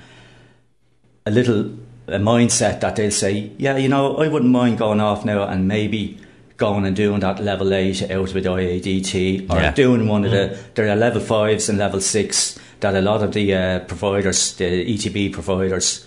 a 1.25 1.31
little 1.31 1.71
a 2.07 2.19
mindset 2.19 2.79
that 2.81 2.95
they'll 2.95 3.11
say, 3.11 3.51
yeah, 3.57 3.75
you 3.77 3.89
know, 3.89 4.15
I 4.17 4.27
wouldn't 4.29 4.51
mind 4.51 4.77
going 4.77 5.01
off 5.01 5.25
now 5.25 5.43
and 5.43 5.67
maybe 5.67 6.17
going 6.57 6.85
and 6.85 6.95
doing 6.95 7.19
that 7.21 7.39
level 7.43 7.73
eight 7.73 8.09
out 8.09 8.33
with 8.33 8.45
IADT 8.45 9.49
or 9.49 9.57
Yeah. 9.57 9.71
doing 9.73 10.07
one 10.07 10.25
of 10.25 10.31
the 10.31 10.57
there 10.73 10.89
are 10.89 10.95
level 10.95 11.21
fives 11.21 11.69
and 11.69 11.77
level 11.77 12.01
six 12.01 12.57
that 12.79 12.95
a 12.95 13.01
lot 13.01 13.23
of 13.23 13.33
the 13.33 13.53
uh, 13.53 13.79
providers, 13.79 14.53
the 14.55 14.65
ETB 14.93 15.31
providers, 15.33 16.05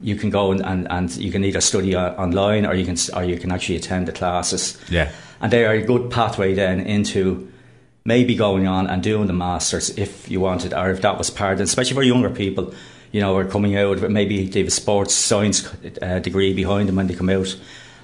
you 0.00 0.14
can 0.16 0.30
go 0.30 0.52
and, 0.52 0.64
and, 0.64 0.86
and 0.90 1.16
you 1.16 1.32
can 1.32 1.44
either 1.44 1.60
study 1.60 1.96
online 1.96 2.64
or 2.66 2.74
you 2.74 2.84
can 2.84 2.96
or 3.16 3.24
you 3.24 3.36
can 3.38 3.50
actually 3.50 3.76
attend 3.76 4.06
the 4.06 4.12
classes. 4.12 4.78
Yeah. 4.90 5.10
And 5.40 5.52
they 5.52 5.64
are 5.64 5.72
a 5.74 5.82
good 5.82 6.10
pathway 6.10 6.54
then 6.54 6.80
into 6.80 7.50
maybe 8.04 8.34
going 8.34 8.66
on 8.66 8.86
and 8.86 9.02
doing 9.02 9.26
the 9.26 9.32
masters 9.32 9.90
if 9.98 10.30
you 10.30 10.40
wanted, 10.40 10.72
or 10.72 10.90
if 10.90 11.00
that 11.02 11.18
was 11.18 11.30
part, 11.30 11.54
of 11.54 11.60
especially 11.60 11.94
for 11.94 12.02
younger 12.02 12.30
people, 12.30 12.72
you 13.12 13.20
know, 13.20 13.36
are 13.36 13.44
coming 13.44 13.76
out, 13.76 14.00
but 14.00 14.10
maybe 14.10 14.46
they 14.48 14.60
have 14.60 14.68
a 14.68 14.72
sports 14.72 15.14
science 15.14 15.68
uh, 16.02 16.18
degree 16.20 16.54
behind 16.54 16.88
them 16.88 16.96
when 16.96 17.06
they 17.06 17.14
come 17.14 17.28
out, 17.28 17.56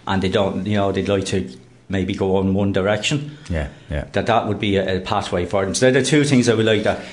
and 0.07 0.23
they 0.23 0.29
don't, 0.29 0.67
you 0.67 0.77
know, 0.77 0.93
they'd 0.93 1.09
like 1.09 1.25
to 1.27 1.49
maybe 1.89 2.15
go 2.15 2.41
in 2.41 2.55
one 2.55 2.73
direction. 2.73 3.37
Yeah, 3.49 3.69
yeah. 3.91 4.05
That 4.13 4.27
that 4.27 4.47
would 4.49 4.59
be 4.61 4.77
a, 4.77 4.97
a 4.97 5.01
pathway 5.01 5.47
for 5.47 5.65
them. 5.65 5.75
So 5.75 5.91
there 5.91 6.03
are 6.03 6.05
two 6.05 6.25
things 6.25 6.49
I 6.49 6.55
would 6.55 6.67
like 6.67 6.83
that. 6.85 7.05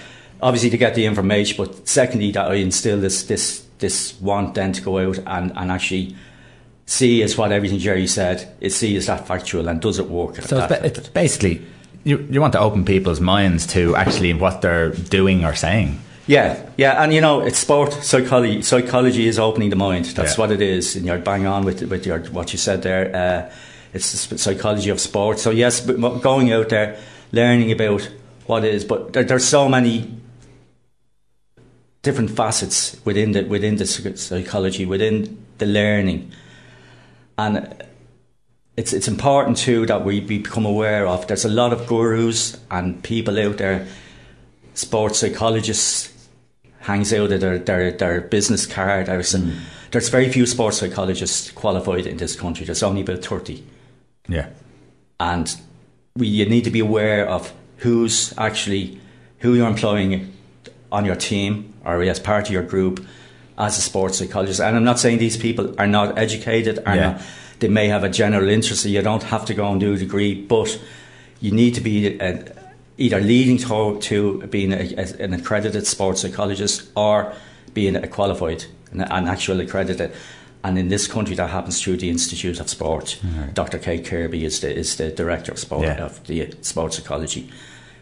Obviously, 0.42 0.70
to 0.72 0.78
get 0.78 0.96
the 0.96 1.06
information, 1.06 1.58
but 1.64 1.88
secondly, 1.88 2.32
that 2.32 2.50
I 2.50 2.56
instill 2.56 3.00
this 3.00 3.24
this 3.24 3.66
this 3.80 4.20
want 4.22 4.56
then 4.56 4.74
to 4.74 4.82
go 4.82 4.98
out 5.00 5.20
and, 5.26 5.52
and 5.56 5.72
actually 5.72 6.16
see 6.86 7.22
is 7.22 7.38
what 7.38 7.52
everything 7.52 7.80
Jerry 7.80 8.08
said. 8.08 8.54
Is 8.60 8.76
see 8.76 8.96
is 8.96 9.06
that 9.08 9.28
factual 9.28 9.68
and 9.68 9.82
does 9.82 10.00
it 10.00 10.10
work? 10.10 10.36
So 10.42 10.58
it's, 10.58 10.68
ba- 10.68 10.86
it's 10.86 11.10
basically 11.10 11.62
you, 12.04 12.26
you 12.32 12.42
want 12.42 12.54
to 12.54 12.60
open 12.60 12.84
people's 12.86 13.20
minds 13.22 13.68
to 13.68 13.96
actually 13.96 14.34
what 14.34 14.62
they're 14.62 14.90
doing 14.90 15.46
or 15.46 15.54
saying. 15.56 16.02
Yeah, 16.28 16.70
yeah, 16.78 17.04
and 17.04 17.14
you 17.14 17.20
know, 17.22 17.42
it's 17.42 17.58
sport 17.60 17.94
psychology. 17.94 18.62
Psychology 18.62 19.28
is 19.28 19.38
opening 19.38 19.70
the 19.70 19.76
mind. 19.76 20.06
That's 20.06 20.38
Yeah. 20.38 20.42
what 20.42 20.52
it 20.52 20.62
is, 20.62 20.96
and 20.96 21.06
you're 21.06 21.18
bang 21.18 21.46
on 21.46 21.66
with 21.66 21.82
with 21.84 22.06
your 22.06 22.20
what 22.32 22.52
you 22.54 22.58
said 22.58 22.82
there. 22.84 23.16
Uh, 23.16 23.54
it's 23.94 24.28
the 24.28 24.38
psychology 24.38 24.90
of 24.90 25.00
sport. 25.00 25.40
So 25.40 25.52
yes, 25.52 25.82
but 25.82 26.22
going 26.22 26.52
out 26.52 26.70
there, 26.70 26.98
learning 27.32 27.72
about 27.72 28.10
what 28.46 28.64
it 28.64 28.74
is, 28.74 28.86
but 28.86 29.14
there, 29.14 29.24
there's 29.24 29.46
so 29.46 29.70
many 29.70 30.18
different 32.02 32.32
facets 32.32 33.00
within 33.06 33.32
the 33.34 33.44
within 33.44 33.76
the 33.76 33.86
psychology, 33.86 34.86
within 34.86 35.46
the 35.60 35.66
learning, 35.66 36.32
and 37.38 37.84
it's 38.76 38.94
it's 38.94 39.08
important 39.08 39.58
too 39.58 39.86
that 39.86 40.04
we 40.04 40.20
become 40.20 40.66
aware 40.66 41.06
of. 41.06 41.28
There's 41.28 41.46
a 41.46 41.50
lot 41.50 41.74
of 41.74 41.86
gurus 41.88 42.58
and 42.72 43.04
people 43.04 43.40
out 43.40 43.58
there, 43.58 43.88
sports 44.74 45.20
psychologists, 45.20 46.12
hangs 46.80 47.14
out 47.14 47.32
of 47.32 47.42
their 47.42 47.60
their, 47.60 47.92
their 47.92 48.22
business 48.22 48.66
card. 48.66 49.06
There's, 49.06 49.34
mm. 49.36 49.60
there's 49.92 50.10
very 50.10 50.30
few 50.30 50.48
sports 50.48 50.78
psychologists 50.78 51.52
qualified 51.52 52.08
in 52.08 52.18
this 52.18 52.36
country. 52.36 52.66
There's 52.66 52.82
only 52.82 53.02
about 53.02 53.24
thirty, 53.24 53.64
Yeah. 54.28 54.48
and 55.20 55.56
we 56.16 56.28
you 56.28 56.46
need 56.46 56.64
to 56.66 56.72
be 56.72 56.80
aware 56.80 57.28
of 57.28 57.54
who's 57.78 58.34
actually 58.38 59.00
who 59.40 59.54
you're 59.56 59.68
employing 59.68 60.32
on 60.92 61.06
your 61.06 61.16
team 61.16 61.74
or 61.86 62.02
as 62.04 62.20
part 62.20 62.48
of 62.48 62.52
your 62.54 62.64
group 62.64 63.06
as 63.58 63.78
a 63.78 63.82
sports 63.82 64.18
psychologist. 64.18 64.60
And 64.60 64.76
I'm 64.76 64.84
not 64.84 65.00
saying 65.00 65.18
these 65.20 65.38
people 65.38 65.74
are 65.80 65.88
not 65.88 66.18
educated, 66.18 66.80
are 66.86 66.96
Yeah. 66.96 67.12
not, 67.14 67.22
they 67.60 67.68
may 67.70 67.88
have 67.88 68.04
a 68.04 68.10
general 68.10 68.50
interest. 68.50 68.84
So 68.84 68.90
you 68.90 69.02
don't 69.02 69.24
have 69.24 69.46
to 69.46 69.54
go 69.54 69.72
and 69.72 69.80
do 69.80 69.94
a 69.94 69.98
degree, 69.98 70.36
but 70.36 70.80
you 71.40 71.52
need 71.52 71.74
to 71.76 71.82
be 71.82 72.20
uh, 72.20 72.38
either 72.98 73.20
leading 73.22 73.58
to, 73.60 74.00
to 74.02 74.46
being 74.48 74.74
a, 74.74 74.94
a- 74.98 75.24
an 75.24 75.34
accredited 75.34 75.88
sports 75.88 76.22
psychologist 76.22 76.90
or 76.96 77.34
being 77.74 77.96
a 77.96 78.08
qualified, 78.08 78.66
an, 78.92 79.02
an 79.02 79.28
actual 79.28 79.60
accredited. 79.62 80.12
And 80.64 80.78
in 80.78 80.90
this 80.90 81.08
country, 81.08 81.36
that 81.36 81.50
happens 81.50 81.82
through 81.82 81.98
the 81.98 82.10
Institute 82.10 82.60
of 82.60 82.70
Sport. 82.70 83.20
Dr. 83.54 83.80
Kate 83.80 84.06
Kirby 84.06 84.46
is 84.46 84.60
the 84.60 84.72
is 84.76 84.96
the 84.96 85.10
director 85.12 85.52
of 85.52 85.60
sport 85.60 85.84
Yeah. 85.84 86.06
of 86.06 86.24
the 86.28 86.54
sports 86.62 86.98
psychology 86.98 87.50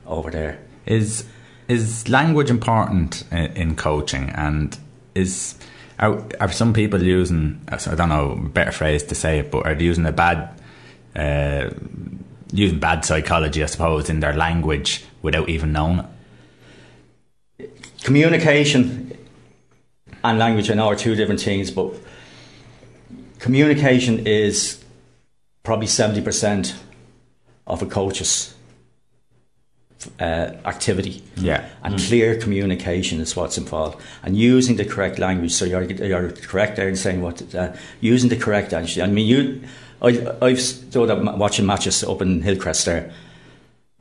over 0.06 0.30
there. 0.32 0.60
Is 0.86 1.24
is 1.68 2.10
language 2.10 2.50
important 2.50 3.24
in, 3.32 3.46
in 3.56 3.76
coaching? 3.76 4.30
And 4.36 4.78
is 5.16 5.56
are, 6.00 6.22
are 6.42 6.52
some 6.52 6.74
people 6.74 7.02
using? 7.02 7.62
I 7.70 7.78
don't 7.96 8.10
know 8.10 8.32
a 8.32 8.50
better 8.50 8.72
phrase 8.74 9.04
to 9.04 9.16
say 9.16 9.40
it, 9.40 9.52
but 9.52 9.66
are 9.66 9.76
they 9.76 9.86
using 9.86 10.06
a 10.06 10.12
bad 10.12 10.50
uh, 11.16 11.70
using 12.52 12.80
bad 12.80 13.06
psychology, 13.06 13.64
I 13.64 13.68
suppose, 13.68 14.10
in 14.10 14.20
their 14.20 14.34
language 14.34 15.06
without 15.22 15.48
even 15.50 15.72
knowing 15.72 16.00
it? 16.00 16.06
communication 18.04 19.12
and 20.24 20.40
language 20.40 20.70
I 20.72 20.74
know 20.74 20.88
are 20.88 20.96
two 20.96 21.16
different 21.16 21.42
things, 21.42 21.72
but 21.72 21.94
communication 23.40 24.28
is 24.28 24.84
probably 25.64 25.88
70% 25.88 26.76
of 27.68 27.82
a 27.82 27.86
coach's 27.86 28.54
uh, 30.20 30.54
activity. 30.66 31.24
Yeah. 31.36 31.68
And 31.84 32.00
clear 32.00 32.40
communication 32.40 33.20
is 33.20 33.36
what's 33.36 33.58
involved. 33.58 34.02
And 34.24 34.38
using 34.38 34.78
the 34.78 34.86
correct 34.86 35.20
language. 35.20 35.52
So 35.52 35.66
you're, 35.66 35.84
you're 35.84 36.32
correct 36.32 36.78
there 36.78 36.88
in 36.88 36.96
saying 36.96 37.22
what, 37.22 37.56
uh, 37.56 37.74
using 38.00 38.30
the 38.30 38.38
correct 38.38 38.72
language. 38.72 39.00
I 39.00 39.08
mean, 39.08 39.28
you, 39.28 39.62
I, 40.02 40.36
I've 40.42 40.62
stood 40.62 41.10
up 41.10 41.38
watching 41.38 41.66
matches 41.66 42.04
up 42.04 42.22
in 42.22 42.42
Hillcrest 42.42 42.86
there, 42.86 43.12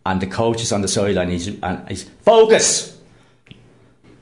and 0.06 0.20
the 0.20 0.26
coach 0.26 0.62
is 0.62 0.72
on 0.72 0.80
the 0.82 0.88
sideline, 0.88 1.30
he's, 1.30 1.48
and 1.60 1.88
he's, 1.88 2.04
focus! 2.22 2.97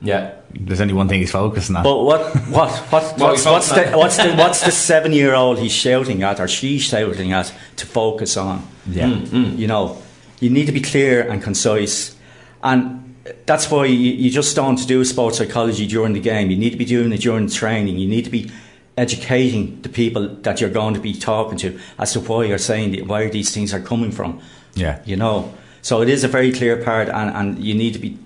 Yeah. 0.01 0.35
There's 0.51 0.81
only 0.81 0.95
one 0.95 1.09
thing 1.09 1.21
he's 1.21 1.31
focusing 1.33 1.77
on. 1.77 1.83
But 1.83 2.03
what 2.03 2.35
what 2.49 2.71
what 2.91 3.19
what's, 3.19 3.45
what's 3.45 3.71
the 3.71 3.93
what's 3.93 4.17
the 4.17 4.35
what's 4.35 4.65
the 4.65 4.71
seven 4.71 5.13
year 5.13 5.35
old 5.35 5.59
he's 5.59 5.73
shouting 5.73 6.23
at 6.23 6.41
or 6.41 6.49
she's 6.49 6.83
shouting 6.83 7.33
at 7.33 7.53
to 7.77 7.87
focus 7.87 8.37
on? 8.37 8.67
Yeah. 8.87 9.07
Mm, 9.07 9.27
mm. 9.27 9.59
You 9.59 9.67
know, 9.67 10.03
you 10.41 10.51
need 10.51 10.67
to 10.67 10.73
be 10.73 10.81
clear 10.81 11.29
and 11.29 11.43
concise, 11.43 12.17
and 12.63 13.17
that's 13.45 13.71
why 13.71 13.87
you, 13.87 13.97
you 13.97 14.31
just 14.31 14.55
don't 14.55 14.87
do 14.87 15.05
sports 15.05 15.39
psychology 15.39 15.87
during 15.87 16.13
the 16.13 16.21
game. 16.21 16.51
You 16.51 16.57
need 16.57 16.71
to 16.71 16.77
be 16.77 16.85
doing 16.85 17.13
it 17.13 17.21
during 17.21 17.49
training. 17.49 17.97
You 17.99 18.09
need 18.09 18.25
to 18.25 18.31
be 18.31 18.51
educating 18.97 19.81
the 19.83 19.89
people 19.89 20.29
that 20.29 20.61
you're 20.61 20.71
going 20.71 20.95
to 20.95 21.01
be 21.01 21.13
talking 21.13 21.59
to 21.59 21.79
as 21.99 22.13
to 22.13 22.21
why 22.21 22.45
you're 22.45 22.59
saying 22.59 23.07
where 23.07 23.29
these 23.29 23.53
things 23.53 23.75
are 23.75 23.81
coming 23.81 24.11
from. 24.11 24.41
yeah. 24.75 25.03
You 25.05 25.17
know, 25.17 25.53
so 25.83 26.01
it 26.03 26.09
is 26.09 26.25
a 26.25 26.29
very 26.29 26.51
clear 26.53 26.83
part, 26.83 27.09
and, 27.09 27.31
and 27.31 27.65
you 27.65 27.75
need 27.75 27.93
to 27.93 27.99
be 27.99 28.19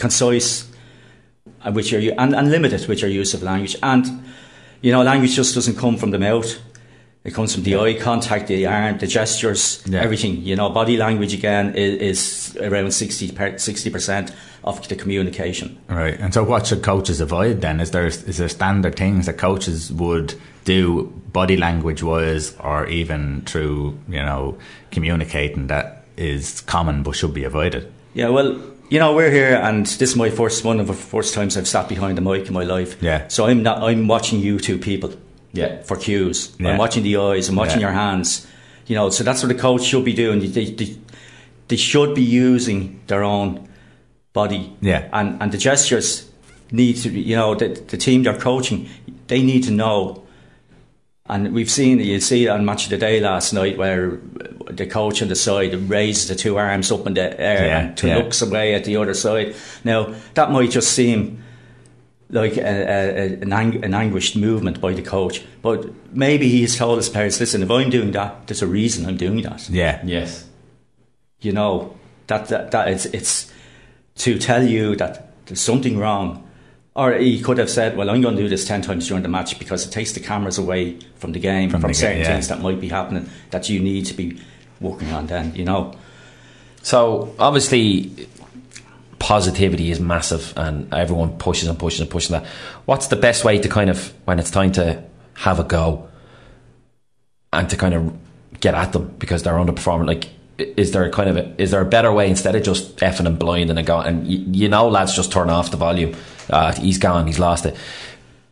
concise 0.00 0.66
uh, 1.64 1.70
with 1.72 1.92
your 1.92 2.00
and, 2.18 2.34
and 2.34 2.50
limited 2.50 2.88
with 2.88 3.00
your 3.02 3.10
use 3.10 3.34
of 3.34 3.42
language. 3.42 3.76
And 3.82 4.24
you 4.82 4.90
know, 4.92 5.02
language 5.02 5.34
just 5.36 5.54
doesn't 5.54 5.76
come 5.76 5.96
from 5.96 6.10
the 6.10 6.18
mouth. 6.18 6.58
It 7.22 7.34
comes 7.34 7.54
from 7.54 7.64
the 7.64 7.76
eye 7.76 7.94
contact, 8.00 8.46
the 8.48 8.66
arm, 8.66 8.96
the 8.96 9.06
gestures, 9.06 9.82
Yeah. 9.86 10.00
everything. 10.00 10.40
You 10.40 10.56
know, 10.56 10.70
body 10.70 10.96
language 10.96 11.34
again 11.34 11.74
is, 11.74 12.54
is 12.56 12.56
around 12.56 12.92
60 12.92 13.90
percent 13.90 14.32
of 14.64 14.88
the 14.88 14.96
communication. 14.96 15.78
Right. 15.88 16.18
And 16.18 16.32
so, 16.32 16.44
what 16.44 16.66
should 16.66 16.82
coaches 16.82 17.20
avoid 17.20 17.60
then? 17.60 17.78
Is 17.80 17.90
there 17.90 18.06
is 18.06 18.38
there 18.38 18.48
standard 18.48 18.96
things 18.96 19.26
that 19.26 19.36
coaches 19.36 19.92
would 19.92 20.34
do 20.64 21.12
body 21.32 21.58
language 21.58 22.02
wise, 22.02 22.56
or 22.58 22.86
even 22.86 23.42
through 23.42 23.98
you 24.08 24.22
know 24.22 24.56
communicating 24.90 25.66
that 25.66 26.04
is 26.16 26.62
common 26.62 27.02
but 27.02 27.16
should 27.16 27.34
be 27.34 27.44
avoided? 27.44 27.92
Yeah, 28.14 28.30
well, 28.30 28.58
you 28.90 28.98
know, 28.98 29.14
we're 29.14 29.30
here, 29.30 29.54
and 29.54 29.86
this 29.86 30.02
is 30.10 30.16
my 30.16 30.30
first 30.30 30.64
one 30.64 30.80
of 30.80 30.86
the 30.88 30.92
first 30.94 31.32
times 31.34 31.56
I've 31.56 31.68
sat 31.68 31.88
behind 31.88 32.18
the 32.18 32.22
mic 32.22 32.46
in 32.48 32.52
my 32.52 32.64
life. 32.64 33.00
Yeah. 33.02 33.28
So 33.28 33.46
I'm 33.46 33.62
not. 33.62 33.82
I'm 33.82 34.08
watching 34.08 34.40
you 34.40 34.58
two 34.58 34.78
people. 34.78 35.12
Yeah. 35.52 35.82
For 35.82 35.96
cues, 35.96 36.54
Yeah. 36.58 36.70
I'm 36.70 36.78
watching 36.78 37.02
the 37.02 37.16
eyes. 37.16 37.48
I'm 37.48 37.56
watching 37.56 37.80
Yeah. 37.80 37.88
your 37.88 37.92
hands. 37.96 38.46
You 38.86 38.96
know, 38.96 39.10
so 39.10 39.24
that's 39.24 39.42
what 39.42 39.48
the 39.48 39.60
coach 39.60 39.82
should 39.82 40.04
be 40.04 40.12
doing. 40.12 40.40
They, 40.40 40.66
they, 40.72 40.96
they 41.68 41.76
should 41.76 42.14
be 42.14 42.22
using 42.22 43.00
their 43.06 43.22
own 43.24 43.68
body. 44.32 44.72
Yeah. 44.80 45.08
And 45.12 45.40
and 45.42 45.50
the 45.52 45.58
gestures 45.58 46.30
need 46.70 46.96
to 47.02 47.08
be. 47.10 47.20
You 47.20 47.36
know, 47.36 47.54
the 47.54 47.68
the 47.68 47.96
team 47.96 48.22
they're 48.24 48.38
coaching, 48.38 48.88
they 49.28 49.42
need 49.42 49.64
to 49.64 49.70
know. 49.70 50.22
And 51.30 51.54
we've 51.54 51.70
seen 51.70 52.00
you 52.00 52.20
see 52.20 52.46
it 52.46 52.48
on 52.48 52.64
Match 52.64 52.84
of 52.84 52.90
the 52.90 52.98
Day 52.98 53.20
last 53.20 53.52
night 53.52 53.78
where 53.78 54.18
the 54.68 54.86
coach 54.86 55.22
on 55.22 55.28
the 55.28 55.36
side 55.36 55.72
raises 55.88 56.26
the 56.28 56.34
two 56.34 56.58
arms 56.58 56.90
up 56.90 57.06
in 57.06 57.14
the 57.14 57.40
air 57.40 57.66
Yeah, 57.66 57.78
and 57.80 57.96
to 57.98 58.08
yeah. 58.08 58.16
looks 58.16 58.42
away 58.42 58.74
at 58.74 58.84
the 58.84 58.96
other 58.96 59.14
side. 59.14 59.54
Now 59.84 60.12
that 60.34 60.50
might 60.50 60.70
just 60.70 60.92
seem 60.92 61.42
like 62.30 62.56
a, 62.56 62.60
a, 62.62 63.24
an, 63.42 63.52
ang- 63.52 63.84
an 63.84 63.94
anguished 63.94 64.36
movement 64.36 64.80
by 64.80 64.92
the 64.92 65.02
coach, 65.02 65.42
but 65.62 65.88
maybe 66.12 66.48
he's 66.48 66.76
told 66.76 66.98
his 66.98 67.08
players, 67.08 67.38
"Listen, 67.40 67.62
if 67.62 67.70
I'm 67.70 67.90
doing 67.90 68.12
that, 68.12 68.46
there's 68.46 68.62
a 68.62 68.66
reason 68.66 69.06
I'm 69.06 69.16
doing 69.16 69.42
that." 69.42 69.68
Yeah. 69.70 70.00
Yes. 70.04 70.48
You 71.40 71.52
know 71.52 71.96
that 72.26 72.48
that, 72.48 72.70
that 72.72 72.88
it's, 72.88 73.06
it's 73.06 73.52
to 74.16 74.38
tell 74.38 74.62
you 74.64 74.96
that 74.96 75.32
there's 75.46 75.60
something 75.60 75.96
wrong. 75.98 76.46
Or 76.94 77.12
he 77.12 77.40
could 77.40 77.58
have 77.58 77.70
said, 77.70 77.96
"Well, 77.96 78.10
I'm 78.10 78.20
going 78.20 78.36
to 78.36 78.42
do 78.42 78.48
this 78.48 78.66
ten 78.66 78.82
times 78.82 79.06
during 79.06 79.22
the 79.22 79.28
match 79.28 79.58
because 79.58 79.86
it 79.86 79.90
takes 79.90 80.12
the 80.12 80.20
cameras 80.20 80.58
away 80.58 80.98
from 81.16 81.32
the 81.32 81.38
game, 81.38 81.70
From 81.70 81.80
from, 81.80 81.88
the 81.88 81.94
certain 81.94 82.18
yeah. 82.18 82.32
things 82.32 82.48
that 82.48 82.60
might 82.60 82.80
be 82.80 82.88
happening 82.88 83.30
that 83.50 83.68
you 83.68 83.78
need 83.80 84.06
to 84.06 84.14
be 84.14 84.40
working 84.80 85.10
on." 85.12 85.26
Then, 85.26 85.54
you 85.54 85.64
know, 85.64 85.94
So 86.82 87.34
obviously, 87.38 88.28
positivity 89.18 89.90
is 89.90 90.00
massive, 90.00 90.52
and 90.56 90.92
everyone 90.92 91.38
pushes 91.38 91.68
and 91.68 91.78
pushes 91.78 92.00
and 92.00 92.10
pushes 92.10 92.30
that. 92.30 92.44
What's 92.86 93.06
the 93.08 93.16
best 93.16 93.44
way 93.44 93.58
to 93.58 93.68
kind 93.68 93.90
of 93.90 94.12
when 94.24 94.38
it's 94.38 94.50
time 94.50 94.72
to 94.72 95.02
have 95.34 95.60
a 95.60 95.64
go 95.64 96.08
and 97.52 97.68
to 97.70 97.76
kind 97.76 97.94
of 97.94 98.12
get 98.60 98.74
at 98.74 98.92
them 98.92 99.14
because 99.18 99.42
they're 99.42 99.54
underperforming? 99.54 100.06
Like, 100.06 100.28
is 100.58 100.90
there 100.92 101.04
a 101.04 101.10
kind 101.10 101.30
of 101.30 101.36
a, 101.36 101.62
is 101.62 101.70
there 101.70 101.80
a 101.80 101.86
better 101.86 102.12
way 102.12 102.28
instead 102.28 102.54
of 102.56 102.62
just 102.62 102.96
effing 102.98 103.26
and 103.26 103.38
blind 103.38 103.70
and 103.70 103.78
a 103.78 103.82
going 103.82 104.06
and 104.06 104.26
you, 104.26 104.38
you 104.64 104.68
know 104.68 104.88
lads 104.88 105.14
just 105.14 105.30
turn 105.32 105.48
off 105.50 105.70
the 105.70 105.76
volume? 105.76 106.14
Uh, 106.50 106.72
he's 106.72 106.98
gone, 106.98 107.26
he's 107.26 107.38
lost 107.38 107.66
it. 107.66 107.76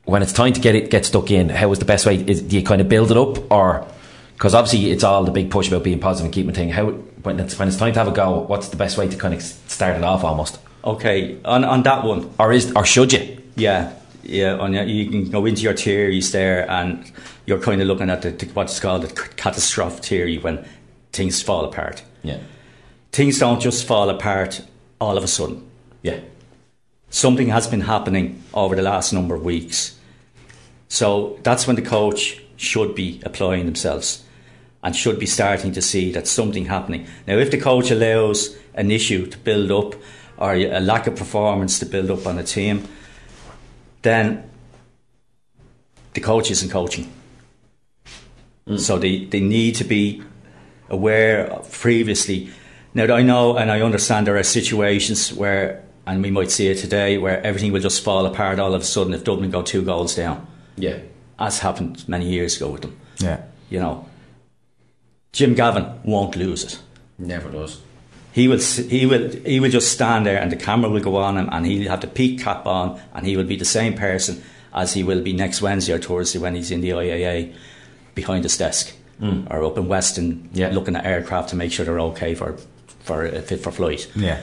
When 0.04 0.22
it's 0.22 0.32
time 0.32 0.52
to 0.54 0.60
get 0.60 0.74
it 0.74 0.90
get 0.90 1.04
stuck 1.04 1.30
in, 1.30 1.48
how 1.50 1.70
is 1.72 1.78
the 1.78 1.84
best 1.84 2.06
way? 2.06 2.16
Is, 2.16 2.42
do 2.42 2.56
you 2.56 2.64
kind 2.64 2.80
of 2.80 2.88
build 2.88 3.10
it 3.10 3.16
up 3.16 3.50
or? 3.50 3.86
Because 4.34 4.54
obviously 4.54 4.92
it's 4.92 5.02
all 5.02 5.24
the 5.24 5.32
big 5.32 5.50
push 5.50 5.66
about 5.66 5.82
being 5.82 5.98
positive 5.98 6.26
and 6.26 6.32
keeping 6.32 6.54
thing. 6.54 6.70
How 6.70 6.90
when 6.90 7.40
it's 7.40 7.58
when 7.58 7.66
it's 7.66 7.76
time 7.76 7.92
to 7.92 7.98
have 7.98 8.08
a 8.08 8.12
go, 8.12 8.38
what's 8.42 8.68
the 8.68 8.76
best 8.76 8.96
way 8.96 9.08
to 9.08 9.16
kind 9.16 9.34
of 9.34 9.42
start 9.42 9.96
it 9.96 10.04
off 10.04 10.22
almost? 10.22 10.60
Okay, 10.84 11.38
on, 11.44 11.64
on 11.64 11.82
that 11.82 12.04
one. 12.04 12.32
Or 12.38 12.52
is 12.52 12.72
or 12.76 12.86
should 12.86 13.12
you? 13.12 13.42
Yeah, 13.56 13.92
yeah. 14.22 14.54
On 14.54 14.72
you 14.72 15.10
can 15.10 15.28
go 15.28 15.44
into 15.44 15.62
your 15.62 15.74
theories 15.74 16.30
there, 16.30 16.70
and 16.70 17.10
you're 17.46 17.60
kind 17.60 17.80
of 17.82 17.88
looking 17.88 18.10
at 18.10 18.22
the, 18.22 18.30
what's 18.54 18.78
called 18.78 19.02
the 19.02 19.08
catastrophe 19.08 20.00
theory 20.02 20.38
when 20.38 20.64
things 21.12 21.42
fall 21.42 21.64
apart. 21.64 22.04
Yeah. 22.22 22.38
Things 23.10 23.40
don't 23.40 23.60
just 23.60 23.86
fall 23.86 24.08
apart 24.08 24.62
all 25.00 25.16
of 25.16 25.24
a 25.24 25.28
sudden. 25.28 25.68
Yeah. 26.02 26.20
Something 27.10 27.48
has 27.48 27.66
been 27.66 27.82
happening 27.82 28.42
over 28.52 28.76
the 28.76 28.82
last 28.82 29.12
number 29.12 29.34
of 29.34 29.44
weeks. 29.44 29.98
So 30.88 31.38
that's 31.42 31.66
when 31.66 31.76
the 31.76 31.82
coach 31.82 32.40
should 32.56 32.94
be 32.94 33.20
applying 33.24 33.66
themselves 33.66 34.24
and 34.82 34.94
should 34.94 35.18
be 35.18 35.26
starting 35.26 35.72
to 35.72 35.82
see 35.82 36.12
that 36.12 36.26
something 36.26 36.66
happening. 36.66 37.06
Now, 37.26 37.36
if 37.38 37.50
the 37.50 37.58
coach 37.58 37.90
allows 37.90 38.56
an 38.74 38.90
issue 38.90 39.26
to 39.26 39.38
build 39.38 39.70
up 39.70 40.00
or 40.36 40.54
a 40.54 40.80
lack 40.80 41.06
of 41.06 41.16
performance 41.16 41.78
to 41.80 41.86
build 41.86 42.10
up 42.10 42.26
on 42.26 42.38
a 42.38 42.44
team, 42.44 42.86
then 44.02 44.48
the 46.14 46.20
coach 46.20 46.50
isn't 46.50 46.70
coaching. 46.70 47.12
Mm. 48.66 48.78
So 48.78 48.98
they, 48.98 49.24
they 49.24 49.40
need 49.40 49.74
to 49.76 49.84
be 49.84 50.22
aware 50.88 51.46
of 51.52 51.70
previously. 51.72 52.50
Now, 52.94 53.12
I 53.14 53.22
know 53.22 53.56
and 53.56 53.70
I 53.70 53.80
understand 53.80 54.26
there 54.26 54.36
are 54.36 54.42
situations 54.42 55.32
where, 55.32 55.82
and 56.08 56.22
we 56.22 56.30
might 56.30 56.50
see 56.50 56.66
it 56.68 56.78
today, 56.78 57.18
where 57.18 57.40
everything 57.46 57.72
will 57.72 57.80
just 57.82 58.02
fall 58.02 58.24
apart 58.26 58.58
all 58.58 58.74
of 58.74 58.82
a 58.82 58.84
sudden 58.84 59.12
if 59.14 59.22
Dublin 59.24 59.50
go 59.50 59.62
two 59.62 59.82
goals 59.82 60.16
down. 60.16 60.46
Yeah. 60.76 60.98
As 61.38 61.60
happened 61.60 62.04
many 62.08 62.28
years 62.28 62.56
ago 62.56 62.70
with 62.70 62.82
them. 62.82 62.96
Yeah. 63.18 63.42
You 63.70 63.78
know, 63.80 64.08
Jim 65.32 65.54
Gavin 65.54 65.86
won't 66.04 66.34
lose 66.36 66.64
it. 66.64 66.78
Never 67.18 67.50
does. 67.50 67.80
He 68.32 68.48
will, 68.48 68.58
he 68.60 69.06
will, 69.06 69.28
he 69.44 69.60
will 69.60 69.70
just 69.70 69.92
stand 69.92 70.24
there, 70.26 70.38
and 70.40 70.50
the 70.50 70.56
camera 70.56 70.90
will 70.90 71.00
go 71.02 71.16
on 71.16 71.36
him, 71.36 71.48
and 71.52 71.66
he'll 71.66 71.90
have 71.90 72.00
the 72.00 72.06
peak 72.06 72.40
cap 72.40 72.66
on, 72.66 73.00
and 73.14 73.26
he 73.26 73.36
will 73.36 73.44
be 73.44 73.56
the 73.56 73.64
same 73.64 73.94
person 73.94 74.42
as 74.72 74.94
he 74.94 75.02
will 75.02 75.22
be 75.22 75.32
next 75.32 75.60
Wednesday 75.62 75.92
or 75.94 75.98
Thursday 75.98 76.38
when 76.38 76.54
he's 76.54 76.70
in 76.70 76.80
the 76.80 76.90
IAA 76.90 77.54
behind 78.14 78.44
his 78.44 78.56
desk 78.56 78.94
Mm. 79.20 79.50
or 79.50 79.64
up 79.64 79.76
in 79.76 79.88
Weston, 79.88 80.48
looking 80.54 80.94
at 80.94 81.04
aircraft 81.04 81.48
to 81.48 81.56
make 81.56 81.72
sure 81.72 81.84
they're 81.84 81.98
okay 81.98 82.36
for 82.36 82.56
for 83.00 83.26
uh, 83.26 83.40
fit 83.40 83.58
for 83.60 83.72
flight. 83.72 84.06
Yeah. 84.14 84.40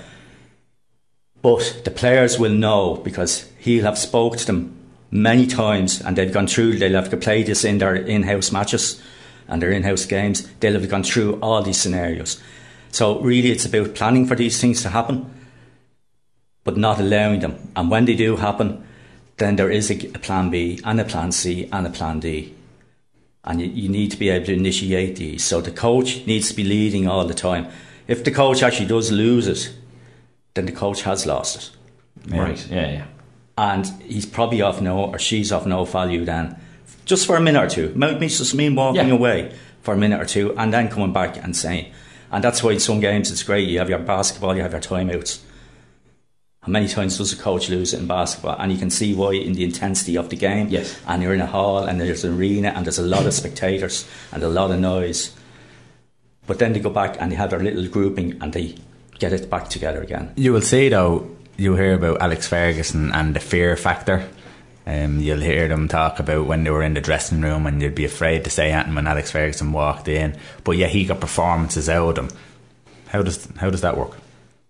But 1.46 1.82
the 1.84 1.92
players 1.92 2.40
will 2.40 2.54
know 2.54 2.96
because 2.96 3.48
he'll 3.60 3.84
have 3.84 4.00
spoke 4.00 4.36
to 4.38 4.46
them 4.48 4.76
many 5.12 5.46
times 5.46 6.02
and 6.02 6.18
they've 6.18 6.34
gone 6.34 6.48
through, 6.48 6.80
they'll 6.80 7.00
have 7.00 7.22
played 7.22 7.46
this 7.46 7.64
in 7.64 7.78
their 7.78 7.94
in-house 7.94 8.52
matches 8.52 9.00
and 9.48 9.62
their 9.62 9.70
in-house 9.70 10.08
games. 10.08 10.48
They'll 10.60 10.74
have 10.74 10.90
gone 10.90 11.04
through 11.04 11.38
all 11.42 11.62
these 11.62 11.80
scenarios. 11.80 12.42
So 12.90 13.20
really 13.20 13.52
it's 13.52 13.64
about 13.64 13.94
planning 13.94 14.26
for 14.26 14.34
these 14.34 14.60
things 14.60 14.82
to 14.82 14.90
happen, 14.90 15.32
but 16.64 16.78
not 16.78 17.00
allowing 17.00 17.42
them. 17.42 17.72
And 17.76 17.92
when 17.92 18.06
they 18.06 18.16
do 18.16 18.38
happen, 18.38 18.84
then 19.38 19.56
there 19.56 19.70
is 19.70 19.92
a, 19.92 20.08
a 20.16 20.18
plan 20.18 20.50
B 20.50 20.80
and 20.84 21.00
a 21.00 21.06
plan 21.06 21.32
C 21.32 21.70
and 21.72 21.86
a 21.86 21.92
plan 21.92 22.22
D. 22.22 22.56
And 23.44 23.62
you, 23.62 23.68
you 23.68 23.88
need 23.88 24.10
to 24.10 24.18
be 24.18 24.30
able 24.30 24.48
to 24.48 24.54
initiate 24.54 25.18
these. 25.18 25.44
So 25.44 25.62
the 25.62 25.70
coach 25.70 26.26
needs 26.26 26.50
to 26.50 26.56
be 26.56 26.64
leading 26.64 27.08
all 27.08 27.28
the 27.28 27.36
time. 27.36 27.68
If 28.08 28.24
the 28.24 28.32
coach 28.32 28.64
actually 28.64 28.88
does 28.88 29.12
lose 29.12 29.48
it, 29.48 29.72
then 30.56 30.66
the 30.66 30.72
coach 30.72 31.04
has 31.04 31.26
lost 31.26 31.56
it. 31.58 31.70
Yeah. 32.34 32.42
Right, 32.42 32.68
yeah, 32.70 32.92
yeah. 32.92 33.06
And 33.58 33.86
he's 34.04 34.26
probably 34.26 34.62
off 34.62 34.82
no, 34.82 35.06
or 35.06 35.20
she's 35.20 35.52
off 35.52 35.66
no 35.66 35.86
value 35.86 36.26
then, 36.26 36.58
just 37.06 37.26
for 37.28 37.36
a 37.36 37.42
minute 37.42 37.64
or 37.64 37.70
two. 37.70 37.94
Might 37.96 38.20
be 38.20 38.28
just 38.28 38.56
mean 38.56 38.76
walking 38.76 39.08
Yeah. 39.10 39.14
away 39.14 39.54
for 39.82 39.94
a 39.94 39.98
minute 39.98 40.20
or 40.20 40.26
two 40.26 40.58
and 40.58 40.74
then 40.74 40.90
coming 40.90 41.14
back 41.14 41.38
and 41.42 41.56
saying. 41.56 41.92
And 42.32 42.44
that's 42.44 42.64
why 42.64 42.72
in 42.72 42.80
some 42.80 43.00
games 43.00 43.32
it's 43.32 43.44
great. 43.44 43.70
You 43.70 43.80
have 43.80 43.90
your 43.90 44.00
basketball, 44.00 44.56
you 44.56 44.62
have 44.64 44.72
your 44.72 44.82
timeouts. 44.82 45.40
How 46.64 46.72
many 46.72 46.88
times 46.88 47.20
does 47.20 47.32
a 47.32 47.38
coach 47.38 47.70
lose 47.70 47.94
it 47.94 48.00
in 48.00 48.08
basketball? 48.08 48.56
And 48.60 48.72
you 48.72 48.78
can 48.80 48.90
see 48.90 49.14
why 49.14 49.34
in 49.34 49.54
the 49.54 49.64
intensity 49.64 50.18
of 50.18 50.30
the 50.30 50.36
game. 50.36 50.68
Yes. 50.70 51.00
And 51.08 51.22
you're 51.22 51.36
in 51.36 51.42
a 51.42 51.46
hall 51.46 51.84
and 51.84 52.02
there's 52.02 52.24
an 52.24 52.36
arena 52.36 52.70
and 52.76 52.86
there's 52.86 52.98
a 52.98 53.04
lot 53.04 53.26
of 53.28 53.34
spectators 53.42 54.06
and 54.32 54.42
a 54.42 54.50
lot 54.50 54.72
of 54.72 54.80
noise. 54.80 55.32
But 56.48 56.58
then 56.60 56.74
they 56.74 56.80
go 56.80 56.90
back 56.90 57.18
and 57.20 57.32
they 57.32 57.36
have 57.36 57.52
their 57.52 57.60
little 57.60 57.88
grouping 57.88 58.42
and 58.42 58.52
they 58.52 58.76
get 59.20 59.34
it 59.34 59.50
back 59.50 59.70
together 59.70 60.02
again. 60.02 60.34
You 60.36 60.54
will 60.54 60.62
see 60.62 60.90
though. 60.90 61.32
You 61.58 61.76
hear 61.76 61.94
about 61.94 62.22
Alex 62.22 62.48
Ferguson 62.48 63.14
and 63.14 63.34
the 63.34 63.40
fear 63.40 63.78
factor. 63.78 64.28
Um, 64.88 65.20
you'll 65.20 65.40
hear 65.40 65.68
them 65.68 65.88
talk 65.88 66.20
about 66.20 66.46
when 66.46 66.64
they 66.64 66.70
were 66.70 66.84
in 66.84 66.94
the 66.94 67.02
dressing 67.02 67.42
room 67.42 67.66
and 67.66 67.82
you'd 67.82 67.96
be 67.96 68.06
afraid 68.06 68.44
to 68.44 68.50
say 68.50 68.72
anything 68.72 68.94
when 68.94 69.08
Alex 69.08 69.32
Ferguson 69.32 69.72
walked 69.72 70.08
in. 70.08 70.38
But 70.64 70.78
yeah, 70.78 70.88
he 70.88 71.06
got 71.06 71.22
performances 71.22 71.90
out 71.90 72.10
of 72.10 72.16
them. 72.16 72.30
How 73.08 73.24
does 73.24 73.48
how 73.58 73.70
does 73.70 73.82
that 73.82 73.98
work? 73.98 74.18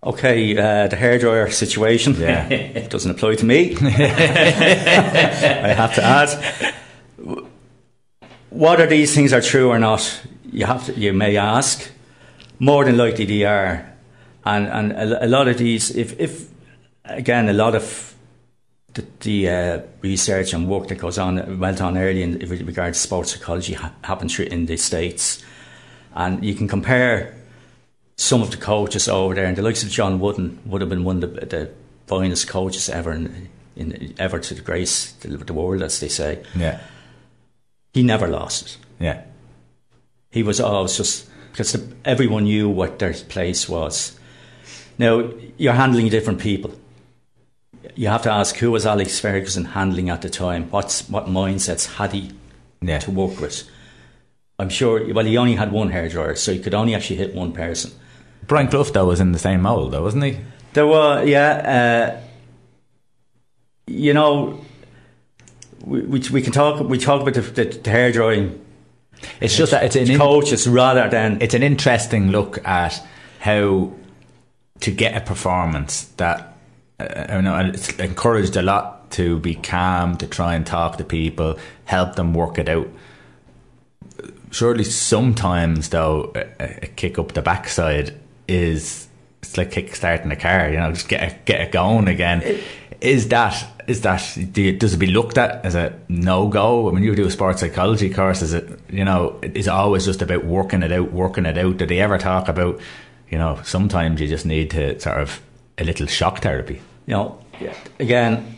Okay, 0.03 0.55
uh, 0.55 0.87
the 0.87 0.95
hairdryer 0.95 1.51
situation. 1.51 2.13
Yeah. 2.13 2.47
it 2.47 2.89
doesn't 2.91 3.09
apply 3.09 3.35
to 3.35 3.45
me. 3.45 3.75
I 3.81 5.73
have 5.73 5.95
to 5.95 6.03
add. 6.03 6.75
Whether 8.51 8.85
these 8.85 9.13
things 9.15 9.33
are 9.33 9.41
true 9.41 9.69
or 9.69 9.79
not, 9.79 10.21
you 10.51 10.65
have 10.65 10.85
to, 10.85 10.93
you 10.93 11.11
may 11.11 11.35
ask. 11.37 11.91
More 12.59 12.85
than 12.85 12.95
likely 12.95 13.25
they 13.25 13.43
are, 13.43 13.94
and 14.45 14.67
and 14.67 14.91
a, 14.91 15.25
a 15.25 15.27
lot 15.27 15.47
of 15.47 15.57
these, 15.57 15.91
if 15.95 16.19
if 16.19 16.49
again, 17.05 17.49
a 17.49 17.53
lot 17.53 17.75
of 17.75 18.15
the, 18.93 19.05
the 19.21 19.49
uh, 19.49 19.81
research 20.01 20.53
and 20.53 20.67
work 20.67 20.87
that 20.87 20.95
goes 20.95 21.17
on 21.17 21.59
went 21.59 21.81
on 21.81 21.97
early 21.97 22.23
in 22.23 22.39
with 22.39 22.61
regard 22.61 22.93
to 22.93 22.99
sports 22.99 23.33
psychology 23.33 23.73
ha- 23.73 23.93
happened 24.03 24.31
through 24.31 24.45
in 24.45 24.65
the 24.65 24.77
states, 24.77 25.43
and 26.13 26.43
you 26.43 26.55
can 26.55 26.67
compare 26.67 27.33
some 28.17 28.41
of 28.41 28.51
the 28.51 28.57
coaches 28.57 29.09
over 29.09 29.35
there, 29.35 29.45
and 29.45 29.57
the 29.57 29.61
likes 29.61 29.83
of 29.83 29.89
John 29.89 30.19
Wooden 30.19 30.59
would 30.65 30.81
have 30.81 30.89
been 30.89 31.03
one 31.03 31.21
of 31.23 31.33
the, 31.33 31.45
the 31.45 31.71
finest 32.07 32.47
coaches 32.47 32.89
ever 32.89 33.11
in, 33.11 33.49
in 33.75 34.13
ever 34.17 34.39
to 34.39 34.61
grace 34.61 35.11
the, 35.11 35.29
the 35.37 35.53
world, 35.53 35.81
as 35.81 35.99
they 35.99 36.07
say. 36.07 36.43
Yeah. 36.55 36.79
He 37.93 38.03
never 38.03 38.27
lost 38.27 38.65
it. 38.65 38.77
Yeah. 38.99 39.21
He 40.31 40.43
was 40.43 40.59
always 40.59 40.97
just 40.97 41.29
because 41.51 41.71
the, 41.73 41.95
everyone 42.03 42.43
knew 42.43 42.69
what 42.69 42.99
their 42.99 43.13
place 43.13 43.67
was. 43.67 44.17
Now 44.97 45.29
you're 45.57 45.73
handling 45.73 46.09
different 46.09 46.39
people. 46.39 46.73
You 47.95 48.07
have 48.07 48.23
to 48.23 48.31
ask 48.31 48.55
who 48.57 48.71
was 48.71 48.85
Alex 48.85 49.19
Ferguson 49.19 49.65
handling 49.65 50.09
at 50.09 50.21
the 50.21 50.29
time. 50.29 50.69
What's 50.71 51.07
what 51.09 51.27
mindsets 51.27 51.95
had 51.95 52.13
he 52.13 52.31
Yeah. 52.81 52.99
to 52.99 53.11
work 53.11 53.39
with? 53.39 53.63
I'm 54.57 54.69
sure. 54.69 55.13
Well, 55.13 55.25
he 55.25 55.37
only 55.37 55.55
had 55.55 55.71
one 55.71 55.91
hairdryer, 55.91 56.37
so 56.37 56.53
he 56.53 56.59
could 56.59 56.73
only 56.73 56.95
actually 56.95 57.17
hit 57.17 57.35
one 57.35 57.51
person. 57.51 57.91
Brian 58.47 58.67
Clough 58.67 58.83
though 58.85 59.05
was 59.07 59.19
in 59.19 59.31
the 59.31 59.39
same 59.39 59.61
mould 59.61 59.91
though, 59.91 60.03
wasn't 60.03 60.23
he? 60.23 60.37
There 60.73 60.87
were, 60.87 61.23
yeah. 61.25 62.17
Uh, 62.17 62.21
you 63.87 64.13
know, 64.13 64.61
we, 65.83 66.01
we 66.01 66.19
we 66.31 66.41
can 66.41 66.51
talk. 66.53 66.79
We 66.87 66.97
talk 66.97 67.21
about 67.21 67.33
the, 67.35 67.41
the, 67.41 67.65
the 67.65 67.89
hair 67.89 68.11
drying. 68.11 68.61
It's 69.39 69.55
just 69.55 69.71
that 69.71 69.83
it's 69.83 69.95
an 69.95 70.09
in- 70.11 70.17
coaches 70.17 70.67
rather 70.67 71.09
than 71.09 71.41
it's 71.41 71.53
an 71.53 71.63
interesting 71.63 72.31
look 72.31 72.65
at 72.67 73.01
how 73.39 73.91
to 74.81 74.91
get 74.91 75.15
a 75.15 75.21
performance 75.21 76.05
that 76.17 76.57
uh, 76.99 77.25
I 77.29 77.41
know 77.41 77.57
it's 77.57 77.97
encouraged 77.99 78.55
a 78.55 78.61
lot 78.61 79.11
to 79.11 79.39
be 79.39 79.55
calm, 79.55 80.17
to 80.17 80.27
try 80.27 80.55
and 80.55 80.65
talk 80.65 80.97
to 80.97 81.03
people, 81.03 81.57
help 81.85 82.15
them 82.15 82.33
work 82.33 82.57
it 82.57 82.69
out. 82.69 82.87
Surely, 84.51 84.83
sometimes 84.83 85.89
though, 85.89 86.31
a, 86.35 86.83
a 86.83 86.87
kick 86.87 87.19
up 87.19 87.33
the 87.33 87.41
backside 87.41 88.17
is 88.47 89.07
it's 89.41 89.57
like 89.57 89.71
kick 89.71 89.95
starting 89.95 90.31
a 90.31 90.35
car. 90.35 90.69
You 90.69 90.77
know, 90.77 90.91
just 90.91 91.07
get 91.07 91.23
it, 91.23 91.45
get 91.45 91.61
it 91.61 91.71
going 91.71 92.07
again. 92.07 92.61
Is 93.01 93.29
that 93.29 93.63
is 93.87 94.01
that 94.01 94.37
do 94.51 94.61
you, 94.61 94.77
does 94.77 94.93
it 94.93 94.97
be 94.97 95.07
looked 95.07 95.37
at 95.37 95.63
as 95.63 95.75
a 95.75 95.97
no 96.07 96.47
go? 96.47 96.89
I 96.89 96.91
mean, 96.91 97.03
you 97.03 97.15
do 97.15 97.27
a 97.27 97.31
sports 97.31 97.61
psychology 97.61 98.09
course, 98.09 98.41
is 98.41 98.53
it 98.53 98.79
you 98.89 99.05
know 99.05 99.39
is 99.41 99.67
it 99.67 99.71
always 99.71 100.05
just 100.05 100.21
about 100.21 100.45
working 100.45 100.83
it 100.83 100.91
out, 100.91 101.11
working 101.11 101.45
it 101.45 101.57
out? 101.57 101.77
Do 101.77 101.85
they 101.85 101.99
ever 101.99 102.17
talk 102.17 102.47
about 102.47 102.79
you 103.29 103.37
know 103.37 103.59
sometimes 103.63 104.21
you 104.21 104.27
just 104.27 104.45
need 104.45 104.69
to 104.71 104.99
sort 104.99 105.19
of 105.19 105.41
a 105.77 105.83
little 105.83 106.07
shock 106.07 106.41
therapy? 106.41 106.81
you 107.05 107.13
know, 107.13 107.39
again, 107.99 108.57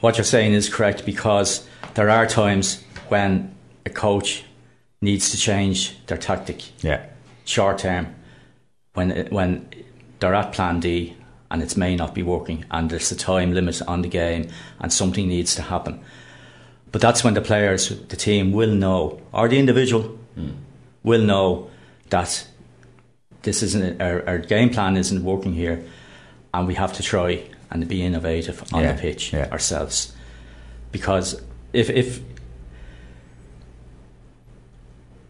what 0.00 0.16
you're 0.16 0.24
saying 0.24 0.52
is 0.52 0.68
correct 0.68 1.06
because 1.06 1.66
there 1.94 2.10
are 2.10 2.26
times 2.26 2.82
when 3.08 3.54
a 3.84 3.90
coach 3.90 4.44
needs 5.00 5.30
to 5.30 5.36
change 5.36 5.96
their 6.06 6.18
tactic 6.18 6.62
Yeah, 6.82 7.04
short 7.44 7.78
term 7.78 8.14
when 8.94 9.28
when 9.30 9.68
they're 10.18 10.34
at 10.34 10.52
plan 10.52 10.80
D 10.80 11.16
and 11.50 11.62
it 11.62 11.76
may 11.76 11.94
not 11.94 12.14
be 12.14 12.22
working, 12.22 12.64
and 12.70 12.90
there's 12.90 13.12
a 13.12 13.16
time 13.16 13.52
limit 13.52 13.80
on 13.86 14.02
the 14.02 14.08
game, 14.08 14.48
and 14.80 14.92
something 14.92 15.28
needs 15.28 15.54
to 15.54 15.62
happen. 15.62 16.00
But 16.90 17.00
that's 17.00 17.22
when 17.22 17.34
the 17.34 17.40
players, 17.40 17.88
the 17.88 18.16
team 18.16 18.52
will 18.52 18.72
know, 18.72 19.20
or 19.32 19.48
the 19.48 19.58
individual 19.58 20.02
hmm. 20.34 20.50
will 21.04 21.22
know 21.22 21.70
that 22.10 22.48
this 23.46 23.62
isn't 23.62 24.02
our, 24.02 24.22
our 24.28 24.38
game 24.38 24.68
plan 24.68 24.96
isn't 24.98 25.24
working 25.24 25.54
here, 25.54 25.82
and 26.52 26.66
we 26.66 26.74
have 26.74 26.92
to 26.94 27.02
try 27.02 27.42
and 27.70 27.88
be 27.88 28.02
innovative 28.02 28.62
on 28.74 28.82
Yeah, 28.82 28.92
the 28.92 29.00
pitch 29.00 29.32
yeah. 29.32 29.48
ourselves. 29.50 30.14
Because 30.92 31.40
if 31.72 31.88
if 31.88 32.20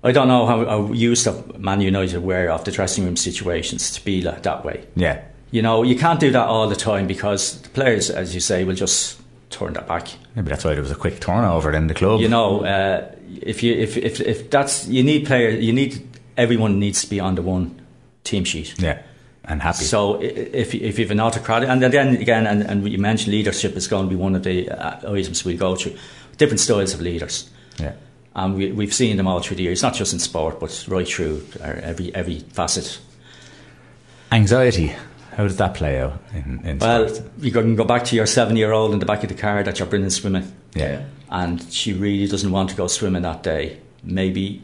I 0.02 0.12
don't 0.12 0.28
know 0.28 0.46
how, 0.46 0.64
how 0.64 0.92
used 0.92 1.24
to 1.24 1.32
Man 1.58 1.80
United 1.80 2.22
were 2.22 2.48
of 2.48 2.64
the 2.64 2.70
dressing 2.70 3.04
room 3.04 3.16
situations 3.16 3.90
to 3.92 4.04
be 4.04 4.22
like 4.22 4.42
that 4.42 4.64
way. 4.64 4.84
Yeah. 4.94 5.22
You 5.50 5.62
know, 5.62 5.82
you 5.82 5.96
can't 5.96 6.20
do 6.20 6.30
that 6.32 6.46
all 6.46 6.68
the 6.68 6.76
time 6.76 7.06
because 7.06 7.60
the 7.62 7.68
players, 7.70 8.10
as 8.10 8.34
you 8.34 8.40
say, 8.40 8.64
will 8.64 8.74
just 8.74 9.20
turn 9.50 9.72
that 9.74 9.86
back. 9.86 10.08
Maybe 10.34 10.48
that's 10.48 10.64
why 10.64 10.72
there 10.74 10.82
was 10.82 10.90
a 10.90 10.96
quick 10.96 11.20
turnover 11.20 11.72
in 11.72 11.86
the 11.86 11.94
club. 11.94 12.20
You 12.20 12.28
know, 12.28 12.64
uh, 12.64 13.14
if 13.42 13.62
you 13.62 13.74
if, 13.74 13.96
if 13.96 14.20
if 14.20 14.50
that's 14.50 14.86
you 14.88 15.02
need 15.02 15.26
players, 15.26 15.64
you 15.64 15.72
need 15.72 16.06
everyone 16.36 16.78
needs 16.78 17.00
to 17.02 17.10
be 17.10 17.20
on 17.20 17.34
the 17.34 17.42
one 17.42 17.80
team 18.26 18.44
sheet. 18.44 18.74
Yeah, 18.78 18.98
and 19.44 19.62
happy. 19.62 19.84
So 19.84 20.20
if 20.20 20.74
if 20.74 20.98
you've 20.98 21.10
an 21.10 21.20
autocratic, 21.20 21.68
and 21.68 21.82
then 21.82 22.16
again, 22.16 22.46
and, 22.46 22.62
and 22.62 22.88
you 22.88 22.98
mentioned 22.98 23.32
leadership 23.32 23.76
is 23.76 23.88
going 23.88 24.08
to 24.08 24.10
be 24.10 24.16
one 24.16 24.34
of 24.34 24.42
the 24.42 24.68
uh, 24.70 25.12
items 25.12 25.44
we 25.44 25.56
go 25.56 25.76
through. 25.76 25.96
Different 26.36 26.60
styles 26.60 26.92
of 26.94 27.00
leaders. 27.00 27.48
Yeah. 27.78 27.94
And 28.34 28.54
we, 28.54 28.70
we've 28.72 28.92
seen 28.92 29.16
them 29.16 29.26
all 29.26 29.40
through 29.40 29.56
the 29.56 29.62
years, 29.62 29.82
not 29.82 29.94
just 29.94 30.12
in 30.12 30.18
sport, 30.18 30.60
but 30.60 30.84
right 30.88 31.08
through 31.08 31.42
every 31.62 32.14
every 32.14 32.40
facet. 32.40 32.98
Anxiety. 34.32 34.94
How 35.36 35.44
does 35.44 35.56
that 35.56 35.74
play 35.74 36.00
out 36.00 36.18
in, 36.34 36.60
in 36.64 36.78
Well, 36.78 37.08
sport? 37.08 37.30
you 37.40 37.52
can 37.52 37.76
go 37.76 37.84
back 37.84 38.04
to 38.04 38.16
your 38.16 38.26
seven 38.26 38.56
year 38.56 38.72
old 38.72 38.92
in 38.92 38.98
the 39.00 39.06
back 39.06 39.22
of 39.22 39.28
the 39.28 39.34
car 39.34 39.62
that 39.62 39.78
you're 39.78 39.88
bringing 39.88 40.10
swimming. 40.10 40.50
Yeah. 40.74 41.04
And 41.30 41.62
she 41.70 41.92
really 41.92 42.26
doesn't 42.26 42.50
want 42.50 42.70
to 42.70 42.76
go 42.76 42.86
swimming 42.86 43.22
that 43.22 43.42
day. 43.42 43.78
Maybe 44.02 44.62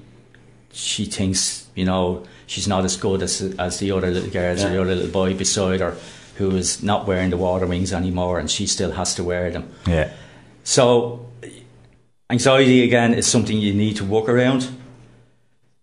she 0.72 1.04
thinks, 1.04 1.61
you 1.74 1.84
know, 1.84 2.24
she's 2.46 2.68
not 2.68 2.84
as 2.84 2.96
good 2.96 3.22
as, 3.22 3.40
as 3.58 3.78
the 3.78 3.90
other 3.92 4.10
little 4.10 4.30
girls 4.30 4.62
or 4.64 4.68
the 4.70 4.80
other 4.80 4.94
little 4.94 5.10
boy 5.10 5.34
beside 5.34 5.80
her 5.80 5.96
who 6.36 6.50
is 6.56 6.82
not 6.82 7.06
wearing 7.06 7.30
the 7.30 7.36
water 7.36 7.66
wings 7.66 7.92
anymore 7.92 8.38
and 8.38 8.50
she 8.50 8.66
still 8.66 8.92
has 8.92 9.14
to 9.14 9.24
wear 9.24 9.50
them. 9.50 9.70
Yeah. 9.86 10.10
So, 10.64 11.26
anxiety 12.30 12.82
again 12.84 13.14
is 13.14 13.26
something 13.26 13.56
you 13.58 13.74
need 13.74 13.96
to 13.96 14.04
work 14.04 14.28
around. 14.28 14.68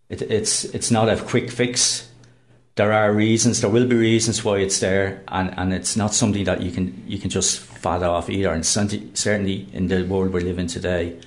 It, 0.09 0.21
it's 0.23 0.65
it's 0.65 0.89
not 0.91 1.09
a 1.09 1.17
quick 1.17 1.51
fix. 1.51 2.07
There 2.75 2.93
are 2.93 3.11
reasons. 3.13 3.61
There 3.61 3.69
will 3.69 3.85
be 3.87 3.95
reasons 3.95 4.43
why 4.43 4.57
it's 4.59 4.79
there, 4.79 5.21
and, 5.27 5.53
and 5.57 5.73
it's 5.73 5.95
not 5.97 6.13
something 6.13 6.45
that 6.45 6.61
you 6.61 6.71
can 6.71 7.03
you 7.07 7.19
can 7.19 7.29
just 7.29 7.59
fad 7.59 8.03
off 8.03 8.29
either. 8.29 8.51
And 8.51 8.65
certainly, 8.65 9.11
certainly 9.13 9.67
in 9.73 9.87
the 9.87 10.03
world 10.03 10.31
we 10.33 10.41
live 10.41 10.57
in 10.59 10.67
today, 10.67 11.19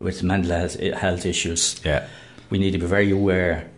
with 0.00 0.22
mental 0.22 0.50
health, 0.50 0.78
health 0.80 1.24
issues, 1.24 1.80
Yeah. 1.84 2.06
we 2.50 2.58
need 2.58 2.72
to 2.72 2.78
be 2.78 2.86
very 2.86 3.10
aware. 3.10 3.70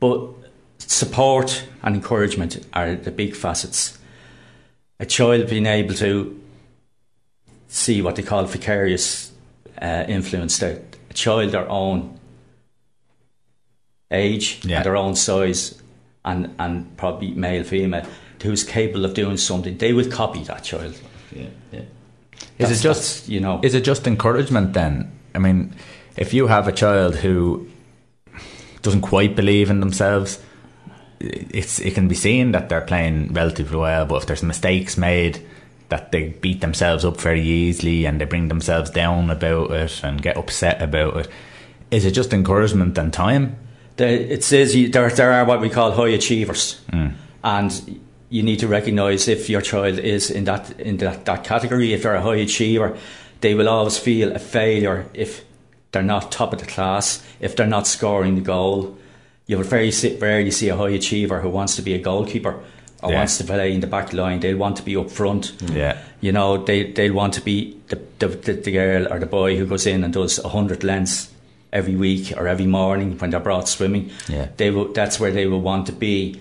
But 0.00 0.30
support 0.78 1.64
and 1.82 1.94
encouragement 1.94 2.64
are 2.72 2.94
the 2.94 3.10
big 3.10 3.34
facets. 3.34 3.98
A 5.00 5.06
child 5.06 5.48
being 5.48 5.66
able 5.66 5.94
to 5.94 6.40
see 7.68 8.02
what 8.02 8.16
they 8.16 8.22
call 8.22 8.44
vicarious 8.44 9.32
uh, 9.80 10.04
influence, 10.08 10.58
that 10.58 10.82
a 11.10 11.14
child 11.14 11.52
their 11.52 11.68
own 11.68 12.18
age, 14.10 14.60
Yeah. 14.64 14.82
their 14.82 14.96
own 14.96 15.14
size, 15.16 15.80
and, 16.24 16.54
and 16.58 16.96
probably 16.96 17.30
male, 17.32 17.64
female, 17.64 18.06
who's 18.42 18.64
capable 18.64 19.04
of 19.04 19.14
doing 19.14 19.36
something, 19.36 19.76
they 19.78 19.92
will 19.92 20.08
copy 20.10 20.42
that 20.44 20.64
child. 20.64 20.98
Yeah, 21.34 21.46
yeah. 21.72 21.80
Is 21.80 21.88
That's- 22.58 22.80
it 22.80 22.82
just 22.82 23.28
you 23.28 23.40
know? 23.40 23.60
Is 23.62 23.74
it 23.74 23.84
just 23.84 24.06
encouragement 24.06 24.72
then? 24.72 25.10
I 25.34 25.38
mean, 25.38 25.74
if 26.16 26.32
you 26.32 26.46
have 26.46 26.66
a 26.68 26.72
child 26.72 27.16
who 27.16 27.68
doesn't 28.82 29.00
quite 29.02 29.36
believe 29.36 29.70
in 29.70 29.80
themselves, 29.80 30.40
it's 31.20 31.80
it 31.80 31.94
can 31.94 32.08
be 32.08 32.14
seen 32.14 32.52
that 32.52 32.68
they're 32.68 32.80
playing 32.80 33.32
relatively 33.32 33.78
well, 33.78 34.06
but 34.06 34.16
if 34.16 34.26
there's 34.26 34.42
mistakes 34.42 34.96
made, 34.96 35.44
that 35.88 36.12
they 36.12 36.28
beat 36.28 36.60
themselves 36.60 37.04
up 37.04 37.20
very 37.20 37.42
easily 37.42 38.04
and 38.04 38.20
they 38.20 38.24
bring 38.24 38.48
themselves 38.48 38.90
down 38.90 39.30
about 39.30 39.70
it 39.70 40.00
and 40.04 40.22
get 40.22 40.36
upset 40.36 40.80
about 40.82 41.16
it. 41.16 41.28
Is 41.90 42.04
it 42.04 42.12
just 42.12 42.32
encouragement 42.32 42.98
and 42.98 43.12
time? 43.12 43.56
There, 43.96 44.08
it 44.08 44.44
says 44.44 44.76
you, 44.76 44.90
there, 44.90 45.08
there 45.10 45.32
are 45.32 45.44
what 45.44 45.60
we 45.60 45.70
call 45.70 45.92
high 45.92 46.08
achievers, 46.10 46.80
Mm. 46.92 47.14
and 47.42 48.00
you 48.30 48.42
need 48.42 48.58
to 48.60 48.68
recognise 48.68 49.26
if 49.26 49.48
your 49.48 49.62
child 49.62 49.98
is 49.98 50.30
in 50.30 50.44
that 50.44 50.78
in 50.78 50.98
that, 50.98 51.24
that 51.24 51.44
category. 51.44 51.94
If 51.94 52.02
they're 52.02 52.14
a 52.14 52.22
high 52.22 52.36
achiever, 52.36 52.96
they 53.40 53.54
will 53.54 53.68
always 53.68 53.98
feel 53.98 54.32
a 54.32 54.38
failure 54.38 55.06
if 55.14 55.42
they're 55.92 56.02
not 56.02 56.30
top 56.32 56.52
of 56.52 56.58
the 56.60 56.66
class. 56.66 57.22
If 57.40 57.56
they're 57.56 57.66
not 57.66 57.86
scoring 57.86 58.34
the 58.34 58.40
goal, 58.40 58.96
you 59.46 59.56
will 59.56 59.64
very 59.64 59.90
rarely 60.20 60.50
see 60.50 60.68
a 60.68 60.76
high 60.76 60.90
achiever 60.90 61.40
who 61.40 61.48
wants 61.48 61.76
to 61.76 61.82
be 61.82 61.94
a 61.94 61.98
goalkeeper 61.98 62.60
or 63.02 63.10
Yeah. 63.10 63.18
wants 63.18 63.38
to 63.38 63.44
play 63.44 63.72
in 63.72 63.80
the 63.80 63.86
back 63.86 64.12
line. 64.12 64.40
They'll 64.40 64.56
want 64.58 64.76
to 64.76 64.82
be 64.82 64.96
up 64.96 65.10
front. 65.10 65.52
Mm-hmm. 65.58 65.76
Yeah. 65.76 65.98
You 66.20 66.32
know, 66.32 66.58
they 66.64 66.92
they'll 66.92 67.14
want 67.14 67.34
to 67.34 67.40
be 67.40 67.76
the 67.88 67.98
the, 68.18 68.28
the, 68.28 68.52
the 68.54 68.72
girl 68.72 69.12
or 69.12 69.18
the 69.18 69.26
boy 69.26 69.56
who 69.56 69.66
goes 69.66 69.86
in 69.86 70.04
and 70.04 70.12
does 70.12 70.38
a 70.38 70.48
hundred 70.48 70.84
lengths 70.84 71.30
every 71.72 71.94
week 71.96 72.32
or 72.36 72.48
every 72.48 72.66
morning 72.66 73.16
when 73.18 73.30
they're 73.30 73.40
brought 73.40 73.68
swimming. 73.68 74.10
Yeah. 74.28 74.48
They 74.56 74.70
will, 74.70 74.92
that's 74.92 75.20
where 75.20 75.30
they 75.30 75.46
will 75.46 75.60
want 75.60 75.86
to 75.86 75.92
be. 75.92 76.40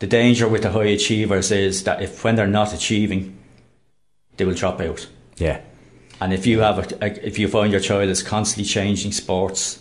The 0.00 0.06
danger 0.06 0.46
with 0.48 0.62
the 0.62 0.70
high 0.72 0.92
achievers 0.92 1.50
is 1.50 1.84
that 1.84 2.02
if 2.02 2.22
when 2.24 2.36
they're 2.36 2.46
not 2.46 2.74
achieving, 2.74 3.38
they 4.36 4.44
will 4.44 4.54
drop 4.54 4.80
out. 4.80 5.08
Yeah. 5.38 5.60
And 6.20 6.32
if 6.32 6.46
you 6.46 6.60
have 6.60 6.78
a, 6.92 7.04
a, 7.04 7.26
if 7.26 7.38
you 7.38 7.48
find 7.48 7.72
your 7.72 7.80
child 7.80 8.08
is 8.08 8.22
constantly 8.22 8.64
changing 8.64 9.12
sports 9.12 9.80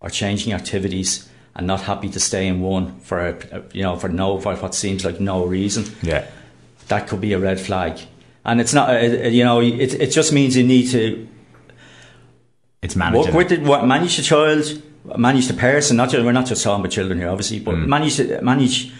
or 0.00 0.08
changing 0.10 0.52
activities 0.52 1.28
and 1.54 1.66
not 1.66 1.82
happy 1.82 2.08
to 2.08 2.20
stay 2.20 2.46
in 2.46 2.60
one 2.60 2.98
for 3.00 3.18
a, 3.28 3.62
you 3.72 3.82
know 3.82 3.96
for 3.96 4.08
no 4.08 4.40
for 4.40 4.54
what 4.56 4.74
seems 4.74 5.04
like 5.04 5.20
no 5.20 5.44
reason, 5.44 5.84
Yeah. 6.02 6.24
that 6.88 7.06
could 7.08 7.20
be 7.20 7.32
a 7.34 7.38
red 7.38 7.60
flag. 7.60 8.00
And 8.46 8.60
it's 8.60 8.74
not, 8.74 8.90
uh, 8.90 8.94
uh, 8.94 9.28
you 9.28 9.44
know, 9.44 9.60
it, 9.60 9.94
it 9.94 10.10
just 10.10 10.32
means 10.32 10.56
you 10.56 10.64
need 10.64 10.90
to 10.90 11.26
It's 12.82 12.96
managing. 12.96 13.34
work 13.34 13.34
with 13.50 13.52
it, 13.52 13.62
what, 13.62 13.86
manage 13.86 14.16
the 14.16 14.22
child, 14.22 14.82
manage 15.16 15.46
the 15.48 15.54
person. 15.54 15.96
Not 15.96 16.10
just, 16.10 16.24
we're 16.24 16.32
not 16.32 16.46
just 16.46 16.62
talking 16.64 16.80
about 16.80 16.92
children 16.92 17.18
here, 17.18 17.28
obviously, 17.28 17.60
but 17.60 17.74
Mm. 17.74 17.86
manage 17.86 18.42
manage 18.42 18.92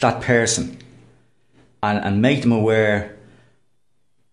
that 0.00 0.20
person, 0.20 0.78
and 1.82 1.98
and 2.04 2.20
make 2.22 2.42
them 2.42 2.52
aware 2.52 3.16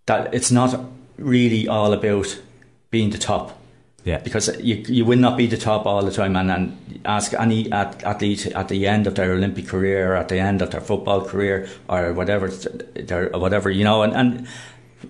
that 0.07 0.33
it's 0.33 0.51
not 0.51 0.79
really 1.17 1.67
all 1.67 1.93
about 1.93 2.41
being 2.89 3.09
the 3.11 3.17
top. 3.17 3.57
Yeah. 4.03 4.17
Because 4.17 4.49
you 4.59 4.77
you 4.87 5.05
will 5.05 5.19
not 5.19 5.37
be 5.37 5.45
the 5.45 5.57
top 5.57 5.85
all 5.85 6.03
the 6.03 6.11
time, 6.11 6.35
and, 6.35 6.49
and 6.51 7.01
ask 7.05 7.33
any 7.35 7.71
at- 7.71 8.03
athlete 8.03 8.47
at 8.47 8.67
the 8.67 8.87
end 8.87 9.05
of 9.05 9.13
their 9.13 9.31
Olympic 9.33 9.67
career, 9.67 10.13
or 10.13 10.15
at 10.15 10.27
the 10.29 10.39
end 10.39 10.61
of 10.63 10.71
their 10.71 10.81
football 10.81 11.21
career, 11.23 11.69
or 11.87 12.11
whatever, 12.13 12.47
their 12.49 13.29
whatever 13.29 13.69
you 13.69 13.83
know, 13.83 14.01
and, 14.01 14.13
and 14.13 14.47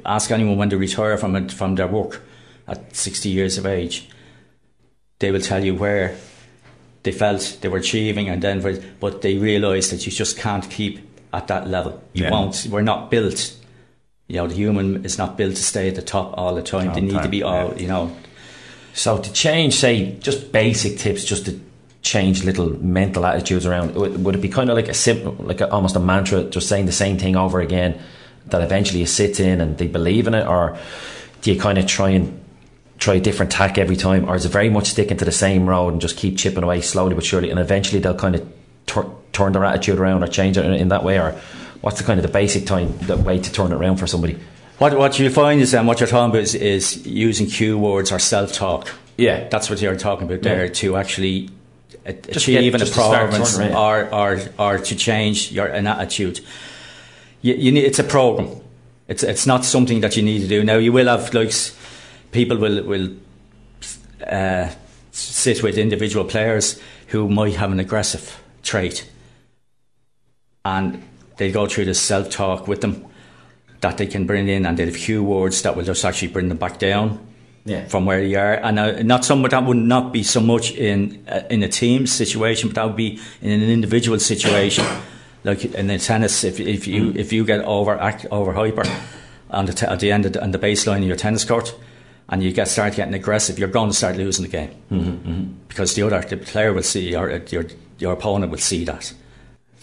ask 0.05 0.29
anyone 0.29 0.57
when 0.57 0.67
they 0.69 0.75
retire 0.75 1.17
from 1.17 1.35
it, 1.37 1.53
from 1.53 1.75
their 1.75 1.87
work 1.87 2.21
at 2.67 2.93
sixty 2.93 3.29
years 3.29 3.57
of 3.57 3.65
age. 3.65 4.09
They 5.19 5.31
will 5.31 5.39
tell 5.41 5.63
you 5.63 5.73
where 5.73 6.17
they 7.03 7.13
felt 7.13 7.59
they 7.61 7.69
were 7.69 7.77
achieving, 7.77 8.27
and 8.27 8.41
then 8.41 8.59
but 8.99 9.21
they 9.21 9.37
realise 9.37 9.89
that 9.91 10.05
you 10.05 10.11
just 10.11 10.37
can't 10.37 10.69
keep 10.69 10.99
at 11.31 11.47
that 11.47 11.69
level. 11.69 12.03
You 12.11 12.23
Yeah. 12.25 12.31
won't. 12.31 12.67
We're 12.69 12.81
not 12.81 13.09
built. 13.09 13.55
You 14.31 14.37
know, 14.37 14.47
the 14.47 14.55
human 14.55 15.03
is 15.03 15.17
not 15.17 15.35
built 15.35 15.57
to 15.57 15.61
stay 15.61 15.89
at 15.89 15.95
the 15.95 16.01
top 16.01 16.35
all 16.37 16.55
the 16.55 16.63
time. 16.63 16.87
All 16.87 16.95
they 16.95 17.01
the 17.01 17.07
need 17.07 17.21
to 17.21 17.27
be 17.27 17.43
all. 17.43 17.73
yeah. 17.73 17.75
You 17.75 17.87
know, 17.87 18.15
So 18.93 19.17
to 19.17 19.33
change, 19.33 19.73
say, 19.75 20.15
just 20.19 20.53
basic 20.53 20.97
tips, 20.97 21.25
just 21.25 21.47
to 21.47 21.59
change 22.01 22.45
little 22.45 22.69
mental 22.81 23.25
attitudes 23.25 23.65
around, 23.65 23.93
would, 23.95 24.35
it 24.35 24.41
be 24.41 24.47
kind 24.47 24.69
of 24.69 24.77
like 24.77 24.87
a 24.87 24.93
simple, 24.93 25.35
like 25.45 25.59
a, 25.59 25.69
almost 25.69 25.97
a 25.97 25.99
mantra, 25.99 26.45
just 26.45 26.69
saying 26.69 26.85
the 26.85 26.93
same 26.93 27.17
thing 27.17 27.35
over 27.35 27.59
again, 27.59 27.99
that 28.45 28.61
eventually 28.61 29.01
it 29.01 29.07
sits 29.09 29.41
in 29.41 29.59
and 29.59 29.77
they 29.77 29.87
believe 29.87 30.27
in 30.27 30.33
it, 30.33 30.47
or 30.47 30.77
do 31.41 31.51
you 31.51 31.59
kind 31.59 31.77
of 31.77 31.85
try 31.85 32.11
and 32.11 32.41
try 32.99 33.15
a 33.15 33.19
different 33.19 33.51
tack 33.51 33.77
every 33.77 33.97
time, 33.97 34.29
or 34.29 34.35
is 34.35 34.45
it 34.45 34.49
very 34.49 34.69
much 34.69 34.91
sticking 34.91 35.17
to 35.17 35.25
the 35.25 35.31
same 35.31 35.67
road 35.67 35.89
and 35.91 36.01
just 36.01 36.15
keep 36.15 36.37
chipping 36.37 36.63
away 36.63 36.79
slowly 36.79 37.15
but 37.15 37.25
surely, 37.25 37.49
and 37.49 37.59
eventually 37.59 37.99
they'll 37.99 38.15
kind 38.15 38.35
of 38.35 38.47
tur- 38.85 39.11
turn 39.33 39.51
their 39.51 39.65
attitude 39.65 39.99
around 39.99 40.23
or 40.23 40.27
change 40.27 40.57
it 40.57 40.63
in, 40.63 40.73
in 40.73 40.87
that 40.87 41.03
way, 41.03 41.19
or 41.19 41.35
what's 41.81 41.97
the 41.99 42.03
kind 42.03 42.19
of 42.19 42.25
the 42.25 42.31
basic 42.31 42.65
time, 42.65 42.97
the 42.99 43.17
way 43.17 43.39
to 43.39 43.51
turn 43.51 43.71
it 43.71 43.75
around 43.75 43.97
for 43.97 44.07
somebody? 44.07 44.37
what 44.77 44.97
what 44.97 45.19
you 45.19 45.29
find 45.29 45.61
is, 45.61 45.73
and 45.75 45.87
what 45.87 45.99
you're 45.99 46.09
talking 46.09 46.31
about 46.31 46.41
is, 46.41 46.55
is 46.55 47.05
using 47.05 47.45
cue 47.47 47.77
words 47.77 48.11
or 48.11 48.17
self 48.19 48.51
talk. 48.51 48.89
Yeah. 49.17 49.47
That's 49.49 49.69
what 49.69 49.79
you're 49.81 49.95
talking 49.95 50.25
about 50.27 50.41
there 50.41 50.65
Yeah. 50.65 50.73
to 50.73 50.97
actually 50.97 51.49
a- 52.05 52.09
achieve 52.09 52.61
get- 52.61 52.73
an 52.73 52.79
just 52.79 52.93
performance 52.95 53.57
turning 53.57 53.75
or, 53.75 54.11
or 54.11 54.39
or 54.57 54.77
to 54.79 54.95
change 54.95 55.51
your 55.51 55.67
an 55.67 55.85
attitude. 55.85 56.39
You, 57.43 57.53
you 57.53 57.71
need 57.71 57.83
it's 57.85 57.99
a 57.99 58.03
program. 58.03 58.49
It's 59.07 59.21
it's 59.21 59.45
not 59.45 59.65
something 59.65 60.01
that 60.01 60.17
you 60.17 60.23
need 60.23 60.41
to 60.41 60.47
do 60.47 60.63
now. 60.63 60.77
You 60.77 60.91
will 60.93 61.07
have 61.07 61.31
like 61.33 61.53
people 62.31 62.57
will 62.57 62.81
will 62.83 63.09
uh, 64.25 64.69
sit 65.11 65.61
with 65.61 65.77
individual 65.77 66.25
players 66.25 66.79
who 67.07 67.29
might 67.29 67.55
have 67.55 67.71
an 67.71 67.79
aggressive 67.79 68.41
trait, 68.63 69.07
and 70.65 71.03
they 71.41 71.51
go 71.51 71.65
through 71.67 71.85
this 71.85 71.99
self 71.99 72.29
talk 72.29 72.67
with 72.67 72.81
them 72.81 73.03
that 73.81 73.97
they 73.97 74.05
can 74.07 74.25
bring 74.27 74.47
in, 74.47 74.65
and 74.67 74.77
they 74.77 74.85
have 74.85 74.95
few 74.95 75.23
words 75.23 75.61
that 75.63 75.75
will 75.75 75.83
just 75.83 76.05
actually 76.05 76.27
bring 76.31 76.49
them 76.49 76.57
back 76.57 76.77
down 76.79 77.17
Yeah. 77.65 77.87
from 77.87 78.05
where 78.05 78.21
they 78.21 78.35
are. 78.35 78.53
And 78.67 78.77
uh, 78.79 79.01
not 79.03 79.25
some 79.25 79.41
that 79.49 79.65
would 79.65 79.77
not 79.77 80.13
be 80.13 80.23
so 80.23 80.39
much 80.39 80.71
in 80.77 80.99
uh, 81.27 81.41
in 81.49 81.63
a 81.63 81.67
team 81.67 82.05
situation, 82.07 82.69
but 82.69 82.75
that 82.75 82.85
would 82.85 82.95
be 83.07 83.19
in 83.41 83.61
an 83.61 83.69
individual 83.69 84.19
situation. 84.19 84.85
Like 85.43 85.65
in 85.79 85.87
the 85.87 85.97
tennis, 85.97 86.43
if 86.43 86.59
if 86.59 86.85
you 86.87 87.11
if 87.15 87.33
you 87.33 87.43
get 87.45 87.61
over 87.65 87.97
act, 87.99 88.25
over 88.31 88.53
hyper 88.53 88.83
on 89.49 89.65
the 89.65 89.73
t- 89.73 89.87
at 89.87 89.99
the 89.99 90.11
end 90.11 90.25
of 90.25 90.31
the, 90.33 90.43
on 90.43 90.51
the 90.51 90.59
baseline 90.59 91.01
of 91.01 91.07
your 91.07 91.17
tennis 91.17 91.45
court, 91.45 91.73
and 92.29 92.43
you 92.43 92.53
get 92.53 92.67
start 92.67 92.95
getting 92.95 93.15
aggressive, 93.15 93.57
you're 93.59 93.73
going 93.73 93.89
to 93.89 93.95
start 93.97 94.15
losing 94.17 94.45
the 94.45 94.51
game 94.57 94.69
because 95.67 95.95
the 95.95 96.03
other 96.05 96.21
the 96.29 96.37
player 96.37 96.71
will 96.73 96.83
see 96.83 97.15
or 97.15 97.41
your 97.49 97.65
your 97.99 98.13
opponent 98.13 98.51
will 98.51 98.61
see 98.61 98.85
that, 98.85 99.13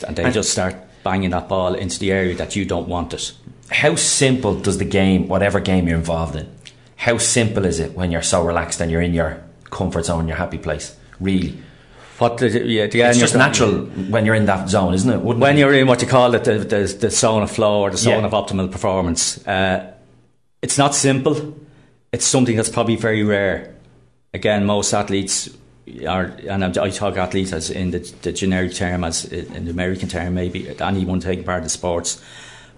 and 0.06 0.14
they 0.16 0.24
And- 0.24 0.34
just 0.34 0.50
start 0.50 0.74
banging 1.08 1.30
that 1.30 1.48
ball 1.48 1.72
into 1.74 1.98
the 1.98 2.10
area 2.12 2.34
that 2.34 2.54
you 2.56 2.64
don't 2.72 2.88
want 2.88 3.14
it. 3.14 3.32
How 3.70 3.94
simple 3.96 4.54
does 4.66 4.76
the 4.78 4.84
game, 5.00 5.20
whatever 5.28 5.58
game 5.60 5.88
you're 5.88 5.96
involved 6.04 6.36
in, 6.36 6.46
how 6.96 7.16
simple 7.18 7.64
is 7.64 7.78
it 7.80 7.90
when 7.98 8.10
you're 8.12 8.28
so 8.34 8.38
relaxed 8.50 8.78
and 8.82 8.90
you're 8.90 9.00
in 9.10 9.14
your 9.14 9.30
comfort 9.78 10.04
zone, 10.04 10.28
your 10.28 10.36
happy 10.36 10.58
place? 10.58 10.86
Really, 11.28 11.52
What 12.18 12.36
the, 12.38 12.48
yeah, 12.76 12.86
the 12.88 13.00
it's 13.02 13.18
just 13.18 13.34
natural 13.36 13.72
when 14.14 14.26
you're 14.26 14.34
in 14.42 14.46
that 14.46 14.68
zone, 14.68 14.92
isn't 14.98 15.10
it? 15.16 15.20
Wouldn't 15.26 15.40
when 15.40 15.56
it? 15.56 15.60
you're 15.60 15.74
in 15.80 15.86
what 15.86 16.02
you 16.02 16.08
call 16.08 16.34
it 16.34 16.44
the, 16.44 16.58
the, 16.58 16.80
the 17.04 17.10
zone 17.10 17.42
of 17.42 17.50
flow 17.50 17.80
or 17.84 17.90
the 17.90 17.96
zone 17.96 18.20
Yeah. 18.20 18.26
of 18.30 18.32
optimal 18.40 18.70
performance, 18.70 19.22
uh, 19.46 19.78
it's 20.60 20.76
not 20.76 20.94
simple. 20.94 21.34
It's 22.12 22.26
something 22.26 22.56
that's 22.58 22.68
probably 22.76 22.96
very 22.96 23.22
rare. 23.22 23.74
Again, 24.34 24.66
most 24.66 24.92
athletes 24.92 25.48
are, 26.06 26.36
and 26.48 26.64
I 26.64 26.84
I 26.84 26.90
talk 26.90 27.16
athletes 27.16 27.52
as 27.52 27.70
in 27.70 27.90
the, 27.90 27.98
the 28.22 28.32
generic 28.32 28.74
term, 28.74 29.04
as 29.04 29.24
in 29.24 29.64
the 29.64 29.70
American 29.70 30.08
term, 30.08 30.34
maybe 30.34 30.68
anyone 30.80 31.20
taking 31.20 31.44
part 31.44 31.62
in 31.62 31.68
sports 31.68 32.22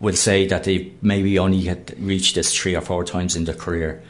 will 0.01 0.17
say 0.17 0.47
that 0.47 0.65
they 0.65 0.93
maybe 1.03 1.39
only 1.39 1.61
had 1.63 1.95
reached 2.01 2.35
this 2.35 2.55
three 2.57 2.75
or 2.75 2.81
four 2.81 3.05
times 3.05 3.37
in 3.37 3.45
their 3.45 3.55
career. 3.55 4.03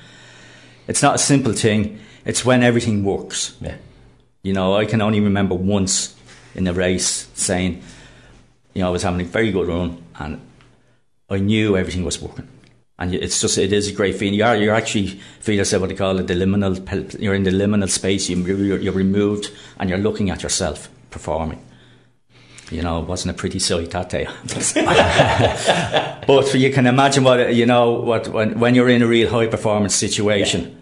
It's 0.86 1.02
not 1.02 1.16
a 1.16 1.18
simple 1.18 1.52
thing. 1.52 1.98
It's 2.24 2.44
when 2.44 2.62
everything 2.62 3.04
works. 3.04 3.56
Yeah. 3.60 3.76
You 4.42 4.52
know, 4.52 4.76
I 4.76 4.86
can 4.86 5.02
only 5.02 5.20
remember 5.20 5.54
once 5.54 6.14
in 6.54 6.66
a 6.66 6.72
race 6.72 7.28
saying, 7.34 7.82
you 8.74 8.82
know, 8.82 8.88
I 8.88 8.90
was 8.90 9.02
having 9.02 9.20
a 9.20 9.24
very 9.24 9.50
good 9.52 9.68
run 9.68 10.02
and 10.18 10.40
I 11.28 11.38
knew 11.38 11.76
everything 11.76 12.04
was 12.04 12.20
working. 12.20 12.48
And 13.00 13.14
it's 13.14 13.40
just, 13.40 13.56
it 13.56 13.72
is 13.72 13.88
a 13.88 13.92
great 13.92 14.14
feeling. 14.16 14.34
You're, 14.34 14.54
you're 14.56 14.74
actually, 14.74 15.06
feel 15.40 15.54
yourself 15.56 15.80
what 15.80 15.88
they 15.88 15.96
call 15.96 16.18
it, 16.18 16.26
the 16.26 16.34
liminal, 16.34 17.18
you're 17.18 17.34
in 17.34 17.44
the 17.44 17.50
liminal 17.50 17.88
space, 17.88 18.28
you, 18.28 18.36
you're, 18.36 18.78
you're 18.78 18.92
removed 18.92 19.50
and 19.78 19.88
you're 19.88 19.98
looking 19.98 20.28
at 20.28 20.42
yourself 20.42 20.90
performing. 21.10 21.64
You 22.70 22.82
know, 22.82 23.00
it 23.00 23.06
wasn't 23.08 23.34
a 23.34 23.38
pretty 23.38 23.58
sight 23.58 23.90
that 23.92 24.10
day. 24.10 24.28
but 26.26 26.54
you 26.54 26.72
can 26.72 26.86
imagine 26.86 27.24
what, 27.24 27.54
you 27.54 27.66
know, 27.66 27.92
what, 27.92 28.28
when, 28.28 28.58
when 28.60 28.74
you're 28.74 28.88
in 28.88 29.02
a 29.02 29.06
real 29.06 29.28
high 29.30 29.46
performance 29.46 29.94
situation 29.94 30.80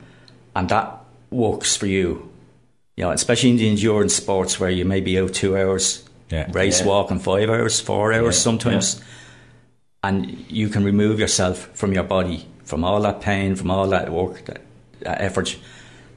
and 0.54 0.68
that 0.68 0.98
works 1.30 1.76
for 1.76 1.86
you, 1.86 2.30
you 2.96 3.04
know, 3.04 3.10
especially 3.10 3.50
in 3.50 3.56
the 3.56 3.68
endurance 3.70 4.14
sports 4.14 4.58
where 4.58 4.70
you 4.70 4.84
may 4.84 5.00
be 5.00 5.18
out 5.18 5.34
two 5.34 5.56
hours, 5.56 6.04
Yeah. 6.30 6.48
race 6.52 6.80
Yeah. 6.80 6.86
walking 6.88 7.20
five 7.20 7.48
hours, 7.48 7.80
four 7.80 8.12
hours 8.12 8.36
Yeah, 8.36 8.42
sometimes, 8.42 9.00
and 10.02 10.44
you 10.50 10.68
can 10.68 10.84
remove 10.84 11.18
yourself 11.18 11.70
from 11.74 11.92
your 11.92 12.04
body, 12.04 12.46
from 12.64 12.84
all 12.84 13.00
that 13.02 13.20
pain, 13.20 13.56
from 13.56 13.70
all 13.70 13.88
that 13.88 14.10
work, 14.10 14.44
that, 14.44 14.62
that 15.00 15.20
effort, 15.20 15.58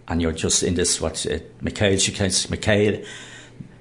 and 0.07 0.21
you're 0.21 0.31
just 0.31 0.63
in 0.63 0.75
this 0.75 0.99
what 1.01 1.25
uh, 1.25 1.39
Mikhail 1.61 1.97
Mikhail 2.49 3.03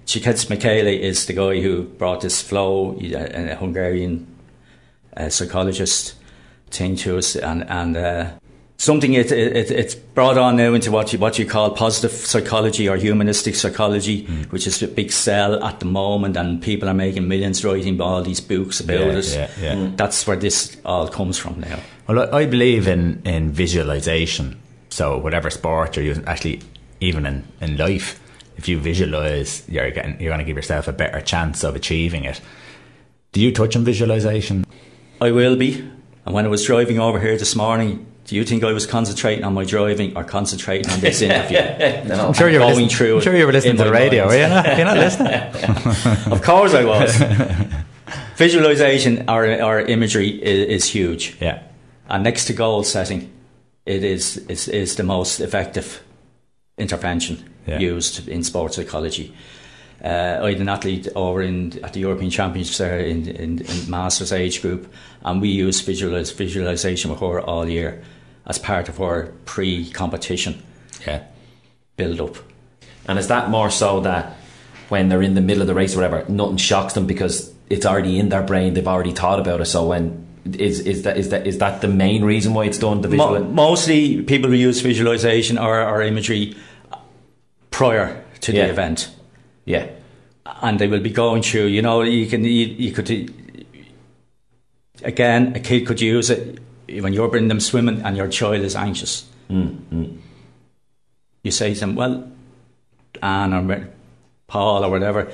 Csikszentmihalyi 0.06 0.98
is 0.98 1.26
the 1.26 1.32
guy 1.34 1.60
who 1.60 1.84
brought 1.84 2.22
this 2.22 2.42
flow, 2.42 2.98
a, 3.00 3.52
a 3.52 3.54
Hungarian 3.54 4.26
uh, 5.16 5.28
psychologist 5.28 6.14
thing 6.70 6.96
to 6.96 7.18
us, 7.18 7.36
and 7.36 7.68
and 7.70 7.96
uh, 7.96 8.30
something 8.80 9.12
it, 9.12 9.30
it, 9.30 9.54
it 9.56 9.70
it's 9.70 9.94
brought 9.94 10.38
on 10.38 10.56
now 10.56 10.72
into 10.72 10.90
what 10.90 11.12
you 11.12 11.18
what 11.18 11.38
you 11.38 11.44
call 11.46 11.70
positive 11.70 12.10
psychology 12.12 12.88
or 12.88 12.96
humanistic 12.96 13.54
psychology, 13.54 14.24
which 14.50 14.66
is 14.66 14.82
a 14.82 14.88
big 14.88 15.12
sell 15.12 15.62
at 15.62 15.80
the 15.80 15.86
moment, 15.86 16.36
and 16.36 16.62
people 16.62 16.88
are 16.88 16.94
making 16.94 17.28
millions 17.28 17.62
writing 17.64 18.00
all 18.00 18.22
these 18.22 18.40
books 18.40 18.80
about 18.80 19.00
Yeah, 19.00 19.18
it. 19.18 19.26
yeah, 19.34 19.50
yeah. 19.60 19.74
Mm. 19.74 19.96
That's 19.96 20.26
where 20.26 20.36
this 20.36 20.76
all 20.84 21.08
comes 21.08 21.38
from 21.38 21.60
now. 21.60 21.78
Well, 22.08 22.18
I 22.34 22.38
I 22.40 22.46
believe 22.46 22.88
in, 22.88 23.20
in 23.24 23.52
visualization. 23.52 24.56
So, 24.88 25.18
whatever 25.18 25.50
sport 25.50 25.96
you're 25.96 26.06
using, 26.06 26.24
actually, 26.26 26.60
even 27.00 27.24
in, 27.26 27.44
in 27.60 27.76
life, 27.76 28.18
if 28.56 28.66
you 28.68 28.80
visualize, 28.80 29.62
you're 29.68 29.90
getting, 29.92 30.20
you're 30.20 30.30
going 30.30 30.40
to 30.40 30.44
give 30.44 30.56
yourself 30.56 30.88
a 30.88 30.92
better 30.92 31.20
chance 31.20 31.62
of 31.62 31.76
achieving 31.76 32.24
it. 32.24 32.40
Do 33.32 33.40
you 33.40 33.52
touch 33.52 33.76
on 33.76 33.84
visualization? 33.84 34.64
I 35.20 35.30
will 35.30 35.54
be. 35.56 35.88
And 36.26 36.34
when 36.34 36.44
I 36.44 36.48
was 36.48 36.64
driving 36.66 36.98
over 36.98 37.20
here 37.20 37.36
this 37.38 37.54
morning, 37.54 38.04
do 38.30 38.36
you 38.36 38.44
think 38.44 38.62
I 38.62 38.72
was 38.72 38.86
concentrating 38.86 39.42
on 39.42 39.54
my 39.54 39.64
driving 39.64 40.16
or 40.16 40.22
concentrating 40.22 40.88
on 40.92 41.00
this 41.00 41.20
interview? 41.20 41.58
I'm 42.14 42.32
sure 42.32 42.48
you 42.48 42.60
were 42.60 42.66
going 42.66 42.76
listening, 42.76 42.88
through 42.88 43.16
I'm 43.16 43.22
sure 43.22 43.36
you 43.36 43.44
were 43.44 43.50
listening 43.50 43.76
to 43.78 43.82
the 43.82 43.90
radio, 43.90 44.28
mind. 44.28 44.30
were 44.30 44.42
you 44.42 44.48
not? 44.48 44.76
You're 44.76 44.86
not 44.86 44.98
listening. 44.98 45.32
of 46.32 46.40
course 46.40 46.72
I 46.72 46.84
was. 46.84 47.12
Visualization 48.36 49.28
or, 49.28 49.60
or 49.60 49.80
imagery 49.80 50.28
is, 50.28 50.84
is 50.84 50.88
huge. 50.88 51.38
Yeah. 51.40 51.64
And 52.08 52.22
next 52.22 52.44
to 52.44 52.52
goal 52.52 52.84
setting, 52.84 53.32
it 53.84 54.04
is, 54.04 54.36
is, 54.46 54.68
is 54.68 54.94
the 54.94 55.02
most 55.02 55.40
effective 55.40 56.00
intervention 56.78 57.50
Yeah. 57.66 57.80
used 57.80 58.28
in 58.28 58.44
sports 58.44 58.76
psychology. 58.76 59.34
Uh, 60.04 60.38
I 60.40 60.50
had 60.52 60.60
an 60.60 60.68
athlete 60.68 61.08
over 61.16 61.42
in 61.42 61.84
at 61.84 61.94
the 61.94 62.00
European 62.00 62.30
Championships 62.30 62.78
there 62.78 63.00
in, 63.00 63.26
in, 63.26 63.58
in 63.58 63.90
Masters 63.90 64.32
age 64.32 64.62
group, 64.62 64.86
and 65.24 65.42
we 65.42 65.48
use 65.48 65.80
visualize, 65.80 66.30
visualization 66.30 67.10
with 67.10 67.18
her 67.18 67.40
all 67.40 67.68
year 67.68 68.00
as 68.50 68.58
part 68.58 68.88
of 68.88 69.00
our 69.00 69.18
pre-competition 69.46 70.52
Yeah. 71.06 71.20
build 71.96 72.20
up. 72.20 72.36
And 73.08 73.18
is 73.18 73.28
that 73.28 73.48
more 73.48 73.70
so 73.70 74.00
that 74.00 74.36
when 74.88 75.08
they're 75.08 75.22
in 75.22 75.34
the 75.34 75.40
middle 75.40 75.62
of 75.62 75.68
the 75.68 75.74
race 75.74 75.94
or 75.94 75.98
whatever, 76.00 76.24
nothing 76.28 76.56
shocks 76.58 76.92
them 76.94 77.06
because 77.06 77.52
it's 77.70 77.86
already 77.86 78.18
in 78.18 78.28
their 78.28 78.42
brain, 78.42 78.74
they've 78.74 78.88
already 78.94 79.12
thought 79.12 79.38
about 79.40 79.60
it. 79.60 79.66
So 79.66 79.86
when 79.86 80.26
is 80.58 80.80
is 80.80 81.02
that 81.04 81.16
is 81.16 81.28
that 81.28 81.46
is 81.46 81.58
that 81.58 81.80
the 81.80 81.88
main 81.88 82.24
reason 82.24 82.54
why 82.54 82.64
it's 82.64 82.78
done? 82.78 83.00
The 83.02 83.08
visual. 83.08 83.38
Mo- 83.40 83.50
mostly 83.70 84.22
people 84.22 84.50
who 84.50 84.56
use 84.56 84.80
visualization 84.80 85.58
or, 85.58 85.80
or 85.82 86.02
imagery 86.02 86.56
prior 87.70 88.08
to 88.40 88.52
Yeah. 88.52 88.64
the 88.66 88.70
event. 88.72 89.10
yeah. 89.64 89.86
and 90.62 90.78
they 90.80 90.88
will 90.88 91.00
be 91.10 91.10
going 91.10 91.42
through. 91.42 91.66
You 91.66 91.82
know, 91.82 92.02
you 92.02 92.26
can 92.26 92.42
you, 92.44 92.66
you 92.84 92.90
could 92.92 93.08
again 95.04 95.52
a 95.54 95.60
kid 95.60 95.86
could 95.86 96.00
use 96.00 96.28
it 96.30 96.58
when 97.00 97.12
you're 97.12 97.28
bringing 97.28 97.48
them 97.48 97.60
swimming 97.60 98.02
and 98.02 98.16
your 98.16 98.28
child 98.28 98.62
is 98.62 98.74
anxious. 98.76 99.26
You 101.42 101.50
say 101.50 101.74
to 101.74 101.80
them, 101.80 101.94
"Well, 101.94 102.30
Anne 103.22 103.52
or 103.54 103.88
Paul 104.46 104.84
or 104.84 104.90
whatever." 104.90 105.30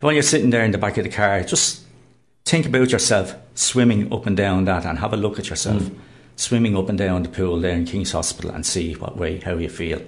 When 0.00 0.14
you're 0.14 0.22
sitting 0.22 0.50
there 0.50 0.64
in 0.64 0.70
the 0.72 0.78
back 0.78 0.98
of 0.98 1.04
the 1.04 1.10
car, 1.10 1.42
just 1.42 1.82
think 2.44 2.66
about 2.66 2.90
yourself 2.92 3.34
swimming 3.54 4.12
up 4.12 4.26
and 4.26 4.36
down 4.36 4.64
that, 4.66 4.84
and 4.84 4.98
have 4.98 5.12
a 5.12 5.16
look 5.16 5.38
at 5.38 5.48
yourself 5.48 5.90
swimming 6.36 6.76
up 6.76 6.88
and 6.88 6.98
down 6.98 7.22
the 7.22 7.28
pool 7.28 7.58
there 7.60 7.74
in 7.74 7.84
King's 7.86 8.12
Hospital, 8.12 8.50
and 8.50 8.64
see 8.66 8.94
what 8.94 9.16
way 9.16 9.38
how 9.40 9.56
you 9.56 9.68
feel. 9.68 10.02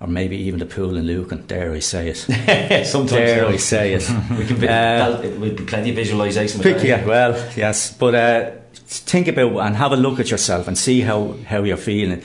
Or 0.00 0.06
maybe 0.08 0.36
even 0.36 0.58
the 0.60 0.66
pool 0.66 0.96
in 0.96 1.06
Lucan. 1.06 1.46
Dare 1.46 1.72
I 1.72 1.78
say 1.80 2.08
it? 2.08 2.16
Sometimes 2.86 3.10
Dare 3.10 3.46
I 3.46 3.56
say 3.56 3.94
it? 3.94 4.08
we 4.38 4.44
can 4.46 4.60
be, 4.60 4.68
Uh, 4.68 5.20
with 5.38 5.66
plenty 5.68 5.90
of 5.90 5.96
visualization. 5.96 6.60
Pick, 6.60 6.82
yeah, 6.82 7.04
well, 7.04 7.32
yes, 7.56 7.92
but 7.96 8.14
uh, 8.14 8.50
think 8.74 9.28
about 9.28 9.56
and 9.58 9.76
have 9.76 9.92
a 9.92 9.96
look 9.96 10.20
at 10.20 10.30
yourself 10.30 10.68
and 10.68 10.76
see 10.76 11.00
how, 11.00 11.36
how 11.46 11.62
you're 11.62 11.76
feeling. 11.76 12.22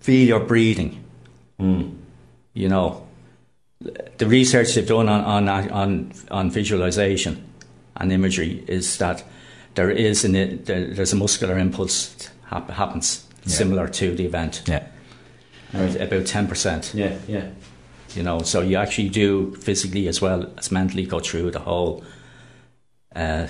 Feel 0.00 0.28
your 0.28 0.40
breathing. 0.40 1.04
You 1.58 2.68
know, 2.68 3.06
the 3.80 4.26
research 4.26 4.74
they've 4.74 4.86
done 4.86 5.08
on 5.08 5.48
on 5.48 5.70
on, 5.70 6.12
on 6.30 6.50
visualization 6.50 7.44
and 7.96 8.12
imagery 8.12 8.64
is 8.66 8.98
that 8.98 9.24
there 9.74 9.90
is 9.90 10.24
an 10.24 10.64
there, 10.64 10.86
there's 10.86 11.12
a 11.12 11.16
muscular 11.16 11.58
impulse 11.58 12.28
happens 12.48 13.26
similar 13.46 13.88
to 13.88 14.14
the 14.14 14.26
event. 14.26 14.62
Yeah. 14.66 14.86
Right, 15.72 15.96
about 16.00 16.26
ten 16.26 16.46
percent. 16.46 16.92
Yeah, 16.94 17.16
yeah. 17.26 17.48
You 18.14 18.22
know, 18.22 18.40
so 18.40 18.60
you 18.60 18.76
actually 18.76 19.08
do 19.08 19.56
physically 19.56 20.06
as 20.06 20.20
well 20.20 20.52
as 20.56 20.70
mentally 20.70 21.04
go 21.04 21.18
through 21.18 21.50
the 21.50 21.58
whole, 21.58 22.04
uh, 23.16 23.48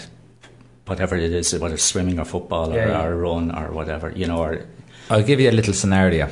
whatever 0.87 1.17
it 1.17 1.33
is, 1.33 1.53
whether 1.59 1.75
it's 1.75 1.85
swimming 1.85 2.19
or 2.19 2.25
football 2.25 2.73
or, 2.73 2.77
Yeah, 2.77 3.05
or 3.05 3.17
run 3.17 3.55
or 3.55 3.73
whatever, 3.73 4.11
you 4.11 4.27
know, 4.27 4.39
or 4.39 4.67
I'll 5.11 5.23
give 5.23 5.41
you 5.41 5.51
a 5.51 5.53
little 5.53 5.75
scenario. 5.75 6.27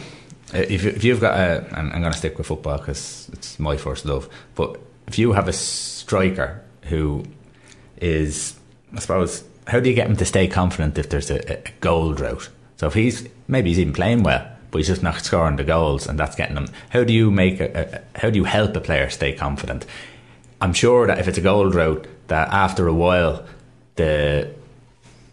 Uh, 0.55 0.59
If, 0.69 0.85
you, 0.85 0.91
if 0.91 1.05
you've 1.05 1.21
got 1.21 1.39
a, 1.39 1.65
and 1.77 1.93
I'm 1.93 2.01
going 2.01 2.13
to 2.13 2.19
stick 2.19 2.39
with 2.39 2.47
football 2.47 2.79
because 2.79 3.29
it's 3.33 3.59
my 3.59 3.77
first 3.77 4.05
love, 4.05 4.29
but 4.55 4.79
if 5.07 5.19
you 5.19 5.33
have 5.33 5.49
a 5.49 5.53
striker 5.53 6.61
who 6.85 7.25
is, 7.99 8.55
I 8.95 9.01
suppose, 9.01 9.45
how 9.67 9.81
do 9.81 9.89
you 9.89 9.95
get 9.95 10.09
him 10.09 10.17
to 10.17 10.25
stay 10.25 10.49
confident 10.49 10.99
if 10.99 11.09
there's 11.09 11.31
a, 11.31 11.53
a 11.53 11.63
goal 11.81 12.13
drought? 12.13 12.49
So 12.77 12.89
if 12.89 12.95
he's 12.95 13.29
maybe 13.47 13.71
he's 13.71 13.79
even 13.79 13.93
playing 13.93 14.23
well, 14.23 14.49
but 14.71 14.79
he's 14.79 14.89
just 14.89 15.03
not 15.03 15.21
scoring 15.21 15.57
the 15.57 15.65
goals, 15.65 16.07
and 16.07 16.19
that's 16.19 16.35
getting 16.35 16.57
him. 16.57 16.69
How 16.91 17.05
do 17.05 17.13
you 17.13 17.31
make 17.31 17.61
a, 17.61 18.03
a 18.17 18.19
how 18.19 18.31
do 18.31 18.39
you 18.39 18.45
help 18.45 18.77
a 18.77 18.81
player 18.81 19.09
stay 19.09 19.33
confident? 19.33 19.87
I'm 20.61 20.73
sure 20.73 21.07
that 21.07 21.19
if 21.19 21.29
it's 21.29 21.39
a 21.39 21.43
goal 21.43 21.71
drought, 21.71 22.07
that 22.29 22.49
after 22.49 22.87
a 22.89 22.95
while, 22.95 23.45
the 23.97 24.49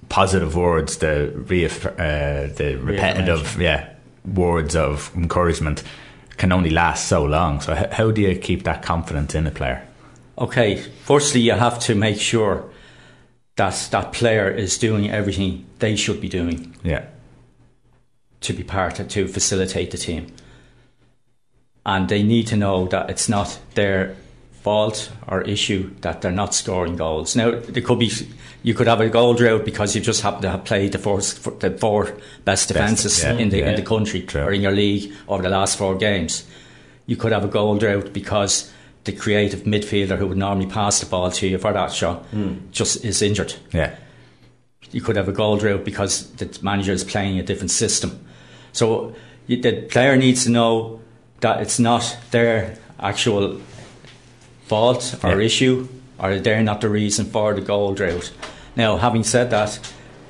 positive 0.09 0.55
words, 0.55 0.97
the 0.97 1.31
reaff- 1.35 1.85
uh, 1.85 2.53
the 2.55 2.75
repetitive, 2.75 3.59
yeah, 3.59 3.89
words 4.25 4.75
of 4.75 5.11
encouragement 5.15 5.83
can 6.37 6.51
only 6.51 6.69
last 6.69 7.07
so 7.07 7.23
long. 7.23 7.61
So, 7.61 7.73
h- 7.73 7.91
how 7.91 8.11
do 8.11 8.21
you 8.21 8.35
keep 8.37 8.63
that 8.63 8.81
confidence 8.81 9.35
in 9.35 9.47
a 9.47 9.51
player? 9.51 9.85
Okay, 10.37 10.77
firstly, 11.03 11.41
you 11.41 11.53
have 11.53 11.79
to 11.79 11.95
make 11.95 12.19
sure 12.19 12.63
that 13.57 13.89
that 13.91 14.13
player 14.13 14.49
is 14.49 14.77
doing 14.77 15.11
everything 15.11 15.65
they 15.79 15.95
should 15.97 16.21
be 16.21 16.29
doing 16.29 16.73
Yeah, 16.83 17.05
to 18.41 18.53
be 18.53 18.63
part 18.63 18.99
of, 18.99 19.09
to 19.09 19.27
facilitate 19.27 19.91
the 19.91 19.97
team. 19.97 20.27
And 21.85 22.07
they 22.07 22.23
need 22.23 22.47
to 22.47 22.55
know 22.55 22.87
that 22.87 23.09
it's 23.09 23.27
not 23.27 23.59
their 23.73 24.15
fault 24.61 25.11
or 25.27 25.41
issue 25.41 25.89
that 26.01 26.21
they're 26.21 26.31
not 26.31 26.53
scoring 26.53 26.95
goals. 26.95 27.35
Now, 27.35 27.51
there 27.51 27.81
could 27.81 27.99
be, 27.99 28.11
you 28.63 28.73
could 28.73 28.87
have 28.87 29.01
a 29.01 29.09
goal 29.09 29.33
drought 29.33 29.65
because 29.65 29.95
you 29.95 30.01
just 30.01 30.21
happen 30.21 30.41
to 30.41 30.49
have 30.49 30.65
played 30.65 30.91
the 30.91 30.97
four, 30.97 31.19
the 31.19 31.77
four 31.79 32.17
best 32.45 32.67
defences 32.67 33.23
yeah, 33.23 33.33
in 33.33 33.49
the 33.49 33.59
yeah. 33.59 33.69
in 33.69 33.75
the 33.75 33.81
country 33.81 34.21
True. 34.23 34.41
or 34.41 34.51
in 34.51 34.61
your 34.61 34.71
league 34.71 35.13
over 35.27 35.41
the 35.41 35.49
last 35.49 35.77
four 35.77 35.95
games. 35.95 36.45
You 37.05 37.15
could 37.15 37.31
have 37.31 37.45
a 37.45 37.47
goal 37.47 37.77
drought 37.77 38.13
because 38.13 38.71
the 39.05 39.13
creative 39.13 39.61
midfielder 39.63 40.17
who 40.17 40.27
would 40.27 40.37
normally 40.37 40.67
pass 40.67 40.99
the 40.99 41.05
ball 41.05 41.31
to 41.31 41.47
you 41.47 41.57
for 41.57 41.73
that 41.73 41.91
shot 41.91 42.25
hmm. 42.25 42.55
just 42.71 43.03
is 43.03 43.21
injured 43.21 43.55
yeah, 43.71 43.95
you 44.91 45.01
could 45.01 45.15
have 45.15 45.27
a 45.27 45.31
goal 45.31 45.57
drought 45.57 45.85
because 45.85 46.31
the 46.33 46.59
manager 46.61 46.91
is 46.91 47.03
playing 47.03 47.39
a 47.39 47.43
different 47.43 47.71
system. 47.71 48.25
So 48.73 49.15
the 49.47 49.81
player 49.83 50.15
needs 50.15 50.43
to 50.43 50.51
know 50.51 51.01
that 51.41 51.61
it's 51.61 51.79
not 51.79 52.17
their 52.31 52.77
actual 52.99 53.59
fault 54.69 55.15
or 55.23 55.31
Yeah. 55.41 55.45
issue, 55.47 55.87
or 56.19 56.39
they're 56.39 56.63
not 56.63 56.79
the 56.81 56.89
reason 56.89 57.25
for 57.25 57.53
the 57.53 57.61
goal 57.61 57.93
drought. 57.93 58.31
Now, 58.75 58.97
having 58.97 59.23
said 59.23 59.49
that, 59.49 59.79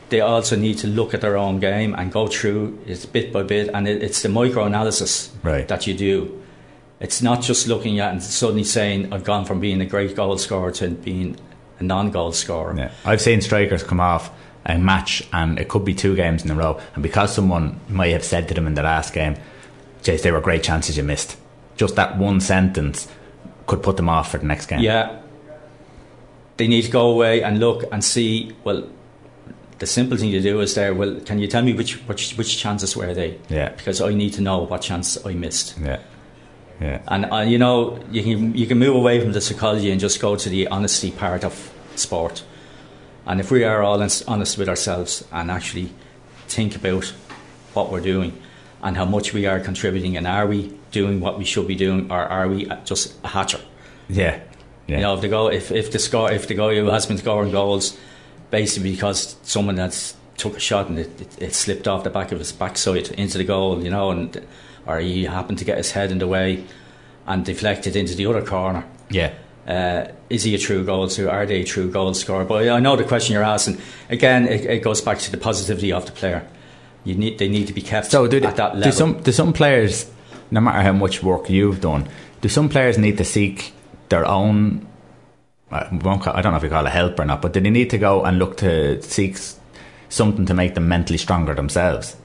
they 0.09 0.21
also 0.21 0.55
need 0.55 0.77
to 0.79 0.87
look 0.87 1.13
at 1.13 1.21
their 1.21 1.37
own 1.37 1.59
game 1.59 1.93
and 1.97 2.11
go 2.11 2.25
through 2.27 2.79
it 2.87 3.05
bit 3.13 3.31
by 3.31 3.43
bit, 3.43 3.69
and 3.73 3.87
it, 3.87 4.01
it's 4.01 4.21
the 4.23 4.29
micro 4.29 4.63
analysis 4.63 5.29
Right. 5.43 5.67
that 5.67 5.85
you 5.85 5.93
do. 5.93 6.31
It's 6.99 7.21
not 7.21 7.41
just 7.41 7.67
looking 7.67 7.99
at 7.99 8.11
and 8.11 8.23
suddenly 8.23 8.63
saying 8.63 9.13
I've 9.13 9.23
gone 9.23 9.45
from 9.45 9.59
being 9.59 9.81
a 9.81 9.85
great 9.85 10.15
goal 10.15 10.37
scorer 10.37 10.71
to 10.79 10.89
being 10.89 11.35
a 11.79 11.83
non-goal 11.83 12.31
scorer. 12.33 12.73
yeah. 12.77 12.89
I've 13.05 13.21
seen 13.21 13.41
strikers 13.41 13.83
come 13.83 13.99
off 13.99 14.31
a 14.65 14.77
match, 14.77 15.23
and 15.31 15.57
it 15.59 15.67
could 15.69 15.85
be 15.85 15.93
two 15.93 16.15
games 16.15 16.43
in 16.43 16.51
a 16.51 16.55
row, 16.55 16.79
and 16.95 17.03
because 17.03 17.33
someone 17.33 17.79
might 17.89 18.11
have 18.13 18.23
said 18.23 18.47
to 18.49 18.53
them 18.53 18.67
in 18.67 18.73
the 18.73 18.83
last 18.83 19.13
game, 19.13 19.35
"Jace, 20.03 20.21
they 20.23 20.31
were 20.31 20.41
great 20.41 20.63
chances 20.63 20.97
you 20.97 21.03
missed," 21.03 21.37
just 21.77 21.95
that 21.95 22.17
one 22.17 22.39
sentence 22.41 23.07
could 23.69 23.81
put 23.81 23.95
them 23.95 24.09
off 24.09 24.31
for 24.31 24.39
the 24.39 24.45
next 24.45 24.65
game. 24.65 24.79
Yeah. 24.79 25.21
They 26.57 26.67
need 26.67 26.81
to 26.81 26.91
go 26.91 27.09
away 27.11 27.41
and 27.41 27.59
look 27.59 27.85
and 27.91 28.03
see. 28.03 28.51
Well, 28.65 28.89
the 29.77 29.85
simple 29.85 30.17
thing 30.17 30.31
to 30.31 30.41
do 30.41 30.59
is 30.59 30.73
there. 30.75 30.93
Well, 30.93 31.21
can 31.21 31.39
you 31.39 31.47
tell 31.47 31.63
me 31.63 31.71
which 31.73 31.95
which, 32.07 32.33
which 32.37 32.57
chances 32.57 32.97
were 32.97 33.13
they? 33.13 33.39
Yeah. 33.47 33.69
Because 33.69 34.01
I 34.01 34.13
need 34.13 34.33
to 34.33 34.41
know 34.41 34.63
what 34.65 34.81
chance 34.81 35.25
I 35.25 35.33
missed. 35.33 35.77
yeah, 35.79 36.01
yeah. 36.81 37.01
And 37.07 37.31
uh, 37.31 37.37
you 37.47 37.57
know, 37.57 37.97
you 38.11 38.23
can 38.23 38.55
you 38.55 38.67
can 38.67 38.77
move 38.77 38.95
away 38.95 39.21
from 39.21 39.31
the 39.31 39.39
psychology 39.39 39.89
and 39.91 40.01
just 40.01 40.19
go 40.19 40.35
to 40.35 40.49
the 40.49 40.67
honesty 40.67 41.11
part 41.11 41.45
of 41.45 41.71
sport. 41.95 42.43
And 43.25 43.39
if 43.39 43.51
we 43.51 43.63
are 43.63 43.83
all 43.83 44.01
honest 44.01 44.57
with 44.57 44.67
ourselves 44.67 45.23
and 45.31 45.51
actually 45.51 45.91
think 46.47 46.75
about 46.75 47.05
what 47.73 47.91
we're 47.91 48.01
doing 48.01 48.33
and 48.81 48.95
how 48.95 49.05
much 49.05 49.33
we 49.33 49.45
are 49.45 49.59
contributing, 49.59 50.17
and 50.17 50.27
are 50.27 50.47
we 50.47 50.73
doing 50.91 51.19
what 51.19 51.37
we 51.37 51.45
should 51.45 51.67
be 51.67 51.75
doing, 51.75 52.11
or 52.11 52.19
are 52.19 52.47
we 52.47 52.65
just 52.85 53.13
a 53.23 53.27
hatcher? 53.27 53.59
Yeah, 54.07 54.39
yeah. 54.87 54.97
You 54.97 55.01
know, 55.01 55.13
if 55.15 55.21
the 55.21 55.27
goal, 55.27 55.49
if, 55.49 55.71
if 55.71 55.91
the 55.91 55.99
score 55.99 56.31
if 56.31 56.47
the 56.47 56.55
guy 56.55 56.75
who 56.75 56.87
has 56.87 57.05
been 57.05 57.17
scoring 57.17 57.51
goals, 57.51 57.97
basically 58.51 58.91
because 58.91 59.35
someone 59.43 59.75
that's 59.75 60.15
took 60.37 60.55
a 60.55 60.59
shot 60.59 60.87
and 60.87 60.99
it, 60.99 61.21
it, 61.21 61.41
it 61.41 61.53
slipped 61.53 61.87
off 61.87 62.03
the 62.03 62.09
back 62.09 62.31
of 62.31 62.39
his 62.39 62.51
backside 62.51 63.09
into 63.11 63.37
the 63.37 63.43
goal, 63.43 63.83
you 63.83 63.89
know, 63.89 64.11
and 64.11 64.45
or 64.87 64.99
he 64.99 65.25
happened 65.25 65.59
to 65.59 65.65
get 65.65 65.77
his 65.77 65.91
head 65.91 66.11
in 66.11 66.17
the 66.17 66.27
way 66.27 66.63
and 67.27 67.45
deflected 67.45 67.95
into 67.95 68.15
the 68.15 68.25
other 68.25 68.43
corner. 68.43 68.85
yeah. 69.09 69.33
Uh, 69.67 70.11
is 70.31 70.43
he 70.43 70.55
a 70.55 70.57
true 70.57 70.83
goal 70.83 71.07
scorer? 71.09 71.29
Are 71.29 71.45
they 71.45 71.61
a 71.61 71.63
true 71.63 71.91
goal 71.91 72.11
scorer? 72.15 72.43
But 72.43 72.69
I 72.69 72.79
know 72.79 72.95
the 72.95 73.03
question 73.03 73.33
you're 73.33 73.43
asking. 73.43 73.79
Again, 74.09 74.47
it, 74.47 74.65
it 74.65 74.79
goes 74.83 74.99
back 74.99 75.19
to 75.19 75.29
the 75.31 75.37
positivity 75.37 75.93
of 75.93 76.07
the 76.07 76.11
player. 76.11 76.47
You 77.09 77.15
need 77.15 77.37
they 77.39 77.49
need 77.49 77.67
to 77.67 77.73
be 77.73 77.81
kept 77.81 78.07
So 78.11 78.27
do, 78.27 78.37
at 78.37 78.55
that 78.55 78.75
level. 78.75 78.81
do 78.81 78.91
some 78.91 79.21
do 79.23 79.31
some 79.31 79.51
players, 79.53 80.09
no 80.51 80.61
matter 80.61 80.81
how 80.81 80.93
much 80.93 81.23
work 81.23 81.49
you've 81.49 81.81
done, 81.81 82.07
do 82.41 82.47
some 82.49 82.69
players 82.69 82.97
need 82.97 83.17
to 83.17 83.25
seek 83.25 83.73
their 84.09 84.25
own? 84.25 84.85
I 85.71 85.87
won't 85.91 86.21
call- 86.23 86.35
I 86.37 86.41
don't 86.41 86.51
know 86.53 86.57
if 86.57 86.63
you 86.63 86.69
call 86.69 86.85
it 86.85 86.89
help 86.91 87.19
or 87.19 87.25
not, 87.25 87.41
but 87.41 87.53
do 87.53 87.59
they 87.59 87.69
need 87.69 87.89
to 87.91 87.97
go 87.97 88.23
and 88.25 88.39
look 88.39 88.57
to 88.57 89.01
seek 89.01 89.37
something 90.09 90.45
to 90.47 90.53
make 90.53 90.73
them 90.75 90.87
mentally 90.87 91.17
stronger 91.17 91.53
themselves? 91.55 92.15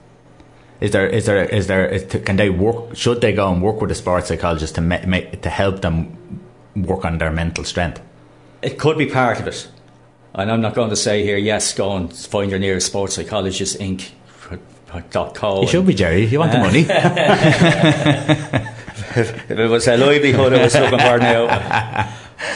Is 0.81 0.90
there 0.90 1.06
is 1.06 1.24
there 1.27 1.44
is 1.44 1.66
there 1.66 1.86
is 1.86 2.05
to, 2.11 2.19
can 2.20 2.36
they 2.36 2.51
work? 2.51 2.97
Should 2.97 3.20
they 3.20 3.32
go 3.32 3.51
and 3.52 3.62
work 3.62 3.81
with 3.81 3.90
a 3.90 3.94
sports 3.94 4.28
psychologist 4.28 4.74
to 4.74 4.81
ma- 4.81 5.06
make 5.06 5.40
to 5.43 5.48
help 5.51 5.81
them 5.81 6.16
work 6.77 7.05
on 7.05 7.19
their 7.19 7.31
mental 7.32 7.65
strength? 7.65 8.01
It 8.62 8.78
could 8.78 8.98
be 8.98 9.06
part 9.06 9.40
of 9.40 9.47
it. 9.47 9.69
And 10.35 10.51
I'm 10.51 10.61
not 10.61 10.74
going 10.74 10.90
to 10.90 10.97
say 10.97 11.23
here, 11.23 11.36
yes, 11.36 11.73
go 11.74 11.94
and 11.97 12.12
find 12.12 12.51
your 12.51 12.59
nearest 12.59 12.86
sports 12.89 13.15
psychologist, 13.15 13.78
Inc. 13.78 14.11
Dot 15.11 15.35
co. 15.35 15.62
You 15.62 15.69
should 15.69 15.87
be 15.87 15.95
Gerry. 15.95 16.25
You 16.27 16.39
want 16.39 16.53
the 16.53 16.59
money? 16.59 16.81
if 19.16 19.51
it 19.51 19.69
was 19.69 19.87
a 19.89 19.97
livelihood 19.97 20.53
I 20.53 20.62
was 20.62 20.75
looking 20.75 20.99
for 20.99 21.19
now, 21.19 21.47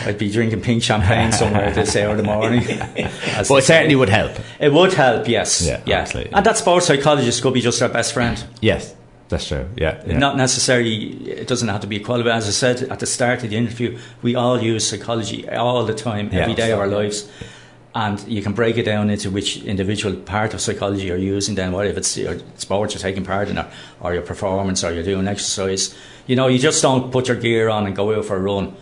I'd 0.05 0.19
be 0.19 0.31
drinking 0.31 0.61
pink 0.61 0.83
champagne 0.83 1.33
somewhere 1.33 1.65
at 1.65 1.75
this 1.75 1.95
hour 1.97 2.11
in 2.13 2.17
the 2.19 2.23
morning. 2.23 2.65
But 2.69 3.49
they 3.49 3.59
it 3.59 3.65
certainly 3.65 3.95
would 3.97 4.09
help. 4.09 4.33
It 4.59 4.73
would 4.73 4.93
help, 4.95 5.29
yes. 5.29 5.63
Yeah, 5.63 5.81
yeah. 5.87 6.01
absolutely. 6.01 6.33
And 6.33 6.45
that 6.45 6.57
sports 6.57 6.87
psychologist 6.87 7.43
could 7.43 7.55
be 7.55 7.61
just 7.61 7.81
our 7.83 7.89
best 7.89 8.13
friend. 8.13 8.43
Yes, 8.61 8.95
that's 9.29 9.47
true. 9.49 9.69
Yeah, 9.77 10.03
yeah. 10.07 10.19
Not 10.19 10.37
necessarily, 10.37 11.13
it 11.29 11.47
doesn't 11.47 11.69
have 11.69 11.81
to 11.83 11.87
be 11.87 11.97
a 11.97 12.01
qualified. 12.01 12.33
As 12.33 12.49
I 12.49 12.51
said 12.51 12.83
at 12.91 12.99
the 12.99 13.07
start 13.07 13.45
of 13.45 13.51
the 13.51 13.57
interview, 13.57 13.99
we 14.23 14.35
all 14.35 14.61
use 14.61 14.89
psychology 14.89 15.49
all 15.49 15.85
the 15.85 15.95
time, 15.95 16.31
Yeah. 16.33 16.41
every 16.41 16.55
day 16.55 16.73
of 16.73 16.79
our 16.81 16.89
lives. 16.89 17.29
And 17.99 18.29
you 18.29 18.43
can 18.43 18.53
break 18.53 18.79
it 18.79 18.85
down 18.85 19.11
into 19.11 19.29
which 19.29 19.61
individual 19.65 20.15
part 20.15 20.55
of 20.55 20.61
psychology 20.61 21.07
you're 21.07 21.17
using, 21.17 21.57
then 21.57 21.73
what 21.73 21.85
if 21.85 21.97
it's 21.97 22.17
your 22.17 22.39
sports 22.55 22.95
you're 22.95 23.03
taking 23.03 23.25
part 23.25 23.49
in, 23.49 23.59
or, 23.59 23.69
or 24.01 24.15
your 24.15 24.23
performance, 24.23 24.85
or 24.85 24.93
you're 24.93 25.03
doing 25.03 25.27
exercise. 25.27 25.97
You 26.29 26.37
know, 26.37 26.47
you 26.47 26.61
just 26.61 26.81
don't 26.81 27.11
put 27.11 27.27
your 27.27 27.37
gear 27.37 27.69
on 27.69 27.87
and 27.87 27.97
go 27.97 28.17
out 28.17 28.25
for 28.25 28.37
a 28.37 28.41
run 28.41 28.77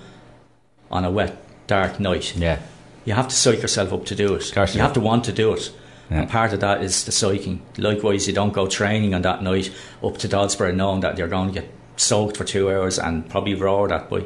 on 0.90 1.06
a 1.06 1.10
wet, 1.10 1.34
dark 1.66 1.98
night. 1.98 2.36
yeah. 2.36 2.60
You 3.06 3.14
have 3.14 3.28
to 3.28 3.34
psych 3.34 3.62
yourself 3.62 3.90
up 3.94 4.04
to 4.04 4.14
do 4.14 4.34
it. 4.34 4.52
course 4.52 4.74
you 4.74 4.82
have 4.82 4.92
to 4.92 5.00
want 5.00 5.24
to 5.24 5.32
do 5.32 5.54
it. 5.54 5.72
Yeah. 6.10 6.20
And 6.20 6.28
part 6.28 6.52
of 6.52 6.60
that 6.60 6.82
is 6.82 7.04
the 7.06 7.10
psyching. 7.10 7.60
Likewise, 7.78 8.26
you 8.26 8.34
don't 8.34 8.52
go 8.52 8.66
training 8.66 9.14
on 9.14 9.22
that 9.22 9.42
night 9.42 9.72
up 10.04 10.18
to 10.18 10.28
Dodsboro 10.28 10.74
knowing 10.74 11.00
that 11.00 11.16
you're 11.16 11.26
going 11.28 11.54
to 11.54 11.60
get 11.60 11.70
soaked 11.96 12.36
for 12.36 12.44
two 12.44 12.70
hours 12.70 12.98
and 12.98 13.26
probably 13.30 13.54
roared 13.54 13.92
at 13.92 14.10
by 14.10 14.24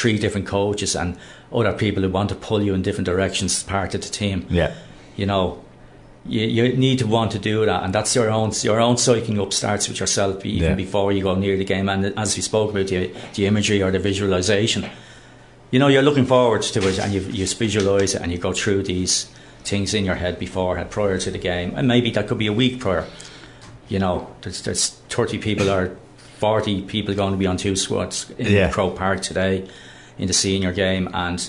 three 0.00 0.18
different 0.18 0.46
coaches 0.46 0.94
and 0.96 1.16
other 1.52 1.72
people 1.72 2.02
who 2.02 2.10
want 2.10 2.28
to 2.28 2.34
pull 2.34 2.62
you 2.62 2.74
in 2.74 2.82
different 2.82 3.06
directions 3.06 3.56
as 3.56 3.62
part 3.62 3.94
of 3.94 4.00
the 4.02 4.08
team. 4.08 4.46
Yeah. 4.50 4.74
You 5.16 5.26
know, 5.26 5.64
you, 6.28 6.42
you 6.42 6.76
need 6.76 6.98
to 6.98 7.06
want 7.06 7.30
to 7.32 7.38
do 7.38 7.64
that, 7.66 7.82
and 7.84 7.94
that's 7.94 8.14
your 8.16 8.30
own 8.30 8.50
your 8.62 8.80
own 8.80 8.96
psyching 8.96 9.40
up 9.40 9.52
starts 9.52 9.88
with 9.88 10.00
yourself 10.00 10.44
even 10.44 10.70
Yeah. 10.70 10.74
before 10.74 11.12
you 11.12 11.22
go 11.22 11.34
near 11.34 11.56
the 11.56 11.64
game. 11.64 11.88
And 11.88 12.12
as 12.18 12.36
we 12.36 12.42
spoke 12.42 12.70
about 12.72 12.88
the, 12.88 13.10
the 13.34 13.46
imagery 13.46 13.82
or 13.82 13.90
the 13.90 13.98
visualization, 14.00 14.84
you 15.70 15.78
know, 15.78 15.88
you're 15.88 16.02
looking 16.02 16.26
forward 16.26 16.62
to 16.62 16.88
it, 16.88 16.98
and 16.98 17.12
you 17.12 17.20
you 17.20 17.46
visualize 17.46 18.14
it, 18.16 18.22
and 18.22 18.32
you 18.32 18.38
go 18.38 18.52
through 18.52 18.82
these 18.82 19.26
things 19.64 19.94
in 19.94 20.04
your 20.04 20.16
head 20.16 20.38
before 20.38 20.78
uh, 20.78 20.84
prior 20.84 21.18
to 21.18 21.30
the 21.30 21.38
game, 21.38 21.72
and 21.76 21.86
maybe 21.88 22.10
that 22.10 22.26
could 22.28 22.38
be 22.38 22.46
a 22.48 22.52
week 22.52 22.80
prior. 22.80 23.04
You 23.88 23.98
know, 24.00 24.26
there's 24.42 24.62
there's 24.62 24.90
30 25.08 25.38
people 25.38 25.70
or 25.70 25.96
40 26.40 26.82
people 26.82 27.14
going 27.14 27.32
to 27.32 27.38
be 27.38 27.46
on 27.46 27.56
two 27.56 27.76
squads 27.76 28.30
in 28.38 28.46
Yeah. 28.52 28.70
Croke 28.72 28.96
Park 28.96 29.22
today 29.22 29.64
in 30.18 30.26
the 30.26 30.32
senior 30.32 30.72
game, 30.72 31.08
and 31.12 31.48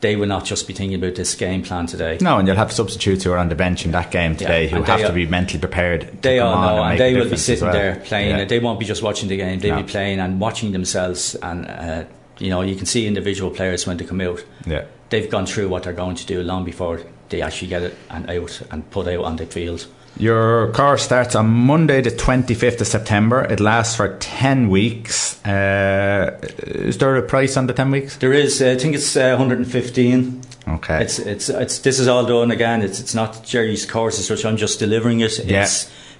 they 0.00 0.16
will 0.16 0.26
not 0.26 0.44
just 0.44 0.66
be 0.66 0.74
thinking 0.74 1.02
about 1.02 1.14
this 1.14 1.34
game 1.34 1.62
plan 1.62 1.86
today. 1.86 2.18
No, 2.20 2.38
and 2.38 2.46
you'll 2.46 2.56
have 2.58 2.70
substitutes 2.72 3.24
who 3.24 3.32
are 3.32 3.38
on 3.38 3.48
the 3.48 3.54
bench 3.54 3.86
in 3.86 3.92
that 3.92 4.10
game 4.10 4.36
today 4.36 4.68
who 4.68 4.82
have 4.82 5.00
they 5.00 5.06
to 5.06 5.12
be 5.14 5.26
mentally 5.26 5.58
prepared. 5.58 6.20
They 6.22 6.40
all 6.40 6.60
know, 6.60 6.82
and, 6.82 6.90
and 6.92 7.00
they 7.00 7.14
will 7.14 7.30
be 7.30 7.36
sitting 7.38 7.64
well. 7.64 7.72
there 7.72 7.96
playing. 8.04 8.30
Yeah. 8.30 8.38
and 8.40 8.50
They 8.50 8.58
won't 8.58 8.78
be 8.78 8.84
just 8.84 9.02
watching 9.02 9.28
the 9.30 9.36
game. 9.38 9.60
They'll 9.60 9.76
No. 9.76 9.82
be 9.82 9.88
playing 9.88 10.20
and 10.20 10.38
watching 10.40 10.72
themselves. 10.72 11.34
And 11.36 11.66
uh, 11.66 12.04
you 12.38 12.50
know, 12.50 12.60
you 12.62 12.76
can 12.76 12.84
see 12.86 13.06
individual 13.06 13.50
players 13.50 13.86
when 13.86 13.96
they 13.96 14.04
come 14.04 14.20
out. 14.20 14.44
Yeah. 14.66 14.84
They've 15.08 15.30
gone 15.30 15.46
through 15.46 15.68
what 15.68 15.84
they're 15.84 15.92
going 15.92 16.16
to 16.16 16.26
do 16.26 16.42
long 16.42 16.64
before 16.64 17.00
they 17.30 17.40
actually 17.40 17.68
get 17.68 17.82
it 17.82 17.94
and 18.10 18.28
out 18.28 18.62
and 18.70 18.90
put 18.90 19.06
out 19.08 19.24
on 19.24 19.36
the 19.36 19.46
field. 19.46 19.86
Your 20.16 20.70
course 20.72 21.02
starts 21.02 21.34
on 21.34 21.48
Monday, 21.50 22.00
the 22.00 22.10
25th 22.10 22.80
of 22.80 22.86
September. 22.86 23.42
It 23.42 23.58
lasts 23.58 23.96
for 23.96 24.16
10 24.18 24.68
weeks. 24.70 25.44
Uh, 25.44 26.38
is 26.58 26.98
there 26.98 27.16
a 27.16 27.22
price 27.22 27.56
on 27.56 27.66
the 27.66 27.72
10 27.72 27.90
weeks? 27.90 28.16
There 28.18 28.32
is, 28.32 28.62
I 28.62 28.76
think 28.76 28.94
it's 28.94 29.16
uh, 29.16 29.30
115. 29.36 30.40
Okay. 30.66 31.02
It's 31.02 31.18
it's 31.18 31.50
it's 31.50 31.80
this 31.80 31.98
is 31.98 32.08
all 32.08 32.24
done 32.24 32.50
again. 32.50 32.80
It's 32.80 32.98
it's 32.98 33.14
not 33.14 33.44
Gerry's 33.44 33.84
courses, 33.84 34.30
which 34.30 34.46
I'm 34.46 34.56
just 34.56 34.78
delivering 34.78 35.20
it. 35.20 35.38
It's 35.38 35.44
Yeah. 35.44 35.68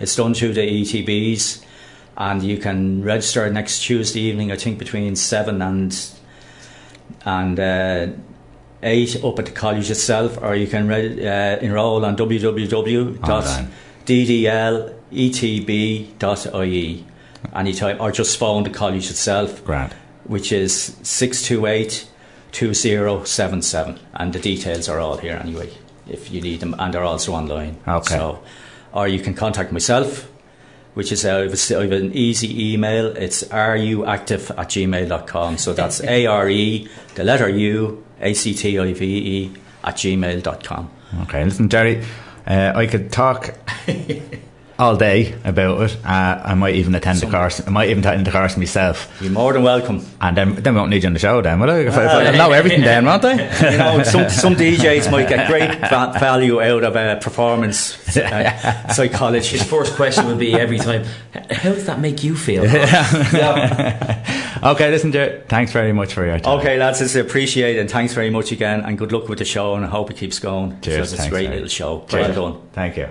it's 0.00 0.14
done 0.16 0.34
through 0.34 0.52
the 0.52 0.60
ETBs, 0.60 1.64
and 2.18 2.42
you 2.42 2.58
can 2.58 3.02
register 3.02 3.48
next 3.50 3.80
Tuesday 3.80 4.20
evening. 4.20 4.52
I 4.52 4.56
think 4.56 4.78
between 4.78 5.16
seven 5.16 5.62
and 5.62 5.96
and 7.24 7.58
uh, 7.58 8.06
eight 8.82 9.24
up 9.24 9.38
at 9.38 9.46
the 9.46 9.52
college 9.52 9.90
itself, 9.90 10.36
or 10.42 10.54
you 10.54 10.66
can 10.66 10.88
re- 10.88 11.26
uh, 11.26 11.56
enrol 11.60 12.04
on 12.04 12.14
www.ddletb.ie 14.06 17.04
anytime, 17.54 18.00
or 18.00 18.12
just 18.12 18.38
phone 18.38 18.62
the 18.64 18.70
college 18.70 19.10
itself, 19.10 19.64
Grand. 19.64 19.92
which 20.24 20.52
is 20.52 20.96
628 21.02 22.08
2077. 22.52 23.98
And 24.14 24.32
the 24.32 24.38
details 24.38 24.88
are 24.88 25.00
all 25.00 25.16
here 25.18 25.38
anyway, 25.42 25.70
if 26.08 26.30
you 26.30 26.40
need 26.40 26.60
them, 26.60 26.74
and 26.78 26.94
they're 26.94 27.02
also 27.04 27.32
online. 27.32 27.76
Okay. 27.86 28.16
So, 28.16 28.42
or 28.92 29.08
you 29.08 29.18
can 29.20 29.34
contact 29.34 29.72
myself, 29.72 30.30
which 30.94 31.10
is 31.10 31.24
uh, 31.24 31.30
I 31.30 31.40
have 31.42 31.68
have 31.68 31.92
an 31.92 32.12
easy 32.12 32.72
email. 32.72 33.06
It's 33.16 33.42
ruactive 33.44 34.56
at 34.56 34.68
gmail.com. 34.68 35.58
So 35.58 35.72
that's 35.72 36.00
A 36.04 36.26
R 36.26 36.48
E, 36.48 36.88
the 37.16 37.24
letter 37.24 37.48
U, 37.48 38.04
A 38.20 38.34
C 38.34 38.54
T 38.54 38.78
I 38.78 38.92
V 38.92 39.04
E, 39.04 39.52
at 39.82 39.96
gmail.com. 39.96 40.90
Okay, 41.22 41.44
listen, 41.44 41.68
Gerry, 41.68 42.04
uh, 42.46 42.72
I 42.74 42.86
could 42.86 43.10
talk 43.10 43.54
all 44.78 44.96
day 44.96 45.34
about 45.44 45.80
it. 45.82 45.96
Uh, 46.04 46.42
I 46.44 46.54
might 46.54 46.74
even 46.74 46.94
attend 46.94 47.20
the 47.20 47.26
course. 47.30 47.60
I 47.66 47.70
might 47.70 47.90
even 47.90 48.00
attend 48.04 48.26
the 48.26 48.30
course 48.32 48.56
myself. 48.56 49.08
You're 49.20 49.30
more 49.30 49.52
than 49.52 49.62
welcome. 49.62 50.04
And 50.20 50.36
then, 50.36 50.54
then 50.56 50.74
we 50.74 50.80
won't 50.80 50.90
need 50.90 51.02
you 51.04 51.06
on 51.08 51.12
the 51.12 51.18
show 51.20 51.40
then, 51.42 51.60
will 51.60 51.70
I? 51.70 51.78
If, 51.80 51.94
I- 51.96 52.04
if 52.28 52.34
I 52.34 52.36
know 52.36 52.50
everything 52.52 52.80
then, 52.82 53.04
won't 53.04 53.24
I? 53.24 53.32
you 53.70 53.78
know, 53.78 54.02
some, 54.02 54.28
some 54.30 54.54
DJs 54.56 55.10
might 55.12 55.28
get 55.28 55.48
great 55.48 55.70
va- 55.90 56.14
value 56.18 56.60
out 56.60 56.82
of 56.84 56.96
uh, 56.96 57.16
performance 57.20 58.16
uh, 58.16 58.88
psychology. 58.92 59.58
His 59.58 59.62
first 59.62 59.94
question 59.94 60.26
would 60.26 60.38
be 60.38 60.54
every 60.54 60.78
time, 60.78 61.04
how 61.50 61.72
does 61.72 61.86
that 61.86 62.00
make 62.00 62.24
you 62.24 62.34
feel? 62.36 62.64
okay, 64.64 64.90
listen, 64.90 65.12
Gerry, 65.12 65.42
thanks 65.48 65.72
very 65.72 65.92
much 65.92 66.14
for 66.14 66.24
your 66.26 66.38
time. 66.38 66.58
Okay, 66.60 66.78
lads, 66.78 67.00
it's 67.00 67.14
appreciated, 67.14 67.80
and 67.80 67.90
thanks 67.90 68.12
very 68.14 68.30
much 68.30 68.50
again, 68.52 68.80
and 68.80 68.98
good 68.98 69.12
luck 69.12 69.28
with 69.28 69.38
the 69.38 69.44
show, 69.44 69.74
and 69.74 69.84
I 69.84 69.88
hope 69.88 70.10
it 70.10 70.16
keeps 70.16 70.38
going. 70.38 70.80
Cheers, 70.80 70.96
because 70.96 71.12
it's 71.12 71.24
a 71.26 71.30
great 71.30 71.48
mate. 71.48 71.54
little 71.56 71.68
show. 71.68 72.04
Cheers. 72.08 72.36
Well 72.36 72.52
done. 72.52 72.60
Thank 72.72 72.96
you. 72.96 73.08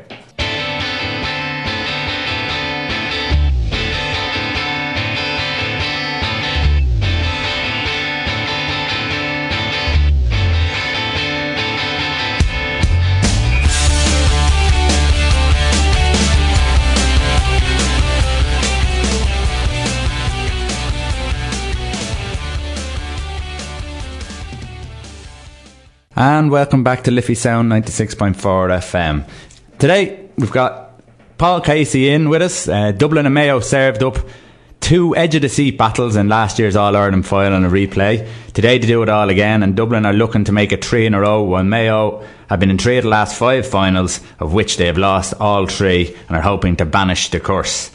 And 26.16 26.52
welcome 26.52 26.84
back 26.84 27.06
to 27.06 27.12
Liffey 27.12 27.34
Sound 27.34 27.72
96.4 27.72 28.36
FM. 28.36 29.28
Today 29.80 30.30
we've 30.38 30.52
got 30.52 31.02
Paul 31.40 31.60
Casey 31.60 32.08
in 32.10 32.30
with 32.30 32.44
us. 32.44 32.68
Uh, 32.68 32.92
Dublin 32.92 33.26
and 33.26 33.34
Mayo 33.34 33.60
served 33.62 34.04
up 34.04 34.20
two 34.80 35.16
edge 35.16 35.34
of 35.34 35.42
the 35.42 35.50
seat 35.50 35.76
battles 35.76 36.16
in 36.16 36.30
last 36.30 36.60
year's 36.60 36.76
All 36.76 36.96
Ireland 36.96 37.26
final 37.26 37.58
and 37.58 37.66
a 37.66 37.70
replay. 37.70 38.30
Today 38.54 38.78
to 38.78 38.86
do 38.86 39.02
it 39.02 39.10
all 39.10 39.32
again, 39.32 39.64
and 39.64 39.76
Dublin 39.76 40.06
are 40.06 40.14
looking 40.14 40.44
to 40.44 40.52
make 40.52 40.72
it 40.72 40.86
three 40.86 41.08
in 41.08 41.16
a 41.16 41.20
row, 41.20 41.42
while 41.42 41.64
Mayo 41.64 42.24
have 42.48 42.60
been 42.60 42.70
in 42.70 42.78
three 42.78 42.98
of 42.98 43.06
the 43.06 43.10
last 43.10 43.36
five 43.36 43.66
finals, 43.66 44.20
of 44.40 44.54
which 44.54 44.78
they 44.78 44.86
have 44.86 45.00
lost 45.00 45.34
all 45.40 45.66
three 45.66 46.16
and 46.28 46.38
are 46.38 46.42
hoping 46.42 46.76
to 46.76 46.86
banish 46.86 47.30
the 47.30 47.40
curse. 47.40 47.90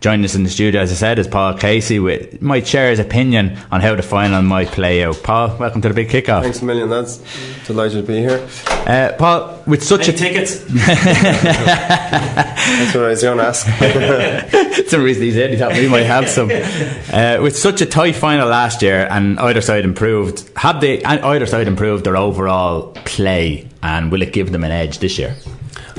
Joining 0.00 0.24
us 0.24 0.34
in 0.34 0.44
the 0.44 0.48
studio, 0.48 0.80
as 0.80 0.90
I 0.90 0.94
said, 0.94 1.18
is 1.18 1.28
Paul 1.28 1.58
Casey. 1.58 1.98
With, 1.98 2.40
might 2.40 2.66
share 2.66 2.88
his 2.88 2.98
opinion 2.98 3.58
on 3.70 3.82
how 3.82 3.94
the 3.94 4.02
final 4.02 4.40
might 4.40 4.68
play 4.68 5.04
out. 5.04 5.22
Paul, 5.22 5.54
welcome 5.58 5.82
to 5.82 5.88
the 5.88 5.94
big 5.94 6.08
kickoff. 6.08 6.40
Thanks 6.40 6.62
a 6.62 6.64
million, 6.64 6.88
lads. 6.88 7.22
Delighted 7.66 8.06
to 8.06 8.10
be 8.10 8.20
here. 8.20 8.48
Uh, 8.86 9.12
Paul, 9.18 9.62
with 9.66 9.84
such 9.84 10.08
Any 10.08 10.16
a 10.16 10.18
tickets? 10.18 10.64
That's 10.70 11.04
what 12.94 13.04
I 13.04 13.08
was 13.08 13.22
going 13.22 13.36
to 13.36 13.44
ask. 13.44 14.86
some 14.88 15.02
reason 15.02 15.22
he 15.22 15.32
said 15.32 15.50
he 15.50 15.56
thought 15.58 15.72
we 15.74 15.86
might 15.86 16.06
have 16.06 16.30
some. 16.30 16.50
Uh, 16.50 17.38
with 17.42 17.58
such 17.58 17.82
a 17.82 17.86
tight 17.86 18.16
final 18.16 18.48
last 18.48 18.80
year, 18.80 19.06
and 19.10 19.38
either 19.38 19.60
side 19.60 19.84
improved, 19.84 20.50
have 20.56 20.80
they? 20.80 21.02
and 21.02 21.20
Either 21.20 21.44
side 21.44 21.68
improved 21.68 22.04
their 22.04 22.16
overall 22.16 22.92
play, 23.04 23.68
and 23.82 24.10
will 24.10 24.22
it 24.22 24.32
give 24.32 24.50
them 24.50 24.64
an 24.64 24.70
edge 24.72 25.00
this 25.00 25.18
year? 25.18 25.36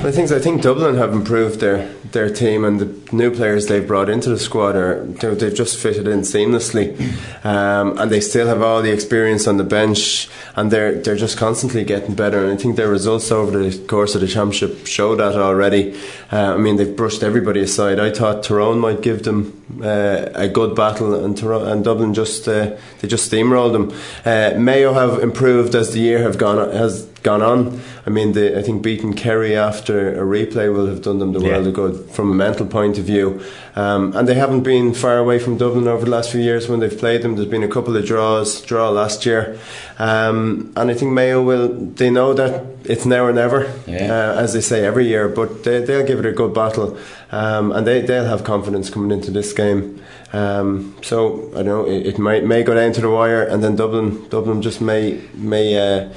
I 0.04 0.10
think 0.10 0.32
I 0.32 0.40
think 0.40 0.62
Dublin 0.62 0.96
have 0.96 1.12
improved 1.12 1.60
their 1.60 1.86
their 2.10 2.28
team 2.28 2.64
and 2.64 2.80
the 2.80 3.14
new 3.14 3.30
players 3.30 3.68
they've 3.68 3.86
brought 3.86 4.08
into 4.08 4.30
the 4.30 4.38
squad 4.38 4.74
are 4.74 5.04
they've 5.04 5.54
just 5.54 5.78
fitted 5.78 6.08
in 6.08 6.22
seamlessly, 6.22 6.98
um, 7.44 7.96
and 7.98 8.10
they 8.10 8.20
still 8.20 8.48
have 8.48 8.62
all 8.62 8.82
the 8.82 8.90
experience 8.92 9.46
on 9.46 9.58
the 9.58 9.64
bench, 9.64 10.28
and 10.56 10.72
they're 10.72 11.00
they're 11.00 11.14
just 11.14 11.38
constantly 11.38 11.84
getting 11.84 12.16
better. 12.16 12.42
And 12.42 12.50
I 12.50 12.56
think 12.60 12.74
their 12.74 12.88
results 12.88 13.30
over 13.30 13.56
the 13.56 13.78
course 13.86 14.16
of 14.16 14.22
the 14.22 14.26
championship 14.26 14.88
show 14.88 15.14
that 15.14 15.36
already. 15.36 15.96
Uh, 16.32 16.54
I 16.54 16.56
mean 16.56 16.76
they've 16.78 16.96
brushed 16.96 17.22
everybody 17.22 17.60
aside. 17.60 18.00
I 18.00 18.10
thought 18.10 18.42
Tyrone 18.42 18.80
might 18.80 19.02
give 19.02 19.22
them 19.22 19.62
uh, 19.80 20.30
a 20.34 20.48
good 20.48 20.74
battle, 20.74 21.24
and 21.24 21.38
Tyrone, 21.38 21.68
and 21.68 21.84
Dublin 21.84 22.12
just 22.12 22.48
uh, 22.48 22.76
they 23.00 23.06
just 23.06 23.30
steamrolled 23.30 23.72
them. 23.72 23.96
Uh, 24.24 24.58
Mayo 24.58 24.94
have 24.94 25.22
improved 25.22 25.76
as 25.76 25.92
the 25.92 26.00
year 26.00 26.22
have 26.22 26.38
gone 26.38 26.58
has 26.72 27.11
gone 27.22 27.42
on. 27.42 27.80
I 28.06 28.10
mean, 28.10 28.32
the, 28.32 28.58
I 28.58 28.62
think 28.62 28.82
beating 28.82 29.14
Kerry 29.14 29.56
after 29.56 30.14
a 30.14 30.24
replay 30.26 30.72
will 30.72 30.86
have 30.86 31.02
done 31.02 31.18
them 31.18 31.32
the 31.32 31.40
Yeah. 31.40 31.48
world 31.52 31.66
of 31.68 31.74
good 31.74 32.10
from 32.10 32.30
a 32.30 32.34
mental 32.34 32.66
point 32.66 32.98
of 32.98 33.04
view. 33.04 33.40
Um, 33.76 34.14
and 34.16 34.28
they 34.28 34.34
haven't 34.34 34.62
been 34.62 34.92
far 34.92 35.18
away 35.18 35.38
from 35.38 35.56
Dublin 35.56 35.88
over 35.88 36.04
the 36.04 36.10
last 36.10 36.30
few 36.30 36.40
years 36.40 36.68
when 36.68 36.80
they've 36.80 36.98
played 36.98 37.22
them. 37.22 37.36
There's 37.36 37.48
been 37.48 37.62
a 37.62 37.68
couple 37.68 37.96
of 37.96 38.04
draws, 38.04 38.60
draw 38.62 38.90
last 38.90 39.24
year. 39.24 39.56
Um, 39.98 40.72
and 40.76 40.90
I 40.90 40.94
think 40.94 41.12
Mayo 41.12 41.42
will, 41.42 41.68
they 41.68 42.10
know 42.10 42.34
that 42.34 42.64
it's 42.84 43.06
now 43.06 43.24
or 43.24 43.32
never, 43.32 43.72
Yeah. 43.86 44.12
uh, 44.34 44.40
as 44.42 44.52
they 44.52 44.60
say 44.60 44.84
every 44.84 45.06
year, 45.06 45.28
but 45.28 45.64
they, 45.64 45.80
they'll 45.84 46.06
give 46.06 46.18
it 46.18 46.26
a 46.26 46.32
good 46.32 46.52
battle. 46.52 46.98
Um, 47.30 47.72
and 47.72 47.86
they, 47.86 48.00
they'll 48.02 48.26
have 48.26 48.44
confidence 48.44 48.90
coming 48.90 49.10
into 49.10 49.30
this 49.30 49.52
game. 49.52 50.00
Um, 50.34 50.96
so 51.02 51.50
I 51.52 51.56
don't 51.62 51.66
know 51.66 51.84
it, 51.86 52.06
it 52.06 52.18
might 52.18 52.42
may 52.42 52.62
go 52.62 52.74
down 52.74 52.92
to 52.94 53.02
the 53.02 53.10
wire, 53.10 53.42
and 53.42 53.62
then 53.62 53.76
Dublin 53.76 54.26
Dublin 54.30 54.62
just 54.62 54.80
may 54.80 55.20
may 55.34 55.76
uh, 55.76 56.08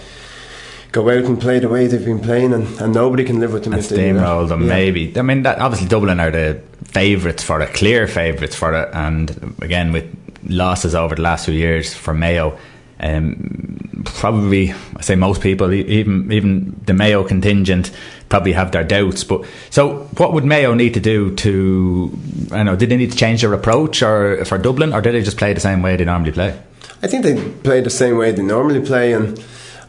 go 0.95 1.09
out 1.09 1.25
and 1.25 1.39
play 1.39 1.59
the 1.59 1.67
way 1.67 1.87
they've 1.87 2.05
been 2.05 2.19
playing, 2.21 2.53
and, 2.53 2.65
and 2.79 2.93
nobody 2.93 3.23
can 3.25 3.39
live 3.41 3.51
with 3.53 3.65
them 3.65 3.73
And 3.73 3.81
steamroll 3.83 4.47
them, 4.47 4.61
Yeah. 4.61 4.67
maybe. 4.69 5.13
I 5.17 5.21
mean, 5.23 5.43
that, 5.43 5.59
obviously 5.59 5.89
Dublin 5.89 6.19
are 6.21 6.31
the 6.31 6.61
favourites 6.85 7.43
for 7.43 7.59
it, 7.61 7.73
clear 7.73 8.07
favourites 8.07 8.55
for 8.55 8.73
it, 8.73 8.89
and 8.93 9.55
again 9.61 9.91
with 9.91 10.05
losses 10.47 10.95
over 10.95 11.15
the 11.15 11.21
last 11.21 11.45
few 11.45 11.53
years 11.53 11.93
for 11.93 12.13
Mayo. 12.13 12.57
Um, 12.97 14.01
probably, 14.05 14.71
I 14.95 15.01
say 15.01 15.15
most 15.15 15.41
people, 15.41 15.73
even 15.73 16.31
even 16.31 16.79
the 16.85 16.93
Mayo 16.93 17.25
contingent, 17.25 17.91
probably 18.29 18.53
have 18.53 18.71
their 18.71 18.85
doubts. 18.85 19.25
But 19.25 19.43
so, 19.69 20.07
what 20.17 20.31
would 20.31 20.45
Mayo 20.45 20.73
need 20.73 20.93
to 20.93 21.01
do 21.01 21.35
to? 21.35 22.17
I 22.53 22.63
know. 22.63 22.77
Did 22.77 22.89
they 22.89 22.97
need 22.97 23.11
to 23.11 23.17
change 23.17 23.41
their 23.41 23.51
approach, 23.53 24.01
or 24.01 24.45
for 24.45 24.57
Dublin, 24.57 24.93
or 24.93 25.01
did 25.01 25.13
they 25.13 25.21
just 25.23 25.37
play 25.37 25.51
the 25.53 25.59
same 25.59 25.81
way 25.81 25.97
they 25.97 26.05
normally 26.05 26.31
play? 26.31 26.57
I 27.03 27.07
think 27.07 27.23
they 27.23 27.35
play 27.63 27.81
the 27.81 27.89
same 27.89 28.15
way 28.17 28.31
they 28.31 28.43
normally 28.43 28.79
play, 28.79 29.11
and 29.11 29.37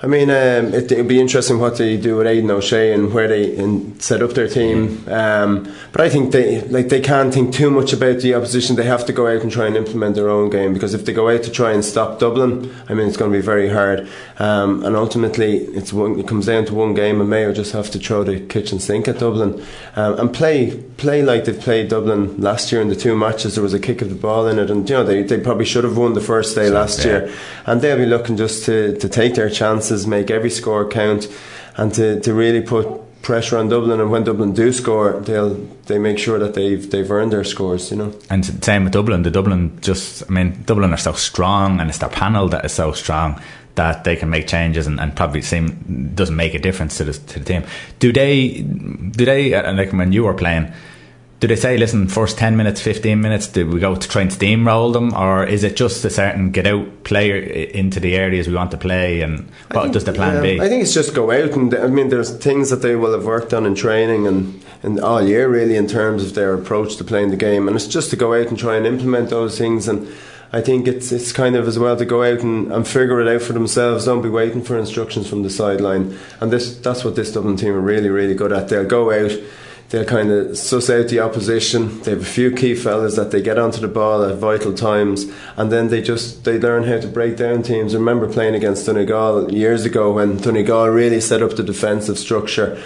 I 0.02 0.06
mean, 0.06 0.30
um, 0.30 0.74
it, 0.74 0.92
it'll 0.92 1.04
be 1.04 1.20
interesting 1.20 1.58
what 1.58 1.78
they 1.78 1.96
do 1.96 2.16
with 2.16 2.26
Aidan 2.26 2.50
O'Shea 2.50 2.92
and 2.92 3.12
where 3.12 3.28
they 3.28 3.56
in, 3.56 3.98
set 3.98 4.22
up 4.22 4.32
their 4.32 4.48
team. 4.48 5.02
Um, 5.08 5.72
but 5.92 6.02
I 6.02 6.10
think 6.10 6.32
they 6.32 6.60
like 6.62 6.88
they 6.88 7.00
can't 7.00 7.32
think 7.32 7.54
too 7.54 7.70
much 7.70 7.92
about 7.92 8.18
the 8.18 8.34
opposition. 8.34 8.76
They 8.76 8.84
have 8.84 9.06
to 9.06 9.12
go 9.12 9.26
out 9.26 9.42
and 9.42 9.50
try 9.50 9.66
and 9.66 9.76
implement 9.76 10.14
their 10.14 10.28
own 10.28 10.50
game 10.50 10.74
because 10.74 10.92
if 10.92 11.04
they 11.06 11.12
go 11.12 11.30
out 11.30 11.42
to 11.44 11.50
try 11.50 11.72
and 11.72 11.84
stop 11.84 12.18
Dublin, 12.18 12.74
I 12.88 12.94
mean, 12.94 13.08
it's 13.08 13.16
going 13.16 13.32
to 13.32 13.38
be 13.38 13.42
very 13.42 13.68
hard. 13.68 14.08
Um, 14.38 14.84
and 14.84 14.96
ultimately, 14.96 15.58
it's 15.58 15.92
one, 15.92 16.20
it 16.20 16.28
comes 16.28 16.46
down 16.46 16.66
to 16.66 16.74
one 16.74 16.94
game, 16.94 17.20
and 17.20 17.30
Mayo 17.30 17.52
just 17.52 17.72
have 17.72 17.90
to 17.92 17.98
throw 17.98 18.22
the 18.22 18.40
kitchen 18.40 18.78
sink 18.78 19.08
at 19.08 19.18
Dublin 19.18 19.64
um, 19.96 20.18
and 20.18 20.32
play 20.32 20.82
play 20.98 21.22
like 21.22 21.44
they've 21.44 21.60
played 21.60 21.88
Dublin 21.88 22.40
last 22.40 22.70
year 22.70 22.80
in 22.80 22.88
the 22.88 22.96
two 22.96 23.16
matches. 23.16 23.54
There 23.54 23.62
was 23.62 23.74
a 23.74 23.80
kick 23.80 24.02
of 24.02 24.10
the 24.10 24.14
ball 24.14 24.46
in 24.46 24.58
it, 24.58 24.70
and 24.70 24.88
you 24.88 24.94
know 24.94 25.04
they, 25.04 25.22
they 25.22 25.40
probably 25.40 25.64
should 25.64 25.84
have 25.84 25.96
won 25.96 26.12
the 26.12 26.20
first 26.20 26.54
day 26.54 26.68
last 26.68 27.04
yeah. 27.04 27.10
year 27.10 27.32
and 27.66 27.80
they'll 27.80 27.96
be 27.96 28.06
looking 28.06 28.36
just 28.36 28.64
to, 28.64 28.96
to 28.98 29.08
take 29.08 29.34
their 29.34 29.50
chances, 29.86 30.06
make 30.06 30.30
every 30.30 30.50
score 30.50 30.88
count, 30.88 31.28
and 31.76 31.94
to, 31.94 32.20
to 32.20 32.34
really 32.34 32.60
put 32.60 32.86
pressure 33.22 33.58
on 33.58 33.68
Dublin. 33.68 34.00
And 34.00 34.10
when 34.10 34.24
Dublin 34.24 34.52
do 34.52 34.72
score, 34.72 35.20
they'll 35.20 35.54
they 35.86 35.98
make 35.98 36.18
sure 36.18 36.38
that 36.38 36.54
they've 36.54 36.90
they've 36.90 37.10
earned 37.10 37.32
their 37.32 37.44
scores. 37.44 37.90
You 37.90 37.96
know. 37.96 38.12
And 38.30 38.44
same 38.64 38.84
with 38.84 38.92
Dublin. 38.92 39.22
The 39.22 39.30
Dublin 39.30 39.78
just, 39.80 40.22
I 40.28 40.32
mean, 40.32 40.62
Dublin 40.64 40.92
are 40.92 40.98
so 40.98 41.12
strong, 41.12 41.80
and 41.80 41.88
it's 41.88 41.98
their 41.98 42.08
panel 42.08 42.48
that 42.48 42.64
is 42.64 42.72
so 42.72 42.92
strong 42.92 43.40
that 43.74 44.04
they 44.04 44.16
can 44.16 44.30
make 44.30 44.46
changes 44.46 44.86
and, 44.86 44.98
and 45.00 45.14
probably 45.14 45.42
seem 45.42 46.12
doesn't 46.14 46.36
make 46.36 46.54
a 46.54 46.58
difference 46.58 46.96
to 46.98 47.04
the 47.04 47.12
to 47.12 47.38
the 47.38 47.44
team. 47.44 47.62
Do 47.98 48.12
they? 48.12 48.62
Do 49.16 49.24
they? 49.24 49.54
uh, 49.54 49.72
Like 49.74 49.92
when 49.92 50.12
you 50.12 50.24
were 50.24 50.34
playing. 50.34 50.72
Do 51.38 51.46
they 51.46 51.56
say, 51.56 51.76
listen, 51.76 52.08
first 52.08 52.38
10 52.38 52.56
minutes, 52.56 52.80
15 52.80 53.20
minutes, 53.20 53.46
do 53.48 53.68
we 53.68 53.78
go 53.78 53.94
to 53.94 54.08
try 54.08 54.22
and 54.22 54.30
steamroll 54.30 54.92
them? 54.92 55.14
Or 55.14 55.44
is 55.44 55.64
it 55.64 55.76
just 55.76 56.02
a 56.04 56.10
certain 56.10 56.50
get 56.50 56.66
out 56.66 57.04
player 57.04 57.36
into 57.36 58.00
the 58.00 58.16
areas 58.16 58.48
we 58.48 58.54
want 58.54 58.70
to 58.70 58.78
play? 58.78 59.20
And 59.20 59.50
what 59.70 59.82
think- 59.82 59.92
does 59.92 60.04
the 60.04 60.14
plan 60.14 60.36
yeah, 60.36 60.40
be? 60.40 60.60
I 60.60 60.68
think 60.68 60.82
it's 60.82 60.94
just 60.94 61.14
go 61.14 61.30
out 61.30 61.52
and 61.52 61.74
I 61.74 61.88
mean 61.88 62.08
there's 62.08 62.34
things 62.38 62.70
that 62.70 62.80
they 62.82 62.96
will 62.96 63.12
have 63.12 63.26
worked 63.26 63.52
on 63.52 63.66
in 63.66 63.74
training 63.74 64.26
and, 64.26 64.64
and 64.82 64.98
all 64.98 65.22
year 65.22 65.46
really 65.48 65.76
in 65.76 65.86
terms 65.86 66.24
of 66.24 66.34
their 66.34 66.54
approach 66.54 66.96
to 66.96 67.04
playing 67.04 67.30
the 67.30 67.36
game 67.36 67.68
and 67.68 67.76
it's 67.76 67.86
just 67.86 68.08
to 68.10 68.16
go 68.16 68.32
out 68.32 68.48
and 68.48 68.58
try 68.58 68.76
and 68.76 68.86
implement 68.86 69.28
those 69.28 69.58
things 69.58 69.88
and 69.88 70.08
I 70.52 70.62
think 70.62 70.88
it's 70.88 71.12
it's 71.12 71.32
kind 71.32 71.56
of 71.56 71.68
as 71.68 71.78
well 71.78 71.96
to 71.96 72.04
go 72.04 72.22
out 72.22 72.40
and, 72.40 72.72
and 72.72 72.86
figure 72.86 73.20
it 73.20 73.28
out 73.28 73.42
for 73.42 73.52
themselves. 73.52 74.04
Don't 74.04 74.22
be 74.22 74.28
waiting 74.28 74.62
for 74.62 74.78
instructions 74.78 75.28
from 75.28 75.42
the 75.42 75.50
sideline. 75.50 76.16
And 76.40 76.50
this 76.50 76.76
that's 76.78 77.04
what 77.04 77.16
this 77.16 77.32
Dublin 77.32 77.56
team 77.56 77.74
are 77.74 77.80
really 77.80 78.08
really 78.08 78.34
good 78.34 78.52
at. 78.52 78.68
They'll 78.68 78.86
go 78.86 79.12
out 79.12 79.32
they'll 79.90 80.04
kind 80.04 80.30
of 80.30 80.58
suss 80.58 80.90
out 80.90 81.08
the 81.08 81.20
opposition. 81.20 82.00
They 82.02 82.12
have 82.12 82.22
a 82.22 82.24
few 82.24 82.50
key 82.50 82.74
fellas 82.74 83.16
that 83.16 83.30
they 83.30 83.42
get 83.42 83.58
onto 83.58 83.80
the 83.80 83.88
ball 83.88 84.24
at 84.24 84.36
vital 84.36 84.74
times, 84.74 85.26
and 85.56 85.70
then 85.70 85.88
they 85.88 86.02
just 86.02 86.44
they 86.44 86.58
learn 86.58 86.84
how 86.84 86.98
to 86.98 87.08
break 87.08 87.36
down 87.36 87.62
teams. 87.62 87.94
I 87.94 87.98
remember 87.98 88.30
playing 88.32 88.54
against 88.54 88.86
Donegal 88.86 89.52
years 89.52 89.84
ago 89.84 90.12
when 90.12 90.38
Donegal 90.38 90.88
really 90.88 91.20
set 91.20 91.42
up 91.42 91.56
the 91.56 91.62
defensive 91.62 92.18
structure. 92.18 92.80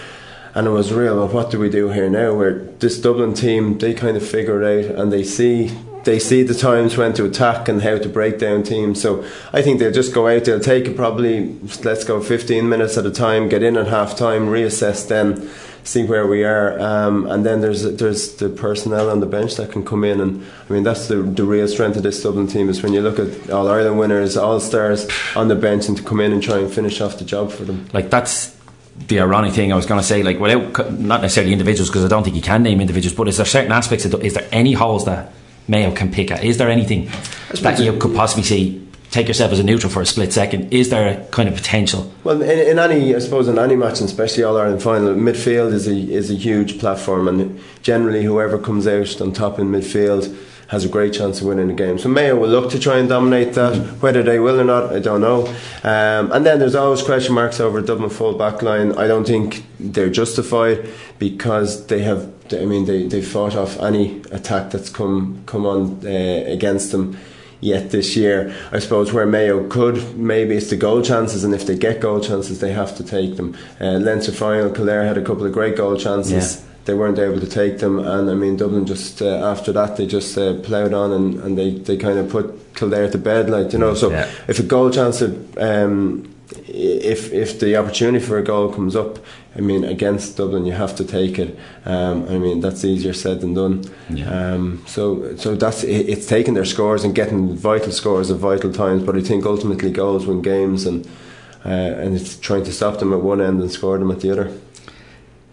And 0.52 0.66
it 0.66 0.70
was 0.70 0.92
real. 0.92 1.16
Well, 1.16 1.28
what 1.28 1.52
do 1.52 1.60
we 1.60 1.70
do 1.70 1.90
here 1.90 2.10
now? 2.10 2.34
Where 2.34 2.54
this 2.80 3.00
Dublin 3.00 3.34
team, 3.34 3.78
they 3.78 3.94
kind 3.94 4.16
of 4.16 4.26
figure 4.26 4.60
it 4.60 4.90
out 4.90 4.98
and 4.98 5.12
they 5.12 5.22
see 5.22 5.70
they 6.04 6.18
see 6.18 6.42
the 6.42 6.54
times 6.54 6.96
when 6.96 7.12
to 7.12 7.24
attack 7.26 7.68
and 7.68 7.82
how 7.82 7.98
to 7.98 8.08
break 8.08 8.38
down 8.38 8.62
teams. 8.62 9.00
So 9.00 9.24
I 9.52 9.62
think 9.62 9.78
they'll 9.78 9.92
just 9.92 10.14
go 10.14 10.28
out. 10.28 10.44
They'll 10.44 10.58
take 10.58 10.86
it 10.86 10.96
probably 10.96 11.56
let's 11.84 12.04
go 12.04 12.20
15 12.20 12.68
minutes 12.68 12.96
at 12.96 13.06
a 13.06 13.10
time. 13.10 13.48
Get 13.48 13.62
in 13.62 13.76
at 13.76 13.86
half 13.86 14.16
time, 14.16 14.46
reassess 14.46 15.06
then 15.06 15.48
see 15.90 16.04
where 16.04 16.26
we 16.26 16.44
are. 16.44 16.78
Um, 16.78 17.26
and 17.26 17.44
then 17.44 17.60
there's 17.60 17.82
there's 17.82 18.36
the 18.36 18.48
personnel 18.48 19.10
on 19.10 19.20
the 19.20 19.26
bench 19.26 19.56
that 19.56 19.72
can 19.72 19.84
come 19.84 20.04
in, 20.04 20.20
and 20.20 20.44
I 20.68 20.72
mean 20.72 20.84
that's 20.84 21.08
the 21.08 21.16
the 21.16 21.44
real 21.44 21.66
strength 21.66 21.96
of 21.96 22.02
this 22.02 22.22
Dublin 22.22 22.46
team 22.46 22.68
is 22.68 22.82
when 22.82 22.92
you 22.92 23.02
look 23.02 23.18
at 23.18 23.50
All 23.50 23.68
Ireland 23.68 23.98
winners, 23.98 24.36
All 24.36 24.60
Stars 24.60 25.08
on 25.34 25.48
the 25.48 25.56
bench, 25.56 25.88
and 25.88 25.96
to 25.96 26.02
come 26.02 26.20
in 26.20 26.32
and 26.32 26.42
try 26.42 26.58
and 26.58 26.72
finish 26.72 27.00
off 27.00 27.18
the 27.18 27.24
job 27.24 27.50
for 27.50 27.64
them. 27.64 27.88
Like 27.92 28.08
that's 28.10 28.56
the 29.08 29.20
ironic 29.20 29.52
thing 29.52 29.72
I 29.72 29.76
was 29.76 29.86
going 29.86 30.00
to 30.00 30.06
say, 30.06 30.22
like 30.22 30.38
without 30.38 30.92
not 30.92 31.22
necessarily 31.22 31.52
individuals, 31.52 31.88
because 31.88 32.04
I 32.04 32.08
don't 32.08 32.22
think 32.22 32.36
you 32.36 32.42
can 32.42 32.62
name 32.62 32.80
individuals, 32.80 33.16
but 33.16 33.28
is 33.28 33.36
there 33.38 33.46
certain 33.46 33.72
aspects? 33.72 34.04
Of, 34.04 34.22
is 34.22 34.34
there 34.34 34.46
any 34.52 34.72
holes 34.72 35.04
that 35.06 35.32
Mayo 35.66 35.92
can 35.92 36.12
pick 36.12 36.30
at? 36.30 36.44
Is 36.44 36.58
there 36.58 36.70
anything 36.70 37.10
that 37.62 37.80
you 37.80 37.96
could 37.98 38.14
possibly 38.14 38.44
see 38.44 38.86
take 39.10 39.26
yourself 39.28 39.52
as 39.52 39.58
a 39.58 39.64
neutral 39.64 39.92
for 39.92 40.02
a 40.02 40.06
split 40.06 40.32
second, 40.32 40.72
is 40.72 40.90
there 40.90 41.08
a 41.08 41.24
kind 41.28 41.48
of 41.48 41.54
potential? 41.54 42.12
Well, 42.24 42.42
in, 42.42 42.58
in 42.58 42.78
any, 42.78 43.14
I 43.14 43.18
suppose, 43.18 43.48
in 43.48 43.58
any 43.58 43.76
match, 43.76 44.00
and 44.00 44.08
especially 44.08 44.44
All 44.44 44.56
Ireland 44.56 44.82
final, 44.82 45.14
midfield 45.14 45.72
is 45.72 45.86
a 45.86 45.94
is 45.94 46.30
a 46.30 46.34
huge 46.34 46.78
platform, 46.78 47.28
and 47.28 47.60
generally, 47.82 48.24
whoever 48.24 48.58
comes 48.58 48.86
out 48.86 49.20
on 49.20 49.32
top 49.32 49.58
in 49.58 49.70
midfield 49.70 50.36
has 50.68 50.84
a 50.84 50.88
great 50.88 51.12
chance 51.12 51.40
of 51.40 51.48
winning 51.48 51.66
the 51.66 51.74
game. 51.74 51.98
So 51.98 52.08
Mayo 52.08 52.36
will 52.36 52.48
look 52.48 52.70
to 52.70 52.78
try 52.78 52.98
and 52.98 53.08
dominate 53.08 53.54
that. 53.54 53.72
Mm. 53.72 54.00
Whether 54.00 54.22
they 54.22 54.38
will 54.38 54.60
or 54.60 54.64
not, 54.64 54.92
I 54.92 55.00
don't 55.00 55.20
know. 55.20 55.48
Um, 55.82 56.30
and 56.30 56.46
then 56.46 56.60
there's 56.60 56.76
always 56.76 57.02
question 57.02 57.34
marks 57.34 57.58
over 57.58 57.80
Dublin 57.80 58.08
full 58.08 58.34
back 58.34 58.62
line. 58.62 58.92
I 58.92 59.08
don't 59.08 59.26
think 59.26 59.64
they're 59.80 60.10
justified 60.10 60.88
because 61.18 61.88
they 61.88 62.02
have. 62.02 62.32
I 62.52 62.64
mean, 62.66 62.84
they 62.84 63.08
they 63.08 63.22
fought 63.22 63.56
off 63.56 63.80
any 63.80 64.22
attack 64.30 64.70
that's 64.70 64.90
come 64.90 65.42
come 65.46 65.66
on 65.66 66.06
uh, 66.06 66.44
against 66.46 66.92
them 66.92 67.18
yet 67.60 67.90
this 67.90 68.16
year. 68.16 68.54
I 68.72 68.78
suppose 68.78 69.12
where 69.12 69.26
Mayo 69.26 69.66
could 69.68 70.16
maybe 70.16 70.56
it's 70.56 70.70
the 70.70 70.76
goal 70.76 71.02
chances, 71.02 71.44
and 71.44 71.54
if 71.54 71.66
they 71.66 71.76
get 71.76 72.00
goal 72.00 72.20
chances, 72.20 72.60
they 72.60 72.72
have 72.72 72.96
to 72.96 73.04
take 73.04 73.36
them. 73.36 73.56
Uh, 73.80 73.98
Leinster 73.98 74.32
final, 74.32 74.70
Kildare 74.70 75.04
had 75.04 75.18
a 75.18 75.22
couple 75.22 75.46
of 75.46 75.52
great 75.52 75.76
goal 75.76 75.96
chances. 75.96 76.56
Yeah. 76.56 76.66
They 76.86 76.94
weren't 76.94 77.18
able 77.18 77.40
to 77.40 77.46
take 77.46 77.78
them, 77.78 77.98
and 77.98 78.30
I 78.30 78.34
mean 78.34 78.56
Dublin 78.56 78.86
just 78.86 79.20
uh, 79.20 79.26
after 79.26 79.70
that 79.72 79.96
they 79.96 80.06
just 80.06 80.36
uh, 80.36 80.54
ploughed 80.60 80.94
on 80.94 81.12
and, 81.12 81.38
and 81.40 81.58
they, 81.58 81.72
they 81.72 81.96
kind 81.96 82.18
of 82.18 82.30
put 82.30 82.74
Kildare 82.74 83.10
to 83.10 83.18
bed, 83.18 83.50
like 83.50 83.72
you 83.72 83.78
know. 83.78 83.94
So 83.94 84.10
yeah. 84.10 84.28
if 84.48 84.58
a 84.58 84.62
goal 84.62 84.90
chance, 84.90 85.22
um, 85.58 86.29
if 86.66 87.32
if 87.32 87.60
the 87.60 87.76
opportunity 87.76 88.24
for 88.24 88.38
a 88.38 88.42
goal 88.42 88.72
comes 88.72 88.96
up, 88.96 89.18
I 89.56 89.60
mean, 89.60 89.84
against 89.84 90.36
Dublin, 90.36 90.66
you 90.66 90.72
have 90.72 90.94
to 90.96 91.04
take 91.04 91.38
it. 91.38 91.58
Um, 91.84 92.28
I 92.28 92.38
mean, 92.38 92.60
that's 92.60 92.84
easier 92.84 93.12
said 93.12 93.40
than 93.40 93.54
done. 93.54 93.84
Yeah. 94.08 94.28
Um, 94.30 94.84
so, 94.86 95.36
so 95.36 95.54
that's 95.54 95.84
it's 95.84 96.26
taking 96.26 96.54
their 96.54 96.64
scores 96.64 97.04
and 97.04 97.14
getting 97.14 97.56
vital 97.56 97.92
scores 97.92 98.30
at 98.30 98.38
vital 98.38 98.72
times. 98.72 99.02
But 99.02 99.16
I 99.16 99.20
think 99.20 99.44
ultimately 99.46 99.90
goals 99.90 100.26
win 100.26 100.42
games, 100.42 100.86
and 100.86 101.06
uh, 101.64 101.68
and 101.68 102.14
it's 102.16 102.38
trying 102.38 102.64
to 102.64 102.72
stop 102.72 102.98
them 102.98 103.12
at 103.12 103.20
one 103.20 103.40
end 103.40 103.60
and 103.60 103.70
score 103.70 103.98
them 103.98 104.10
at 104.10 104.20
the 104.20 104.30
other. 104.30 104.52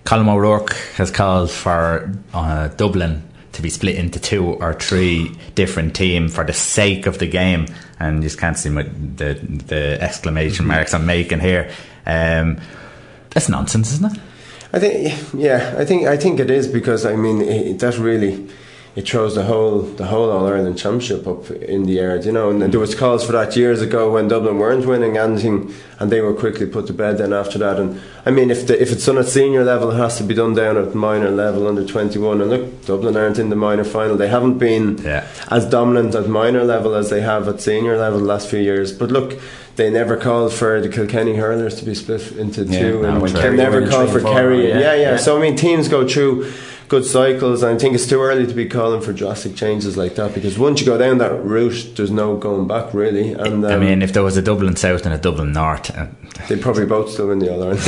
Colm 0.06 0.30
O'Rourke 0.30 0.74
has 0.96 1.12
called 1.12 1.52
for 1.52 2.14
uh, 2.34 2.70
Dublin 2.70 3.27
to 3.58 3.62
be 3.64 3.70
split 3.70 3.96
into 3.96 4.20
two 4.20 4.46
or 4.46 4.74
three 4.74 5.36
different 5.56 5.96
teams 5.96 6.34
for 6.34 6.44
the 6.44 6.54
sake 6.54 7.08
of 7.08 7.18
the 7.18 7.28
game, 7.28 7.66
and 8.00 8.18
you 8.18 8.30
just 8.30 8.40
can't 8.40 8.58
see 8.58 8.70
my, 8.70 8.84
the 8.84 9.34
the 9.68 10.02
exclamation 10.02 10.66
mm-hmm. 10.66 10.76
marks 10.76 10.94
I'm 10.94 11.06
making 11.06 11.40
here. 11.40 11.70
Um, 12.06 12.62
that's 13.32 13.50
nonsense, 13.50 13.92
isn't 13.94 14.16
it? 14.16 14.22
I 14.74 14.80
think, 14.80 15.34
yeah, 15.34 15.76
I 15.78 15.86
think 15.86 16.08
I 16.08 16.18
think 16.18 16.40
it 16.40 16.50
is 16.50 16.68
because 16.68 17.06
I 17.06 17.16
mean 17.16 17.42
it, 17.42 17.80
that 17.80 17.98
really 17.98 18.48
it 18.98 19.08
throws 19.08 19.36
the 19.36 19.44
whole 19.44 19.82
the 19.82 20.08
whole 20.08 20.32
All 20.32 20.48
Ireland 20.48 20.80
Championship 20.80 21.28
up 21.28 21.52
in 21.52 21.84
the 21.84 22.00
air, 22.00 22.20
you 22.20 22.32
know. 22.32 22.50
And 22.50 22.74
there 22.74 22.80
was 22.80 22.96
calls 22.96 23.24
for 23.24 23.32
that 23.34 23.56
years 23.56 23.80
ago 23.80 24.12
when 24.12 24.28
Dublin 24.28 24.58
weren't 24.58 24.88
winning 24.88 25.18
anything, 25.18 25.72
and 26.00 26.12
they 26.12 26.20
were 26.20 26.34
quickly 26.34 26.66
put 26.66 26.88
to 26.88 26.94
bed. 26.94 27.20
Then 27.20 27.32
after 27.32 27.60
that, 27.60 27.80
and 27.80 28.02
I 28.26 28.32
mean, 28.32 28.50
if 28.50 28.66
the, 28.66 28.82
if 28.82 28.92
it's 28.92 29.06
done 29.06 29.20
at 29.20 29.28
senior 29.28 29.64
level, 29.64 29.92
it 29.92 29.98
has 29.98 30.18
to 30.18 30.24
be 30.24 30.34
done 30.34 30.56
down 30.56 30.78
at 30.78 30.96
minor 30.96 31.30
level 31.30 31.68
under 31.68 31.86
twenty 31.86 32.18
one. 32.18 32.42
And 32.42 32.50
look, 32.50 32.86
Dublin 32.88 33.16
aren't 33.16 33.38
in 33.38 33.50
the 33.50 33.56
minor 33.56 33.84
final. 33.84 34.18
They 34.18 34.30
haven't 34.30 34.58
been 34.58 34.98
yeah. 35.04 35.28
as 35.52 35.70
dominant 35.70 36.16
at 36.16 36.28
minor 36.28 36.64
level 36.64 36.96
as 36.96 37.12
they 37.12 37.22
have 37.22 37.48
at 37.48 37.62
senior 37.62 37.98
level 38.00 38.18
the 38.18 38.26
last 38.26 38.50
few 38.50 38.60
years. 38.60 38.92
But 38.92 39.12
look 39.12 39.40
they 39.76 39.92
never 39.92 40.18
called 40.18 40.52
for 40.54 40.82
the 40.82 40.90
Kilkenny 40.90 41.36
hurlers 41.36 41.76
to 41.76 41.86
be 41.86 41.94
split 41.94 42.32
into 42.32 42.64
yeah, 42.64 42.80
two, 42.80 43.06
and 43.06 43.22
they 43.28 43.56
never 43.56 43.88
called 43.88 44.10
for 44.10 44.22
Kerry. 44.22 44.70
Yeah. 44.70 44.80
Yeah, 44.80 44.80
yeah, 44.80 44.96
yeah. 44.96 45.18
So 45.18 45.38
I 45.38 45.40
mean, 45.40 45.56
teams 45.56 45.88
go 45.88 46.08
through 46.08 46.52
good 46.88 47.06
cycles. 47.06 47.64
And 47.64 47.76
I 47.76 47.80
think 47.80 47.96
it's 47.96 48.08
too 48.08 48.22
early 48.22 48.48
to 48.48 48.54
be 48.54 48.68
calling 48.68 49.02
for 49.02 49.14
drastic 49.14 49.56
changes 49.56 49.98
like 49.98 50.16
that 50.16 50.34
because 50.34 50.58
once 50.58 50.80
you 50.80 50.86
go 50.86 50.98
down 50.98 51.18
that 51.20 51.44
route, 51.44 51.94
there's 51.96 52.12
no 52.12 52.38
going 52.38 52.68
back 52.68 52.94
really. 52.94 53.34
And 53.34 53.66
um, 53.66 53.72
I 53.72 53.78
mean, 53.78 54.02
if 54.02 54.14
there 54.14 54.24
was 54.24 54.38
a 54.38 54.42
Dublin 54.42 54.76
South 54.76 55.06
and 55.06 55.14
a 55.14 55.18
Dublin 55.18 55.52
North, 55.52 55.96
uh, 55.98 56.08
they'd 56.48 56.62
probably 56.62 56.86
both 56.86 57.12
still 57.12 57.28
win 57.28 57.40
the 57.40 57.52
All 57.52 57.64
Ireland. 57.64 57.82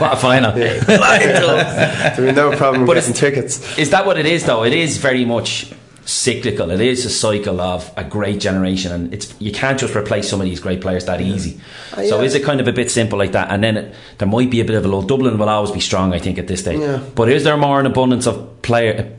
what 0.00 0.12
a 0.12 0.16
final! 0.16 0.58
Yeah. 0.58 0.80
There'd 2.16 2.28
be 2.28 2.32
no 2.32 2.56
problem 2.56 2.86
but 2.86 2.94
getting 2.94 3.14
tickets. 3.14 3.78
Is 3.78 3.90
that 3.90 4.06
what 4.06 4.18
it 4.18 4.26
is 4.26 4.44
though? 4.44 4.64
It 4.64 4.72
is 4.72 4.98
very 4.98 5.24
much 5.24 5.72
cyclical. 6.06 6.70
It 6.70 6.80
is 6.80 7.04
a 7.04 7.10
cycle 7.10 7.60
of 7.60 7.92
a 7.96 8.04
great 8.04 8.40
generation, 8.40 8.92
and 8.92 9.12
it's 9.12 9.34
you 9.40 9.52
can't 9.52 9.78
just 9.78 9.94
replace 9.94 10.28
some 10.28 10.40
of 10.40 10.46
these 10.46 10.60
great 10.60 10.80
players 10.80 11.04
that 11.04 11.20
easy. 11.20 11.60
Uh, 11.96 12.02
yeah. 12.02 12.08
So 12.08 12.22
is 12.22 12.34
it 12.34 12.44
kind 12.44 12.60
of 12.60 12.68
a 12.68 12.72
bit 12.72 12.90
simple 12.90 13.18
like 13.18 13.32
that? 13.32 13.50
And 13.50 13.62
then 13.62 13.76
it, 13.76 13.94
there 14.18 14.28
might 14.28 14.50
be 14.50 14.60
a 14.60 14.64
bit 14.64 14.76
of 14.76 14.84
a 14.84 14.88
low. 14.88 15.02
Dublin 15.02 15.36
will 15.36 15.48
always 15.48 15.72
be 15.72 15.80
strong, 15.80 16.14
I 16.14 16.18
think, 16.18 16.38
at 16.38 16.46
this 16.46 16.60
stage. 16.60 16.80
Yeah. 16.80 17.02
But 17.14 17.28
is 17.28 17.44
there 17.44 17.56
more 17.56 17.78
an 17.78 17.86
abundance 17.86 18.26
of 18.26 18.62
player 18.62 19.16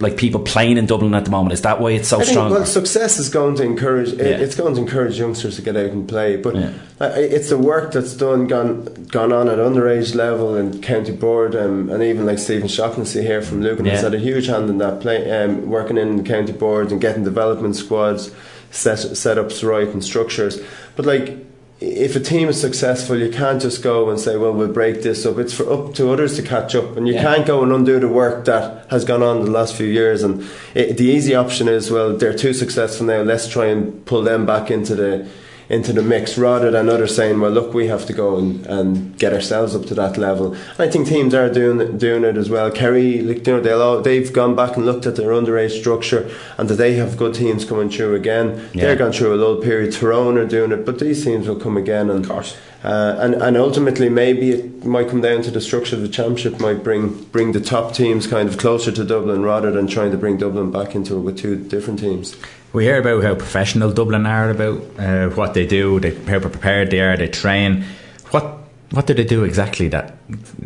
like 0.00 0.16
people 0.16 0.40
playing 0.40 0.78
in 0.78 0.86
Dublin 0.86 1.14
at 1.14 1.24
the 1.24 1.30
moment? 1.30 1.52
Is 1.52 1.62
that 1.62 1.80
why 1.80 1.92
it's 1.92 2.08
so 2.08 2.20
I 2.20 2.24
strong? 2.24 2.50
well, 2.50 2.66
success 2.66 3.18
is 3.18 3.28
going 3.28 3.54
to 3.56 3.62
encourage. 3.62 4.12
Yeah. 4.12 4.24
It's 4.24 4.56
going 4.56 4.74
to 4.74 4.80
encourage 4.80 5.18
youngsters 5.18 5.56
to 5.56 5.62
get 5.62 5.76
out 5.76 5.90
and 5.90 6.08
play. 6.08 6.36
But 6.36 6.56
yeah. 6.56 6.72
it's 7.00 7.50
the 7.50 7.58
work 7.58 7.92
that's 7.92 8.14
done 8.14 8.48
gone 8.48 9.06
gone 9.10 9.32
on 9.32 9.48
at 9.48 9.58
underage 9.58 10.14
level 10.14 10.56
and 10.56 10.82
county 10.82 11.12
board, 11.12 11.54
um, 11.54 11.88
and 11.90 12.02
even 12.02 12.26
like 12.26 12.38
Stephen 12.38 12.68
Shaughnessy 12.68 13.22
here 13.22 13.42
from 13.42 13.62
Lucan 13.62 13.84
yeah. 13.84 13.92
has 13.92 14.02
had 14.02 14.14
a 14.14 14.18
huge 14.18 14.46
hand 14.46 14.68
in 14.68 14.78
that 14.78 15.00
play, 15.00 15.30
um, 15.30 15.68
working 15.68 15.98
in 15.98 16.16
the 16.16 16.22
county 16.24 16.52
board 16.52 16.90
and 16.90 17.00
getting 17.00 17.22
development 17.22 17.76
squads 17.76 18.32
set 18.70 18.98
setups 18.98 19.66
right 19.68 19.88
and 19.88 20.04
structures. 20.04 20.60
But 20.96 21.06
like 21.06 21.49
if 21.80 22.14
a 22.14 22.20
team 22.20 22.48
is 22.48 22.60
successful, 22.60 23.16
you 23.16 23.30
can't 23.30 23.60
just 23.60 23.82
go 23.82 24.10
and 24.10 24.20
say, 24.20 24.36
"Well, 24.36 24.52
we'll 24.52 24.72
break 24.72 25.02
this 25.02 25.24
up." 25.24 25.38
It's 25.38 25.54
for 25.54 25.72
up 25.72 25.94
to 25.94 26.12
others 26.12 26.36
to 26.36 26.42
catch 26.42 26.74
up, 26.74 26.96
and 26.96 27.08
you 27.08 27.14
yeah. 27.14 27.22
can't 27.22 27.46
go 27.46 27.62
and 27.62 27.72
undo 27.72 27.98
the 27.98 28.08
work 28.08 28.44
that 28.44 28.86
has 28.90 29.04
gone 29.04 29.22
on 29.22 29.44
the 29.44 29.50
last 29.50 29.74
few 29.74 29.86
years. 29.86 30.22
And 30.22 30.46
it, 30.74 30.98
the 30.98 31.04
easy 31.04 31.34
option 31.34 31.68
is, 31.68 31.90
well, 31.90 32.14
they're 32.14 32.36
too 32.36 32.52
successful 32.52 33.06
now. 33.06 33.22
Let's 33.22 33.48
try 33.48 33.66
and 33.66 34.04
pull 34.04 34.22
them 34.22 34.44
back 34.44 34.70
into 34.70 34.94
the 34.94 35.26
into 35.70 35.92
the 35.92 36.02
mix 36.02 36.36
rather 36.36 36.68
than 36.72 36.88
others 36.88 37.14
saying, 37.14 37.38
well, 37.40 37.52
look, 37.52 37.72
we 37.72 37.86
have 37.86 38.04
to 38.04 38.12
go 38.12 38.36
and, 38.36 38.66
and 38.66 39.16
get 39.18 39.32
ourselves 39.32 39.74
up 39.74 39.86
to 39.86 39.94
that 39.94 40.18
level. 40.18 40.52
And 40.52 40.80
I 40.80 40.90
think 40.90 41.06
teams 41.06 41.32
are 41.32 41.48
doing 41.48 41.96
doing 41.96 42.24
it 42.24 42.36
as 42.36 42.50
well. 42.50 42.70
Kerry, 42.72 43.22
like, 43.22 43.46
you 43.46 43.52
know, 43.54 43.60
they'll 43.60 43.80
all, 43.80 44.02
they've 44.02 44.32
gone 44.32 44.56
back 44.56 44.76
and 44.76 44.84
looked 44.84 45.06
at 45.06 45.14
their 45.14 45.30
underage 45.30 45.78
structure 45.78 46.28
and 46.58 46.68
that 46.68 46.74
they 46.74 46.94
have 46.94 47.16
good 47.16 47.34
teams 47.34 47.64
coming 47.64 47.88
through 47.88 48.16
again. 48.16 48.68
Yeah. 48.74 48.82
They're 48.82 48.96
going 48.96 49.12
through 49.12 49.32
a 49.32 49.36
little 49.36 49.62
period. 49.62 49.92
Tyrone 49.92 50.36
are 50.38 50.46
doing 50.46 50.72
it, 50.72 50.84
but 50.84 50.98
these 50.98 51.24
teams 51.24 51.46
will 51.46 51.60
come 51.60 51.76
again. 51.76 52.10
And, 52.10 52.24
of 52.24 52.30
course. 52.30 52.58
Uh, 52.82 53.16
and 53.20 53.34
and 53.34 53.56
ultimately, 53.56 54.08
maybe 54.08 54.50
it 54.52 54.84
might 54.84 55.08
come 55.08 55.20
down 55.20 55.42
to 55.42 55.50
the 55.50 55.60
structure 55.60 55.96
of 55.96 56.02
the 56.02 56.08
championship. 56.08 56.58
Might 56.58 56.82
bring 56.82 57.24
bring 57.24 57.52
the 57.52 57.60
top 57.60 57.92
teams 57.92 58.26
kind 58.26 58.48
of 58.48 58.56
closer 58.56 58.90
to 58.90 59.04
Dublin 59.04 59.42
rather 59.42 59.70
than 59.70 59.86
trying 59.86 60.10
to 60.12 60.16
bring 60.16 60.38
Dublin 60.38 60.70
back 60.70 60.94
into 60.94 61.16
it 61.16 61.20
with 61.20 61.38
two 61.38 61.56
different 61.56 62.00
teams. 62.00 62.36
We 62.72 62.84
hear 62.84 63.00
about 63.00 63.24
how 63.24 63.34
professional 63.34 63.92
Dublin 63.92 64.26
are 64.26 64.50
about 64.50 64.80
uh, 64.98 65.28
what 65.30 65.54
they 65.54 65.66
do, 65.66 65.98
they, 65.98 66.14
how 66.14 66.38
prepared 66.38 66.90
they 66.90 67.00
are, 67.00 67.16
they 67.16 67.28
train. 67.28 67.84
What 68.30 68.58
what 68.90 69.06
do 69.06 69.14
they 69.14 69.24
do 69.24 69.44
exactly 69.44 69.88
that 69.88 70.16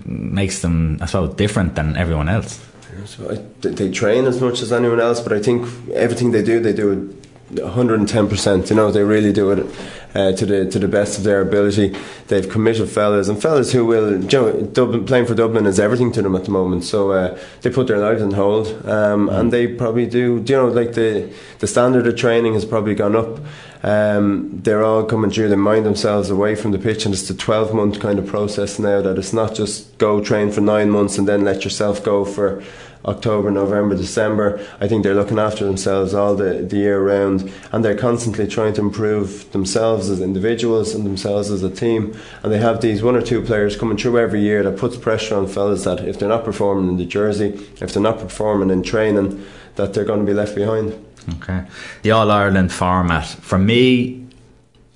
makes 0.06 0.60
them, 0.60 0.98
I 1.00 1.06
suppose, 1.06 1.34
different 1.34 1.74
than 1.74 1.96
everyone 1.96 2.28
else? 2.28 2.60
So 3.06 3.30
I, 3.30 3.34
they 3.68 3.90
train 3.90 4.24
as 4.24 4.40
much 4.40 4.62
as 4.62 4.72
anyone 4.72 5.00
else, 5.00 5.20
but 5.20 5.32
I 5.32 5.40
think 5.40 5.66
everything 5.92 6.30
they 6.30 6.42
do, 6.42 6.60
they 6.60 6.72
do 6.72 7.14
110%. 7.52 8.70
You 8.70 8.76
know, 8.76 8.90
they 8.90 9.02
really 9.02 9.32
do 9.32 9.50
it 9.50 9.66
uh, 10.14 10.32
to 10.32 10.46
the 10.46 10.70
to 10.70 10.78
the 10.78 10.88
best 10.88 11.18
of 11.18 11.24
their 11.24 11.40
ability. 11.40 11.94
They've 12.28 12.48
committed 12.48 12.88
fellas 12.88 13.28
and 13.28 13.40
fellas 13.40 13.72
who 13.72 13.84
will. 13.84 14.22
You 14.22 14.28
know, 14.28 14.62
Dublin, 14.62 15.04
playing 15.04 15.26
for 15.26 15.34
Dublin 15.34 15.66
is 15.66 15.80
everything 15.80 16.12
to 16.12 16.22
them 16.22 16.34
at 16.36 16.44
the 16.44 16.50
moment. 16.50 16.84
So 16.84 17.12
uh, 17.12 17.38
they 17.62 17.70
put 17.70 17.86
their 17.86 17.98
lives 17.98 18.22
on 18.22 18.32
hold, 18.32 18.68
um, 18.86 19.28
and 19.28 19.52
they 19.52 19.66
probably 19.66 20.06
do. 20.06 20.44
You 20.46 20.56
know, 20.56 20.68
like 20.68 20.94
the 20.94 21.32
the 21.58 21.66
standard 21.66 22.06
of 22.06 22.16
training 22.16 22.54
has 22.54 22.64
probably 22.64 22.94
gone 22.94 23.16
up. 23.16 23.40
Um, 23.82 24.60
they're 24.62 24.82
all 24.82 25.04
coming 25.04 25.30
through. 25.30 25.50
They 25.50 25.56
mind 25.56 25.84
themselves 25.84 26.30
away 26.30 26.54
from 26.54 26.72
the 26.72 26.78
pitch, 26.78 27.04
and 27.04 27.12
it's 27.12 27.28
a 27.28 27.34
12 27.34 27.74
month 27.74 28.00
kind 28.00 28.18
of 28.18 28.26
process 28.26 28.78
now. 28.78 29.02
That 29.02 29.18
it's 29.18 29.32
not 29.34 29.54
just 29.54 29.98
go 29.98 30.22
train 30.22 30.50
for 30.50 30.60
nine 30.60 30.90
months 30.90 31.18
and 31.18 31.28
then 31.28 31.44
let 31.44 31.64
yourself 31.64 32.02
go 32.02 32.24
for 32.24 32.62
October, 33.04 33.50
November, 33.50 33.94
December. 33.96 34.64
I 34.80 34.88
think 34.88 35.02
they're 35.02 35.14
looking 35.14 35.38
after 35.38 35.64
themselves 35.64 36.14
all 36.14 36.34
the, 36.34 36.62
the 36.62 36.76
year 36.76 37.02
round 37.02 37.52
and 37.72 37.84
they're 37.84 37.96
constantly 37.96 38.46
trying 38.46 38.74
to 38.74 38.80
improve 38.80 39.50
themselves 39.52 40.08
as 40.10 40.20
individuals 40.20 40.94
and 40.94 41.04
themselves 41.04 41.50
as 41.50 41.62
a 41.62 41.70
team. 41.70 42.16
And 42.42 42.52
they 42.52 42.58
have 42.58 42.80
these 42.80 43.02
one 43.02 43.16
or 43.16 43.22
two 43.22 43.42
players 43.42 43.76
coming 43.76 43.96
through 43.96 44.18
every 44.18 44.40
year 44.40 44.62
that 44.62 44.78
puts 44.78 44.96
pressure 44.96 45.36
on 45.36 45.46
fellas 45.46 45.84
that 45.84 46.00
if 46.00 46.18
they're 46.18 46.28
not 46.28 46.44
performing 46.44 46.88
in 46.88 46.96
the 46.96 47.06
jersey, 47.06 47.48
if 47.80 47.92
they're 47.92 48.02
not 48.02 48.18
performing 48.18 48.70
in 48.70 48.82
training, 48.82 49.44
that 49.76 49.92
they're 49.92 50.04
going 50.04 50.20
to 50.20 50.26
be 50.26 50.34
left 50.34 50.54
behind. 50.54 50.94
Okay. 51.36 51.64
The 52.02 52.10
All 52.10 52.30
Ireland 52.30 52.72
format. 52.72 53.26
For 53.26 53.58
me, 53.58 54.26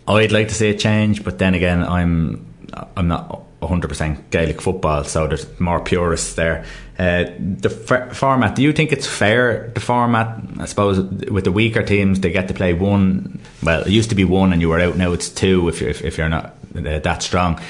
I'd 0.06 0.32
like 0.32 0.48
to 0.48 0.55
see 0.55 0.70
a 0.70 0.76
change, 0.76 1.24
but 1.24 1.39
then 1.39 1.55
again, 1.55 1.82
I'm 1.82 2.47
I'm 2.97 3.09
not 3.09 3.43
100% 3.62 4.30
Gaelic 4.30 4.60
football, 4.60 5.05
so 5.05 5.26
there's 5.26 5.47
more 5.59 5.80
purists 5.80 6.35
there. 6.35 6.64
Uh, 6.98 7.24
the 7.39 7.70
f- 7.89 8.16
format, 8.16 8.55
do 8.55 8.62
you 8.62 8.72
think 8.72 8.93
it's 8.93 9.06
fair, 9.06 9.70
the 9.74 9.80
format? 9.80 10.40
I 10.59 10.66
suppose 10.66 11.01
with 11.28 11.44
the 11.44 11.52
weaker 11.52 11.82
teams, 11.82 12.20
they 12.20 12.30
get 12.30 12.48
to 12.48 12.55
play 12.55 12.72
one. 12.72 13.40
Well, 13.62 13.82
it 13.82 13.90
used 13.90 14.10
to 14.10 14.14
be 14.14 14.24
one 14.24 14.52
and 14.52 14.60
you 14.60 14.68
were 14.68 14.80
out, 14.80 14.97
now 14.97 15.12
it's 15.12 15.28
two 15.28 15.68
if 15.68 15.80
you're, 15.80 15.90
if, 15.90 16.02
if 16.02 16.18
you're 16.18 16.28
not 16.28 16.56
uh, 16.76 16.98
that 17.01 17.22
strong. 17.22 17.60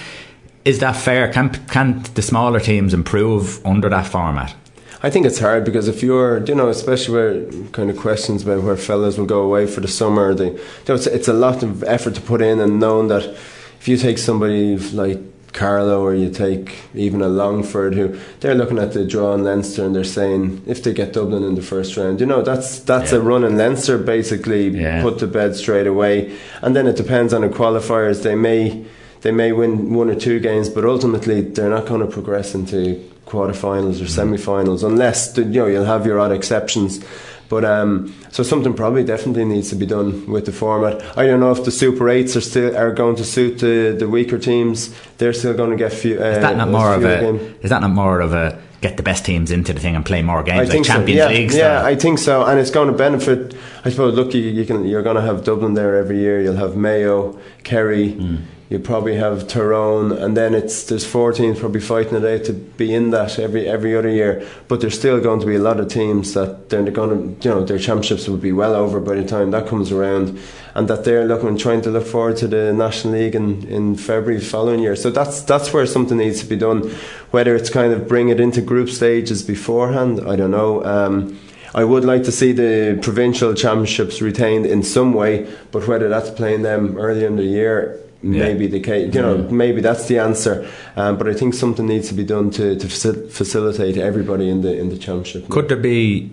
Is 0.64 0.80
that 0.80 0.96
fair? 0.96 1.32
Can, 1.32 1.50
can 1.66 2.02
the 2.14 2.22
smaller 2.22 2.60
teams 2.60 2.92
improve 2.92 3.64
under 3.64 3.88
that 3.88 4.06
format? 4.06 4.54
I 5.02 5.10
think 5.10 5.26
it's 5.26 5.38
hard 5.38 5.64
because 5.64 5.88
if 5.88 6.02
you're, 6.02 6.44
you 6.44 6.54
know, 6.54 6.68
especially 6.68 7.14
where 7.14 7.68
kind 7.70 7.88
of 7.88 7.96
questions 7.96 8.42
about 8.42 8.64
where 8.64 8.76
fellas 8.76 9.16
will 9.16 9.26
go 9.26 9.42
away 9.42 9.66
for 9.66 9.80
the 9.80 9.88
summer, 9.88 10.34
they, 10.34 10.48
you 10.52 10.60
know, 10.88 10.94
it's, 10.96 11.06
it's 11.06 11.28
a 11.28 11.32
lot 11.32 11.62
of 11.62 11.84
effort 11.84 12.14
to 12.16 12.20
put 12.20 12.42
in 12.42 12.58
and 12.58 12.80
knowing 12.80 13.08
that 13.08 13.24
if 13.24 13.86
you 13.86 13.96
take 13.96 14.18
somebody 14.18 14.76
like 14.76 15.20
Carlow 15.52 16.02
or 16.02 16.14
you 16.14 16.30
take 16.30 16.76
even 16.94 17.22
a 17.22 17.28
Longford 17.28 17.94
who 17.94 18.18
they're 18.40 18.54
looking 18.54 18.78
at 18.78 18.92
the 18.92 19.04
draw 19.04 19.34
in 19.34 19.44
Leinster 19.44 19.84
and 19.84 19.94
they're 19.94 20.04
saying 20.04 20.62
if 20.66 20.82
they 20.82 20.92
get 20.92 21.12
Dublin 21.12 21.42
in 21.42 21.54
the 21.54 21.62
first 21.62 21.96
round, 21.96 22.20
you 22.20 22.26
know 22.26 22.42
that's 22.42 22.80
that's 22.80 23.12
yeah. 23.12 23.18
a 23.18 23.20
run 23.20 23.44
in 23.44 23.56
Leinster 23.56 23.98
basically 23.98 24.68
yeah. 24.68 25.02
put 25.02 25.18
to 25.20 25.26
bed 25.26 25.56
straight 25.56 25.86
away, 25.86 26.36
and 26.62 26.76
then 26.76 26.86
it 26.86 26.96
depends 26.96 27.32
on 27.32 27.40
the 27.42 27.48
qualifiers. 27.48 28.22
They 28.22 28.34
may 28.34 28.84
they 29.22 29.32
may 29.32 29.52
win 29.52 29.94
one 29.94 30.10
or 30.10 30.14
two 30.14 30.38
games, 30.40 30.68
but 30.68 30.84
ultimately 30.84 31.40
they're 31.40 31.70
not 31.70 31.86
going 31.86 32.00
to 32.00 32.06
progress 32.06 32.54
into 32.54 33.04
quarterfinals 33.26 34.00
or 34.00 34.04
mm. 34.04 34.08
semi-finals 34.08 34.82
unless 34.82 35.36
you 35.36 35.44
know 35.44 35.66
you'll 35.66 35.84
have 35.84 36.06
your 36.06 36.18
odd 36.18 36.32
exceptions. 36.32 37.04
But 37.48 37.64
um, 37.64 38.14
so 38.30 38.42
something 38.42 38.74
probably 38.74 39.04
definitely 39.04 39.44
needs 39.44 39.70
to 39.70 39.76
be 39.76 39.86
done 39.86 40.26
with 40.26 40.46
the 40.46 40.52
format. 40.52 41.02
I 41.16 41.26
don't 41.26 41.40
know 41.40 41.50
if 41.50 41.64
the 41.64 41.70
Super 41.70 42.08
Eights 42.08 42.36
are 42.36 42.42
still 42.42 42.76
are 42.76 42.92
going 42.92 43.16
to 43.16 43.24
suit 43.24 43.58
the, 43.58 43.96
the 43.98 44.08
weaker 44.08 44.38
teams. 44.38 44.94
They're 45.16 45.32
still 45.32 45.54
going 45.54 45.70
to 45.70 45.76
get 45.76 45.92
few. 45.92 46.20
Uh, 46.20 46.26
is 46.26 46.38
that 46.38 46.56
not 46.56 46.68
more 46.68 46.94
of 46.94 47.04
a? 47.04 47.20
Game. 47.20 47.58
Is 47.62 47.70
that 47.70 47.80
not 47.80 47.90
more 47.90 48.20
of 48.20 48.34
a? 48.34 48.62
Get 48.80 48.96
the 48.96 49.02
best 49.02 49.24
teams 49.24 49.50
into 49.50 49.72
the 49.72 49.80
thing 49.80 49.96
and 49.96 50.06
play 50.06 50.22
more 50.22 50.44
games, 50.44 50.70
I 50.70 50.74
like 50.74 50.84
Champions 50.84 51.20
so. 51.20 51.28
yeah, 51.28 51.36
League. 51.36 51.50
Yeah, 51.50 51.84
I 51.84 51.96
think 51.96 52.20
so, 52.20 52.44
and 52.46 52.60
it's 52.60 52.70
going 52.70 52.86
to 52.86 52.96
benefit. 52.96 53.56
I 53.84 53.90
suppose. 53.90 54.14
Look, 54.14 54.34
you, 54.34 54.42
you 54.42 54.64
can. 54.64 54.86
You're 54.86 55.02
going 55.02 55.16
to 55.16 55.22
have 55.22 55.42
Dublin 55.42 55.74
there 55.74 55.96
every 55.96 56.18
year. 56.18 56.40
You'll 56.40 56.56
have 56.56 56.76
Mayo, 56.76 57.40
Kerry. 57.64 58.12
Mm 58.12 58.42
you 58.70 58.78
probably 58.78 59.16
have 59.16 59.48
Tyrone, 59.48 60.12
and 60.12 60.36
then 60.36 60.54
it's 60.54 60.84
there's 60.84 61.06
14 61.06 61.56
probably 61.56 61.80
fighting 61.80 62.22
it 62.22 62.24
out 62.24 62.44
to 62.46 62.52
be 62.52 62.92
in 62.92 63.10
that 63.10 63.38
every 63.38 63.66
every 63.66 63.96
other 63.96 64.10
year. 64.10 64.46
But 64.68 64.82
there's 64.82 64.98
still 64.98 65.20
going 65.20 65.40
to 65.40 65.46
be 65.46 65.54
a 65.54 65.60
lot 65.60 65.80
of 65.80 65.88
teams 65.88 66.34
that 66.34 66.68
they're 66.68 66.90
going 66.90 67.38
to, 67.38 67.48
you 67.48 67.54
know, 67.54 67.64
their 67.64 67.78
championships 67.78 68.28
will 68.28 68.36
be 68.36 68.52
well 68.52 68.74
over 68.74 69.00
by 69.00 69.14
the 69.14 69.24
time 69.24 69.52
that 69.52 69.66
comes 69.66 69.90
around, 69.90 70.38
and 70.74 70.86
that 70.88 71.04
they're 71.04 71.24
looking 71.24 71.56
trying 71.56 71.80
to 71.80 71.90
look 71.90 72.06
forward 72.06 72.36
to 72.38 72.46
the 72.46 72.74
National 72.74 73.14
League 73.14 73.34
in, 73.34 73.66
in 73.68 73.96
February 73.96 74.38
following 74.38 74.80
year. 74.80 74.96
So 74.96 75.10
that's 75.10 75.40
that's 75.40 75.72
where 75.72 75.86
something 75.86 76.18
needs 76.18 76.40
to 76.40 76.46
be 76.46 76.56
done. 76.56 76.90
Whether 77.30 77.56
it's 77.56 77.70
kind 77.70 77.94
of 77.94 78.06
bring 78.06 78.28
it 78.28 78.38
into 78.38 78.60
group 78.60 78.90
stages 78.90 79.42
beforehand, 79.42 80.20
I 80.28 80.36
don't 80.36 80.50
know. 80.50 80.84
Um, 80.84 81.40
I 81.74 81.84
would 81.84 82.04
like 82.04 82.24
to 82.24 82.32
see 82.32 82.52
the 82.52 82.98
provincial 83.00 83.54
championships 83.54 84.20
retained 84.20 84.66
in 84.66 84.82
some 84.82 85.14
way, 85.14 85.50
but 85.70 85.86
whether 85.86 86.10
that's 86.10 86.28
playing 86.28 86.62
them 86.62 86.98
early 86.98 87.24
in 87.24 87.36
the 87.36 87.44
year 87.44 88.02
maybe 88.22 88.64
yeah. 88.64 88.70
the 88.70 88.80
case. 88.80 89.14
You 89.14 89.22
know, 89.22 89.38
mm. 89.38 89.50
maybe 89.50 89.80
that's 89.80 90.06
the 90.06 90.18
answer. 90.18 90.68
Um, 90.96 91.18
but 91.18 91.28
I 91.28 91.34
think 91.34 91.54
something 91.54 91.86
needs 91.86 92.08
to 92.08 92.14
be 92.14 92.24
done 92.24 92.50
to, 92.52 92.76
to 92.76 92.88
facilitate 92.88 93.96
everybody 93.96 94.48
in 94.48 94.62
the 94.62 94.76
in 94.76 94.88
the 94.88 94.98
championship. 94.98 95.48
Could 95.48 95.68
there 95.68 95.76
be? 95.76 96.32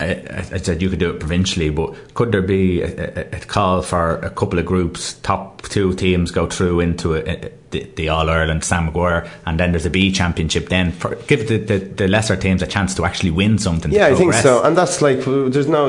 I, 0.00 0.58
said 0.58 0.82
you 0.82 0.90
could 0.90 0.98
do 0.98 1.10
it 1.10 1.20
provincially, 1.20 1.70
but 1.70 1.94
could 2.14 2.32
there 2.32 2.42
be 2.42 2.82
a, 2.82 3.36
a, 3.36 3.40
call 3.40 3.82
for 3.82 4.16
a 4.16 4.30
couple 4.30 4.58
of 4.58 4.66
groups, 4.66 5.14
top 5.14 5.62
two 5.62 5.94
teams 5.94 6.32
go 6.32 6.48
through 6.48 6.80
into 6.80 7.14
a, 7.14 7.52
the, 7.70 7.84
the, 7.94 8.08
All 8.08 8.28
Ireland, 8.28 8.64
Sam 8.64 8.86
Maguire, 8.86 9.30
and 9.46 9.60
then 9.60 9.70
there's 9.70 9.86
a 9.86 9.90
B 9.90 10.10
Championship. 10.10 10.70
Then 10.70 10.90
for, 10.90 11.14
give 11.28 11.46
the, 11.46 11.58
the, 11.58 11.78
the, 11.78 12.08
lesser 12.08 12.34
teams 12.34 12.62
a 12.62 12.66
chance 12.66 12.96
to 12.96 13.04
actually 13.04 13.30
win 13.30 13.58
something. 13.58 13.92
Yeah, 13.92 14.06
I 14.06 14.16
think 14.16 14.34
so, 14.34 14.64
and 14.64 14.76
that's 14.76 15.02
like 15.02 15.20
there's 15.20 15.68
no 15.68 15.86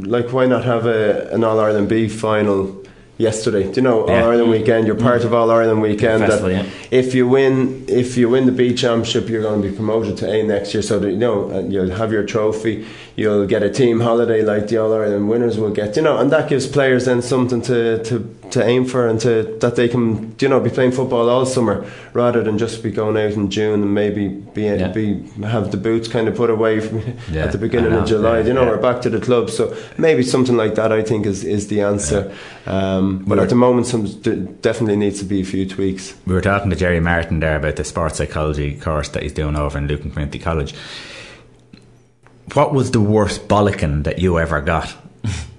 like 0.00 0.32
why 0.32 0.44
not 0.44 0.64
have 0.64 0.84
a, 0.84 1.30
an 1.32 1.42
All 1.42 1.58
Ireland 1.58 1.88
B 1.88 2.08
final 2.08 2.84
yesterday. 3.18 3.70
Do 3.70 3.80
you 3.80 3.82
know 3.82 4.06
yeah. 4.06 4.22
All 4.22 4.30
Ireland 4.30 4.50
weekend? 4.50 4.86
You're 4.86 4.96
part 4.96 5.22
mm. 5.22 5.26
of 5.26 5.34
All 5.34 5.50
Ireland 5.50 5.82
weekend. 5.82 6.24
Festival, 6.24 6.50
yeah. 6.50 6.66
If 6.90 7.14
you 7.14 7.26
win, 7.28 7.84
if 7.88 8.16
you 8.16 8.28
win 8.28 8.46
the 8.46 8.52
B 8.52 8.74
Championship, 8.74 9.28
you're 9.28 9.42
going 9.42 9.62
to 9.62 9.68
be 9.68 9.74
promoted 9.74 10.16
to 10.18 10.30
A 10.30 10.42
next 10.42 10.74
year. 10.74 10.82
So 10.82 10.98
that, 10.98 11.10
you 11.10 11.16
know 11.16 11.58
you'll 11.60 11.90
have 11.90 12.12
your 12.12 12.24
trophy. 12.24 12.86
You'll 13.16 13.46
get 13.46 13.62
a 13.62 13.70
team 13.70 14.00
holiday 14.00 14.42
like 14.42 14.68
the 14.68 14.76
All 14.76 14.92
Ireland 14.92 15.30
winners 15.30 15.58
will 15.58 15.70
get. 15.70 15.96
You 15.96 16.02
know, 16.02 16.18
and 16.18 16.30
that 16.32 16.50
gives 16.50 16.66
players 16.66 17.06
then 17.06 17.22
something 17.22 17.62
to, 17.62 18.04
to, 18.04 18.36
to 18.50 18.62
aim 18.62 18.84
for 18.84 19.08
and 19.08 19.18
to 19.20 19.56
that 19.60 19.76
they 19.76 19.88
can 19.88 20.36
you 20.38 20.48
know 20.48 20.60
be 20.60 20.68
playing 20.68 20.92
football 20.92 21.30
all 21.30 21.46
summer 21.46 21.90
rather 22.12 22.42
than 22.42 22.58
just 22.58 22.82
be 22.82 22.90
going 22.90 23.16
out 23.16 23.32
in 23.32 23.50
June 23.50 23.82
and 23.82 23.94
maybe 23.94 24.28
be 24.28 24.64
yeah. 24.64 24.88
be 24.88 25.22
have 25.42 25.70
the 25.70 25.78
boots 25.78 26.08
kind 26.08 26.28
of 26.28 26.36
put 26.36 26.50
away 26.50 26.76
at 27.32 27.52
the 27.52 27.58
beginning 27.58 27.94
of 27.94 28.06
July. 28.06 28.40
you 28.40 28.52
know, 28.52 28.66
we're 28.66 28.76
back 28.76 29.00
to 29.00 29.08
the 29.08 29.20
club. 29.20 29.48
So 29.48 29.74
maybe 29.96 30.22
something 30.22 30.56
like 30.58 30.74
that. 30.74 30.92
I 30.92 31.02
think 31.02 31.24
is 31.24 31.42
is 31.42 31.68
the 31.68 31.80
answer. 31.80 32.34
Um, 32.66 33.24
but 33.26 33.38
at 33.38 33.48
the 33.48 33.54
moment, 33.54 33.86
some 33.86 34.04
definitely 34.60 34.96
needs 34.96 35.20
to 35.20 35.24
be 35.24 35.40
a 35.40 35.44
few 35.44 35.66
tweaks. 35.66 36.14
We 36.26 36.34
were 36.34 36.42
talking 36.42 36.68
to 36.68 36.76
Gerry 36.76 37.00
Martin 37.00 37.40
there 37.40 37.56
about 37.56 37.76
the 37.76 37.84
sports 37.84 38.18
psychology 38.18 38.78
course 38.78 39.08
that 39.10 39.22
he's 39.22 39.32
doing 39.32 39.56
over 39.56 39.78
in 39.78 39.86
Lucan 39.86 40.10
Community 40.10 40.38
College. 40.38 40.74
What 42.54 42.72
was 42.72 42.90
the 42.90 43.00
worst 43.00 43.48
bollocking 43.48 44.04
that 44.04 44.18
you 44.18 44.38
ever 44.38 44.60
got 44.60 44.94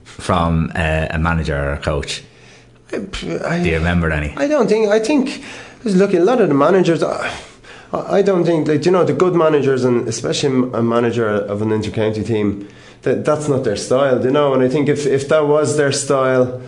from 0.04 0.72
uh, 0.76 1.08
a 1.10 1.20
manager 1.20 1.58
or 1.58 1.74
a 1.74 1.80
coach? 1.80 2.24
I, 2.92 2.98
I, 3.46 3.64
Do 3.64 3.70
you 3.70 3.76
remember 3.76 4.12
any? 4.12 4.36
I 4.38 4.48
don't 4.48 4.68
think. 4.68 4.90
I 4.90 5.00
think. 5.00 5.44
Look, 5.84 6.14
a 6.14 6.20
lot 6.20 6.42
of 6.42 6.50
the 6.50 6.56
managers. 6.56 7.04
I, 7.04 7.32
I 7.94 8.22
don't 8.22 8.44
think 8.44 8.68
that 8.68 8.86
you 8.86 8.92
know 8.92 9.04
the 9.04 9.14
good 9.14 9.36
managers, 9.36 9.84
and 9.84 10.08
especially 10.08 10.72
a 10.74 10.82
manager 10.82 11.30
of 11.30 11.62
an 11.62 11.70
intercounty 11.70 12.26
team, 12.26 12.68
that 13.04 13.26
that's 13.26 13.48
not 13.48 13.64
their 13.64 13.76
style. 13.76 14.24
You 14.24 14.32
know, 14.32 14.54
and 14.54 14.64
I 14.64 14.70
think 14.70 14.90
if 14.90 15.06
if 15.06 15.28
that 15.30 15.48
was 15.48 15.78
their 15.78 15.92
style 15.92 16.62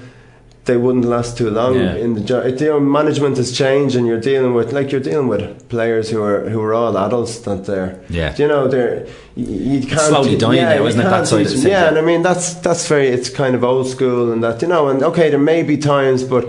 they 0.69 0.77
wouldn't 0.77 1.05
last 1.05 1.35
too 1.35 1.49
long 1.49 1.75
yeah. 1.75 1.95
in 1.95 2.13
the 2.13 2.21
job. 2.21 2.45
You 2.45 2.67
know, 2.67 2.79
management 2.79 3.37
has 3.37 3.51
changed, 3.51 3.95
and 3.95 4.05
you're 4.05 4.19
dealing 4.19 4.53
with 4.53 4.71
like 4.71 4.91
you're 4.91 5.01
dealing 5.01 5.27
with 5.27 5.67
players 5.67 6.11
who 6.11 6.21
are 6.21 6.47
who 6.49 6.61
are 6.61 6.73
all 6.75 6.95
adults 6.95 7.39
that 7.39 7.65
they're 7.65 7.99
yeah. 8.07 8.35
You 8.37 8.47
know, 8.47 8.67
they're 8.67 9.07
you, 9.39 9.87
can't 9.87 10.01
slowly 10.01 10.37
dying 10.37 10.57
yeah, 10.57 10.75
now, 10.75 10.85
isn't 10.85 11.01
it? 11.01 11.03
That 11.03 11.27
side 11.27 11.47
yeah, 11.47 11.67
yeah, 11.67 11.87
and 11.89 11.97
I 11.97 12.01
mean 12.01 12.21
that's 12.21 12.55
that's 12.55 12.87
very 12.87 13.07
it's 13.07 13.29
kind 13.29 13.55
of 13.55 13.63
old 13.63 13.87
school 13.87 14.31
and 14.31 14.43
that 14.43 14.61
you 14.61 14.67
know, 14.67 14.89
and 14.89 15.03
okay, 15.03 15.29
there 15.29 15.39
may 15.39 15.63
be 15.63 15.77
times, 15.77 16.23
but 16.23 16.45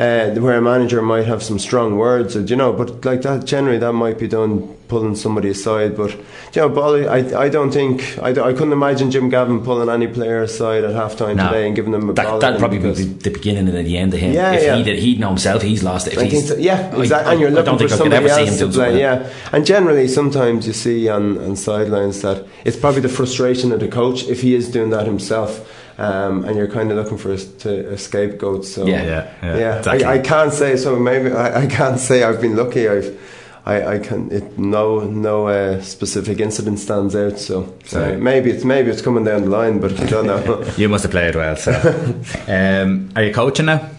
uh, 0.00 0.30
where 0.40 0.56
a 0.56 0.62
manager 0.62 1.02
might 1.02 1.26
have 1.26 1.42
some 1.42 1.58
strong 1.58 1.98
words, 1.98 2.34
or, 2.34 2.40
you 2.40 2.56
know, 2.56 2.72
but 2.72 3.04
like 3.04 3.20
that, 3.20 3.44
generally 3.44 3.78
that 3.78 3.92
might 3.92 4.18
be 4.18 4.26
done 4.26 4.74
pulling 4.88 5.14
somebody 5.14 5.50
aside. 5.50 5.94
But 5.94 6.12
you 6.54 6.62
know, 6.62 6.70
Bolly, 6.70 7.06
I, 7.06 7.18
I 7.38 7.48
don't 7.50 7.70
think 7.70 8.18
I, 8.18 8.30
I 8.30 8.52
couldn't 8.54 8.72
imagine 8.72 9.10
Jim 9.10 9.28
Gavin 9.28 9.62
pulling 9.62 9.90
any 9.90 10.06
player 10.06 10.42
aside 10.42 10.84
at 10.84 10.92
halftime 10.92 11.36
no. 11.36 11.48
today 11.48 11.66
and 11.66 11.76
giving 11.76 11.92
them 11.92 12.08
a 12.08 12.14
that, 12.14 12.40
That'd 12.40 12.58
probably 12.58 12.78
be 12.78 12.90
the 12.92 13.30
beginning 13.30 13.68
and 13.68 13.86
the 13.86 13.98
end 13.98 14.14
of 14.14 14.20
him. 14.20 14.32
Yeah, 14.32 14.52
if 14.52 14.62
yeah. 14.62 14.76
he 14.76 14.82
did, 14.82 14.98
he'd 15.00 15.20
know 15.20 15.28
himself. 15.28 15.60
He's 15.60 15.82
lost 15.82 16.06
it. 16.06 16.16
I 16.16 16.28
think 16.28 16.46
so, 16.46 16.56
yeah, 16.56 16.96
exactly. 16.96 17.32
and 17.32 17.40
you're 17.40 17.50
looking 17.50 17.76
for 17.76 17.88
somebody 17.88 18.26
else 18.26 18.58
to 18.58 18.68
play. 18.68 18.98
Yeah, 18.98 19.30
and 19.52 19.66
generally 19.66 20.08
sometimes 20.08 20.66
you 20.66 20.72
see 20.72 21.10
on, 21.10 21.36
on 21.38 21.56
sidelines 21.56 22.22
that 22.22 22.46
it's 22.64 22.76
probably 22.78 23.02
the 23.02 23.10
frustration 23.10 23.70
of 23.70 23.80
the 23.80 23.88
coach 23.88 24.24
if 24.24 24.40
he 24.40 24.54
is 24.54 24.70
doing 24.70 24.88
that 24.90 25.04
himself 25.04 25.79
um, 26.00 26.44
and 26.44 26.56
you're 26.56 26.70
kind 26.70 26.90
of 26.90 26.96
looking 26.96 27.18
for 27.18 27.32
a, 27.32 27.36
to, 27.36 27.92
a 27.92 27.98
scapegoat. 27.98 28.64
So 28.64 28.86
yeah, 28.86 29.04
yeah, 29.04 29.34
yeah. 29.42 29.58
yeah. 29.58 29.78
Exactly. 29.78 30.04
I, 30.04 30.14
I, 30.14 30.18
can't 30.18 30.52
say 30.52 30.76
so. 30.76 30.98
Maybe 30.98 31.30
I, 31.32 31.62
I, 31.62 31.66
can't 31.66 32.00
say 32.00 32.22
I've 32.22 32.40
been 32.40 32.56
lucky. 32.56 32.88
I've 32.88 33.20
I, 33.66 33.94
I 33.94 33.98
can 33.98 34.32
it 34.32 34.58
no 34.58 35.00
no 35.00 35.48
uh, 35.48 35.82
specific 35.82 36.40
incident 36.40 36.78
stands 36.78 37.14
out. 37.14 37.38
So, 37.38 37.74
so 37.84 38.18
maybe 38.18 38.50
it's 38.50 38.64
maybe 38.64 38.90
it's 38.90 39.02
coming 39.02 39.24
down 39.24 39.42
the 39.42 39.50
line, 39.50 39.78
but 39.78 39.98
I 40.00 40.06
don't 40.06 40.26
know. 40.26 40.64
You 40.76 40.88
must 40.88 41.02
have 41.02 41.12
played 41.12 41.34
well. 41.36 41.56
So, 41.56 41.72
um, 42.48 43.10
are 43.14 43.22
you 43.22 43.34
coaching 43.34 43.66
now? 43.66 43.90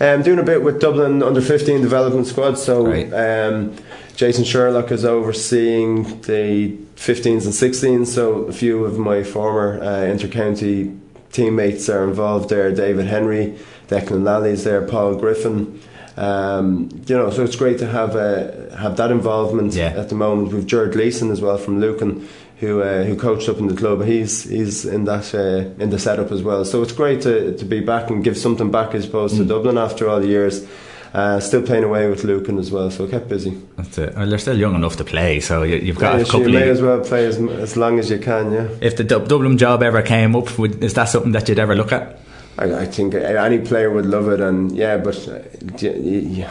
I'm 0.00 0.22
doing 0.22 0.38
a 0.38 0.42
bit 0.42 0.62
with 0.62 0.80
Dublin 0.80 1.22
under 1.22 1.42
15 1.42 1.82
development 1.82 2.26
squad. 2.26 2.56
So 2.56 2.86
um, 2.86 3.76
Jason 4.16 4.44
Sherlock 4.44 4.90
is 4.90 5.04
overseeing 5.04 6.22
the 6.22 6.74
15s 6.96 7.44
and 7.44 7.52
16s. 7.52 8.06
So 8.06 8.44
a 8.44 8.52
few 8.52 8.86
of 8.86 8.98
my 8.98 9.22
former 9.22 9.78
uh, 9.78 9.86
intercounty 10.04 10.98
teammates 11.32 11.88
are 11.88 12.04
involved 12.04 12.48
there. 12.48 12.72
David 12.72 13.06
Henry, 13.06 13.58
Declan 13.88 14.24
Lally's 14.24 14.64
there, 14.64 14.86
Paul 14.86 15.14
Griffin. 15.16 15.80
Um, 16.16 16.90
you 17.06 17.16
know, 17.16 17.30
so 17.30 17.44
it's 17.44 17.56
great 17.56 17.78
to 17.78 17.86
have 17.86 18.16
uh, 18.16 18.76
have 18.76 18.96
that 18.96 19.10
involvement 19.10 19.76
at 19.76 20.08
the 20.08 20.14
moment. 20.14 20.52
We've 20.52 20.66
Jared 20.66 20.92
Gleeson 20.92 21.30
as 21.30 21.40
well 21.40 21.56
from 21.56 21.80
Lucan, 21.80 22.28
who 22.58 22.82
uh, 22.82 23.04
who 23.04 23.16
coached 23.16 23.48
up 23.48 23.58
in 23.58 23.68
the 23.68 23.76
club. 23.76 24.04
He's 24.04 24.44
he's 24.44 24.84
in 24.84 25.04
that 25.04 25.34
uh, 25.34 25.82
in 25.82 25.90
the 25.90 25.98
setup 25.98 26.30
as 26.30 26.42
well. 26.42 26.64
So 26.64 26.82
it's 26.82 26.92
great 26.92 27.22
to, 27.22 27.56
to 27.56 27.64
be 27.64 27.80
back 27.80 28.10
and 28.10 28.22
give 28.22 28.36
something 28.36 28.70
back 28.70 28.94
as 28.94 29.06
opposed 29.06 29.36
to 29.36 29.44
Dublin 29.44 29.78
after 29.78 30.08
all 30.08 30.20
the 30.20 30.28
years. 30.28 30.66
Uh, 31.12 31.40
still 31.40 31.62
playing 31.62 31.82
away 31.82 32.08
with 32.08 32.22
Lucan 32.22 32.56
as 32.58 32.70
well, 32.70 32.88
so 32.90 33.06
kept 33.08 33.28
busy. 33.28 33.50
That's 33.76 33.98
it. 33.98 34.14
Well, 34.14 34.28
they're 34.28 34.38
still 34.38 34.56
young 34.56 34.76
enough 34.76 34.96
to 34.98 35.04
play, 35.04 35.40
so 35.40 35.64
you, 35.64 35.76
you've 35.76 35.98
got 35.98 36.14
Yeah, 36.16 36.20
a 36.22 36.24
couple 36.24 36.42
you 36.42 36.50
may 36.58 36.68
as 36.70 36.80
well 36.80 37.00
play 37.00 37.26
as, 37.26 37.36
as 37.38 37.76
long 37.76 37.98
as 37.98 38.10
you 38.10 38.18
can. 38.18 38.52
Yeah. 38.52 38.68
If 38.80 38.96
the 38.96 39.02
Dub- 39.02 39.26
Dublin 39.28 39.58
job 39.58 39.82
ever 39.82 40.02
came 40.02 40.36
up, 40.36 40.56
would, 40.56 40.84
is 40.84 40.94
that 40.94 41.06
something 41.06 41.32
that 41.32 41.48
you'd 41.48 41.58
ever 41.58 41.74
look 41.74 41.90
at? 41.90 42.20
I, 42.58 42.82
I 42.82 42.86
think 42.86 43.14
any 43.14 43.58
player 43.58 43.90
would 43.90 44.06
love 44.06 44.28
it, 44.28 44.40
and 44.40 44.70
yeah, 44.76 44.98
but 44.98 45.16
uh, 45.26 45.40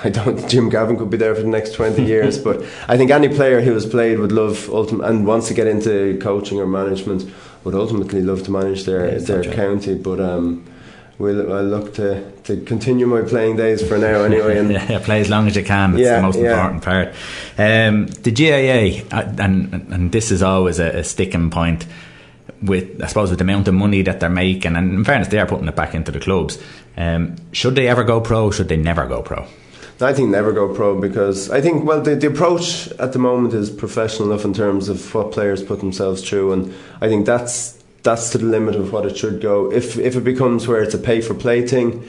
I 0.03 0.10
don't. 0.10 0.49
Jim 0.49 0.69
Gavin 0.69 0.98
could 0.98 1.10
be 1.10 1.18
there 1.18 1.36
for 1.36 1.41
the 1.41 1.48
next 1.48 1.73
twenty 1.73 2.03
years, 2.14 2.38
but 2.38 2.61
I 2.88 2.98
think 2.98 3.11
any 3.11 3.30
player 3.30 3.61
who 3.61 3.73
has 3.73 3.86
played 3.86 4.19
would 4.19 4.31
love 4.31 4.57
ultim- 4.69 5.06
and 5.07 5.26
wants 5.27 5.48
to 5.49 5.53
get 5.53 5.68
into 5.68 6.18
coaching 6.22 6.60
or 6.60 6.65
management 6.68 7.30
would 7.64 7.76
ultimately 7.76 8.22
love 8.22 8.44
to 8.44 8.52
manage 8.52 8.86
their 8.86 9.06
Yeah, 9.14 9.18
their 9.19 9.44
their 9.44 9.53
county. 9.53 9.95
But 9.95 10.19
um, 10.19 10.65
we'll 11.19 11.53
I 11.53 11.61
look 11.61 11.93
to 11.95 12.31
to 12.45 12.61
continue 12.61 13.05
my 13.05 13.21
playing 13.21 13.57
days 13.57 13.87
for 13.87 13.97
now 13.97 14.23
anyway. 14.23 14.57
And 14.57 14.71
yeah, 14.71 14.99
play 14.99 15.21
as 15.21 15.29
long 15.29 15.47
as 15.47 15.55
you 15.55 15.63
can. 15.63 15.91
That's 15.91 16.03
Yeah, 16.03 16.15
the 16.15 16.21
most 16.23 16.39
yeah. 16.39 16.51
important 16.51 16.83
part. 16.83 17.07
Um, 17.57 18.07
the 18.07 18.31
GAA, 18.31 19.05
and 19.43 19.73
and 19.93 20.11
this 20.11 20.31
is 20.31 20.41
always 20.41 20.79
a, 20.79 20.99
a 20.99 21.03
sticking 21.03 21.51
point 21.51 21.85
with, 22.61 23.01
I 23.01 23.07
suppose, 23.07 23.29
with 23.29 23.39
the 23.39 23.45
amount 23.45 23.67
of 23.67 23.73
money 23.73 24.01
that 24.01 24.19
they're 24.19 24.29
making. 24.29 24.75
And 24.75 24.93
in 24.93 25.03
fairness, 25.05 25.27
they 25.27 25.39
are 25.39 25.45
putting 25.45 25.67
it 25.67 25.75
back 25.75 25.93
into 25.93 26.11
the 26.11 26.19
clubs. 26.19 26.57
Um, 26.97 27.35
should 27.51 27.75
they 27.75 27.87
ever 27.87 28.03
go 28.03 28.19
pro? 28.19 28.51
Should 28.51 28.67
they 28.69 28.77
never 28.77 29.05
go 29.07 29.21
pro? 29.21 29.45
I 30.01 30.13
think 30.13 30.29
never 30.29 30.53
go 30.53 30.73
pro 30.73 30.99
because 30.99 31.49
I 31.51 31.59
think 31.59 31.83
well 31.83 32.01
the, 32.01 32.15
the 32.15 32.27
approach 32.27 32.87
at 32.99 33.11
the 33.11 33.19
moment 33.19 33.53
is 33.53 33.69
professional 33.69 34.31
enough 34.31 34.45
in 34.45 34.53
terms 34.53 34.87
of 34.87 35.13
what 35.13 35.33
players 35.33 35.61
put 35.61 35.79
themselves 35.79 36.27
through 36.27 36.53
and 36.53 36.73
I 37.01 37.09
think 37.09 37.25
that's 37.25 37.78
that's 38.03 38.30
to 38.31 38.38
the 38.38 38.45
limit 38.45 38.76
of 38.76 38.91
what 38.93 39.05
it 39.05 39.17
should 39.17 39.41
go. 39.41 39.71
If 39.71 39.97
if 39.97 40.15
it 40.15 40.23
becomes 40.23 40.67
where 40.67 40.81
it's 40.81 40.93
a 40.93 40.99
pay 40.99 41.21
for 41.21 41.34
play 41.34 41.65
thing, 41.67 42.03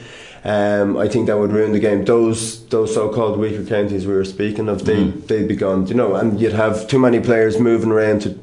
um, 0.45 0.97
I 0.97 1.09
think 1.09 1.27
that 1.27 1.39
would 1.39 1.53
ruin 1.53 1.73
the 1.73 1.81
game. 1.81 2.05
Those 2.05 2.65
those 2.69 2.95
so 2.95 3.09
called 3.09 3.39
weaker 3.39 3.65
counties 3.65 4.07
we 4.07 4.15
were 4.15 4.25
speaking 4.25 4.69
of, 4.69 4.85
they 4.85 4.97
Mm. 4.97 5.27
they'd 5.27 5.49
be 5.49 5.57
gone. 5.57 5.87
You 5.87 5.95
know, 5.95 6.15
and 6.15 6.41
you'd 6.41 6.53
have 6.53 6.87
too 6.89 6.99
many 6.99 7.21
players 7.21 7.59
moving 7.59 7.91
around 7.91 8.23
to 8.23 8.35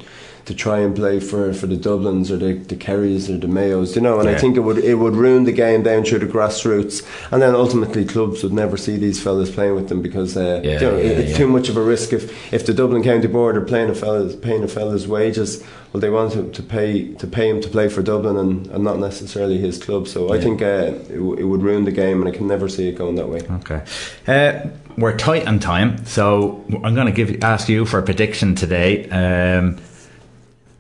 to 0.47 0.55
try 0.55 0.79
and 0.79 0.95
play 0.95 1.19
for, 1.19 1.53
for 1.53 1.67
the 1.67 1.75
Dublins 1.75 2.31
or 2.31 2.37
the, 2.37 2.53
the 2.53 2.75
Kerrys 2.75 3.29
or 3.29 3.37
the 3.37 3.47
Mayos, 3.47 3.95
you 3.97 4.01
know, 4.01 4.19
and 4.21 4.29
I 4.29 4.35
think 4.37 4.55
it 4.55 4.61
would 4.61 4.77
it 4.77 4.95
would 4.95 5.15
ruin 5.15 5.43
the 5.43 5.51
game 5.51 5.83
down 5.83 6.05
through 6.05 6.19
the 6.19 6.25
grassroots, 6.25 7.05
and 7.31 7.41
then 7.41 7.53
ultimately 7.53 8.05
clubs 8.05 8.43
would 8.43 8.53
never 8.53 8.77
see 8.77 8.95
these 8.95 9.21
fellas 9.21 9.51
playing 9.53 9.75
with 9.75 9.89
them 9.89 10.01
because 10.01 10.37
uh, 10.37 10.61
Yeah, 10.63 10.73
you 10.73 10.79
know, 10.79 10.97
yeah, 10.97 11.03
it's 11.03 11.31
yeah. 11.31 11.37
too 11.37 11.47
much 11.47 11.67
of 11.67 11.75
a 11.75 11.81
risk. 11.81 12.13
If 12.13 12.53
if 12.53 12.65
the 12.65 12.73
Dublin 12.73 13.03
County 13.03 13.27
Board 13.27 13.57
are 13.57 13.61
playing 13.61 13.89
a 13.89 13.95
fella's 13.95 14.37
paying 14.37 14.63
a 14.63 14.69
fella's 14.69 15.05
wages, 15.05 15.61
well, 15.91 15.99
they 15.99 16.09
want 16.09 16.31
to, 16.33 16.49
to 16.49 16.63
pay 16.63 17.13
to 17.15 17.27
pay 17.27 17.49
him 17.49 17.59
to 17.61 17.67
play 17.67 17.89
for 17.89 18.01
Dublin 18.01 18.37
and, 18.37 18.67
and 18.67 18.83
not 18.85 18.99
necessarily 18.99 19.57
his 19.57 19.77
club. 19.83 20.07
So 20.07 20.33
I 20.33 20.39
think 20.39 20.61
uh, 20.61 20.93
it, 21.09 21.39
it 21.39 21.43
would 21.43 21.61
ruin 21.61 21.83
the 21.83 21.91
game, 21.91 22.21
and 22.21 22.33
I 22.33 22.37
can 22.37 22.47
never 22.47 22.69
see 22.69 22.87
it 22.87 22.95
going 22.95 23.15
that 23.15 23.27
way. 23.27 23.41
Okay. 23.59 23.83
Uh, 24.27 24.69
we're 24.97 25.17
tight 25.17 25.45
on 25.45 25.59
time, 25.59 26.05
so 26.05 26.63
I'm 26.83 26.95
going 26.95 27.07
to 27.07 27.11
give 27.11 27.43
ask 27.43 27.67
you 27.67 27.85
for 27.85 27.99
a 27.99 28.03
prediction 28.03 28.55
today. 28.55 29.09
Um, 29.09 29.77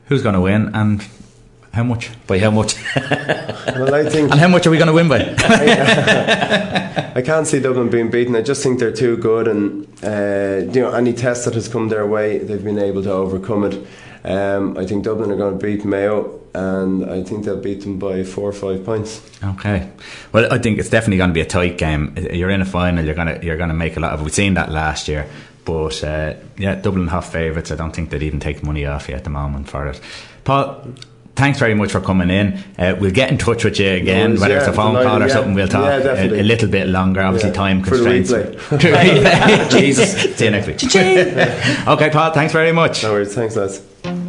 who's 0.07 0.23
going 0.23 0.35
to 0.35 0.41
win 0.41 0.73
and 0.73 1.05
how 1.77 1.83
much? 1.83 2.09
By 2.25 2.39
how 2.39 2.49
much? 2.49 2.75
well, 2.95 3.93
I 3.93 4.09
think. 4.09 4.31
and 4.31 4.39
how 4.39 4.47
much 4.47 4.65
are 4.65 4.71
we 4.71 4.77
going 4.77 4.87
to 4.87 4.93
win 4.93 5.07
by? 5.07 5.35
I 7.15 7.21
can't 7.21 7.45
see 7.45 7.59
Dublin 7.59 7.89
being 7.89 8.09
beaten. 8.09 8.35
I 8.35 8.41
just 8.41 8.63
think 8.63 8.79
they're 8.79 8.91
too 8.91 9.17
good, 9.17 9.47
and 9.47 9.87
uh, 10.03 10.71
you 10.73 10.81
know 10.81 10.91
any 10.91 11.13
test 11.13 11.45
that 11.45 11.53
has 11.53 11.67
come 11.67 11.89
their 11.89 12.07
way, 12.07 12.39
they've 12.39 12.63
been 12.63 12.79
able 12.79 13.03
to 13.03 13.11
overcome 13.11 13.63
it. 13.65 13.87
Um, 14.23 14.77
I 14.77 14.85
think 14.85 15.03
Dublin 15.03 15.31
are 15.31 15.35
going 15.35 15.57
to 15.57 15.63
beat 15.63 15.85
Mayo, 15.85 16.41
and 16.53 17.09
I 17.09 17.23
think 17.23 17.45
they'll 17.45 17.61
beat 17.61 17.81
them 17.81 17.99
by 17.99 18.23
four 18.23 18.49
or 18.49 18.53
five 18.53 18.83
points. 18.83 19.21
Okay. 19.43 19.89
Well, 20.31 20.51
I 20.51 20.57
think 20.57 20.79
it's 20.79 20.89
definitely 20.89 21.17
going 21.17 21.29
to 21.29 21.33
be 21.33 21.41
a 21.41 21.45
tight 21.45 21.77
game. 21.77 22.15
You're 22.31 22.49
in 22.49 22.61
a 22.61 22.65
final. 22.65 23.05
You're 23.05 23.15
going 23.15 23.39
to 23.39 23.45
you're 23.45 23.57
going 23.57 23.69
to 23.69 23.75
make 23.75 23.97
a 23.97 23.99
lot 23.99 24.13
of. 24.13 24.21
We've 24.23 24.33
seen 24.33 24.55
that 24.55 24.71
last 24.71 25.07
year, 25.07 25.27
but 25.67 26.01
uh, 26.03 26.33
yeah, 26.57 26.75
Dublin 26.75 27.09
have 27.09 27.25
favourites. 27.25 27.71
I 27.71 27.75
don't 27.75 27.93
think 27.93 28.09
they'd 28.09 28.23
even 28.23 28.39
take 28.39 28.63
money 28.63 28.85
off 28.85 29.09
you 29.09 29.15
at 29.15 29.25
the 29.25 29.29
moment 29.29 29.69
for 29.69 29.85
it. 29.87 29.99
Paul. 30.45 30.81
Thanks 31.35 31.59
very 31.59 31.75
much 31.75 31.91
for 31.91 32.01
coming 32.01 32.31
in. 32.31 32.57
Uh, 32.79 32.95
we'll 32.99 33.11
get 33.11 33.29
in 33.29 33.37
touch 33.37 33.63
with 33.63 33.77
you 33.79 33.91
again, 33.91 34.29
worries, 34.31 34.41
whether 34.41 34.53
yeah, 34.55 34.59
it's 34.61 34.67
a 34.69 34.73
phone 34.73 34.95
delighted, 34.95 35.07
call 35.11 35.21
or 35.21 35.27
yeah. 35.27 35.33
something. 35.33 35.53
We'll 35.53 35.67
talk 35.67 36.03
Yeah, 36.03 36.13
a, 36.13 36.41
a 36.41 36.41
little 36.41 36.67
bit 36.67 36.87
longer. 36.87 37.21
Obviously, 37.21 37.49
Yeah. 37.51 37.55
time 37.55 37.83
constraints. 37.83 38.31
For 38.31 38.37
the 38.37 38.87
replay. 38.87 39.69
Jesus. 39.79 40.35
See 40.35 40.45
you 40.45 40.49
next 40.49 40.65
week. 40.65 40.83
okay, 41.87 42.09
Paul. 42.09 42.31
Thanks 42.33 42.53
very 42.53 42.71
much. 42.71 43.03
No 43.03 43.11
worries. 43.11 43.35
Thanks, 43.35 43.55
lads. 43.55 44.26